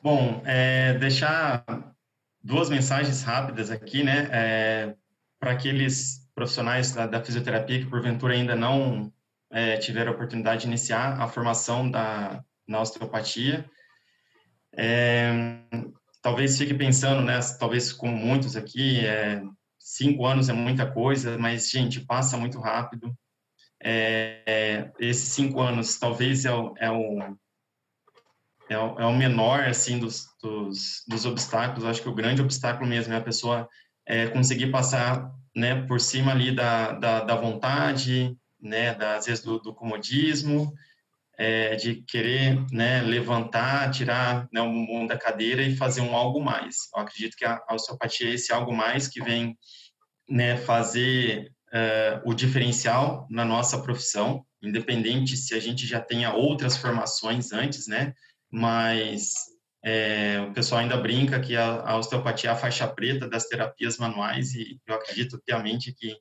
Bom, 0.00 0.40
é, 0.46 0.94
deixar 0.94 1.64
duas 2.40 2.70
mensagens 2.70 3.24
rápidas 3.24 3.72
aqui, 3.72 4.04
né? 4.04 4.28
É, 4.30 4.96
para 5.40 5.50
aqueles 5.50 6.30
profissionais 6.32 6.92
da, 6.92 7.08
da, 7.08 7.24
fisioterapia 7.24 7.80
que 7.80 7.90
porventura 7.90 8.34
ainda 8.34 8.54
não 8.54 9.12
é, 9.50 9.76
tiveram 9.76 10.12
a 10.12 10.14
oportunidade 10.14 10.62
de 10.62 10.66
iniciar 10.66 11.20
a 11.20 11.26
formação 11.26 11.90
da, 11.90 12.42
na 12.66 12.80
osteopatia. 12.80 13.68
É, 14.76 15.32
talvez 16.22 16.58
fique 16.58 16.74
pensando, 16.74 17.22
né? 17.22 17.38
Talvez 17.58 17.92
como 17.92 18.16
muitos 18.16 18.56
aqui, 18.56 19.04
é, 19.06 19.42
cinco 19.78 20.26
anos 20.26 20.48
é 20.48 20.52
muita 20.52 20.90
coisa, 20.90 21.38
mas 21.38 21.70
gente 21.70 22.00
passa 22.00 22.36
muito 22.36 22.60
rápido. 22.60 23.16
É, 23.82 24.90
esses 24.98 25.28
cinco 25.28 25.60
anos 25.60 25.98
talvez 25.98 26.44
é 26.44 26.52
o, 26.52 26.74
é 26.78 26.90
o 26.90 27.36
é 28.68 28.76
o, 28.76 29.00
é 29.00 29.06
o 29.06 29.16
menor 29.16 29.60
assim 29.64 29.98
dos, 29.98 30.26
dos, 30.42 31.02
dos, 31.08 31.24
obstáculos. 31.24 31.84
Acho 31.84 32.02
que 32.02 32.08
o 32.08 32.14
grande 32.14 32.42
obstáculo 32.42 32.86
mesmo 32.86 33.14
é 33.14 33.16
a 33.16 33.22
pessoa 33.22 33.68
é, 34.06 34.26
conseguir 34.26 34.70
passar 34.70 35.32
né, 35.56 35.82
por 35.86 36.00
cima 36.00 36.32
ali 36.32 36.54
da, 36.54 36.92
da, 36.92 37.20
da 37.20 37.34
vontade, 37.34 38.36
né, 38.60 38.94
da, 38.94 39.16
às 39.16 39.26
vezes 39.26 39.42
do, 39.42 39.58
do 39.58 39.74
comodismo, 39.74 40.72
é, 41.36 41.76
de 41.76 42.02
querer 42.02 42.64
né, 42.72 43.00
levantar, 43.02 43.90
tirar 43.90 44.48
né, 44.52 44.60
o 44.60 44.68
mundo 44.68 45.08
da 45.08 45.18
cadeira 45.18 45.62
e 45.62 45.76
fazer 45.76 46.00
um 46.00 46.14
algo 46.14 46.40
mais. 46.40 46.76
Eu 46.94 47.02
acredito 47.02 47.36
que 47.36 47.44
a, 47.44 47.62
a 47.68 47.74
osteopatia 47.74 48.28
é 48.28 48.34
esse 48.34 48.52
algo 48.52 48.74
mais 48.74 49.06
que 49.06 49.22
vem 49.22 49.56
né, 50.28 50.56
fazer 50.56 51.52
uh, 51.68 52.28
o 52.28 52.34
diferencial 52.34 53.26
na 53.30 53.44
nossa 53.44 53.80
profissão, 53.80 54.44
independente 54.60 55.36
se 55.36 55.54
a 55.54 55.60
gente 55.60 55.86
já 55.86 56.00
tenha 56.00 56.34
outras 56.34 56.76
formações 56.76 57.52
antes, 57.52 57.86
né? 57.86 58.12
mas 58.50 59.32
é, 59.84 60.40
o 60.40 60.52
pessoal 60.52 60.80
ainda 60.80 60.96
brinca 60.96 61.40
que 61.40 61.56
a, 61.56 61.82
a, 61.82 61.96
osteopatia 61.98 62.50
é 62.50 62.52
a 62.52 62.56
faixa 62.56 62.86
preta 62.88 63.28
das 63.28 63.46
terapias 63.46 63.98
manuais 63.98 64.54
e 64.54 64.80
eu 64.86 64.94
acredito 64.94 65.40
piamente 65.44 65.92
que, 65.92 66.16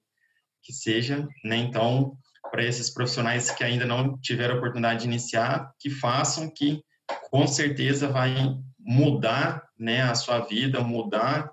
que 0.61 0.73
seja, 0.73 1.27
né? 1.43 1.55
Então, 1.57 2.17
para 2.49 2.63
esses 2.63 2.89
profissionais 2.89 3.51
que 3.51 3.63
ainda 3.63 3.85
não 3.85 4.17
tiveram 4.17 4.55
a 4.55 4.57
oportunidade 4.57 5.01
de 5.01 5.07
iniciar, 5.07 5.71
que 5.79 5.89
façam, 5.89 6.49
que 6.53 6.81
com 7.29 7.47
certeza 7.47 8.07
vai 8.07 8.35
mudar, 8.79 9.63
né, 9.77 10.01
a 10.01 10.15
sua 10.15 10.39
vida, 10.39 10.81
mudar, 10.81 11.51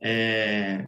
é, 0.00 0.84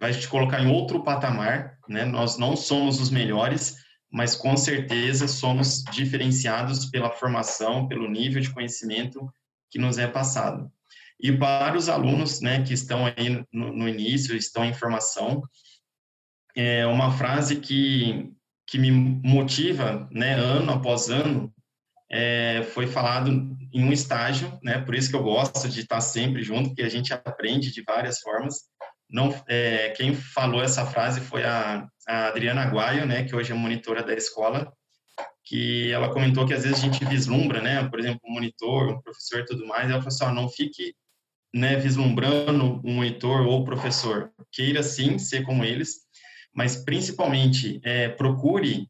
vai 0.00 0.12
te 0.12 0.28
colocar 0.28 0.60
em 0.60 0.70
outro 0.70 1.02
patamar, 1.02 1.78
né? 1.88 2.04
Nós 2.04 2.36
não 2.36 2.56
somos 2.56 3.00
os 3.00 3.10
melhores, 3.10 3.76
mas 4.10 4.36
com 4.36 4.56
certeza 4.56 5.26
somos 5.26 5.82
diferenciados 5.84 6.86
pela 6.86 7.10
formação, 7.10 7.88
pelo 7.88 8.08
nível 8.08 8.40
de 8.40 8.52
conhecimento 8.52 9.32
que 9.70 9.78
nos 9.78 9.98
é 9.98 10.06
passado. 10.06 10.70
E 11.18 11.32
para 11.32 11.76
os 11.76 11.88
alunos, 11.88 12.40
né, 12.40 12.62
que 12.62 12.74
estão 12.74 13.06
aí 13.06 13.44
no, 13.52 13.72
no 13.72 13.88
início, 13.88 14.36
estão 14.36 14.64
em 14.64 14.74
formação, 14.74 15.42
é 16.54 16.86
uma 16.86 17.10
frase 17.12 17.56
que 17.56 18.33
que 18.66 18.78
me 18.78 18.90
motiva, 18.90 20.08
né, 20.10 20.34
ano 20.34 20.72
após 20.72 21.10
ano, 21.10 21.52
é, 22.10 22.62
foi 22.72 22.86
falado 22.86 23.30
em 23.72 23.84
um 23.84 23.92
estágio, 23.92 24.58
né, 24.62 24.78
por 24.78 24.94
isso 24.94 25.10
que 25.10 25.16
eu 25.16 25.22
gosto 25.22 25.68
de 25.68 25.80
estar 25.80 26.00
sempre 26.00 26.42
junto, 26.42 26.70
porque 26.70 26.82
a 26.82 26.88
gente 26.88 27.12
aprende 27.12 27.72
de 27.72 27.82
várias 27.82 28.20
formas, 28.20 28.62
não, 29.10 29.34
é, 29.48 29.90
quem 29.90 30.14
falou 30.14 30.62
essa 30.62 30.86
frase 30.86 31.20
foi 31.20 31.44
a, 31.44 31.86
a 32.08 32.26
Adriana 32.28 32.62
Aguaio, 32.62 33.06
né, 33.06 33.24
que 33.24 33.34
hoje 33.34 33.52
é 33.52 33.54
monitora 33.54 34.02
da 34.02 34.14
escola, 34.14 34.72
que 35.44 35.92
ela 35.92 36.10
comentou 36.10 36.46
que 36.46 36.54
às 36.54 36.62
vezes 36.64 36.78
a 36.78 36.82
gente 36.82 37.04
vislumbra, 37.04 37.60
né, 37.60 37.86
por 37.88 38.00
exemplo, 38.00 38.20
um 38.24 38.32
monitor, 38.32 38.88
um 38.88 39.00
professor 39.02 39.40
e 39.40 39.44
tudo 39.44 39.66
mais, 39.66 39.90
ela 39.90 40.00
falou 40.00 40.08
assim, 40.08 40.24
ó, 40.24 40.32
não 40.32 40.48
fique, 40.48 40.94
né, 41.54 41.76
vislumbrando 41.76 42.80
um 42.84 42.94
monitor 42.94 43.42
ou 43.42 43.64
professor, 43.64 44.32
queira 44.50 44.82
sim 44.82 45.18
ser 45.18 45.42
como 45.44 45.64
eles, 45.64 46.03
mas 46.54 46.76
principalmente 46.76 47.80
é, 47.82 48.08
procure 48.08 48.88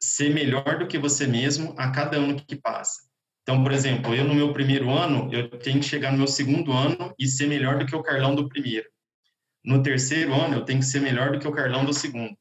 ser 0.00 0.32
melhor 0.34 0.78
do 0.78 0.86
que 0.86 0.98
você 0.98 1.26
mesmo 1.26 1.74
a 1.76 1.90
cada 1.90 2.16
ano 2.16 2.34
que 2.34 2.56
passa. 2.56 3.02
Então, 3.42 3.62
por 3.62 3.72
exemplo, 3.72 4.14
eu 4.14 4.24
no 4.24 4.34
meu 4.34 4.52
primeiro 4.52 4.90
ano, 4.90 5.32
eu 5.32 5.48
tenho 5.58 5.80
que 5.80 5.86
chegar 5.86 6.12
no 6.12 6.18
meu 6.18 6.26
segundo 6.26 6.72
ano 6.72 7.14
e 7.18 7.26
ser 7.26 7.46
melhor 7.46 7.78
do 7.78 7.86
que 7.86 7.94
o 7.94 8.02
Carlão 8.02 8.34
do 8.34 8.48
primeiro. 8.48 8.88
No 9.64 9.82
terceiro 9.82 10.32
ano, 10.32 10.56
eu 10.56 10.64
tenho 10.64 10.80
que 10.80 10.86
ser 10.86 11.00
melhor 11.00 11.32
do 11.32 11.38
que 11.38 11.46
o 11.46 11.52
Carlão 11.52 11.84
do 11.84 11.92
segundo. 11.92 12.36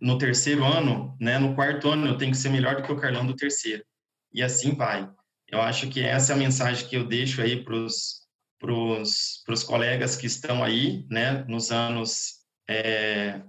No 0.00 0.18
terceiro 0.18 0.64
ano, 0.64 1.16
né, 1.20 1.38
no 1.38 1.54
quarto 1.54 1.88
ano, 1.88 2.06
eu 2.06 2.16
tenho 2.16 2.32
que 2.32 2.36
ser 2.36 2.48
melhor 2.48 2.76
do 2.76 2.82
que 2.82 2.92
o 2.92 2.96
Carlão 2.96 3.24
do 3.24 3.36
terceiro. 3.36 3.84
E 4.32 4.42
assim 4.42 4.74
vai. 4.74 5.08
Eu 5.48 5.60
acho 5.60 5.88
que 5.88 6.02
essa 6.02 6.32
é 6.32 6.34
a 6.34 6.38
mensagem 6.38 6.86
que 6.88 6.96
eu 6.96 7.06
deixo 7.06 7.40
aí 7.40 7.62
para 7.62 7.76
os 7.76 9.64
colegas 9.64 10.16
que 10.16 10.26
estão 10.26 10.64
aí, 10.64 11.06
né, 11.08 11.44
nos 11.46 11.70
anos 11.70 12.42
é, 12.68 13.42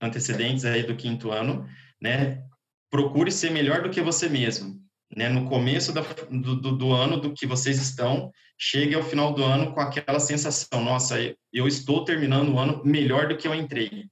antecedentes 0.00 0.64
aí 0.64 0.82
do 0.82 0.96
quinto 0.96 1.30
ano, 1.30 1.66
né, 2.00 2.42
procure 2.90 3.30
ser 3.30 3.50
melhor 3.50 3.82
do 3.82 3.90
que 3.90 4.00
você 4.00 4.28
mesmo. 4.28 4.78
Né, 5.14 5.28
no 5.28 5.48
começo 5.48 5.92
da, 5.92 6.02
do, 6.30 6.56
do, 6.76 6.92
ano 6.92 7.18
do 7.18 7.32
que 7.32 7.46
vocês 7.46 7.80
estão, 7.80 8.30
chegue 8.58 8.94
ao 8.94 9.02
final 9.02 9.32
do 9.32 9.42
ano 9.42 9.72
com 9.72 9.80
aquela 9.80 10.20
sensação, 10.20 10.84
nossa, 10.84 11.16
eu 11.50 11.66
estou 11.66 12.04
terminando 12.04 12.52
o 12.52 12.58
ano 12.58 12.82
melhor 12.84 13.26
do 13.26 13.36
que 13.36 13.48
eu 13.48 13.54
entrei. 13.54 14.04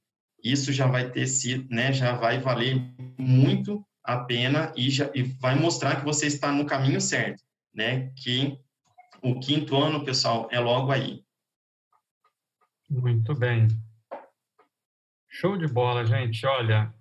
Isso 0.43 0.73
já 0.73 0.87
vai 0.87 1.11
ter 1.11 1.27
sido, 1.27 1.67
né, 1.69 1.93
já 1.93 2.17
vai 2.17 2.41
valer 2.41 2.81
muito 3.19 3.85
a 4.03 4.17
pena 4.19 4.73
e, 4.75 4.89
já, 4.89 5.11
e 5.15 5.23
vai 5.23 5.55
mostrar 5.55 5.97
que 5.97 6.05
você 6.05 6.27
está 6.27 6.51
no 6.51 6.65
caminho 6.65 7.01
certo, 7.01 7.43
né, 7.75 8.11
que 8.17 8.57
o 9.23 9.39
quinto 9.39 9.77
ano, 9.77 10.05
pessoal, 10.05 10.49
é 10.51 10.59
logo 10.61 10.91
aí. 10.91 11.23
Muito 12.89 13.35
bem. 13.35 13.69
Show 15.39 15.55
de 15.59 15.67
bola, 15.67 16.03
gente. 16.03 16.47
Olha, 16.47 16.95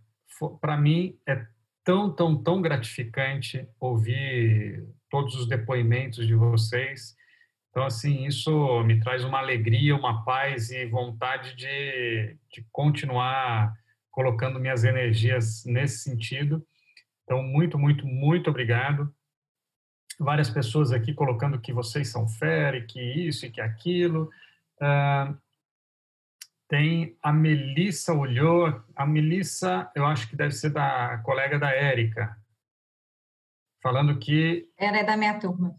para 0.59 0.75
mim 0.75 1.17
é 1.25 1.47
tão, 1.85 2.13
tão, 2.13 2.35
tão 2.35 2.61
gratificante 2.61 3.65
ouvir 3.79 4.85
todos 5.09 5.35
os 5.35 5.47
depoimentos 5.47 6.27
de 6.27 6.35
vocês. 6.35 7.15
Então, 7.69 7.85
assim, 7.85 8.25
isso 8.25 8.83
me 8.83 8.99
traz 8.99 9.23
uma 9.23 9.37
alegria, 9.37 9.95
uma 9.95 10.25
paz 10.25 10.69
e 10.69 10.85
vontade 10.85 11.55
de, 11.55 12.37
de 12.51 12.67
continuar 12.73 13.73
colocando 14.11 14.59
minhas 14.59 14.83
energias 14.83 15.63
nesse 15.63 15.99
sentido. 15.99 16.61
Então, 17.23 17.41
muito, 17.41 17.79
muito, 17.79 18.05
muito 18.05 18.49
obrigado. 18.49 19.15
Várias 20.19 20.49
pessoas 20.49 20.91
aqui 20.91 21.13
colocando 21.13 21.61
que 21.61 21.71
vocês 21.71 22.09
são 22.09 22.27
fera, 22.27 22.81
que 22.81 22.99
isso 22.99 23.45
e 23.45 23.49
que 23.49 23.61
aquilo. 23.61 24.29
Uh, 24.81 25.44
tem 26.67 27.17
a 27.21 27.31
Melissa 27.31 28.13
olhou, 28.13 28.83
a 28.95 29.05
Melissa, 29.05 29.89
eu 29.95 30.05
acho 30.05 30.27
que 30.29 30.35
deve 30.35 30.51
ser 30.51 30.71
da 30.71 31.19
colega 31.19 31.59
da 31.59 31.69
Érica, 31.71 32.35
falando 33.81 34.17
que... 34.17 34.67
Ela 34.77 34.97
é 34.97 35.03
da 35.03 35.15
minha 35.15 35.39
turma. 35.39 35.75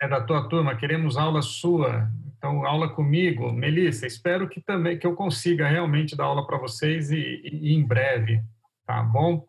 É 0.00 0.06
da 0.06 0.20
tua 0.20 0.48
turma, 0.48 0.76
queremos 0.76 1.16
aula 1.16 1.42
sua, 1.42 2.08
então 2.36 2.64
aula 2.64 2.88
comigo. 2.88 3.52
Melissa, 3.52 4.06
espero 4.06 4.48
que 4.48 4.60
também 4.60 4.96
que 4.96 5.06
eu 5.06 5.16
consiga 5.16 5.66
realmente 5.68 6.14
dar 6.14 6.24
aula 6.24 6.46
para 6.46 6.58
vocês 6.58 7.10
e, 7.10 7.16
e, 7.16 7.70
e, 7.70 7.74
em 7.74 7.84
breve, 7.84 8.40
tá 8.86 9.02
bom? 9.02 9.46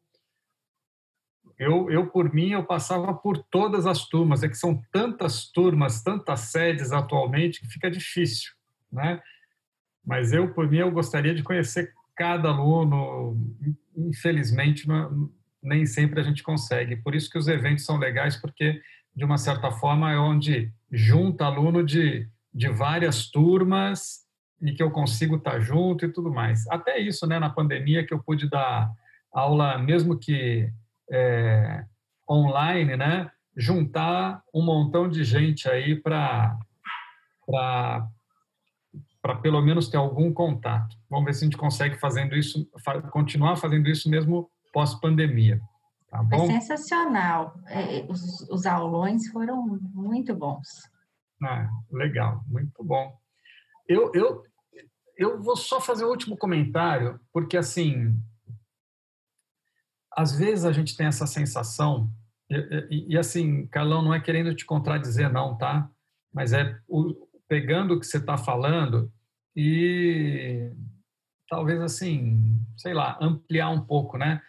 Eu, 1.57 1.91
eu, 1.91 2.07
por 2.07 2.33
mim, 2.33 2.51
eu 2.51 2.63
passava 2.63 3.13
por 3.13 3.37
todas 3.37 3.85
as 3.85 4.07
turmas, 4.07 4.41
é 4.41 4.47
que 4.47 4.55
são 4.55 4.81
tantas 4.91 5.51
turmas, 5.51 6.01
tantas 6.01 6.39
sedes 6.39 6.91
atualmente, 6.91 7.59
que 7.59 7.67
fica 7.67 7.91
difícil, 7.91 8.53
né? 8.91 9.21
Mas 10.09 10.33
eu, 10.33 10.51
por 10.51 10.67
mim, 10.67 10.77
eu 10.77 10.89
gostaria 10.89 11.35
de 11.35 11.43
conhecer 11.43 11.93
cada 12.15 12.49
aluno. 12.49 13.37
Infelizmente, 13.95 14.87
não, 14.87 15.29
nem 15.61 15.85
sempre 15.85 16.19
a 16.19 16.23
gente 16.23 16.41
consegue. 16.41 16.95
Por 16.95 17.13
isso 17.13 17.29
que 17.29 17.37
os 17.37 17.47
eventos 17.47 17.85
são 17.85 17.97
legais, 17.97 18.35
porque, 18.35 18.81
de 19.15 19.23
uma 19.23 19.37
certa 19.37 19.69
forma, 19.69 20.11
é 20.11 20.17
onde 20.17 20.73
junta 20.91 21.45
aluno 21.45 21.85
de, 21.85 22.27
de 22.51 22.69
várias 22.69 23.29
turmas 23.29 24.25
e 24.59 24.73
que 24.73 24.81
eu 24.81 24.89
consigo 24.89 25.35
estar 25.35 25.59
junto 25.59 26.05
e 26.05 26.11
tudo 26.11 26.31
mais. 26.31 26.67
Até 26.71 26.97
isso, 26.97 27.27
né, 27.27 27.37
na 27.37 27.51
pandemia, 27.51 28.03
que 28.03 28.11
eu 28.11 28.17
pude 28.17 28.49
dar 28.49 28.91
aula, 29.31 29.77
mesmo 29.77 30.17
que 30.17 30.67
é, 31.11 31.85
online, 32.27 32.97
né, 32.97 33.29
juntar 33.55 34.41
um 34.51 34.63
montão 34.65 35.07
de 35.07 35.23
gente 35.23 35.69
aí 35.69 35.95
para 35.95 36.57
para 39.21 39.35
pelo 39.35 39.61
menos 39.61 39.89
ter 39.89 39.97
algum 39.97 40.33
contato. 40.33 40.97
Vamos 41.09 41.25
ver 41.25 41.33
se 41.33 41.43
a 41.43 41.47
gente 41.47 41.57
consegue 41.57 41.97
fazendo 41.99 42.35
isso, 42.35 42.69
continuar 43.11 43.57
fazendo 43.57 43.89
isso 43.89 44.09
mesmo 44.09 44.49
pós-pandemia. 44.71 45.61
Tá 46.09 46.23
bom? 46.23 46.45
Foi 46.45 46.47
sensacional. 46.47 47.53
É, 47.67 48.05
os, 48.09 48.41
os 48.49 48.65
aulões 48.65 49.27
foram 49.27 49.79
muito 49.93 50.33
bons. 50.35 50.67
Ah, 51.43 51.69
legal, 51.91 52.43
muito 52.47 52.83
bom. 52.83 53.17
Eu, 53.87 54.11
eu, 54.13 54.43
eu 55.17 55.41
vou 55.41 55.55
só 55.55 55.79
fazer 55.79 56.05
o 56.05 56.09
último 56.09 56.37
comentário, 56.37 57.19
porque 57.31 57.57
assim, 57.57 58.17
às 60.15 60.37
vezes 60.37 60.65
a 60.65 60.71
gente 60.71 60.95
tem 60.97 61.07
essa 61.07 61.27
sensação, 61.27 62.09
e, 62.49 62.87
e, 62.89 63.13
e 63.13 63.17
assim, 63.17 63.67
Carlão, 63.67 64.01
não 64.01 64.13
é 64.13 64.19
querendo 64.19 64.55
te 64.55 64.65
contradizer, 64.65 65.31
não, 65.31 65.57
tá? 65.57 65.89
Mas 66.33 66.53
é 66.53 66.77
o, 66.87 67.28
pegando 67.49 67.95
o 67.95 67.99
que 67.99 68.05
você 68.05 68.17
está 68.17 68.37
falando 68.37 69.11
e 69.55 70.71
talvez 71.49 71.81
assim, 71.81 72.63
sei 72.77 72.93
lá, 72.93 73.17
ampliar 73.19 73.71
um 73.71 73.81
pouco, 73.81 74.17
né? 74.17 74.41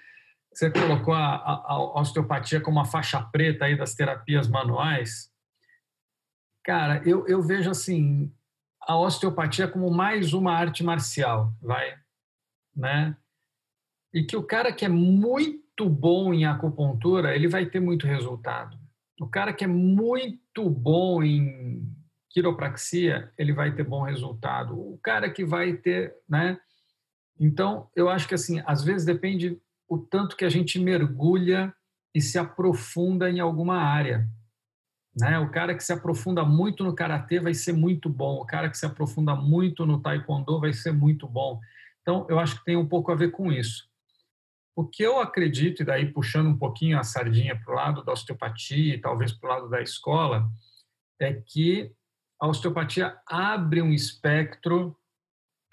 Você 0.52 0.70
colocou 0.70 1.14
a, 1.14 1.36
a, 1.36 1.52
a 1.68 2.00
osteopatia 2.00 2.60
como 2.60 2.76
uma 2.76 2.84
faixa 2.84 3.22
preta 3.22 3.64
aí 3.64 3.76
das 3.76 3.94
terapias 3.94 4.46
manuais. 4.46 5.32
Cara, 6.62 7.02
eu, 7.06 7.26
eu 7.26 7.40
vejo 7.40 7.70
assim 7.70 8.30
a 8.82 8.98
osteopatia 8.98 9.66
como 9.66 9.90
mais 9.90 10.34
uma 10.34 10.52
arte 10.52 10.84
marcial, 10.84 11.54
vai, 11.62 11.96
né? 12.76 13.16
E 14.12 14.24
que 14.24 14.36
o 14.36 14.42
cara 14.42 14.72
que 14.72 14.84
é 14.84 14.88
muito 14.88 15.88
bom 15.88 16.34
em 16.34 16.44
acupuntura, 16.44 17.34
ele 17.34 17.48
vai 17.48 17.64
ter 17.64 17.80
muito 17.80 18.06
resultado. 18.06 18.78
O 19.18 19.26
cara 19.26 19.52
que 19.52 19.64
é 19.64 19.68
muito 19.68 20.68
bom 20.68 21.22
em 21.22 21.99
quiropraxia, 22.30 23.32
ele 23.36 23.52
vai 23.52 23.74
ter 23.74 23.82
bom 23.82 24.02
resultado. 24.02 24.74
O 24.74 24.98
cara 25.02 25.28
que 25.28 25.44
vai 25.44 25.74
ter, 25.74 26.14
né? 26.28 26.58
Então, 27.38 27.90
eu 27.94 28.08
acho 28.08 28.28
que 28.28 28.34
assim, 28.34 28.62
às 28.64 28.84
vezes 28.84 29.04
depende 29.04 29.60
o 29.88 29.98
tanto 29.98 30.36
que 30.36 30.44
a 30.44 30.48
gente 30.48 30.78
mergulha 30.78 31.74
e 32.14 32.20
se 32.20 32.38
aprofunda 32.38 33.28
em 33.28 33.40
alguma 33.40 33.78
área. 33.78 34.28
Né? 35.18 35.38
O 35.40 35.50
cara 35.50 35.74
que 35.74 35.82
se 35.82 35.92
aprofunda 35.92 36.44
muito 36.44 36.84
no 36.84 36.94
karatê 36.94 37.40
vai 37.40 37.52
ser 37.52 37.72
muito 37.72 38.08
bom, 38.08 38.36
o 38.36 38.46
cara 38.46 38.70
que 38.70 38.78
se 38.78 38.86
aprofunda 38.86 39.34
muito 39.34 39.84
no 39.84 40.00
taekwondo 40.00 40.60
vai 40.60 40.72
ser 40.72 40.92
muito 40.92 41.26
bom. 41.26 41.60
Então, 42.02 42.26
eu 42.28 42.38
acho 42.38 42.58
que 42.58 42.64
tem 42.64 42.76
um 42.76 42.86
pouco 42.86 43.10
a 43.10 43.16
ver 43.16 43.32
com 43.32 43.52
isso. 43.52 43.88
O 44.76 44.86
que 44.86 45.02
eu 45.02 45.20
acredito, 45.20 45.82
e 45.82 45.84
daí 45.84 46.06
puxando 46.06 46.46
um 46.46 46.56
pouquinho 46.56 46.98
a 46.98 47.02
sardinha 47.02 47.58
para 47.58 47.72
o 47.72 47.76
lado 47.76 48.04
da 48.04 48.12
osteopatia 48.12 48.94
e 48.94 49.00
talvez 49.00 49.32
para 49.32 49.50
o 49.50 49.52
lado 49.52 49.68
da 49.68 49.82
escola, 49.82 50.48
é 51.18 51.34
que 51.34 51.92
a 52.40 52.46
osteopatia 52.46 53.18
abre 53.26 53.82
um 53.82 53.92
espectro 53.92 54.96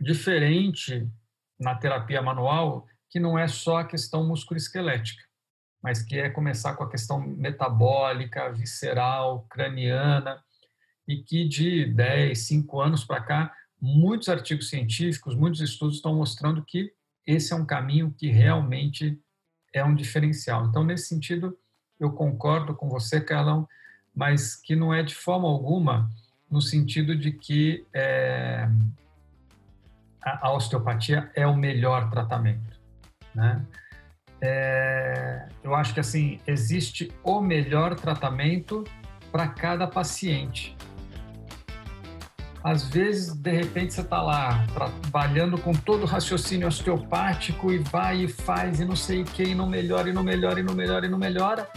diferente 0.02 1.10
na 1.58 1.74
terapia 1.76 2.22
manual, 2.22 2.86
que 3.10 3.20
não 3.20 3.40
é 3.40 3.48
só 3.48 3.78
a 3.78 3.86
questão 3.86 4.28
musculoesquelética, 4.28 5.24
mas 5.82 6.04
que 6.04 6.20
é 6.20 6.30
começar 6.30 6.76
com 6.76 6.84
a 6.84 6.90
questão 6.90 7.20
metabólica, 7.20 8.52
visceral, 8.52 9.48
craniana, 9.50 10.44
e 11.08 11.24
que 11.24 11.48
de 11.48 11.86
10, 11.86 12.38
5 12.38 12.82
anos 12.82 13.06
para 13.06 13.24
cá, 13.24 13.56
muitos 13.80 14.28
artigos 14.28 14.70
científicos, 14.70 15.36
muitos 15.36 15.62
estudos 15.62 15.96
estão 15.96 16.16
mostrando 16.16 16.66
que 16.66 16.92
esse 17.26 17.54
é 17.54 17.56
um 17.56 17.66
caminho 17.66 18.14
que 18.14 18.28
realmente 18.28 19.18
é 19.74 19.84
um 19.84 19.96
diferencial. 19.96 20.66
Então, 20.66 20.84
nesse 20.84 21.08
sentido, 21.08 21.58
eu 21.98 22.12
concordo 22.12 22.76
com 22.76 22.90
você, 22.90 23.22
Carlão, 23.22 23.68
mas 24.14 24.56
que 24.56 24.76
não 24.76 24.94
é 24.94 25.02
de 25.02 25.16
forma 25.16 25.48
alguma 25.48 26.10
no 26.50 26.62
sentido 26.62 27.16
de 27.16 27.32
que 27.32 27.86
é, 27.94 28.68
a, 30.24 30.52
osteopatia 30.52 31.30
é 31.36 31.46
o 31.46 31.56
melhor 31.56 32.10
tratamento, 32.10 32.80
né? 33.34 33.66
É, 34.40 35.48
eu 35.64 35.74
acho 35.74 35.94
que 35.94 36.00
assim 36.00 36.40
existe 36.46 37.12
o 37.24 37.42
melhor 37.42 37.96
tratamento 37.96 38.84
para 39.32 39.48
cada 39.48 39.88
paciente. 39.88 40.76
Às 42.64 42.90
vezes, 42.90 43.34
de 43.34 43.52
repente, 43.52 43.94
você 43.94 44.02
está 44.02 44.22
lá 44.22 44.66
trabalhando 44.74 45.58
com 45.58 45.74
todo 45.74 46.04
o 46.04 46.06
raciocínio 46.06 46.68
osteopático 46.68 47.72
e 47.72 47.78
vai 47.78 48.24
e 48.24 48.28
faz 48.28 48.80
e 48.80 48.86
não 48.86 48.96
sei 48.96 49.22
o 49.22 49.42
e 49.42 49.56
não 49.56 49.68
melhora, 49.68 50.10
e 50.10 50.14
não 50.14 50.24
melhora, 50.24 50.60
e 50.60 50.64
não 50.64 50.74
melhora, 50.74 51.06
e 51.06 51.10
não 51.10 51.18
melhora. 51.18 51.68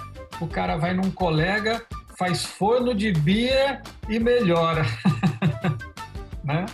O 0.41 0.49
cara 0.49 0.77
vai 0.77 0.93
num 0.93 1.11
colega 1.11 1.87
faz 2.21 2.45
forno 2.45 2.95
de 2.95 3.13
bia 3.13 3.81
e 4.07 4.19
melhora. 4.19 4.85
né? 6.45 6.67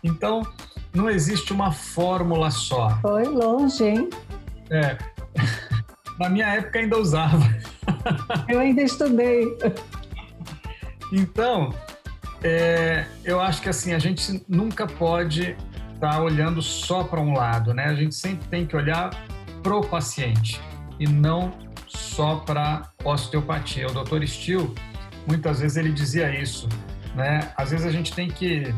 Então, 0.00 0.46
não 0.94 1.10
existe 1.10 1.52
uma 1.52 1.72
fórmula 1.72 2.52
só. 2.52 2.96
Foi 3.02 3.24
longe, 3.24 3.82
hein? 3.82 4.08
É. 4.70 4.96
Na 6.20 6.28
minha 6.28 6.46
época 6.46 6.78
ainda 6.78 6.96
usava. 6.96 7.42
Eu 8.48 8.60
ainda 8.60 8.82
estudei. 8.82 9.58
Então, 11.12 11.74
é, 12.44 13.06
eu 13.24 13.40
acho 13.40 13.60
que 13.60 13.68
assim, 13.68 13.92
a 13.92 13.98
gente 13.98 14.44
nunca 14.48 14.86
pode 14.86 15.56
estar 15.94 16.12
tá 16.12 16.22
olhando 16.22 16.62
só 16.62 17.02
para 17.02 17.20
um 17.20 17.32
lado, 17.32 17.74
né? 17.74 17.86
A 17.86 17.94
gente 17.94 18.14
sempre 18.14 18.46
tem 18.46 18.64
que 18.64 18.76
olhar 18.76 19.10
pro 19.62 19.80
paciente 19.80 20.60
e 21.00 21.08
não 21.08 21.52
só 21.90 22.36
para 22.36 22.90
osteopatia. 23.04 23.86
O 23.88 23.92
Dr. 23.92 24.24
Steele, 24.26 24.74
muitas 25.26 25.60
vezes 25.60 25.76
ele 25.76 25.92
dizia 25.92 26.34
isso, 26.34 26.68
né? 27.14 27.52
Às 27.56 27.70
vezes 27.70 27.86
a 27.86 27.90
gente 27.90 28.12
tem 28.12 28.28
que 28.28 28.74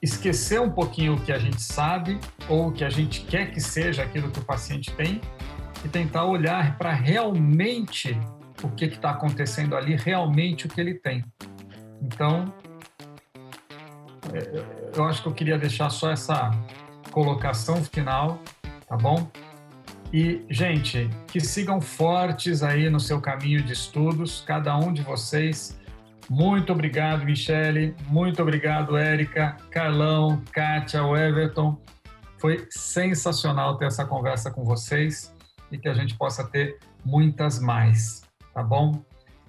esquecer 0.00 0.60
um 0.60 0.70
pouquinho 0.70 1.14
o 1.14 1.20
que 1.20 1.32
a 1.32 1.38
gente 1.38 1.60
sabe 1.60 2.18
ou 2.48 2.68
o 2.68 2.72
que 2.72 2.84
a 2.84 2.90
gente 2.90 3.22
quer 3.22 3.50
que 3.50 3.60
seja 3.60 4.02
aquilo 4.02 4.30
que 4.30 4.38
o 4.38 4.44
paciente 4.44 4.92
tem 4.92 5.20
e 5.84 5.88
tentar 5.88 6.24
olhar 6.24 6.76
para 6.78 6.92
realmente 6.92 8.18
o 8.62 8.68
que 8.70 8.86
está 8.86 9.10
acontecendo 9.10 9.76
ali, 9.76 9.94
realmente 9.96 10.66
o 10.66 10.68
que 10.68 10.80
ele 10.80 10.94
tem. 10.94 11.24
Então, 12.00 12.52
é, 14.32 14.64
eu 14.96 15.04
acho 15.04 15.22
que 15.22 15.28
eu 15.28 15.34
queria 15.34 15.58
deixar 15.58 15.90
só 15.90 16.10
essa 16.10 16.50
colocação 17.10 17.82
final, 17.84 18.40
tá 18.86 18.96
bom? 18.96 19.30
E, 20.12 20.44
gente, 20.48 21.10
que 21.26 21.40
sigam 21.40 21.80
fortes 21.80 22.62
aí 22.62 22.88
no 22.88 22.98
seu 22.98 23.20
caminho 23.20 23.62
de 23.62 23.72
estudos, 23.74 24.42
cada 24.46 24.76
um 24.76 24.92
de 24.92 25.02
vocês 25.02 25.78
Muito 26.30 26.72
obrigado, 26.72 27.24
Michele. 27.24 27.94
Muito 28.06 28.42
obrigado, 28.42 28.96
Érica, 28.98 29.56
Carlão, 29.70 30.42
Kátia, 30.52 31.00
Everton. 31.00 31.80
Foi 32.38 32.66
sensacional 32.70 33.78
ter 33.78 33.86
essa 33.86 34.04
conversa 34.04 34.50
com 34.50 34.62
vocês 34.62 35.34
e 35.72 35.78
que 35.78 35.88
a 35.88 35.94
gente 35.94 36.16
possa 36.16 36.46
ter 36.46 36.78
muitas 37.04 37.58
mais, 37.58 38.22
tá 38.52 38.62
bom? 38.62 39.02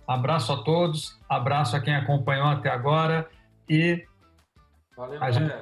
Abraço 0.07 0.53
a 0.53 0.64
todos, 0.64 1.19
abraço 1.27 1.76
a 1.76 1.81
quem 1.81 1.95
acompanhou 1.95 2.48
até 2.48 2.69
agora 2.69 3.30
e 3.69 4.06
Valeu, 4.98 5.22
a 5.22 5.31
gente 5.31 5.53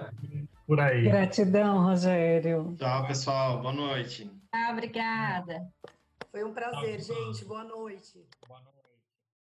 por 0.67 0.79
aí. 0.79 1.03
Gratidão, 1.03 1.83
Rogério. 1.83 2.75
Tchau, 2.77 3.07
pessoal. 3.07 3.61
Boa 3.61 3.73
noite. 3.73 4.36
Ah, 4.59 4.71
obrigada. 4.71 5.71
Foi 6.31 6.43
um 6.43 6.51
prazer, 6.51 6.99
gente. 6.99 7.45
Boa 7.45 7.63
noite. 7.63 8.25
Boa 8.47 8.59
noite. 8.59 8.66